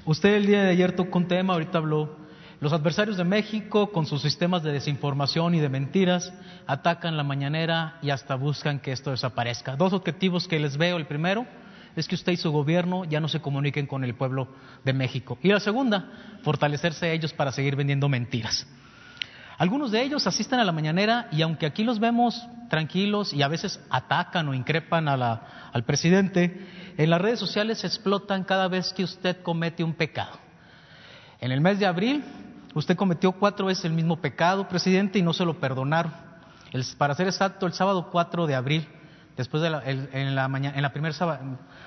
usted 0.05 0.37
el 0.37 0.47
día 0.47 0.63
de 0.63 0.71
ayer 0.71 0.95
tocó 0.95 1.19
un 1.19 1.27
tema, 1.27 1.55
ahorita 1.55 1.79
habló, 1.79 2.17
los 2.61 2.73
adversarios 2.73 3.17
de 3.17 3.25
México 3.25 3.91
con 3.91 4.07
sus 4.07 4.23
sistemas 4.23 4.63
de 4.63 4.71
desinformación 4.71 5.57
y 5.57 5.61
de 5.61 5.69
mentiras 5.69 6.33
atacan 6.69 7.17
la 7.17 7.25
mañanera 7.25 7.99
y 8.01 8.11
hasta 8.11 8.37
buscan 8.37 8.79
que 8.79 8.93
esto 8.93 9.11
desaparezca. 9.11 9.75
Dos 9.75 9.93
objetivos 9.93 10.47
que 10.47 10.61
les 10.61 10.77
veo. 10.77 10.99
El 10.99 11.07
primero 11.07 11.47
es 11.97 12.07
que 12.07 12.15
usted 12.15 12.33
y 12.33 12.37
su 12.37 12.53
gobierno 12.53 13.05
ya 13.05 13.19
no 13.19 13.27
se 13.27 13.41
comuniquen 13.41 13.89
con 13.89 14.05
el 14.05 14.15
pueblo 14.15 14.49
de 14.85 14.93
México. 14.93 15.37
Y 15.43 15.49
la 15.49 15.59
segunda, 15.59 16.39
fortalecerse 16.43 17.13
ellos 17.13 17.33
para 17.33 17.51
seguir 17.51 17.75
vendiendo 17.75 18.09
mentiras. 18.09 18.67
Algunos 19.59 19.91
de 19.91 20.01
ellos 20.03 20.25
asisten 20.29 20.61
a 20.61 20.65
la 20.65 20.71
mañanera 20.71 21.27
y 21.33 21.43
aunque 21.43 21.67
aquí 21.67 21.83
los 21.83 21.99
vemos 21.99 22.47
tranquilos 22.71 23.33
y 23.35 23.43
a 23.43 23.49
veces 23.49 23.81
atacan 23.91 24.49
o 24.49 24.55
increpan 24.55 25.09
al 25.09 25.85
presidente, 25.85 26.95
en 26.97 27.11
las 27.11 27.21
redes 27.21 27.41
sociales 27.41 27.83
explotan 27.83 28.45
cada 28.45 28.69
vez 28.69 28.93
que 28.93 29.03
usted 29.03 29.43
comete 29.43 29.83
un 29.83 29.95
pecado. 29.95 30.39
En 31.41 31.51
el 31.51 31.61
mes 31.61 31.81
de 31.81 31.87
abril, 31.87 32.25
usted 32.75 32.97
cometió 32.97 33.33
cuatro 33.33 33.67
veces 33.67 33.85
el 33.85 33.95
mismo 33.95 34.21
pecado, 34.21 34.69
presidente, 34.69 35.19
y 35.19 35.23
no 35.23 35.33
se 35.33 35.45
lo 35.45 35.59
perdonaron. 35.59 36.13
para 36.97 37.17
ser 37.17 37.27
exacto, 37.27 37.67
el 37.67 37.73
sábado 37.73 38.11
4 38.13 38.47
de 38.47 38.55
abril, 38.55 38.89
después 39.37 39.61
de 39.61 39.71
la, 39.71 39.83
en, 39.85 40.37
la 40.37 40.45
en 40.45 40.83
la 40.83 40.93
primera 40.93 41.41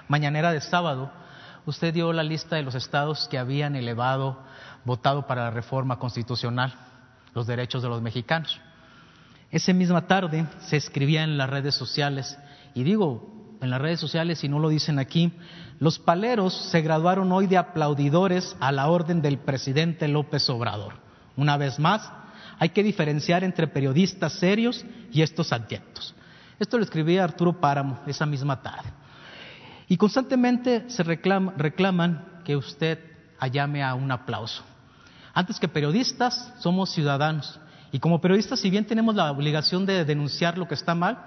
mañanera 0.09 0.51
de 0.51 0.59
sábado, 0.59 1.09
usted 1.65 1.93
dio 1.93 2.11
la 2.11 2.23
lista 2.23 2.57
de 2.57 2.63
los 2.63 2.75
estados 2.75 3.29
que 3.29 3.37
habían 3.37 3.77
elevado, 3.77 4.39
votado 4.83 5.25
para 5.25 5.45
la 5.45 5.51
reforma 5.51 5.99
constitucional 5.99 6.90
los 7.33 7.47
derechos 7.47 7.81
de 7.83 7.89
los 7.89 8.01
mexicanos. 8.01 8.59
Esa 9.51 9.73
misma 9.73 10.07
tarde 10.07 10.45
se 10.61 10.77
escribía 10.77 11.23
en 11.23 11.37
las 11.37 11.49
redes 11.49 11.75
sociales, 11.75 12.37
y 12.73 12.83
digo 12.83 13.57
en 13.61 13.69
las 13.69 13.81
redes 13.81 13.99
sociales 13.99 14.43
y 14.43 14.49
no 14.49 14.59
lo 14.59 14.69
dicen 14.69 14.97
aquí, 14.97 15.31
los 15.79 15.99
paleros 15.99 16.53
se 16.71 16.81
graduaron 16.81 17.31
hoy 17.31 17.47
de 17.47 17.57
aplaudidores 17.57 18.55
a 18.59 18.71
la 18.71 18.87
orden 18.87 19.21
del 19.21 19.37
presidente 19.37 20.07
López 20.07 20.49
Obrador. 20.49 20.93
Una 21.35 21.57
vez 21.57 21.79
más, 21.79 22.11
hay 22.59 22.69
que 22.69 22.83
diferenciar 22.83 23.43
entre 23.43 23.67
periodistas 23.67 24.33
serios 24.33 24.85
y 25.11 25.21
estos 25.21 25.51
adyectos. 25.51 26.15
Esto 26.59 26.77
lo 26.77 26.83
escribía 26.83 27.23
Arturo 27.23 27.59
Páramo 27.59 28.01
esa 28.05 28.25
misma 28.25 28.61
tarde. 28.61 28.89
Y 29.87 29.97
constantemente 29.97 30.89
se 30.89 31.03
reclaman 31.03 32.41
que 32.45 32.55
usted 32.55 32.99
llame 33.51 33.83
a 33.83 33.95
un 33.95 34.11
aplauso. 34.11 34.63
Antes 35.33 35.59
que 35.59 35.67
periodistas, 35.67 36.53
somos 36.59 36.91
ciudadanos. 36.91 37.59
Y 37.91 37.99
como 37.99 38.21
periodistas, 38.21 38.59
si 38.59 38.69
bien 38.69 38.85
tenemos 38.85 39.15
la 39.15 39.31
obligación 39.31 39.85
de 39.85 40.05
denunciar 40.05 40.57
lo 40.57 40.67
que 40.67 40.75
está 40.75 40.95
mal, 40.95 41.17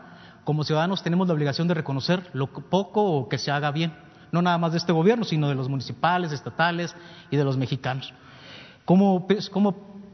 como 0.45 0.65
ciudadanos 0.65 1.03
tenemos 1.03 1.27
la 1.27 1.35
obligación 1.35 1.69
de 1.69 1.75
reconocer 1.75 2.29
lo 2.33 2.49
poco 2.49 3.29
que 3.29 3.39
se 3.39 3.51
haga 3.51 3.71
bien. 3.71 3.95
No 4.31 4.43
nada 4.43 4.59
más 4.59 4.73
de 4.73 4.79
este 4.79 4.93
gobierno, 4.93 5.25
sino 5.25 5.49
de 5.49 5.55
los 5.55 5.69
municipales, 5.69 6.33
estatales 6.33 6.95
y 7.31 7.37
de 7.37 7.45
los 7.45 7.57
mexicanos. 7.57 8.13
Como, 8.85 9.27
pues, 9.27 9.51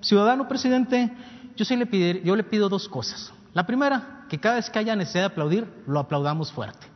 ciudadano 0.01 0.47
presidente, 0.47 1.11
yo, 1.57 1.65
sí 1.65 1.77
le 1.77 2.23
yo 2.23 2.37
le 2.37 2.45
pido 2.45 2.69
dos 2.69 2.89
cosas. 2.89 3.33
La 3.55 3.67
primera, 3.67 4.27
que 4.29 4.39
cada 4.39 4.57
vez 4.57 4.71
que 4.71 4.79
haya 4.79 4.95
necesidad 4.95 5.23
de 5.23 5.33
aplaudir, 5.33 5.67
lo 5.87 5.99
aplaudamos 5.99 6.53
fuerte. 6.53 6.87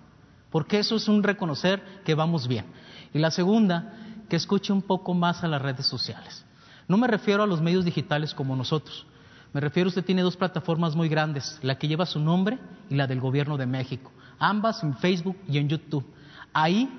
Porque 0.50 0.78
eso 0.78 0.96
es 0.96 1.08
un 1.08 1.22
reconocer 1.22 1.82
que 2.04 2.14
vamos 2.14 2.46
bien. 2.46 2.66
Y 3.12 3.18
la 3.18 3.32
segunda, 3.32 3.94
que 4.28 4.36
escuche 4.36 4.72
un 4.72 4.82
poco 4.82 5.14
más 5.14 5.42
a 5.42 5.48
las 5.48 5.60
redes 5.60 5.86
sociales. 5.86 6.44
No 6.88 6.96
me 6.96 7.06
refiero 7.06 7.42
a 7.42 7.46
los 7.46 7.60
medios 7.60 7.84
digitales 7.84 8.34
como 8.34 8.56
nosotros. 8.56 9.06
Me 9.52 9.60
refiero, 9.60 9.88
usted 9.88 10.04
tiene 10.04 10.22
dos 10.22 10.36
plataformas 10.36 10.96
muy 10.96 11.08
grandes, 11.08 11.58
la 11.62 11.78
que 11.78 11.86
lleva 11.86 12.06
su 12.06 12.18
nombre 12.18 12.58
y 12.90 12.96
la 12.96 13.06
del 13.06 13.20
Gobierno 13.20 13.56
de 13.56 13.66
México, 13.66 14.10
ambas 14.38 14.82
en 14.82 14.96
Facebook 14.96 15.36
y 15.48 15.58
en 15.58 15.68
YouTube. 15.68 16.04
Ahí, 16.52 16.90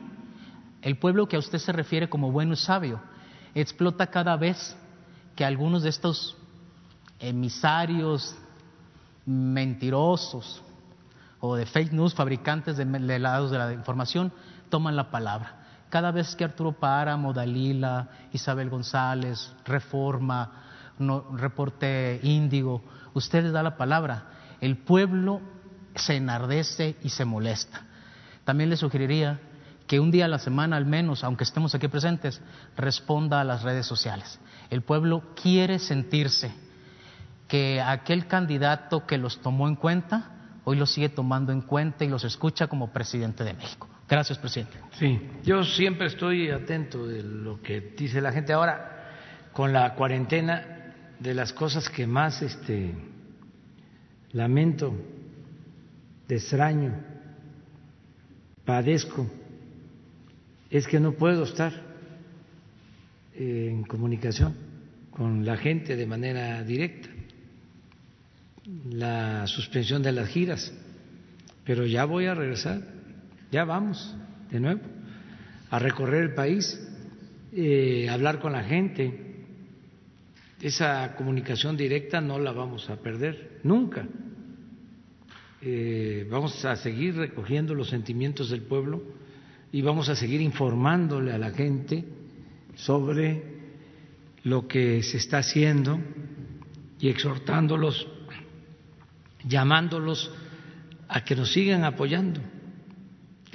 el 0.81 0.97
pueblo 0.97 1.27
que 1.27 1.35
a 1.35 1.39
usted 1.39 1.59
se 1.59 1.73
refiere 1.73 2.09
como 2.09 2.31
bueno 2.31 2.53
y 2.53 2.57
sabio 2.57 3.01
explota 3.53 4.07
cada 4.07 4.35
vez 4.37 4.75
que 5.35 5.43
algunos 5.43 5.83
de 5.83 5.89
estos 5.89 6.37
emisarios 7.19 8.35
mentirosos 9.25 10.61
o 11.39 11.55
de 11.55 11.65
fake 11.65 11.91
news, 11.91 12.13
fabricantes 12.13 12.77
de, 12.77 12.85
de 12.85 13.19
lados 13.19 13.51
de 13.51 13.57
la 13.57 13.73
información, 13.73 14.31
toman 14.69 14.95
la 14.95 15.11
palabra. 15.11 15.64
Cada 15.95 16.11
vez 16.11 16.35
que 16.35 16.43
Arturo 16.43 16.73
Páramo, 16.73 17.31
Dalila, 17.31 18.09
Isabel 18.33 18.69
González, 18.69 19.53
Reforma, 19.63 20.51
Reporte 21.37 22.19
Índigo, 22.21 22.83
usted 23.13 23.43
les 23.43 23.53
da 23.53 23.63
la 23.63 23.77
palabra, 23.77 24.25
el 24.59 24.75
pueblo 24.75 25.39
se 25.95 26.17
enardece 26.17 26.97
y 27.01 27.07
se 27.07 27.23
molesta. 27.23 27.83
También 28.43 28.69
le 28.69 28.75
sugeriría 28.75 29.39
que 29.87 30.01
un 30.01 30.11
día 30.11 30.25
a 30.25 30.27
la 30.27 30.39
semana 30.39 30.75
al 30.75 30.85
menos, 30.85 31.23
aunque 31.23 31.45
estemos 31.45 31.73
aquí 31.73 31.87
presentes, 31.87 32.41
responda 32.75 33.39
a 33.39 33.45
las 33.45 33.63
redes 33.63 33.85
sociales. 33.85 34.37
El 34.69 34.81
pueblo 34.81 35.23
quiere 35.41 35.79
sentirse 35.79 36.53
que 37.47 37.81
aquel 37.81 38.27
candidato 38.27 39.07
que 39.07 39.17
los 39.17 39.39
tomó 39.39 39.69
en 39.69 39.77
cuenta, 39.77 40.31
hoy 40.65 40.75
los 40.75 40.91
sigue 40.91 41.07
tomando 41.07 41.53
en 41.53 41.61
cuenta 41.61 42.03
y 42.03 42.09
los 42.09 42.25
escucha 42.25 42.67
como 42.67 42.91
presidente 42.91 43.45
de 43.45 43.53
México. 43.53 43.87
Gracias, 44.07 44.37
presidente. 44.37 44.77
Sí, 44.99 45.19
yo 45.43 45.63
siempre 45.63 46.07
estoy 46.07 46.49
atento 46.51 47.07
de 47.07 47.23
lo 47.23 47.61
que 47.61 47.81
dice 47.97 48.21
la 48.21 48.31
gente. 48.31 48.53
Ahora, 48.53 49.49
con 49.51 49.73
la 49.73 49.95
cuarentena, 49.95 50.75
de 51.19 51.33
las 51.33 51.53
cosas 51.53 51.89
que 51.89 52.05
más 52.05 52.41
este, 52.41 52.93
lamento, 54.31 54.93
extraño, 56.29 56.93
padezco, 58.63 59.29
es 60.69 60.87
que 60.87 60.99
no 60.99 61.13
puedo 61.13 61.43
estar 61.43 61.73
en 63.33 63.83
comunicación 63.83 64.55
con 65.11 65.45
la 65.45 65.57
gente 65.57 65.95
de 65.95 66.05
manera 66.05 66.63
directa. 66.63 67.09
La 68.89 69.45
suspensión 69.47 70.01
de 70.01 70.11
las 70.11 70.27
giras, 70.29 70.73
pero 71.63 71.85
ya 71.85 72.05
voy 72.05 72.25
a 72.25 72.33
regresar 72.33 72.94
ya 73.55 73.63
vamos 73.63 74.13
de 74.51 74.59
nuevo 74.59 74.81
a 75.71 75.79
recorrer 75.79 76.23
el 76.23 76.33
país, 76.33 76.77
eh, 77.53 78.09
hablar 78.09 78.41
con 78.41 78.51
la 78.51 78.65
gente. 78.65 79.45
Esa 80.59 81.15
comunicación 81.15 81.77
directa 81.77 82.19
no 82.19 82.37
la 82.37 82.51
vamos 82.51 82.89
a 82.89 82.97
perder 82.97 83.61
nunca. 83.63 84.05
Eh, 85.61 86.27
vamos 86.29 86.65
a 86.65 86.75
seguir 86.75 87.15
recogiendo 87.15 87.73
los 87.73 87.87
sentimientos 87.87 88.49
del 88.49 88.63
pueblo 88.63 89.01
y 89.71 89.81
vamos 89.81 90.09
a 90.09 90.17
seguir 90.17 90.41
informándole 90.41 91.31
a 91.31 91.37
la 91.37 91.51
gente 91.51 92.03
sobre 92.75 93.41
lo 94.43 94.67
que 94.67 95.01
se 95.01 95.15
está 95.15 95.37
haciendo 95.37 95.97
y 96.99 97.07
exhortándolos, 97.07 98.05
llamándolos 99.47 100.29
a 101.07 101.23
que 101.23 101.37
nos 101.37 101.53
sigan 101.53 101.85
apoyando 101.85 102.41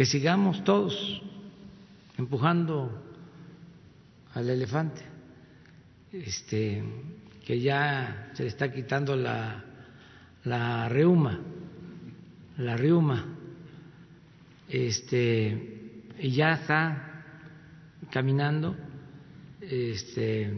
que 0.00 0.06
sigamos 0.06 0.64
todos 0.64 1.20
empujando 2.16 3.02
al 4.32 4.48
elefante, 4.48 5.02
este, 6.10 6.82
que 7.44 7.60
ya 7.60 8.30
se 8.32 8.44
le 8.44 8.48
está 8.48 8.72
quitando 8.72 9.14
la, 9.14 9.62
la 10.44 10.88
reuma, 10.88 11.38
la 12.56 12.78
reuma, 12.78 13.26
este, 14.70 16.04
y 16.18 16.30
ya 16.30 16.54
está 16.54 17.22
caminando, 18.10 18.74
este, 19.60 20.50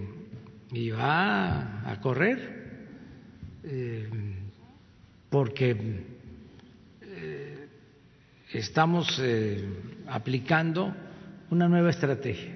y 0.71 0.91
va 0.91 1.91
a 1.91 2.01
correr, 2.01 2.87
eh, 3.65 4.09
porque 5.29 6.12
estamos 8.53 9.19
eh, 9.21 9.67
aplicando 10.07 10.95
una 11.51 11.69
nueva 11.69 11.91
estrategia. 11.91 12.55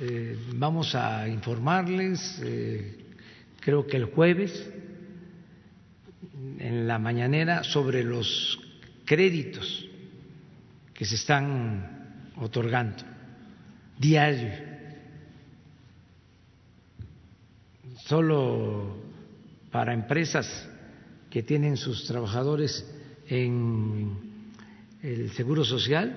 Eh, 0.00 0.36
vamos 0.54 0.94
a 0.94 1.28
informarles, 1.28 2.40
eh, 2.42 3.04
creo 3.60 3.86
que 3.86 3.96
el 3.96 4.06
jueves, 4.06 4.70
en 6.58 6.86
la 6.86 6.98
mañanera, 6.98 7.64
sobre 7.64 8.02
los 8.04 8.58
créditos 9.04 9.86
que 10.94 11.04
se 11.04 11.16
están 11.16 12.30
otorgando 12.36 13.04
diario. 13.98 14.52
Solo 18.04 18.96
para 19.70 19.94
empresas 19.94 20.68
que 21.30 21.42
tienen 21.42 21.76
sus 21.76 22.06
trabajadores 22.06 22.84
en 23.28 24.31
el 25.02 25.32
Seguro 25.32 25.64
Social, 25.64 26.16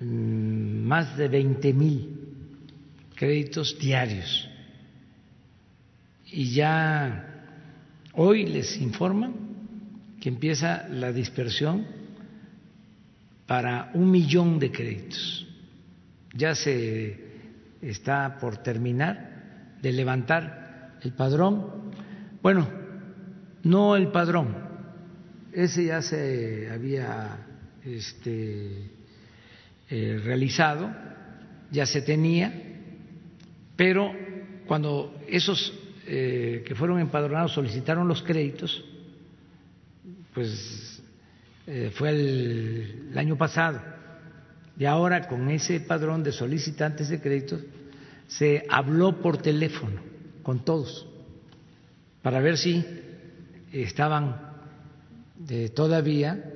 más 0.00 1.16
de 1.16 1.28
20 1.28 1.72
mil 1.72 2.18
créditos 3.16 3.78
diarios. 3.78 4.48
Y 6.26 6.54
ya 6.54 7.44
hoy 8.14 8.46
les 8.46 8.76
informan 8.80 9.34
que 10.20 10.28
empieza 10.28 10.88
la 10.88 11.12
dispersión 11.12 11.86
para 13.46 13.90
un 13.94 14.10
millón 14.10 14.58
de 14.58 14.70
créditos. 14.70 15.46
Ya 16.32 16.54
se 16.54 17.22
está 17.82 18.38
por 18.40 18.58
terminar 18.58 19.76
de 19.82 19.92
levantar 19.92 20.98
el 21.02 21.12
padrón. 21.12 21.92
Bueno, 22.42 22.68
no 23.62 23.96
el 23.96 24.08
padrón, 24.08 24.56
ese 25.52 25.86
ya 25.86 26.02
se 26.02 26.70
había 26.70 27.53
este, 27.84 28.90
eh, 29.90 30.20
realizado, 30.24 30.90
ya 31.70 31.86
se 31.86 32.02
tenía, 32.02 32.52
pero 33.76 34.12
cuando 34.66 35.14
esos 35.28 35.72
eh, 36.06 36.62
que 36.66 36.74
fueron 36.74 37.00
empadronados 37.00 37.52
solicitaron 37.52 38.08
los 38.08 38.22
créditos, 38.22 38.84
pues 40.32 41.02
eh, 41.66 41.90
fue 41.94 42.10
el, 42.10 43.08
el, 43.10 43.18
año 43.18 43.36
pasado, 43.36 43.80
y 44.78 44.84
ahora 44.84 45.28
con 45.28 45.48
ese 45.50 45.80
padrón 45.80 46.22
de 46.22 46.32
solicitantes 46.32 47.08
de 47.08 47.20
créditos 47.20 47.60
se 48.26 48.64
habló 48.68 49.20
por 49.20 49.38
teléfono 49.38 50.00
con 50.42 50.64
todos 50.64 51.06
para 52.22 52.40
ver 52.40 52.56
si 52.56 52.84
estaban 53.70 54.54
todavía 55.74 56.53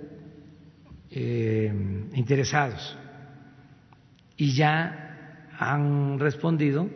eh, 1.10 1.72
interesados 2.14 2.96
y 4.36 4.54
ya 4.54 5.48
han 5.58 6.18
respondido, 6.18 6.88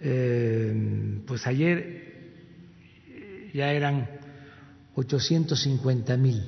eh, 0.00 1.20
pues 1.26 1.46
ayer 1.46 1.98
ya 3.54 3.72
eran 3.72 4.08
850 4.94 6.16
mil 6.16 6.42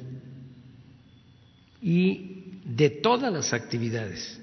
y 1.82 2.60
de 2.64 2.90
todas 2.90 3.32
las 3.32 3.52
actividades. 3.52 4.40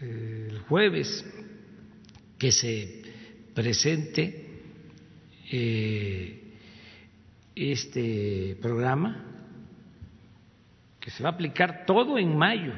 El 0.00 0.58
jueves 0.68 1.24
que 2.38 2.52
se 2.52 3.02
presente 3.54 4.46
eh, 5.50 6.42
este 7.54 8.56
programa, 8.60 9.25
que 11.06 11.12
se 11.12 11.22
va 11.22 11.28
a 11.28 11.32
aplicar 11.34 11.86
todo 11.86 12.18
en 12.18 12.36
mayo. 12.36 12.72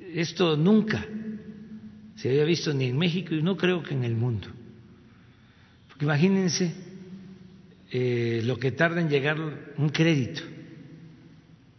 Esto 0.00 0.56
nunca 0.56 1.06
se 2.16 2.28
había 2.28 2.42
visto 2.42 2.74
ni 2.74 2.86
en 2.86 2.98
México 2.98 3.36
y 3.36 3.40
no 3.40 3.56
creo 3.56 3.84
que 3.84 3.94
en 3.94 4.02
el 4.02 4.16
mundo. 4.16 4.48
Porque 5.86 6.06
imagínense 6.06 6.74
eh, 7.92 8.40
lo 8.42 8.58
que 8.58 8.72
tarda 8.72 9.00
en 9.00 9.08
llegar 9.08 9.36
un 9.78 9.88
crédito 9.90 10.42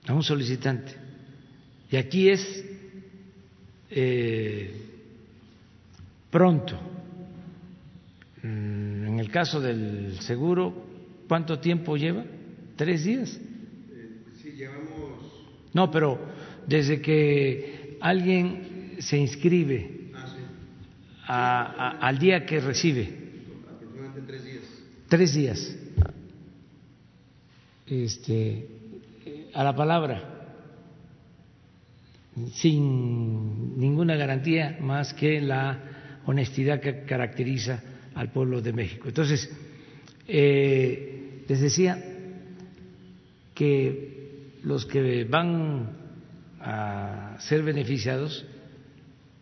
a 0.07 0.13
un 0.13 0.23
solicitante. 0.23 0.95
Y 1.91 1.97
aquí 1.97 2.29
es 2.29 2.65
eh, 3.89 4.73
pronto. 6.31 6.79
Mm, 8.41 9.07
en 9.07 9.19
el 9.19 9.29
caso 9.29 9.59
del 9.59 10.17
seguro, 10.21 10.87
¿cuánto 11.27 11.59
tiempo 11.59 11.97
lleva? 11.97 12.23
¿Tres 12.77 13.03
días? 13.03 13.37
No, 15.73 15.91
pero 15.91 16.19
desde 16.65 17.01
que 17.01 17.97
alguien 17.99 18.95
se 18.99 19.17
inscribe 19.17 20.11
a, 21.27 21.63
a, 21.65 22.07
al 22.07 22.17
día 22.17 22.45
que 22.45 22.59
recibe. 22.61 23.09
Aproximadamente 23.69 24.21
tres 24.25 24.45
días. 24.45 24.63
Tres 25.09 25.33
días. 25.33 25.77
Este, 27.87 28.67
a 29.53 29.63
la 29.63 29.75
palabra, 29.75 30.57
sin 32.53 33.77
ninguna 33.77 34.15
garantía 34.15 34.77
más 34.81 35.13
que 35.13 35.41
la 35.41 36.21
honestidad 36.25 36.79
que 36.79 37.03
caracteriza 37.03 37.83
al 38.15 38.31
pueblo 38.31 38.61
de 38.61 38.73
México. 38.73 39.07
Entonces, 39.07 39.51
eh, 40.27 41.43
les 41.47 41.61
decía 41.61 42.01
que 43.53 44.14
los 44.65 44.85
que 44.85 45.23
van 45.25 45.95
a 46.59 47.37
ser 47.39 47.61
beneficiados 47.61 48.45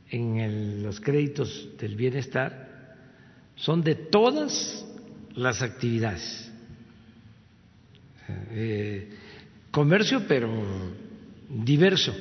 en 0.10 0.84
los 0.84 1.00
créditos 1.00 1.70
del 1.80 1.96
bienestar 1.96 2.98
son 3.56 3.82
de 3.82 3.96
todas 3.96 4.86
las 5.36 5.62
actividades. 5.62 6.52
Eh, 8.52 9.10
comercio, 9.72 10.24
pero 10.28 10.52
diverso. 11.50 12.14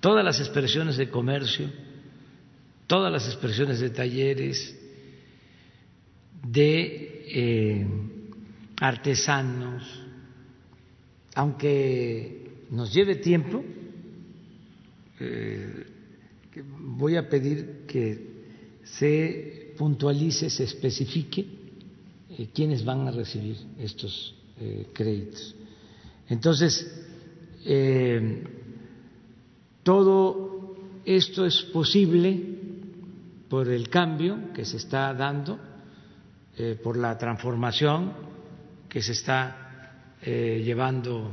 Todas 0.00 0.24
las 0.24 0.38
expresiones 0.38 0.96
de 0.96 1.10
comercio, 1.10 1.68
todas 2.86 3.12
las 3.12 3.26
expresiones 3.26 3.80
de 3.80 3.90
talleres, 3.90 4.78
de 6.42 7.24
eh, 7.28 7.86
artesanos, 8.80 10.05
aunque 11.36 12.64
nos 12.70 12.92
lleve 12.92 13.16
tiempo, 13.16 13.62
eh, 15.20 15.86
voy 16.80 17.16
a 17.16 17.28
pedir 17.28 17.84
que 17.86 18.36
se 18.82 19.74
puntualice, 19.76 20.48
se 20.48 20.64
especifique 20.64 21.46
eh, 22.30 22.48
quiénes 22.54 22.82
van 22.82 23.06
a 23.06 23.10
recibir 23.10 23.58
estos 23.78 24.34
eh, 24.58 24.88
créditos. 24.94 25.54
Entonces, 26.28 27.04
todo 29.82 30.76
esto 31.04 31.44
es 31.44 31.62
posible 31.64 32.40
por 33.48 33.68
el 33.68 33.88
cambio 33.90 34.52
que 34.54 34.64
se 34.64 34.78
está 34.78 35.12
dando, 35.12 35.58
por 36.82 36.96
la 36.96 37.18
transformación 37.18 38.12
que 38.88 39.02
se 39.02 39.12
está 39.12 39.65
eh, 40.28 40.60
llevando 40.64 41.30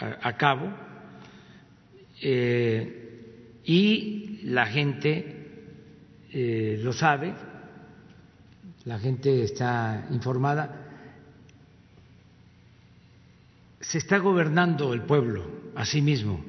a, 0.00 0.36
cabo 0.36 0.72
eh, 2.20 3.60
y 3.64 4.40
la 4.42 4.66
gente 4.66 5.70
eh, 6.32 6.80
lo 6.82 6.92
sabe, 6.92 7.32
la 8.86 8.98
gente 8.98 9.44
está 9.44 10.08
informada. 10.10 10.84
Se 13.80 13.98
está 13.98 14.18
gobernando 14.18 14.92
el 14.94 15.02
pueblo 15.02 15.70
a 15.76 15.84
sí 15.84 16.02
mismo. 16.02 16.44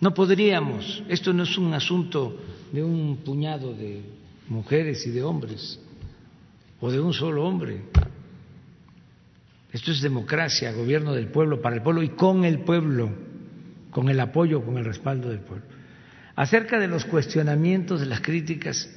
No 0.00 0.14
podríamos, 0.14 1.02
esto 1.08 1.32
no 1.32 1.42
es 1.42 1.58
un 1.58 1.74
asunto 1.74 2.40
de 2.70 2.84
un 2.84 3.16
puñado 3.24 3.74
de 3.74 4.00
mujeres 4.48 5.04
y 5.08 5.10
de 5.10 5.24
hombres, 5.24 5.80
o 6.80 6.88
de 6.88 7.00
un 7.00 7.12
solo 7.12 7.44
hombre. 7.44 7.82
Esto 9.72 9.90
es 9.90 10.00
democracia, 10.00 10.72
gobierno 10.72 11.12
del 11.12 11.28
pueblo, 11.28 11.60
para 11.60 11.76
el 11.76 11.82
pueblo 11.82 12.02
y 12.02 12.10
con 12.10 12.44
el 12.44 12.60
pueblo, 12.60 13.10
con 13.90 14.08
el 14.08 14.18
apoyo, 14.20 14.64
con 14.64 14.78
el 14.78 14.84
respaldo 14.84 15.28
del 15.28 15.40
pueblo. 15.40 15.66
Acerca 16.36 16.78
de 16.78 16.88
los 16.88 17.04
cuestionamientos, 17.04 18.00
de 18.00 18.06
las 18.06 18.20
críticas, 18.20 18.88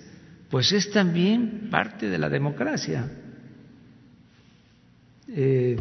pues 0.49 0.71
es 0.71 0.91
también 0.91 1.69
parte 1.69 2.07
de 2.07 2.17
la 2.17 2.29
democracia. 2.29 3.09
Eh, 5.27 5.77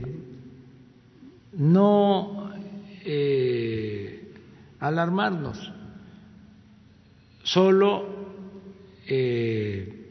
no 1.52 2.52
eh, 3.04 4.32
alarmarnos, 4.78 5.72
solo 7.42 8.32
eh, 9.06 10.06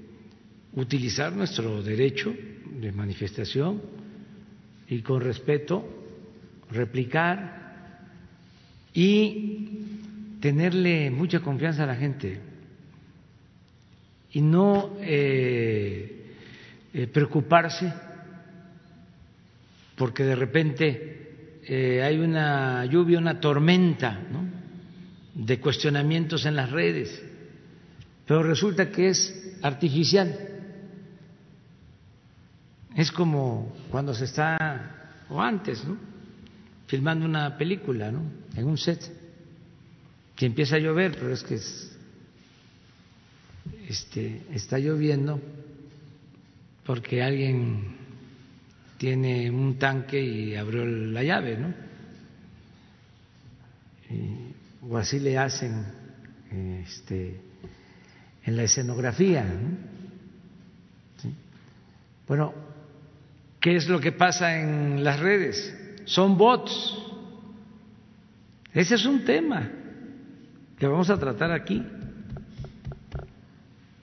utilizar 0.74 1.34
nuestro 1.34 1.82
derecho 1.82 2.34
de 2.80 2.92
manifestación 2.92 3.99
y 4.90 5.02
con 5.02 5.22
respeto, 5.22 5.88
replicar 6.72 7.60
y 8.94 9.70
tenerle 10.42 11.12
mucha 11.12 11.42
confianza 11.42 11.84
a 11.84 11.88
la 11.88 11.96
gente. 11.96 12.40
Y 14.32 14.42
no 14.42 14.98
eh, 15.02 16.34
eh, 16.94 17.08
preocuparse 17.08 17.92
porque 19.96 20.24
de 20.24 20.36
repente 20.36 21.60
eh, 21.68 22.02
hay 22.02 22.18
una 22.18 22.86
lluvia, 22.86 23.20
una 23.20 23.40
tormenta 23.40 24.20
de 25.36 25.60
cuestionamientos 25.60 26.46
en 26.46 26.56
las 26.56 26.72
redes, 26.72 27.22
pero 28.26 28.42
resulta 28.42 28.90
que 28.90 29.10
es 29.10 29.58
artificial. 29.62 30.59
Es 33.00 33.14
como 33.14 33.74
cuando 33.90 34.14
se 34.14 34.26
está, 34.26 35.14
o 35.30 35.40
antes, 35.40 35.86
¿no? 35.86 35.96
filmando 36.86 37.26
una 37.26 37.58
película 37.58 38.12
¿no? 38.12 38.24
en 38.58 38.66
un 38.68 38.78
set, 38.78 39.00
que 40.36 40.46
empieza 40.46 40.76
a 40.76 40.80
llover, 40.80 41.14
pero 41.14 41.32
es 41.32 41.42
que 41.42 41.56
es 41.56 41.98
este, 43.88 44.42
está 44.52 44.78
lloviendo 44.80 45.40
porque 46.86 47.24
alguien 47.24 47.96
tiene 48.98 49.50
un 49.50 49.80
tanque 49.80 50.22
y 50.22 50.56
abrió 50.56 50.86
la 50.86 51.24
llave, 51.24 51.58
¿no? 51.58 51.74
o 54.90 54.98
así 54.98 55.20
le 55.20 55.38
hacen 55.38 55.86
este, 56.86 57.40
en 58.44 58.58
la 58.58 58.64
escenografía. 58.64 59.46
¿no? 59.46 59.90
Bueno, 62.28 62.69
¿qué 63.60 63.76
es 63.76 63.88
lo 63.88 64.00
que 64.00 64.12
pasa 64.12 64.60
en 64.60 65.04
las 65.04 65.20
redes? 65.20 65.76
Son 66.06 66.38
bots. 66.38 66.98
Ese 68.74 68.96
es 68.96 69.06
un 69.06 69.26
tema 69.26 69.70
que 70.78 70.88
vamos 70.88 71.10
a 71.10 71.20
tratar 71.20 71.52
aquí 71.52 71.84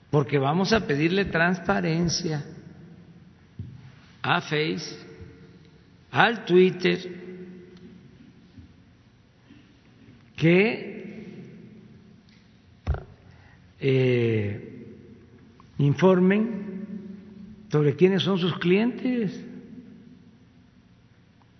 porque 0.09 0.37
vamos 0.37 0.73
a 0.73 0.85
pedirle 0.87 1.25
transparencia 1.25 2.43
a 4.21 4.41
Face, 4.41 4.97
al 6.11 6.43
Twitter, 6.45 6.99
que 10.35 10.97
eh, 13.79 14.85
informen 15.77 16.85
sobre 17.69 17.95
quiénes 17.95 18.23
son 18.23 18.37
sus 18.37 18.57
clientes, 18.59 19.45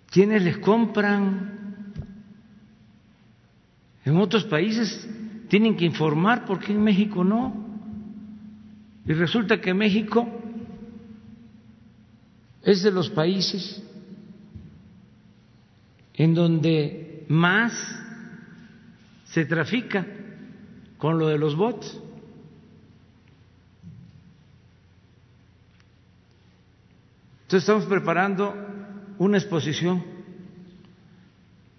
quiénes 0.10 0.44
les 0.44 0.58
compran. 0.58 1.94
En 4.06 4.18
otros 4.18 4.46
países 4.46 5.08
tienen 5.50 5.76
que 5.76 5.86
informar, 5.86 6.46
porque 6.46 6.72
en 6.72 6.84
México 6.84 7.24
no? 7.24 7.66
Y 9.06 9.14
resulta 9.14 9.60
que 9.62 9.74
México 9.74 10.28
es 12.64 12.84
de 12.84 12.92
los 12.92 13.10
países 13.10 13.82
en 16.14 16.34
donde 16.34 17.26
más 17.30 17.74
se 19.26 19.46
trafica 19.46 20.06
con 20.98 21.20
lo 21.20 21.28
de 21.28 21.38
los 21.38 21.56
bots. 21.56 22.02
Entonces 27.44 27.64
estamos 27.64 27.86
preparando 27.86 28.54
una 29.20 29.38
exposición 29.38 30.04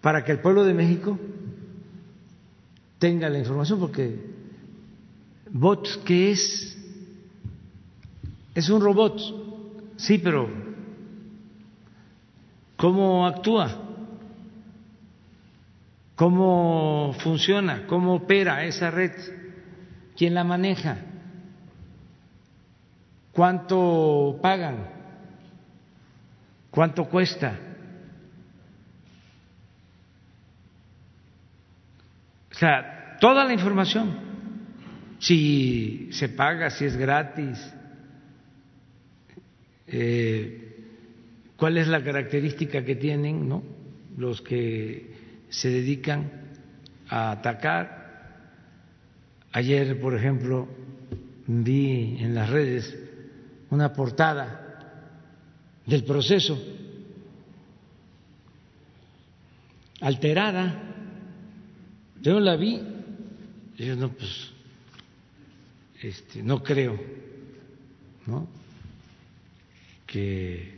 para 0.00 0.24
que 0.24 0.32
el 0.32 0.40
pueblo 0.40 0.64
de 0.64 0.74
México 0.74 1.18
tenga 2.98 3.28
la 3.28 3.38
información, 3.38 3.78
porque 3.78 4.18
bots, 5.50 5.98
¿qué 6.04 6.32
es? 6.32 6.76
Es 8.54 8.68
un 8.70 8.80
robot, 8.80 9.20
sí, 9.96 10.18
pero 10.18 10.48
¿cómo 12.76 13.26
actúa? 13.26 13.84
¿Cómo 16.16 17.14
funciona? 17.20 17.86
¿Cómo 17.86 18.16
opera 18.16 18.64
esa 18.64 18.90
red? 18.90 19.12
¿Quién 20.16 20.34
la 20.34 20.42
maneja? 20.42 20.98
¿Cuánto 23.30 24.40
pagan? 24.42 24.97
¿Cuánto 26.78 27.08
cuesta? 27.08 27.58
O 32.52 32.54
sea, 32.54 33.16
toda 33.20 33.44
la 33.44 33.52
información, 33.52 34.16
si 35.18 36.08
se 36.12 36.28
paga, 36.28 36.70
si 36.70 36.84
es 36.84 36.96
gratis, 36.96 37.58
eh, 39.88 40.86
cuál 41.56 41.78
es 41.78 41.88
la 41.88 42.00
característica 42.04 42.84
que 42.84 42.94
tienen 42.94 43.48
¿no? 43.48 43.64
los 44.16 44.40
que 44.40 45.16
se 45.48 45.70
dedican 45.70 46.30
a 47.08 47.32
atacar. 47.32 48.30
Ayer, 49.50 50.00
por 50.00 50.14
ejemplo, 50.14 50.68
vi 51.44 52.18
en 52.20 52.36
las 52.36 52.48
redes 52.48 52.96
una 53.68 53.92
portada 53.92 54.67
del 55.88 56.04
proceso 56.04 56.56
alterada. 60.00 60.84
Yo 62.20 62.38
la 62.40 62.56
vi, 62.56 62.80
yo 63.78 63.96
no, 63.96 64.10
pues, 64.10 64.50
este, 66.02 66.42
no 66.42 66.62
creo, 66.62 67.00
¿no? 68.26 68.48
que 70.06 70.74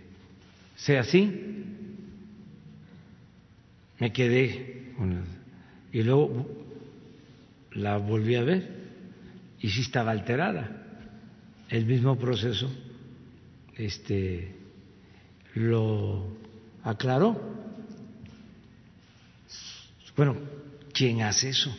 sea 0.76 1.00
así. 1.00 1.46
Me 3.98 4.12
quedé 4.12 4.94
y 5.92 6.02
luego 6.02 6.46
la 7.72 7.96
volví 7.98 8.34
a 8.34 8.42
ver 8.42 8.68
y 9.60 9.68
sí 9.68 9.82
estaba 9.82 10.10
alterada. 10.10 10.76
El 11.68 11.86
mismo 11.86 12.18
proceso 12.18 12.70
este 13.76 14.59
lo 15.54 16.26
aclaró. 16.82 17.40
Bueno, 20.16 20.36
¿quién 20.92 21.22
hace 21.22 21.50
eso? 21.50 21.70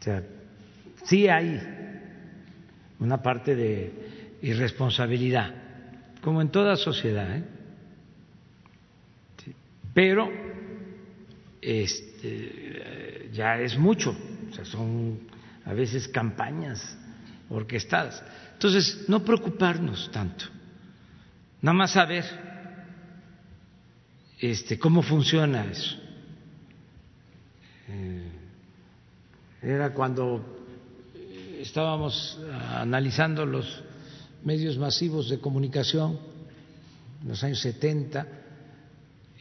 O 0.00 0.02
sea, 0.02 0.22
sí 1.04 1.28
hay 1.28 1.60
una 2.98 3.22
parte 3.22 3.54
de 3.54 4.38
irresponsabilidad, 4.42 5.54
como 6.20 6.40
en 6.40 6.50
toda 6.50 6.76
sociedad. 6.76 7.36
¿eh? 7.36 7.44
Pero 9.92 10.30
este, 11.60 13.30
ya 13.32 13.58
es 13.60 13.78
mucho, 13.78 14.10
o 14.50 14.54
sea, 14.54 14.64
son 14.64 15.20
a 15.64 15.72
veces 15.72 16.08
campañas 16.08 16.96
orquestadas. 17.48 18.22
Entonces, 18.52 19.04
no 19.08 19.24
preocuparnos 19.24 20.10
tanto, 20.10 20.46
nada 21.64 21.78
más 21.78 21.92
saber 21.92 22.24
este, 24.38 24.78
cómo 24.78 25.00
funciona 25.02 25.64
eso. 25.64 25.96
Eh, 27.88 28.28
era 29.62 29.94
cuando 29.94 30.44
estábamos 31.58 32.38
analizando 32.68 33.46
los 33.46 33.82
medios 34.44 34.76
masivos 34.76 35.30
de 35.30 35.38
comunicación 35.38 36.18
en 37.22 37.28
los 37.28 37.42
años 37.42 37.60
70 37.60 38.26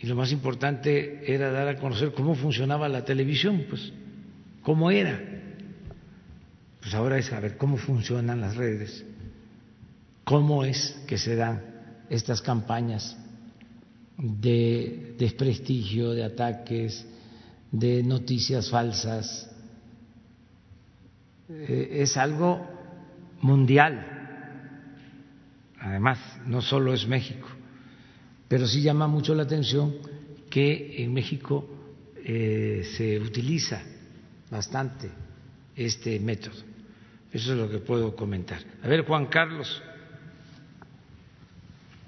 y 0.02 0.08
lo 0.08 0.16
más 0.16 0.32
importante 0.32 1.30
era 1.30 1.52
dar 1.52 1.68
a 1.68 1.78
conocer 1.78 2.14
cómo 2.14 2.36
funcionaba 2.36 2.88
la 2.88 3.04
televisión, 3.04 3.66
pues 3.70 3.92
cómo 4.62 4.92
era. 4.92 5.22
Pues 6.80 6.94
ahora 6.94 7.18
es 7.18 7.26
saber 7.26 7.58
cómo 7.58 7.76
funcionan 7.76 8.40
las 8.40 8.56
redes, 8.56 9.04
cómo 10.24 10.64
es 10.64 11.04
que 11.06 11.18
se 11.18 11.36
dan 11.36 11.73
estas 12.10 12.42
campañas 12.42 13.18
de 14.18 15.16
desprestigio, 15.18 16.12
de 16.12 16.24
ataques, 16.24 17.06
de 17.72 18.04
noticias 18.04 18.70
falsas. 18.70 19.50
Eh, 21.50 21.90
es 22.02 22.18
algo 22.18 22.66
mundial 23.42 24.14
además 25.84 26.20
no 26.46 26.62
solo 26.62 26.94
es 26.94 27.06
México, 27.08 27.48
pero 28.48 28.66
sí 28.66 28.82
llama 28.82 29.08
mucho 29.08 29.36
la 29.36 29.44
atención 29.44 29.94
que 30.50 31.04
en 31.04 31.14
México 31.14 31.68
eh, 32.24 32.84
se 32.96 33.20
utiliza 33.20 33.82
bastante 34.50 35.10
este 35.76 36.20
método. 36.20 36.56
Eso 37.32 37.52
es 37.52 37.58
lo 37.58 37.70
que 37.70 37.80
puedo 37.80 38.16
comentar. 38.16 38.60
A 38.82 38.88
ver, 38.88 39.06
Juan 39.06 39.26
Carlos. 39.26 39.82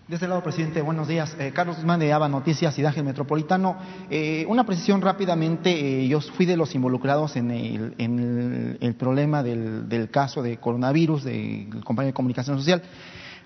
De 0.07 0.13
este 0.13 0.27
lado, 0.27 0.43
presidente, 0.43 0.83
buenos 0.83 1.07
días. 1.07 1.35
Eh, 1.39 1.51
Carlos 1.51 1.77
Guzmán 1.77 1.99
de 1.99 2.13
ABA 2.13 2.29
Noticias 2.29 2.77
y 2.77 3.01
Metropolitano. 3.01 3.75
Eh, 4.11 4.45
una 4.47 4.63
precisión 4.63 5.01
rápidamente. 5.01 5.71
Eh, 6.03 6.07
yo 6.07 6.21
fui 6.21 6.45
de 6.45 6.55
los 6.55 6.75
involucrados 6.75 7.35
en 7.37 7.49
el, 7.49 7.95
en 7.97 8.77
el, 8.79 8.93
problema 8.93 9.41
del, 9.41 9.89
del, 9.89 10.11
caso 10.11 10.43
de 10.43 10.57
coronavirus 10.57 11.23
del 11.23 11.83
compañero 11.83 12.11
de 12.11 12.13
comunicación 12.13 12.55
social. 12.59 12.83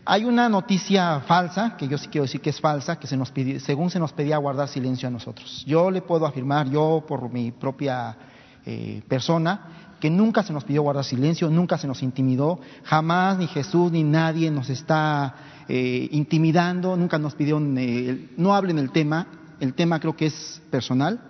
Hay 0.03 0.25
una 0.25 0.49
noticia 0.49 1.21
falsa, 1.21 1.77
que 1.77 1.87
yo 1.87 1.97
sí 1.97 2.09
quiero 2.09 2.23
decir 2.23 2.41
que 2.41 2.49
es 2.49 2.59
falsa, 2.59 2.99
que 2.99 3.07
se 3.07 3.15
nos 3.15 3.31
pide, 3.31 3.61
según 3.61 3.89
se 3.89 3.99
nos 3.99 4.11
pedía 4.11 4.35
guardar 4.35 4.67
silencio 4.67 5.07
a 5.07 5.11
nosotros. 5.11 5.63
Yo 5.65 5.89
le 5.89 6.01
puedo 6.01 6.25
afirmar, 6.25 6.69
yo 6.69 7.05
por 7.07 7.31
mi 7.31 7.51
propia 7.51 8.17
eh, 8.65 9.01
persona, 9.07 9.95
que 9.99 10.09
nunca 10.09 10.43
se 10.43 10.51
nos 10.51 10.65
pidió 10.65 10.81
guardar 10.81 11.05
silencio, 11.05 11.49
nunca 11.49 11.77
se 11.77 11.87
nos 11.87 12.03
intimidó, 12.03 12.59
jamás 12.83 13.37
ni 13.37 13.47
Jesús 13.47 13.93
ni 13.93 14.03
nadie 14.03 14.51
nos 14.51 14.69
está 14.69 15.35
eh, 15.71 16.09
intimidando, 16.11 16.97
nunca 16.97 17.19
nos 17.19 17.35
pidió, 17.35 17.61
eh, 17.77 18.29
no 18.37 18.55
hablen 18.55 18.79
el 18.79 18.89
tema, 18.89 19.27
el 19.59 19.75
tema 19.75 19.99
creo 19.99 20.15
que 20.15 20.25
es 20.25 20.61
personal. 20.71 21.21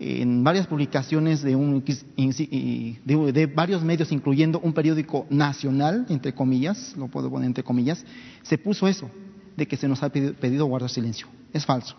En 0.00 0.42
varias 0.42 0.66
publicaciones 0.66 1.42
de, 1.42 1.54
un, 1.54 1.84
de, 1.84 3.52
varios 3.54 3.82
medios, 3.84 4.10
incluyendo 4.10 4.58
un 4.58 4.72
periódico 4.72 5.26
nacional, 5.30 6.06
entre 6.08 6.34
comillas, 6.34 6.94
lo 6.96 7.08
puedo 7.08 7.30
poner 7.30 7.46
entre 7.46 7.62
comillas, 7.62 8.04
se 8.42 8.58
puso 8.58 8.88
eso, 8.88 9.08
de 9.56 9.68
que 9.68 9.76
se 9.76 9.86
nos 9.86 10.02
ha 10.02 10.08
pedido 10.08 10.66
guardar 10.66 10.90
silencio. 10.90 11.28
Es 11.52 11.64
falso. 11.64 11.94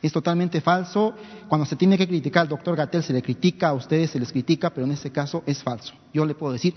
Es 0.00 0.12
totalmente 0.12 0.60
falso. 0.60 1.14
Cuando 1.48 1.66
se 1.66 1.76
tiene 1.76 1.98
que 1.98 2.06
criticar 2.06 2.42
al 2.42 2.48
doctor 2.48 2.76
Gatel, 2.76 3.02
se 3.02 3.12
le 3.12 3.22
critica, 3.22 3.68
a 3.68 3.74
ustedes 3.74 4.10
se 4.10 4.20
les 4.20 4.32
critica, 4.32 4.70
pero 4.70 4.86
en 4.86 4.92
este 4.92 5.10
caso 5.10 5.42
es 5.46 5.62
falso. 5.62 5.94
Yo 6.14 6.24
le 6.24 6.34
puedo 6.34 6.52
decir, 6.52 6.74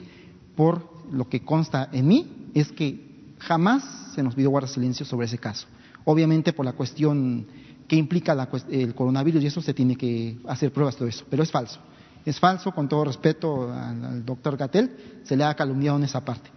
por 0.56 0.84
lo 1.12 1.30
que 1.30 1.42
consta 1.42 1.90
en 1.94 2.08
mí, 2.08 2.50
es 2.54 2.72
que 2.72 3.11
jamás 3.42 3.84
se 4.14 4.24
nos 4.24 4.36
pidió 4.36 4.50
guardar 4.50 4.70
silencio 4.70 5.06
sobre 5.06 5.26
ese 5.26 5.38
caso. 5.38 5.68
Obviamente 6.06 6.54
por 6.54 6.66
la 6.66 6.74
cuestión 6.74 7.46
que 7.88 7.96
implica 7.96 8.48
el 8.70 8.96
coronavirus 8.96 9.44
y 9.44 9.48
eso 9.48 9.62
se 9.62 9.74
tiene 9.74 9.96
que 9.96 10.38
hacer 10.48 10.72
pruebas 10.72 10.96
todo 10.96 11.08
eso, 11.08 11.26
pero 11.30 11.44
es 11.44 11.52
falso. 11.52 11.80
Es 12.24 12.40
falso, 12.40 12.72
con 12.72 12.88
todo 12.88 13.06
respeto 13.06 13.72
al, 13.72 14.24
doctor 14.24 14.56
Gatel, 14.56 15.22
se 15.24 15.36
le 15.36 15.44
ha 15.44 15.54
calumniado 15.56 15.98
en 15.98 16.04
esa 16.04 16.24
parte. 16.24 16.50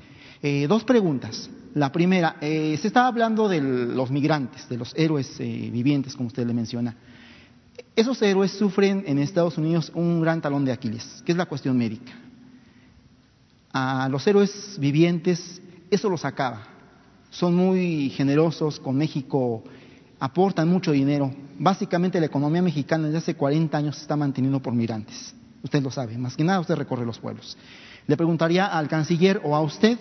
Eh, 0.43 0.67
dos 0.69 0.85
preguntas. 0.85 1.49
La 1.75 1.91
primera, 1.91 2.37
eh, 2.41 2.79
se 2.81 2.87
estaba 2.87 3.09
hablando 3.09 3.49
de 3.49 3.61
los 3.61 4.11
migrantes, 4.11 4.69
de 4.69 4.77
los 4.77 4.93
héroes 4.95 5.41
eh, 5.41 5.71
vivientes, 5.73 6.15
como 6.15 6.29
usted 6.29 6.47
le 6.47 6.53
menciona. 6.53 6.95
Esos 7.97 8.21
héroes 8.23 8.53
sufren 8.53 9.05
en 9.07 9.19
Estados 9.19 9.57
Unidos 9.57 9.91
un 9.95 10.21
gran 10.21 10.41
talón 10.41 10.65
de 10.65 10.73
Aquiles, 10.73 11.23
que 11.25 11.33
es 11.33 11.39
la 11.39 11.47
cuestión 11.47 11.77
médica. 11.77 12.13
A 13.73 14.09
los 14.09 14.25
héroes 14.27 14.77
vivientes 14.79 15.61
eso 15.91 16.09
los 16.09 16.25
acaba. 16.25 16.74
Son 17.35 17.53
muy 17.53 18.11
generosos 18.11 18.79
con 18.79 18.97
México, 18.97 19.65
aportan 20.21 20.69
mucho 20.69 20.93
dinero. 20.93 21.35
Básicamente 21.59 22.21
la 22.21 22.27
economía 22.27 22.63
mexicana 22.63 23.07
desde 23.07 23.19
hace 23.19 23.35
40 23.35 23.77
años 23.77 23.97
se 23.97 24.03
está 24.03 24.15
manteniendo 24.15 24.63
por 24.63 24.73
migrantes. 24.73 25.35
Usted 25.61 25.83
lo 25.83 25.91
sabe, 25.91 26.17
más 26.17 26.37
que 26.37 26.45
nada 26.45 26.61
usted 26.61 26.77
recorre 26.77 27.05
los 27.05 27.19
pueblos. 27.19 27.57
Le 28.07 28.17
preguntaría 28.17 28.67
al 28.67 28.87
canciller 28.87 29.41
o 29.43 29.57
a 29.57 29.63
usted 29.63 29.99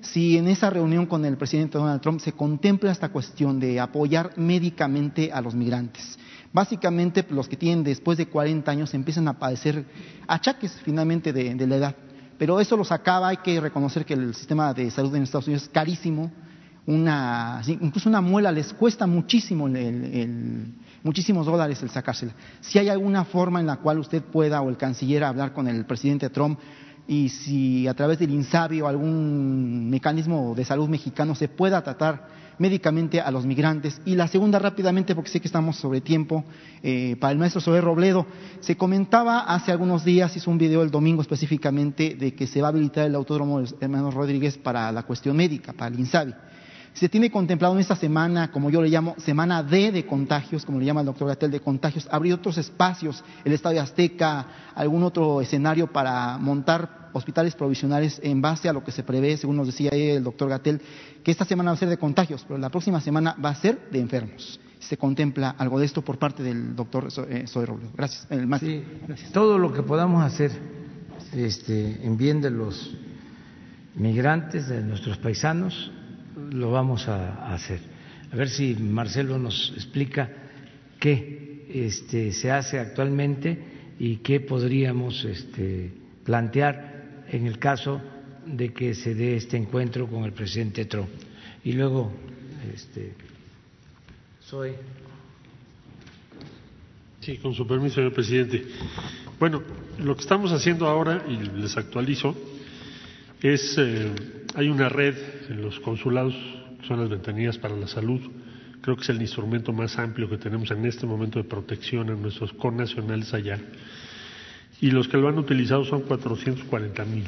si 0.00 0.38
en 0.38 0.48
esa 0.48 0.70
reunión 0.70 1.04
con 1.04 1.26
el 1.26 1.36
presidente 1.36 1.76
Donald 1.76 2.00
Trump 2.00 2.20
se 2.20 2.32
contempla 2.32 2.90
esta 2.90 3.10
cuestión 3.10 3.60
de 3.60 3.78
apoyar 3.78 4.32
médicamente 4.38 5.30
a 5.30 5.42
los 5.42 5.54
migrantes. 5.54 6.18
Básicamente 6.54 7.26
los 7.28 7.48
que 7.48 7.56
tienen 7.58 7.84
después 7.84 8.16
de 8.16 8.28
40 8.28 8.70
años 8.70 8.94
empiezan 8.94 9.28
a 9.28 9.38
padecer 9.38 9.84
achaques 10.26 10.80
finalmente 10.82 11.34
de, 11.34 11.66
la 11.66 11.76
edad. 11.76 11.96
Pero 12.38 12.60
eso 12.60 12.78
los 12.78 12.90
acaba, 12.90 13.28
hay 13.28 13.36
que 13.38 13.60
reconocer 13.60 14.06
que 14.06 14.14
el 14.14 14.34
sistema 14.34 14.72
de 14.72 14.90
salud 14.90 15.14
en 15.14 15.24
Estados 15.24 15.46
Unidos 15.46 15.64
es 15.64 15.68
carísimo, 15.68 16.32
una, 16.86 17.62
incluso 17.66 18.08
una 18.08 18.20
muela 18.20 18.50
les 18.50 18.72
cuesta 18.72 19.06
muchísimo 19.06 19.68
muchísimos 21.02 21.46
dólares 21.46 21.82
el 21.82 21.90
sacársela. 21.90 22.32
Si 22.60 22.78
hay 22.78 22.88
alguna 22.88 23.24
forma 23.24 23.60
en 23.60 23.66
la 23.66 23.76
cual 23.76 23.98
usted 23.98 24.22
pueda 24.22 24.60
o 24.62 24.68
el 24.68 24.76
canciller 24.76 25.24
hablar 25.24 25.52
con 25.52 25.68
el 25.68 25.84
presidente 25.84 26.30
Trump 26.30 26.58
y 27.06 27.28
si 27.28 27.88
a 27.88 27.94
través 27.94 28.18
del 28.18 28.30
INSABI 28.30 28.80
o 28.80 28.86
algún 28.86 29.90
mecanismo 29.90 30.54
de 30.54 30.64
salud 30.64 30.88
mexicano 30.88 31.34
se 31.34 31.48
pueda 31.48 31.82
tratar 31.82 32.42
médicamente 32.58 33.20
a 33.20 33.30
los 33.30 33.44
migrantes. 33.44 34.00
Y 34.04 34.14
la 34.14 34.28
segunda 34.28 34.58
rápidamente, 34.58 35.14
porque 35.14 35.30
sé 35.30 35.40
que 35.40 35.48
estamos 35.48 35.76
sobre 35.76 36.00
tiempo, 36.00 36.44
eh, 36.82 37.16
para 37.18 37.32
el 37.32 37.38
maestro 37.38 37.60
Sober 37.60 37.82
Robledo, 37.82 38.26
se 38.60 38.76
comentaba 38.76 39.40
hace 39.40 39.72
algunos 39.72 40.04
días, 40.04 40.36
hizo 40.36 40.50
un 40.50 40.58
video 40.58 40.82
el 40.82 40.90
domingo 40.90 41.22
específicamente, 41.22 42.14
de 42.14 42.34
que 42.34 42.46
se 42.46 42.60
va 42.60 42.68
a 42.68 42.70
habilitar 42.70 43.06
el 43.06 43.14
autódromo 43.14 43.60
de 43.60 43.74
hermanos 43.80 44.14
Rodríguez 44.14 44.58
para 44.58 44.92
la 44.92 45.02
cuestión 45.02 45.36
médica, 45.36 45.72
para 45.72 45.92
el 45.92 45.98
INSABI. 45.98 46.34
Se 46.94 47.08
tiene 47.08 47.30
contemplado 47.30 47.74
en 47.74 47.80
esta 47.80 47.96
semana, 47.96 48.50
como 48.50 48.70
yo 48.70 48.82
le 48.82 48.88
llamo, 48.88 49.14
semana 49.18 49.62
D 49.62 49.92
de 49.92 50.06
contagios, 50.06 50.64
como 50.64 50.78
le 50.78 50.84
llama 50.84 51.00
el 51.00 51.06
doctor 51.06 51.28
Gatel, 51.28 51.50
de 51.50 51.60
contagios, 51.60 52.06
abrir 52.10 52.34
otros 52.34 52.58
espacios, 52.58 53.24
el 53.44 53.52
Estadio 53.52 53.80
Azteca, 53.80 54.46
algún 54.74 55.02
otro 55.02 55.40
escenario 55.40 55.86
para 55.86 56.36
montar 56.38 57.10
hospitales 57.14 57.54
provisionales 57.54 58.20
en 58.22 58.40
base 58.40 58.68
a 58.68 58.72
lo 58.72 58.84
que 58.84 58.92
se 58.92 59.02
prevé, 59.02 59.36
según 59.36 59.56
nos 59.56 59.66
decía 59.66 59.90
el 59.90 60.22
doctor 60.22 60.48
Gatel, 60.48 60.80
que 61.22 61.30
esta 61.30 61.44
semana 61.44 61.70
va 61.70 61.76
a 61.76 61.78
ser 61.78 61.88
de 61.88 61.98
contagios, 61.98 62.44
pero 62.46 62.58
la 62.58 62.70
próxima 62.70 63.00
semana 63.00 63.36
va 63.42 63.50
a 63.50 63.54
ser 63.54 63.90
de 63.90 63.98
enfermos. 63.98 64.60
Se 64.78 64.96
contempla 64.96 65.50
algo 65.58 65.78
de 65.78 65.86
esto 65.86 66.02
por 66.02 66.18
parte 66.18 66.42
del 66.42 66.74
doctor 66.74 67.10
Soy 67.10 67.64
Robledo. 67.64 67.90
Gracias. 67.96 68.26
Gracias. 68.28 69.32
Todo 69.32 69.58
lo 69.58 69.72
que 69.72 69.82
podamos 69.82 70.24
hacer 70.24 70.50
este, 71.32 72.04
en 72.04 72.16
bien 72.16 72.40
de 72.40 72.50
los 72.50 72.94
migrantes, 73.94 74.68
de 74.68 74.82
nuestros 74.82 75.18
paisanos, 75.18 75.92
lo 76.50 76.70
vamos 76.70 77.08
a, 77.08 77.52
hacer. 77.52 77.80
A 78.32 78.36
ver 78.36 78.48
si 78.48 78.74
Marcelo 78.74 79.38
nos 79.38 79.72
explica 79.74 80.30
qué 80.98 81.66
este, 81.68 82.32
se 82.32 82.50
hace 82.50 82.78
actualmente 82.78 83.58
y 83.98 84.16
qué 84.16 84.40
podríamos 84.40 85.24
este, 85.24 85.92
plantear 86.24 87.24
en 87.28 87.46
el 87.46 87.58
caso 87.58 88.00
de 88.46 88.72
que 88.72 88.94
se 88.94 89.14
dé 89.14 89.36
este 89.36 89.56
encuentro 89.56 90.06
con 90.08 90.24
el 90.24 90.32
presidente 90.32 90.84
Trump. 90.86 91.08
Y 91.64 91.72
luego, 91.72 92.12
este, 92.74 93.14
soy. 94.40 94.72
Sí, 97.20 97.36
con 97.36 97.54
su 97.54 97.66
permiso, 97.66 97.96
señor 97.96 98.12
presidente. 98.12 98.64
Bueno, 99.38 99.62
lo 99.98 100.16
que 100.16 100.22
estamos 100.22 100.52
haciendo 100.52 100.88
ahora, 100.88 101.24
y 101.28 101.36
les 101.60 101.76
actualizo, 101.76 102.34
es 103.40 103.76
eh, 103.78 104.10
hay 104.54 104.68
una 104.68 104.88
red 104.88 105.14
en 105.48 105.62
los 105.62 105.80
consulados, 105.80 106.34
que 106.80 106.86
son 106.86 107.00
las 107.00 107.08
ventanillas 107.08 107.58
para 107.58 107.76
la 107.76 107.86
salud, 107.86 108.20
creo 108.80 108.96
que 108.96 109.02
es 109.02 109.08
el 109.10 109.20
instrumento 109.20 109.72
más 109.72 109.98
amplio 109.98 110.28
que 110.28 110.38
tenemos 110.38 110.70
en 110.70 110.84
este 110.84 111.06
momento 111.06 111.38
de 111.38 111.48
protección 111.48 112.08
en 112.08 112.20
nuestros 112.20 112.52
connacionales 112.52 113.32
allá. 113.32 113.58
Y 114.80 114.90
los 114.90 115.06
que 115.08 115.16
lo 115.16 115.28
han 115.28 115.38
utilizado 115.38 115.84
son 115.84 116.02
440 116.02 117.04
mil 117.04 117.24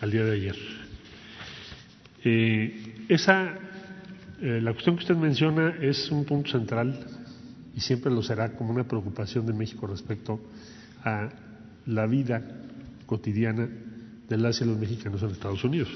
al 0.00 0.10
día 0.10 0.24
de 0.24 0.32
ayer. 0.32 0.56
Eh, 2.24 3.04
esa, 3.08 3.54
eh, 4.42 4.60
la 4.60 4.72
cuestión 4.72 4.96
que 4.96 5.02
usted 5.02 5.16
menciona 5.16 5.76
es 5.80 6.10
un 6.10 6.24
punto 6.24 6.50
central 6.50 6.98
y 7.74 7.80
siempre 7.80 8.12
lo 8.12 8.22
será 8.22 8.56
como 8.56 8.72
una 8.72 8.88
preocupación 8.88 9.46
de 9.46 9.52
México 9.52 9.86
respecto 9.86 10.40
a 11.04 11.28
la 11.86 12.06
vida 12.06 12.42
cotidiana 13.06 13.68
de 14.28 14.36
las 14.36 14.60
y 14.60 14.64
los 14.64 14.76
mexicanos 14.76 15.22
en 15.22 15.30
Estados 15.30 15.62
Unidos. 15.62 15.88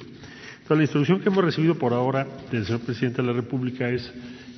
La 0.70 0.82
instrucción 0.82 1.20
que 1.20 1.28
hemos 1.28 1.44
recibido 1.44 1.74
por 1.74 1.92
ahora 1.92 2.28
del 2.52 2.64
señor 2.64 2.82
presidente 2.82 3.22
de 3.22 3.26
la 3.26 3.34
República 3.34 3.90
es 3.90 4.08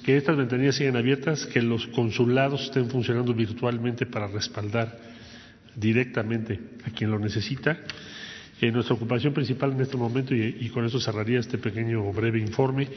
que 0.04 0.18
estas 0.18 0.36
ventanillas 0.36 0.74
sigan 0.74 0.96
abiertas, 0.96 1.46
que 1.46 1.62
los 1.62 1.86
consulados 1.86 2.64
estén 2.64 2.90
funcionando 2.90 3.32
virtualmente 3.32 4.04
para 4.04 4.26
respaldar 4.26 4.98
directamente 5.74 6.60
a 6.84 6.90
quien 6.90 7.10
lo 7.10 7.18
necesita. 7.18 7.78
Eh, 8.60 8.70
nuestra 8.70 8.94
ocupación 8.94 9.32
principal 9.32 9.72
en 9.72 9.80
este 9.80 9.96
momento, 9.96 10.34
y, 10.34 10.68
con 10.68 10.84
eso 10.84 11.00
cerraría 11.00 11.40
este 11.40 11.56
pequeño 11.56 12.12
breve 12.12 12.40
informe, 12.40 12.88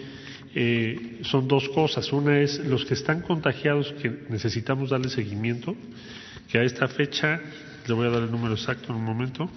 eh, 0.54 1.20
son 1.22 1.48
dos 1.48 1.70
cosas. 1.70 2.12
Una 2.12 2.42
es 2.42 2.60
los 2.66 2.84
que 2.84 2.96
están 2.96 3.22
contagiados, 3.22 3.94
que 3.94 4.10
necesitamos 4.28 4.90
darle 4.90 5.08
seguimiento, 5.08 5.74
que 6.52 6.60
a 6.60 6.64
esta 6.64 6.90
fecha, 6.90 7.40
le 7.88 7.94
voy 7.94 8.08
a 8.08 8.10
dar 8.10 8.24
el 8.24 8.32
número 8.32 8.56
exacto 8.56 8.92
en 8.92 9.00
un 9.00 9.06
momento, 9.06 9.50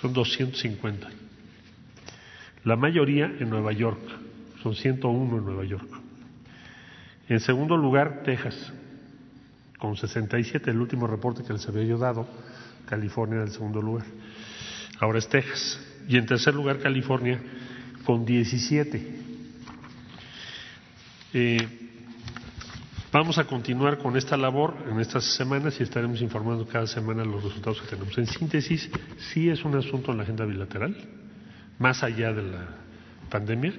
son 0.00 0.12
250. 0.12 1.08
La 2.64 2.76
mayoría 2.76 3.26
en 3.26 3.50
Nueva 3.50 3.72
York, 3.72 4.00
son 4.62 4.74
101 4.74 5.38
en 5.38 5.44
Nueva 5.44 5.64
York. 5.64 5.88
En 7.28 7.40
segundo 7.40 7.76
lugar, 7.76 8.22
Texas, 8.24 8.72
con 9.78 9.96
67, 9.96 10.70
el 10.70 10.80
último 10.80 11.06
reporte 11.06 11.42
que 11.42 11.52
les 11.52 11.66
había 11.68 11.84
yo 11.84 11.96
dado, 11.96 12.28
California 12.86 13.36
en 13.36 13.44
el 13.44 13.50
segundo 13.50 13.80
lugar. 13.80 14.04
Ahora 14.98 15.18
es 15.18 15.28
Texas. 15.28 15.80
Y 16.08 16.16
en 16.16 16.26
tercer 16.26 16.54
lugar, 16.54 16.78
California, 16.80 17.40
con 18.04 18.24
17. 18.24 19.20
Eh, 21.32 21.79
Vamos 23.12 23.38
a 23.38 23.44
continuar 23.44 23.98
con 23.98 24.16
esta 24.16 24.36
labor 24.36 24.76
en 24.88 25.00
estas 25.00 25.24
semanas 25.34 25.80
y 25.80 25.82
estaremos 25.82 26.22
informando 26.22 26.64
cada 26.66 26.86
semana 26.86 27.24
los 27.24 27.42
resultados 27.42 27.80
que 27.80 27.88
tenemos. 27.88 28.16
En 28.16 28.26
síntesis, 28.26 28.88
sí 29.32 29.50
es 29.50 29.64
un 29.64 29.74
asunto 29.76 30.12
en 30.12 30.18
la 30.18 30.22
agenda 30.22 30.44
bilateral, 30.44 30.96
más 31.78 32.04
allá 32.04 32.32
de 32.32 32.42
la 32.42 32.68
pandemia 33.28 33.72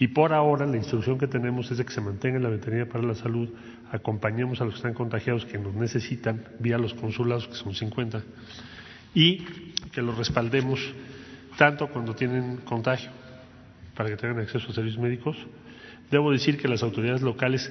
y 0.00 0.08
por 0.08 0.32
ahora 0.32 0.66
la 0.66 0.78
instrucción 0.78 1.18
que 1.18 1.26
tenemos 1.26 1.70
es 1.70 1.76
de 1.76 1.84
que 1.84 1.92
se 1.92 2.00
mantenga 2.00 2.38
en 2.38 2.42
la 2.42 2.48
Veterinaria 2.48 2.90
para 2.90 3.04
la 3.04 3.14
Salud, 3.14 3.50
acompañemos 3.92 4.58
a 4.60 4.64
los 4.64 4.74
que 4.74 4.78
están 4.78 4.94
contagiados, 4.94 5.44
que 5.44 5.58
nos 5.58 5.74
necesitan, 5.74 6.42
vía 6.58 6.78
los 6.78 6.94
consulados, 6.94 7.46
que 7.48 7.54
son 7.54 7.74
50, 7.74 8.22
y 9.14 9.44
que 9.92 10.00
los 10.00 10.16
respaldemos 10.16 10.80
tanto 11.58 11.88
cuando 11.88 12.14
tienen 12.14 12.58
contagio, 12.58 13.10
para 13.94 14.08
que 14.08 14.16
tengan 14.16 14.38
acceso 14.38 14.70
a 14.70 14.72
servicios 14.72 15.02
médicos. 15.02 15.36
Debo 16.10 16.32
decir 16.32 16.56
que 16.56 16.66
las 16.66 16.82
autoridades 16.82 17.20
locales, 17.20 17.70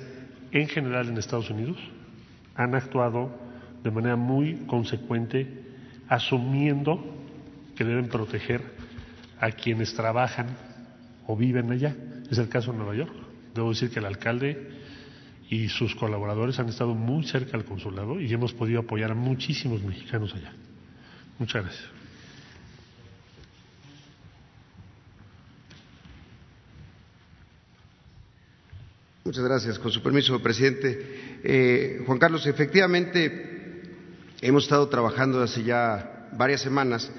en 0.52 0.68
general 0.68 1.10
en 1.10 1.18
Estados 1.18 1.50
Unidos, 1.50 1.78
han 2.56 2.76
actuado 2.76 3.32
de 3.84 3.92
manera 3.92 4.16
muy 4.16 4.56
consecuente, 4.68 5.48
asumiendo 6.08 7.16
que 7.76 7.84
deben 7.84 8.10
proteger 8.10 8.62
a 9.40 9.52
quienes 9.52 9.94
trabajan 9.94 10.48
o 11.28 11.36
viven 11.36 11.72
allá. 11.72 11.96
Es 12.30 12.38
el 12.38 12.50
caso 12.50 12.72
de 12.72 12.78
Nueva 12.78 12.96
York. 12.96 13.14
Debo 13.56 13.70
decir 13.70 13.90
que 13.90 14.00
el 14.00 14.06
alcalde 14.06 14.70
y 15.50 15.70
sus 15.70 15.96
colaboradores 15.96 16.60
han 16.60 16.70
estado 16.70 16.94
muy 16.94 17.24
cerca 17.24 17.58
al 17.58 17.66
consulado 17.66 18.20
y 18.20 18.32
hemos 18.32 18.54
podido 18.54 18.82
apoyar 18.82 19.12
a 19.12 19.16
muchísimos 19.16 19.82
mexicanos 19.84 20.34
allá. 20.36 20.54
Muchas 21.40 21.64
gracias. 21.64 21.99
Muchas 29.26 29.44
gracias. 29.44 29.78
Con 29.78 29.92
su 29.92 30.02
permiso, 30.02 30.42
presidente. 30.42 31.40
Eh, 31.44 32.04
Juan 32.06 32.20
Carlos, 32.20 32.46
efectivamente 32.48 33.82
hemos 34.42 34.64
estado 34.64 34.88
trabajando 34.88 35.42
hace 35.42 35.64
ya 35.64 36.30
varias 36.38 36.62
semanas, 36.62 37.12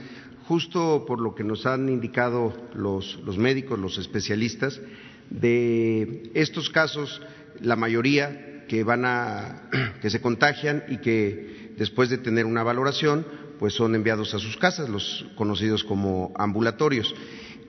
justo 0.47 1.05
por 1.07 1.21
lo 1.21 1.35
que 1.35 1.45
nos 1.45 1.67
han 1.67 1.89
indicado 1.89 2.55
los, 2.75 3.21
los 3.25 3.37
médicos, 3.37 3.79
los 3.79 3.99
especialistas, 3.99 4.81
de 5.29 6.31
estos 6.35 6.71
casos, 6.71 7.21
la 7.61 7.77
mayoría 7.77 8.65
que 8.67 8.83
van 8.83 9.05
a 9.05 9.69
que 10.01 10.09
se 10.09 10.23
contagian 10.23 10.85
y 10.89 10.99
que 10.99 11.75
después 11.77 12.09
de 12.09 12.19
tener 12.19 12.47
una 12.47 12.63
valoración, 12.63 13.27
pues 13.59 13.75
son 13.75 13.95
enviados 13.95 14.33
a 14.33 14.39
sus 14.39 14.57
casas, 14.57 14.89
los 14.89 15.27
conocidos 15.37 15.85
como 15.85 16.33
ambulatorios. 16.37 17.15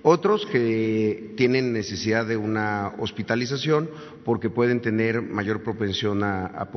Otros 0.04 0.48
que 0.48 1.34
tienen 1.38 1.74
necesidad 1.74 2.26
de 2.26 2.36
una 2.36 2.94
hospitalización 2.98 3.88
porque 4.26 4.50
pueden 4.50 4.82
tener 4.82 5.22
mayor 5.22 5.62
propensión 5.62 6.24
a, 6.24 6.68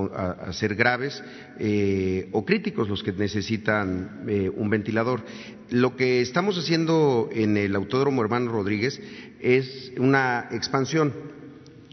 ser 0.52 0.74
graves 0.74 1.22
eh, 1.58 2.28
o 2.32 2.44
críticos 2.44 2.88
los 2.88 3.02
que 3.02 3.12
necesitan 3.12 4.24
eh, 4.28 4.50
un 4.54 4.68
ventilador. 4.68 5.22
Lo 5.70 5.96
que 5.96 6.20
estamos 6.20 6.58
haciendo 6.58 7.30
en 7.32 7.56
el 7.56 7.74
Autódromo 7.76 8.22
Hermano 8.22 8.52
Rodríguez 8.52 9.00
es 9.40 9.92
una 9.96 10.48
expansión. 10.50 11.12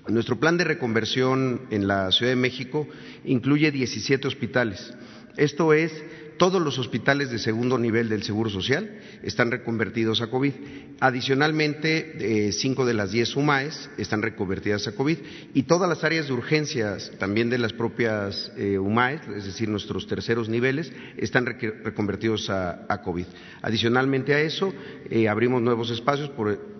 Nuestro 0.09 0.37
plan 0.37 0.57
de 0.57 0.65
reconversión 0.65 1.61
en 1.69 1.87
la 1.87 2.11
Ciudad 2.11 2.33
de 2.33 2.35
México 2.35 2.87
incluye 3.23 3.71
17 3.71 4.27
hospitales. 4.27 4.93
Esto 5.37 5.71
es 5.71 5.93
todos 6.41 6.59
los 6.59 6.79
hospitales 6.79 7.29
de 7.29 7.37
segundo 7.37 7.77
nivel 7.77 8.09
del 8.09 8.23
Seguro 8.23 8.49
Social 8.49 8.97
están 9.21 9.51
reconvertidos 9.51 10.21
a 10.21 10.31
COVID. 10.31 10.53
Adicionalmente, 10.99 12.47
eh, 12.47 12.51
cinco 12.51 12.83
de 12.83 12.95
las 12.95 13.11
diez 13.11 13.35
UMAES 13.35 13.91
están 13.99 14.23
reconvertidas 14.23 14.87
a 14.87 14.93
COVID 14.95 15.19
y 15.53 15.63
todas 15.63 15.87
las 15.87 16.03
áreas 16.03 16.25
de 16.25 16.33
urgencias 16.33 17.11
también 17.19 17.51
de 17.51 17.59
las 17.59 17.73
propias 17.73 18.51
eh, 18.57 18.79
UMAES, 18.79 19.21
es 19.37 19.45
decir, 19.45 19.69
nuestros 19.69 20.07
terceros 20.07 20.49
niveles, 20.49 20.91
están 21.15 21.45
reconvertidos 21.45 22.49
a, 22.49 22.87
COVID. 23.03 23.25
Adicionalmente 23.61 24.33
a 24.33 24.39
eso, 24.39 24.73
eh, 25.11 25.29
abrimos 25.29 25.61
nuevos 25.61 25.91
espacios 25.91 26.31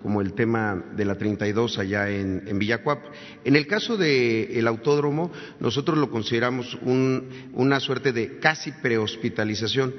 como 0.02 0.20
el 0.20 0.32
tema 0.32 0.86
de 0.96 1.04
la 1.04 1.16
32 1.16 1.78
allá 1.78 2.10
en, 2.10 2.42
en 2.48 2.58
Villacuap. 2.58 2.98
En 3.44 3.54
el 3.54 3.68
caso 3.68 3.96
del 3.96 4.66
autódromo, 4.66 5.30
nosotros 5.60 5.98
lo 5.98 6.10
consideramos 6.10 6.76
una 6.82 7.78
suerte 7.78 8.12
de 8.12 8.40
casi 8.40 8.72
prehospitalización 8.72 9.51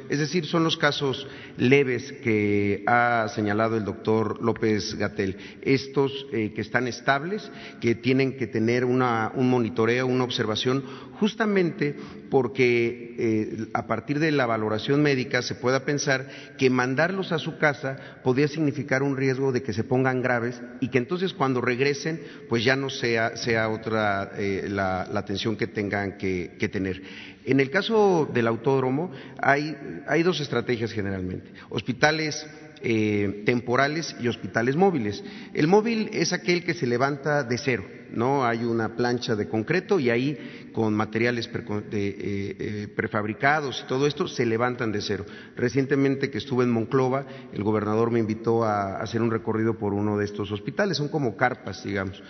es 0.10 0.20
decir, 0.20 0.46
son 0.46 0.64
los 0.64 0.78
casos 0.78 1.28
leves 1.58 2.12
que 2.24 2.84
ha 2.88 3.28
señalado 3.34 3.78
el 3.78 3.86
doctor 3.86 4.42
López 4.42 4.96
Gatel, 4.96 5.38
estos 5.62 6.26
eh, 6.32 6.54
que 6.54 6.62
están 6.62 6.88
estables, 6.88 7.52
que 7.80 7.96
tienen 7.96 8.38
que 8.38 8.48
tener 8.48 8.86
un 8.86 9.50
monitoreo, 9.50 10.08
una 10.08 10.24
observación, 10.24 10.84
justamente 11.20 11.96
porque 12.30 13.16
eh, 13.18 13.68
a 13.74 13.86
partir 13.86 14.20
de 14.20 14.32
la 14.32 14.46
valoración 14.46 15.02
médica 15.02 15.42
se 15.42 15.56
pueda 15.56 15.86
pensar 15.86 16.28
que 16.58 16.70
mandarlos 16.70 17.32
a 17.32 17.38
su 17.38 17.58
casa 17.58 18.20
podría 18.24 18.48
significar 18.48 19.04
un 19.04 19.16
riesgo 19.16 19.52
de 19.52 19.62
que 19.62 19.74
se 19.74 19.84
pongan 19.84 20.22
graves 20.22 20.60
y 20.80 20.90
que 20.90 20.98
entonces 20.98 21.34
cuando 21.34 21.62
regresen, 21.62 22.22
pues 22.50 22.64
ya 22.64 22.76
no 22.76 22.90
sea, 22.90 23.34
otra 23.70 24.32
eh, 24.38 24.68
la, 24.70 25.04
atención 25.14 25.56
que 25.56 25.68
tengan 25.68 26.18
que 26.18 26.70
tener. 26.72 27.02
En 27.46 27.60
el 27.60 27.70
caso 27.70 28.30
del 28.34 28.48
autódromo 28.48 29.12
hay, 29.42 29.76
dos 30.24 30.40
estrategias 30.40 30.92
generalmente, 30.92 31.52
hospitales 31.70 32.46
eh, 32.82 33.44
temporales 33.46 34.16
y 34.20 34.28
hospitales 34.28 34.76
móviles. 34.76 35.24
El 35.54 35.68
móvil 35.68 36.10
es 36.14 36.34
aquel 36.34 36.64
que 36.64 36.74
se 36.74 36.88
levanta 36.88 37.44
de 37.44 37.58
cero, 37.58 37.86
¿no? 38.12 38.46
Hay 38.46 38.64
una 38.64 38.96
plancha 38.96 39.36
de 39.36 39.48
concreto 39.48 40.00
y 40.00 40.10
ahí 40.10 40.70
con 40.74 40.94
materiales 40.94 41.48
eh, 41.48 41.92
eh, 41.92 42.88
prefabricados 42.96 43.84
y 43.84 43.88
todo 43.88 44.08
esto 44.08 44.28
se 44.28 44.46
levantan 44.46 44.92
de 44.92 45.02
cero. 45.02 45.26
Recientemente 45.56 46.30
que 46.30 46.38
estuve 46.38 46.64
en 46.64 46.72
Monclova, 46.72 47.26
el 47.54 47.64
gobernador 47.64 48.12
me 48.12 48.20
invitó 48.20 48.64
a 48.64 48.98
hacer 48.98 49.22
un 49.22 49.32
recorrido 49.32 49.78
por 49.78 49.94
uno 49.94 50.18
de 50.18 50.26
estos 50.26 50.52
hospitales, 50.52 50.98
son 50.98 51.10
como 51.10 51.36
carpas, 51.36 51.84
digamos. 51.84 52.22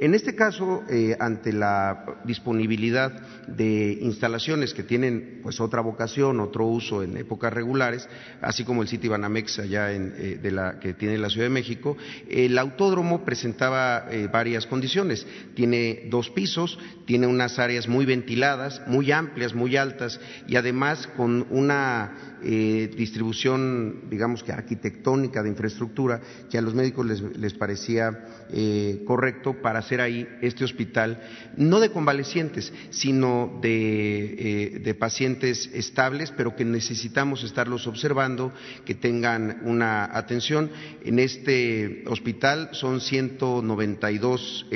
En 0.00 0.14
este 0.14 0.34
caso, 0.34 0.82
eh, 0.88 1.14
ante 1.20 1.52
la 1.52 2.06
disponibilidad 2.24 3.12
de 3.46 3.98
instalaciones 4.00 4.72
que 4.72 4.82
tienen 4.82 5.40
pues 5.42 5.60
otra 5.60 5.82
vocación, 5.82 6.40
otro 6.40 6.64
uso 6.64 7.02
en 7.02 7.18
épocas 7.18 7.52
regulares, 7.52 8.08
así 8.40 8.64
como 8.64 8.80
el 8.80 8.88
City 8.88 9.08
Banamex 9.08 9.58
allá 9.58 9.92
en, 9.92 10.14
eh, 10.16 10.38
de 10.42 10.50
la, 10.52 10.78
que 10.80 10.94
tiene 10.94 11.18
la 11.18 11.28
Ciudad 11.28 11.48
de 11.48 11.50
México, 11.52 11.98
el 12.30 12.56
autódromo 12.56 13.26
presentaba 13.26 14.06
eh, 14.10 14.26
varias 14.32 14.66
condiciones. 14.66 15.26
Tiene 15.54 16.06
dos 16.08 16.30
pisos, 16.30 16.78
tiene 17.04 17.26
unas 17.26 17.58
áreas 17.58 17.86
muy 17.86 18.06
ventiladas, 18.06 18.80
muy 18.86 19.12
amplias, 19.12 19.54
muy 19.54 19.76
altas 19.76 20.18
y 20.48 20.56
además 20.56 21.08
con 21.14 21.46
una 21.50 22.26
distribución, 22.40 24.08
digamos 24.08 24.42
que 24.42 24.50
arquitectónica 24.50 25.42
de 25.42 25.50
infraestructura, 25.50 26.22
que 26.50 26.56
a 26.56 26.62
los 26.62 26.74
médicos 26.74 27.04
les, 27.36 27.52
parecía 27.52 28.46
eh, 28.48 29.02
correcto 29.06 29.60
para 29.60 29.82
hacer 29.90 30.00
ahí 30.00 30.28
este 30.40 30.62
hospital, 30.62 31.20
no 31.56 31.80
de 31.80 31.90
convalecientes, 31.90 32.72
sino 32.90 33.58
de, 33.60 34.34
eh, 34.38 34.78
de 34.78 34.94
pacientes 34.94 35.68
estables, 35.74 36.32
pero 36.36 36.54
que 36.54 36.64
necesitamos 36.64 37.42
estarlos 37.42 37.88
observando, 37.88 38.52
que 38.84 38.94
tengan 38.94 39.62
una 39.64 40.16
atención. 40.16 40.70
En 41.04 41.18
este 41.18 42.04
hospital 42.06 42.68
son 42.70 43.00
192 43.00 44.66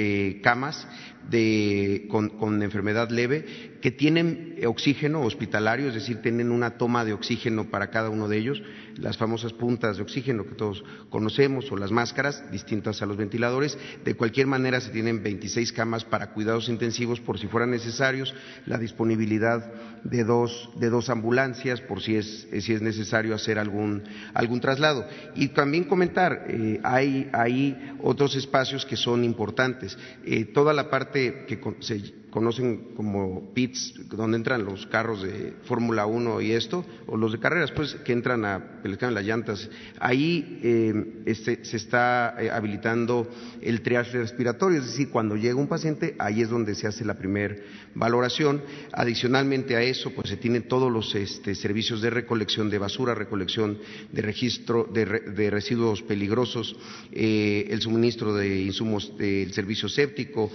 camas 0.42 0.88
de, 1.30 2.06
con, 2.10 2.62
enfermedad 2.62 3.10
leve 3.10 3.74
que 3.80 3.90
tienen 3.90 4.56
oxígeno 4.66 5.22
hospitalario, 5.22 5.88
es 5.88 5.94
decir, 5.94 6.22
tienen 6.22 6.50
una 6.50 6.78
toma 6.78 7.04
de 7.04 7.12
oxígeno 7.12 7.70
para 7.70 7.90
cada 7.90 8.08
uno 8.08 8.28
de 8.28 8.38
ellos, 8.38 8.62
las 8.96 9.18
famosas 9.18 9.52
puntas 9.52 9.96
de 9.96 10.02
oxígeno 10.02 10.46
que 10.46 10.54
todos 10.54 10.82
conocemos 11.10 11.70
o 11.70 11.76
las 11.76 11.90
máscaras 11.90 12.50
distintas 12.50 13.02
a 13.02 13.06
los 13.06 13.16
ventiladores. 13.16 13.76
De 14.04 14.14
cualquier 14.14 14.46
manera, 14.46 14.80
se 14.80 14.90
tienen 14.90 15.22
26 15.22 15.72
camas 15.72 16.04
para 16.04 16.32
cuidados 16.32 16.68
intensivos 16.68 17.20
por 17.20 17.38
si 17.38 17.46
fueran 17.46 17.70
necesarios, 17.70 18.34
la 18.64 18.78
disponibilidad 18.78 19.70
de 20.02 20.24
dos, 20.24 20.70
de 20.76 20.88
dos 20.88 21.10
ambulancias 21.10 21.80
por 21.80 22.00
si 22.00 22.16
es, 22.16 22.46
si 22.60 22.72
es 22.72 22.82
necesario 22.82 23.34
hacer 23.34 23.58
algún, 23.58 24.02
algún 24.32 24.60
traslado. 24.60 25.06
Y 25.34 25.48
también 25.48 25.84
comentar, 25.84 26.46
eh, 26.48 26.80
hay, 26.82 27.28
hay 27.32 27.96
otros 28.02 28.36
espacios 28.36 28.86
que 28.86 28.96
son 28.96 29.24
importantes. 29.24 29.98
Eh, 30.24 30.44
toda 30.46 30.72
la 30.72 30.88
parte 30.88 31.13
que 31.14 31.60
se 31.80 32.23
conocen 32.34 32.94
como 32.96 33.54
pits, 33.54 33.94
donde 34.08 34.36
entran 34.36 34.64
los 34.64 34.86
carros 34.88 35.22
de 35.22 35.52
Fórmula 35.66 36.04
1 36.04 36.40
y 36.40 36.50
esto, 36.50 36.84
o 37.06 37.16
los 37.16 37.30
de 37.30 37.38
carreras, 37.38 37.70
pues 37.70 37.94
que 38.04 38.12
entran 38.12 38.44
a 38.44 38.82
pelear 38.82 39.12
las 39.12 39.24
llantas. 39.24 39.70
Ahí 40.00 40.58
eh, 40.64 41.22
este, 41.26 41.64
se 41.64 41.76
está 41.76 42.34
eh, 42.40 42.50
habilitando 42.50 43.30
el 43.62 43.82
triage 43.82 44.18
respiratorio, 44.18 44.80
es 44.80 44.86
decir, 44.86 45.10
cuando 45.10 45.36
llega 45.36 45.54
un 45.54 45.68
paciente, 45.68 46.16
ahí 46.18 46.42
es 46.42 46.50
donde 46.50 46.74
se 46.74 46.88
hace 46.88 47.04
la 47.04 47.14
primera 47.14 47.54
valoración. 47.94 48.62
Adicionalmente 48.90 49.76
a 49.76 49.82
eso, 49.82 50.10
pues 50.10 50.28
se 50.28 50.36
tienen 50.36 50.66
todos 50.66 50.90
los 50.90 51.14
este, 51.14 51.54
servicios 51.54 52.02
de 52.02 52.10
recolección 52.10 52.68
de 52.68 52.78
basura, 52.78 53.14
recolección 53.14 53.78
de 54.10 54.22
registro 54.22 54.90
de, 54.92 55.50
residuos 55.50 56.02
peligrosos, 56.02 56.74
eh, 57.12 57.68
el 57.70 57.80
suministro 57.80 58.34
de 58.34 58.62
insumos 58.62 59.16
del 59.16 59.52
servicio 59.52 59.88
séptico, 59.88 60.50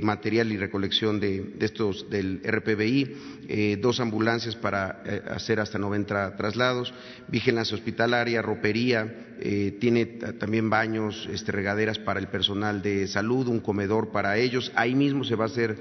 material 0.00 0.50
y 0.52 0.56
recolección 0.56 1.01
de, 1.10 1.54
estos 1.60 2.08
del 2.10 2.40
RPBI, 2.44 3.16
eh, 3.48 3.78
dos 3.80 3.98
ambulancias 3.98 4.54
para 4.54 5.02
eh, 5.04 5.22
hacer 5.30 5.58
hasta 5.58 5.78
90 5.78 6.36
traslados, 6.36 6.94
vigilancia 7.26 7.76
hospitalaria, 7.76 8.40
ropería, 8.40 9.34
eh, 9.40 9.76
tiene 9.80 10.06
también 10.06 10.70
baños, 10.70 11.28
este, 11.32 11.50
regaderas 11.50 11.98
para 11.98 12.20
el 12.20 12.28
personal 12.28 12.82
de 12.82 13.08
salud, 13.08 13.48
un 13.48 13.58
comedor 13.58 14.12
para 14.12 14.38
ellos. 14.38 14.70
Ahí 14.76 14.94
mismo 14.94 15.24
se 15.24 15.34
va 15.34 15.44
a 15.44 15.48
hacer 15.48 15.76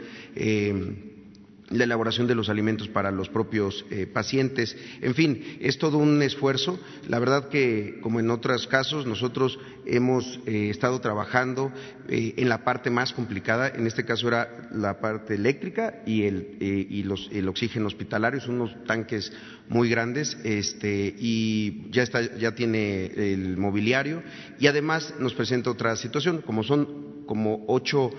la 1.72 1.85
elaboración 1.85 2.27
de 2.27 2.35
los 2.35 2.49
alimentos 2.49 2.88
para 2.88 3.11
los 3.11 3.30
propios 3.30 3.85
eh, 3.89 4.06
pacientes. 4.06 4.76
En 5.02 5.15
fin, 5.15 5.57
es 5.60 5.77
todo 5.77 5.98
un 5.98 6.22
esfuerzo. 6.22 6.80
La 7.07 7.19
verdad 7.19 7.49
que, 7.49 7.99
como 8.02 8.19
en 8.19 8.30
otros 8.30 8.68
casos, 8.68 9.06
nosotros 9.06 9.60
hemos 9.85 10.39
eh, 10.45 10.69
estado 10.69 10.99
trabajando 10.99 11.72
eh, 12.10 12.34
en 12.38 12.49
la 12.49 12.64
parte 12.64 12.89
más 12.89 13.14
complicada. 13.14 13.69
En 13.69 13.88
este 13.88 14.06
caso 14.06 14.27
era 14.27 14.69
la 14.72 14.99
parte 14.99 15.35
eléctrica 15.35 16.02
y 16.06 16.23
el, 16.23 16.57
y 16.60 17.03
los, 17.03 17.30
el 17.31 17.48
oxígeno 17.48 17.88
hospitalario, 17.88 18.41
son 18.41 18.56
unos 18.56 18.84
tanques 18.85 19.31
muy 19.69 19.89
grandes 19.89 20.38
este, 20.43 21.15
y 21.18 21.89
ya, 21.91 22.03
está, 22.03 22.38
ya 22.38 22.53
tiene 22.53 23.06
el 23.06 23.57
mobiliario. 23.57 24.23
Y 24.60 24.68
además 24.68 25.14
nos 25.19 25.34
presenta 25.34 25.72
otra 25.72 25.95
situación, 25.95 26.41
como 26.41 26.64
son 26.64 27.11
como 27.26 27.64
ocho 27.68 28.11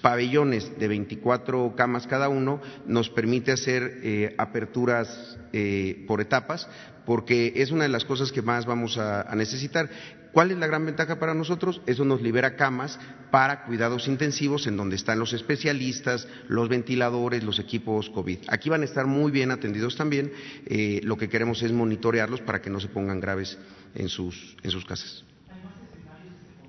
pabellones 0.00 0.78
de 0.78 0.88
24 0.88 1.74
camas 1.76 2.06
cada 2.06 2.28
uno 2.28 2.60
nos 2.86 3.10
permite 3.10 3.52
hacer 3.52 4.00
eh, 4.02 4.34
aperturas 4.38 5.38
eh, 5.52 6.04
por 6.06 6.20
etapas, 6.20 6.68
porque 7.06 7.54
es 7.56 7.70
una 7.70 7.84
de 7.84 7.88
las 7.88 8.04
cosas 8.04 8.32
que 8.32 8.42
más 8.42 8.66
vamos 8.66 8.98
a, 8.98 9.34
necesitar. 9.34 9.88
¿Cuál 10.32 10.50
es 10.50 10.58
la 10.58 10.66
gran 10.66 10.84
ventaja 10.84 11.18
para 11.18 11.32
nosotros? 11.32 11.80
Eso 11.86 12.04
nos 12.04 12.20
libera 12.20 12.54
camas 12.54 13.00
para 13.30 13.64
cuidados 13.64 14.08
intensivos 14.08 14.66
en 14.66 14.76
donde 14.76 14.96
están 14.96 15.18
los 15.18 15.32
especialistas, 15.32 16.28
los 16.48 16.68
ventiladores, 16.68 17.42
los 17.42 17.58
equipos 17.58 18.10
COVID. 18.10 18.40
Aquí 18.48 18.68
van 18.68 18.82
a 18.82 18.84
estar 18.84 19.06
muy 19.06 19.32
bien 19.32 19.50
atendidos 19.50 19.96
también. 19.96 20.32
Eh, 20.66 21.00
lo 21.02 21.16
que 21.16 21.30
queremos 21.30 21.62
es 21.62 21.72
monitorearlos 21.72 22.42
para 22.42 22.60
que 22.60 22.68
no 22.68 22.78
se 22.78 22.88
pongan 22.88 23.20
graves 23.20 23.58
en 23.94 24.10
sus, 24.10 24.54
en 24.62 24.70
sus 24.70 24.84
casas 24.84 25.24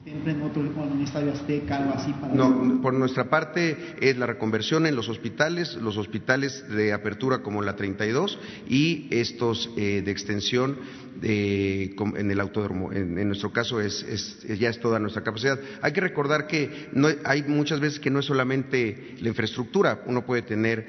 en 0.06 0.42
otro 0.42 0.62
en 0.64 1.02
Estadio 1.02 1.32
Azteca, 1.32 1.78
algo 1.78 1.94
así? 1.94 2.12
Para 2.14 2.34
no, 2.34 2.82
por 2.82 2.94
nuestra 2.94 3.30
parte 3.30 3.78
es 4.00 4.18
la 4.18 4.26
reconversión 4.26 4.86
en 4.86 4.96
los 4.96 5.10
hospitales, 5.10 5.76
los 5.76 5.98
hospitales 5.98 6.68
de 6.70 6.94
apertura 6.94 7.40
como 7.40 7.62
la 7.62 7.76
32 7.76 8.40
y 8.68 9.08
estos 9.12 9.70
eh, 9.78 10.02
de 10.04 10.12
extensión 10.12 10.78
de, 11.22 11.96
en 12.16 12.32
el 12.32 12.40
autódromo. 12.40 12.92
En, 12.92 13.28
nuestro 13.28 13.52
caso 13.52 13.82
es, 13.82 14.40
ya 14.48 14.70
es 14.70 14.80
toda 14.80 15.00
nuestra 15.00 15.22
capacidad. 15.22 15.60
Hay 15.82 15.92
que 15.92 16.02
recordar 16.02 16.48
que 16.48 16.90
no, 16.94 17.10
hay 17.26 17.44
muchas 17.44 17.80
veces 17.80 18.00
que 18.00 18.10
no 18.10 18.20
es 18.20 18.26
solamente 18.26 19.16
la 19.20 19.30
infraestructura, 19.30 20.04
uno 20.06 20.26
puede 20.26 20.44
tener 20.44 20.88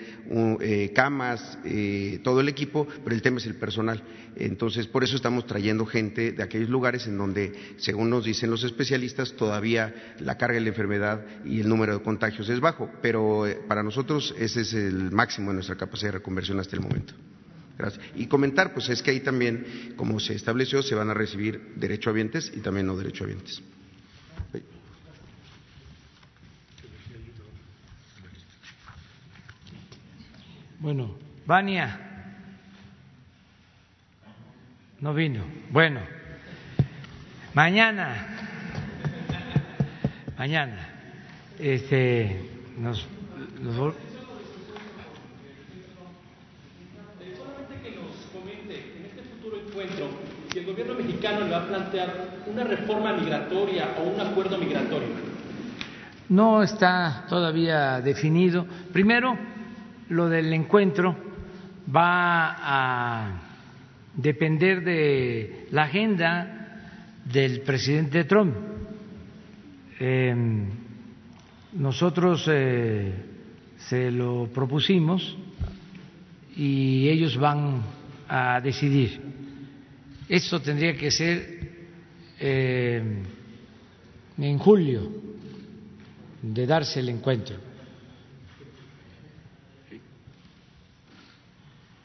eh, 0.60 0.92
camas, 0.94 1.58
eh, 1.64 2.20
todo 2.22 2.40
el 2.40 2.48
equipo, 2.48 2.86
pero 3.02 3.14
el 3.14 3.22
tema 3.22 3.38
es 3.38 3.46
el 3.46 3.56
personal. 3.56 4.02
Entonces, 4.36 4.86
por 4.86 5.02
eso 5.02 5.16
estamos 5.16 5.46
trayendo 5.46 5.84
gente 5.84 6.32
de 6.32 6.42
aquellos 6.42 6.68
lugares 6.68 7.06
en 7.06 7.18
donde, 7.18 7.52
según 7.78 8.10
nos 8.10 8.24
dicen 8.24 8.50
los 8.50 8.62
especialistas, 8.62 8.99
todavía 9.36 10.14
la 10.20 10.36
carga 10.36 10.54
de 10.54 10.60
la 10.62 10.68
enfermedad 10.68 11.24
y 11.44 11.60
el 11.60 11.68
número 11.68 11.98
de 11.98 12.02
contagios 12.02 12.48
es 12.48 12.60
bajo, 12.60 12.90
pero 13.02 13.46
eh, 13.46 13.58
para 13.66 13.82
nosotros 13.82 14.34
ese 14.38 14.62
es 14.62 14.74
el 14.74 15.10
máximo 15.10 15.50
de 15.50 15.54
nuestra 15.54 15.76
capacidad 15.76 16.12
de 16.12 16.18
reconversión 16.18 16.60
hasta 16.60 16.76
el 16.76 16.82
momento. 16.82 17.14
Y 18.14 18.26
comentar, 18.26 18.74
pues 18.74 18.88
es 18.90 19.02
que 19.02 19.10
ahí 19.10 19.20
también, 19.20 19.94
como 19.96 20.20
se 20.20 20.34
estableció, 20.34 20.82
se 20.82 20.94
van 20.94 21.10
a 21.10 21.14
recibir 21.14 21.52
derecho 21.76 21.80
derechohabientes 21.80 22.52
y 22.54 22.60
también 22.60 22.86
no 22.86 22.96
derechohabientes. 22.96 23.62
Bueno, 30.78 31.14
Vania. 31.46 32.10
No 35.00 35.14
vino. 35.14 35.44
Bueno, 35.70 36.00
mañana, 37.54 38.49
mañana, 40.40 40.88
este, 41.58 42.34
nos, 42.78 43.06
nos 43.62 43.94
si 50.50 50.58
el 50.60 50.64
gobierno 50.64 50.94
mexicano 50.94 51.40
le 51.44 51.50
va 51.50 51.58
a 51.58 51.66
plantear 51.66 52.08
una 52.46 52.64
reforma 52.64 53.12
migratoria 53.12 53.90
o 53.98 54.08
un 54.08 54.18
acuerdo 54.18 54.56
migratorio. 54.56 55.08
No 56.30 56.62
está 56.62 57.26
todavía 57.28 58.00
definido. 58.00 58.66
Primero, 58.94 59.36
lo 60.08 60.30
del 60.30 60.50
encuentro 60.54 61.16
va 61.94 62.56
a 62.58 63.40
depender 64.14 64.82
de 64.82 65.66
la 65.70 65.82
agenda 65.82 66.80
del 67.26 67.60
presidente 67.60 68.24
Trump. 68.24 68.69
Em, 70.02 70.64
nosotros 71.74 72.46
eh, 72.48 73.12
se 73.76 74.10
lo 74.10 74.48
propusimos 74.50 75.36
y 76.56 77.06
ellos 77.06 77.36
van 77.36 77.82
a 78.26 78.62
decidir. 78.62 79.20
Esto 80.26 80.58
tendría 80.62 80.96
que 80.96 81.10
ser 81.10 81.68
eh, 82.38 83.22
en 84.38 84.58
julio 84.58 85.06
de 86.40 86.66
darse 86.66 87.00
el 87.00 87.10
encuentro. 87.10 87.56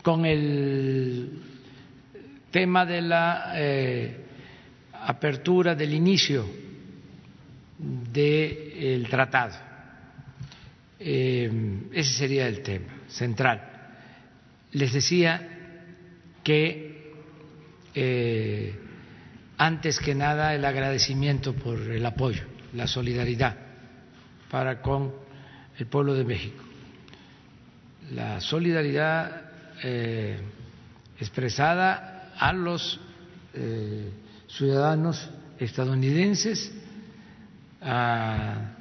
Con 0.03 0.25
el 0.25 1.29
tema 2.51 2.85
de 2.85 3.01
la 3.01 3.53
eh, 3.55 4.17
apertura 4.91 5.73
del 5.75 5.93
inicio 5.93 6.64
del 7.77 9.07
tratado. 9.09 9.53
Eh, 10.99 11.81
ese 11.93 12.13
sería 12.13 12.47
el 12.47 12.61
tema 12.61 13.01
central. 13.07 13.61
Les 14.71 14.93
decía 14.93 15.49
que 16.43 17.13
eh, 17.93 18.75
antes 19.57 19.99
que 19.99 20.15
nada 20.15 20.55
el 20.55 20.63
agradecimiento 20.65 21.53
por 21.53 21.79
el 21.79 22.05
apoyo, 22.05 22.43
la 22.73 22.87
solidaridad 22.87 23.57
para 24.49 24.81
con 24.81 25.13
el 25.77 25.85
pueblo 25.87 26.13
de 26.13 26.23
México. 26.23 26.63
La 28.11 28.39
solidaridad 28.39 29.51
eh, 29.83 30.37
expresada 31.19 32.33
a 32.37 32.53
los 32.53 32.99
ciudadanos 34.49 35.29
estadounidenses, 35.59 36.73
a 37.85 38.71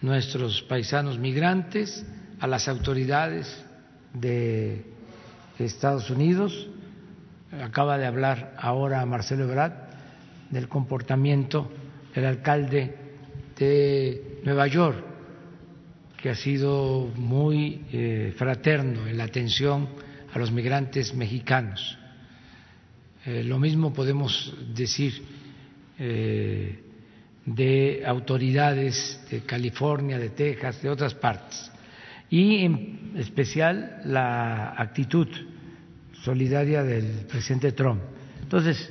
nuestros 0.00 0.62
paisanos 0.62 1.18
migrantes, 1.18 2.04
a 2.40 2.46
las 2.46 2.68
autoridades 2.68 3.64
de 4.12 4.84
Estados 5.58 6.10
Unidos, 6.10 6.68
acaba 7.62 7.96
de 7.96 8.06
hablar 8.06 8.54
ahora 8.58 9.04
Marcelo 9.06 9.44
Ebrard 9.44 9.72
del 10.50 10.68
comportamiento 10.68 11.70
del 12.14 12.26
alcalde 12.26 12.94
de 13.56 14.40
Nueva 14.44 14.66
York, 14.66 15.04
que 16.20 16.30
ha 16.30 16.34
sido 16.34 17.10
muy 17.14 17.84
eh, 17.92 18.34
fraterno 18.36 19.06
en 19.06 19.16
la 19.16 19.24
atención 19.24 19.88
a 20.32 20.38
los 20.38 20.50
migrantes 20.50 21.14
mexicanos. 21.14 21.98
Eh, 23.26 23.44
lo 23.44 23.58
mismo 23.58 23.92
podemos 23.92 24.54
decir 24.74 25.22
eh, 25.98 26.89
de 27.54 28.02
autoridades 28.06 29.20
de 29.30 29.40
California, 29.40 30.18
de 30.18 30.30
Texas, 30.30 30.82
de 30.82 30.88
otras 30.88 31.14
partes. 31.14 31.70
Y 32.28 32.64
en 32.64 33.12
especial 33.16 34.02
la 34.04 34.74
actitud 34.76 35.26
solidaria 36.22 36.82
del 36.84 37.26
presidente 37.26 37.72
Trump. 37.72 38.00
Entonces, 38.42 38.88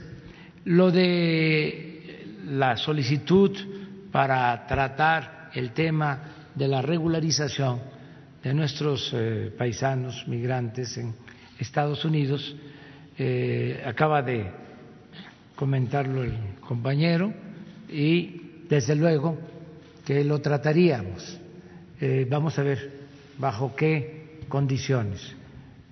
lo 0.66 0.92
de 0.92 2.26
la 2.48 2.76
solicitud 2.76 3.56
para 4.12 4.66
tratar 4.68 5.52
el 5.54 5.72
tema 5.72 6.50
de 6.54 6.68
la 6.68 6.82
regularización 6.82 7.80
de 8.44 8.54
nuestros 8.54 9.12
eh, 9.14 9.54
paisanos 9.58 10.28
migrantes 10.28 10.98
en 10.98 11.14
Estados 11.60 12.04
Unidos, 12.04 12.56
eh, 13.18 13.84
acaba 13.86 14.22
de 14.22 14.50
comentarlo 15.56 16.24
el 16.24 16.34
compañero 16.62 17.34
y 17.90 18.39
desde 18.70 18.96
luego 18.96 19.38
que 20.06 20.24
lo 20.24 20.40
trataríamos. 20.40 21.40
Eh, 22.00 22.26
vamos 22.30 22.58
a 22.58 22.64
ver 22.64 22.92
bajo 23.38 23.76
qué 23.76 24.40
condiciones 24.48 25.36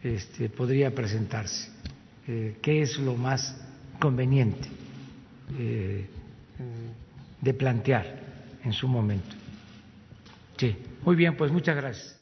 este, 0.03 0.49
podría 0.49 0.93
presentarse, 0.93 1.69
eh, 2.27 2.57
qué 2.61 2.81
es 2.81 2.97
lo 2.99 3.15
más 3.15 3.55
conveniente 3.99 4.69
eh, 5.59 6.05
de 7.41 7.53
plantear 7.53 8.19
en 8.63 8.73
su 8.73 8.87
momento. 8.87 9.35
Sí, 10.57 10.75
muy 11.03 11.15
bien, 11.15 11.35
pues 11.35 11.51
muchas 11.51 11.75
gracias. 11.75 12.16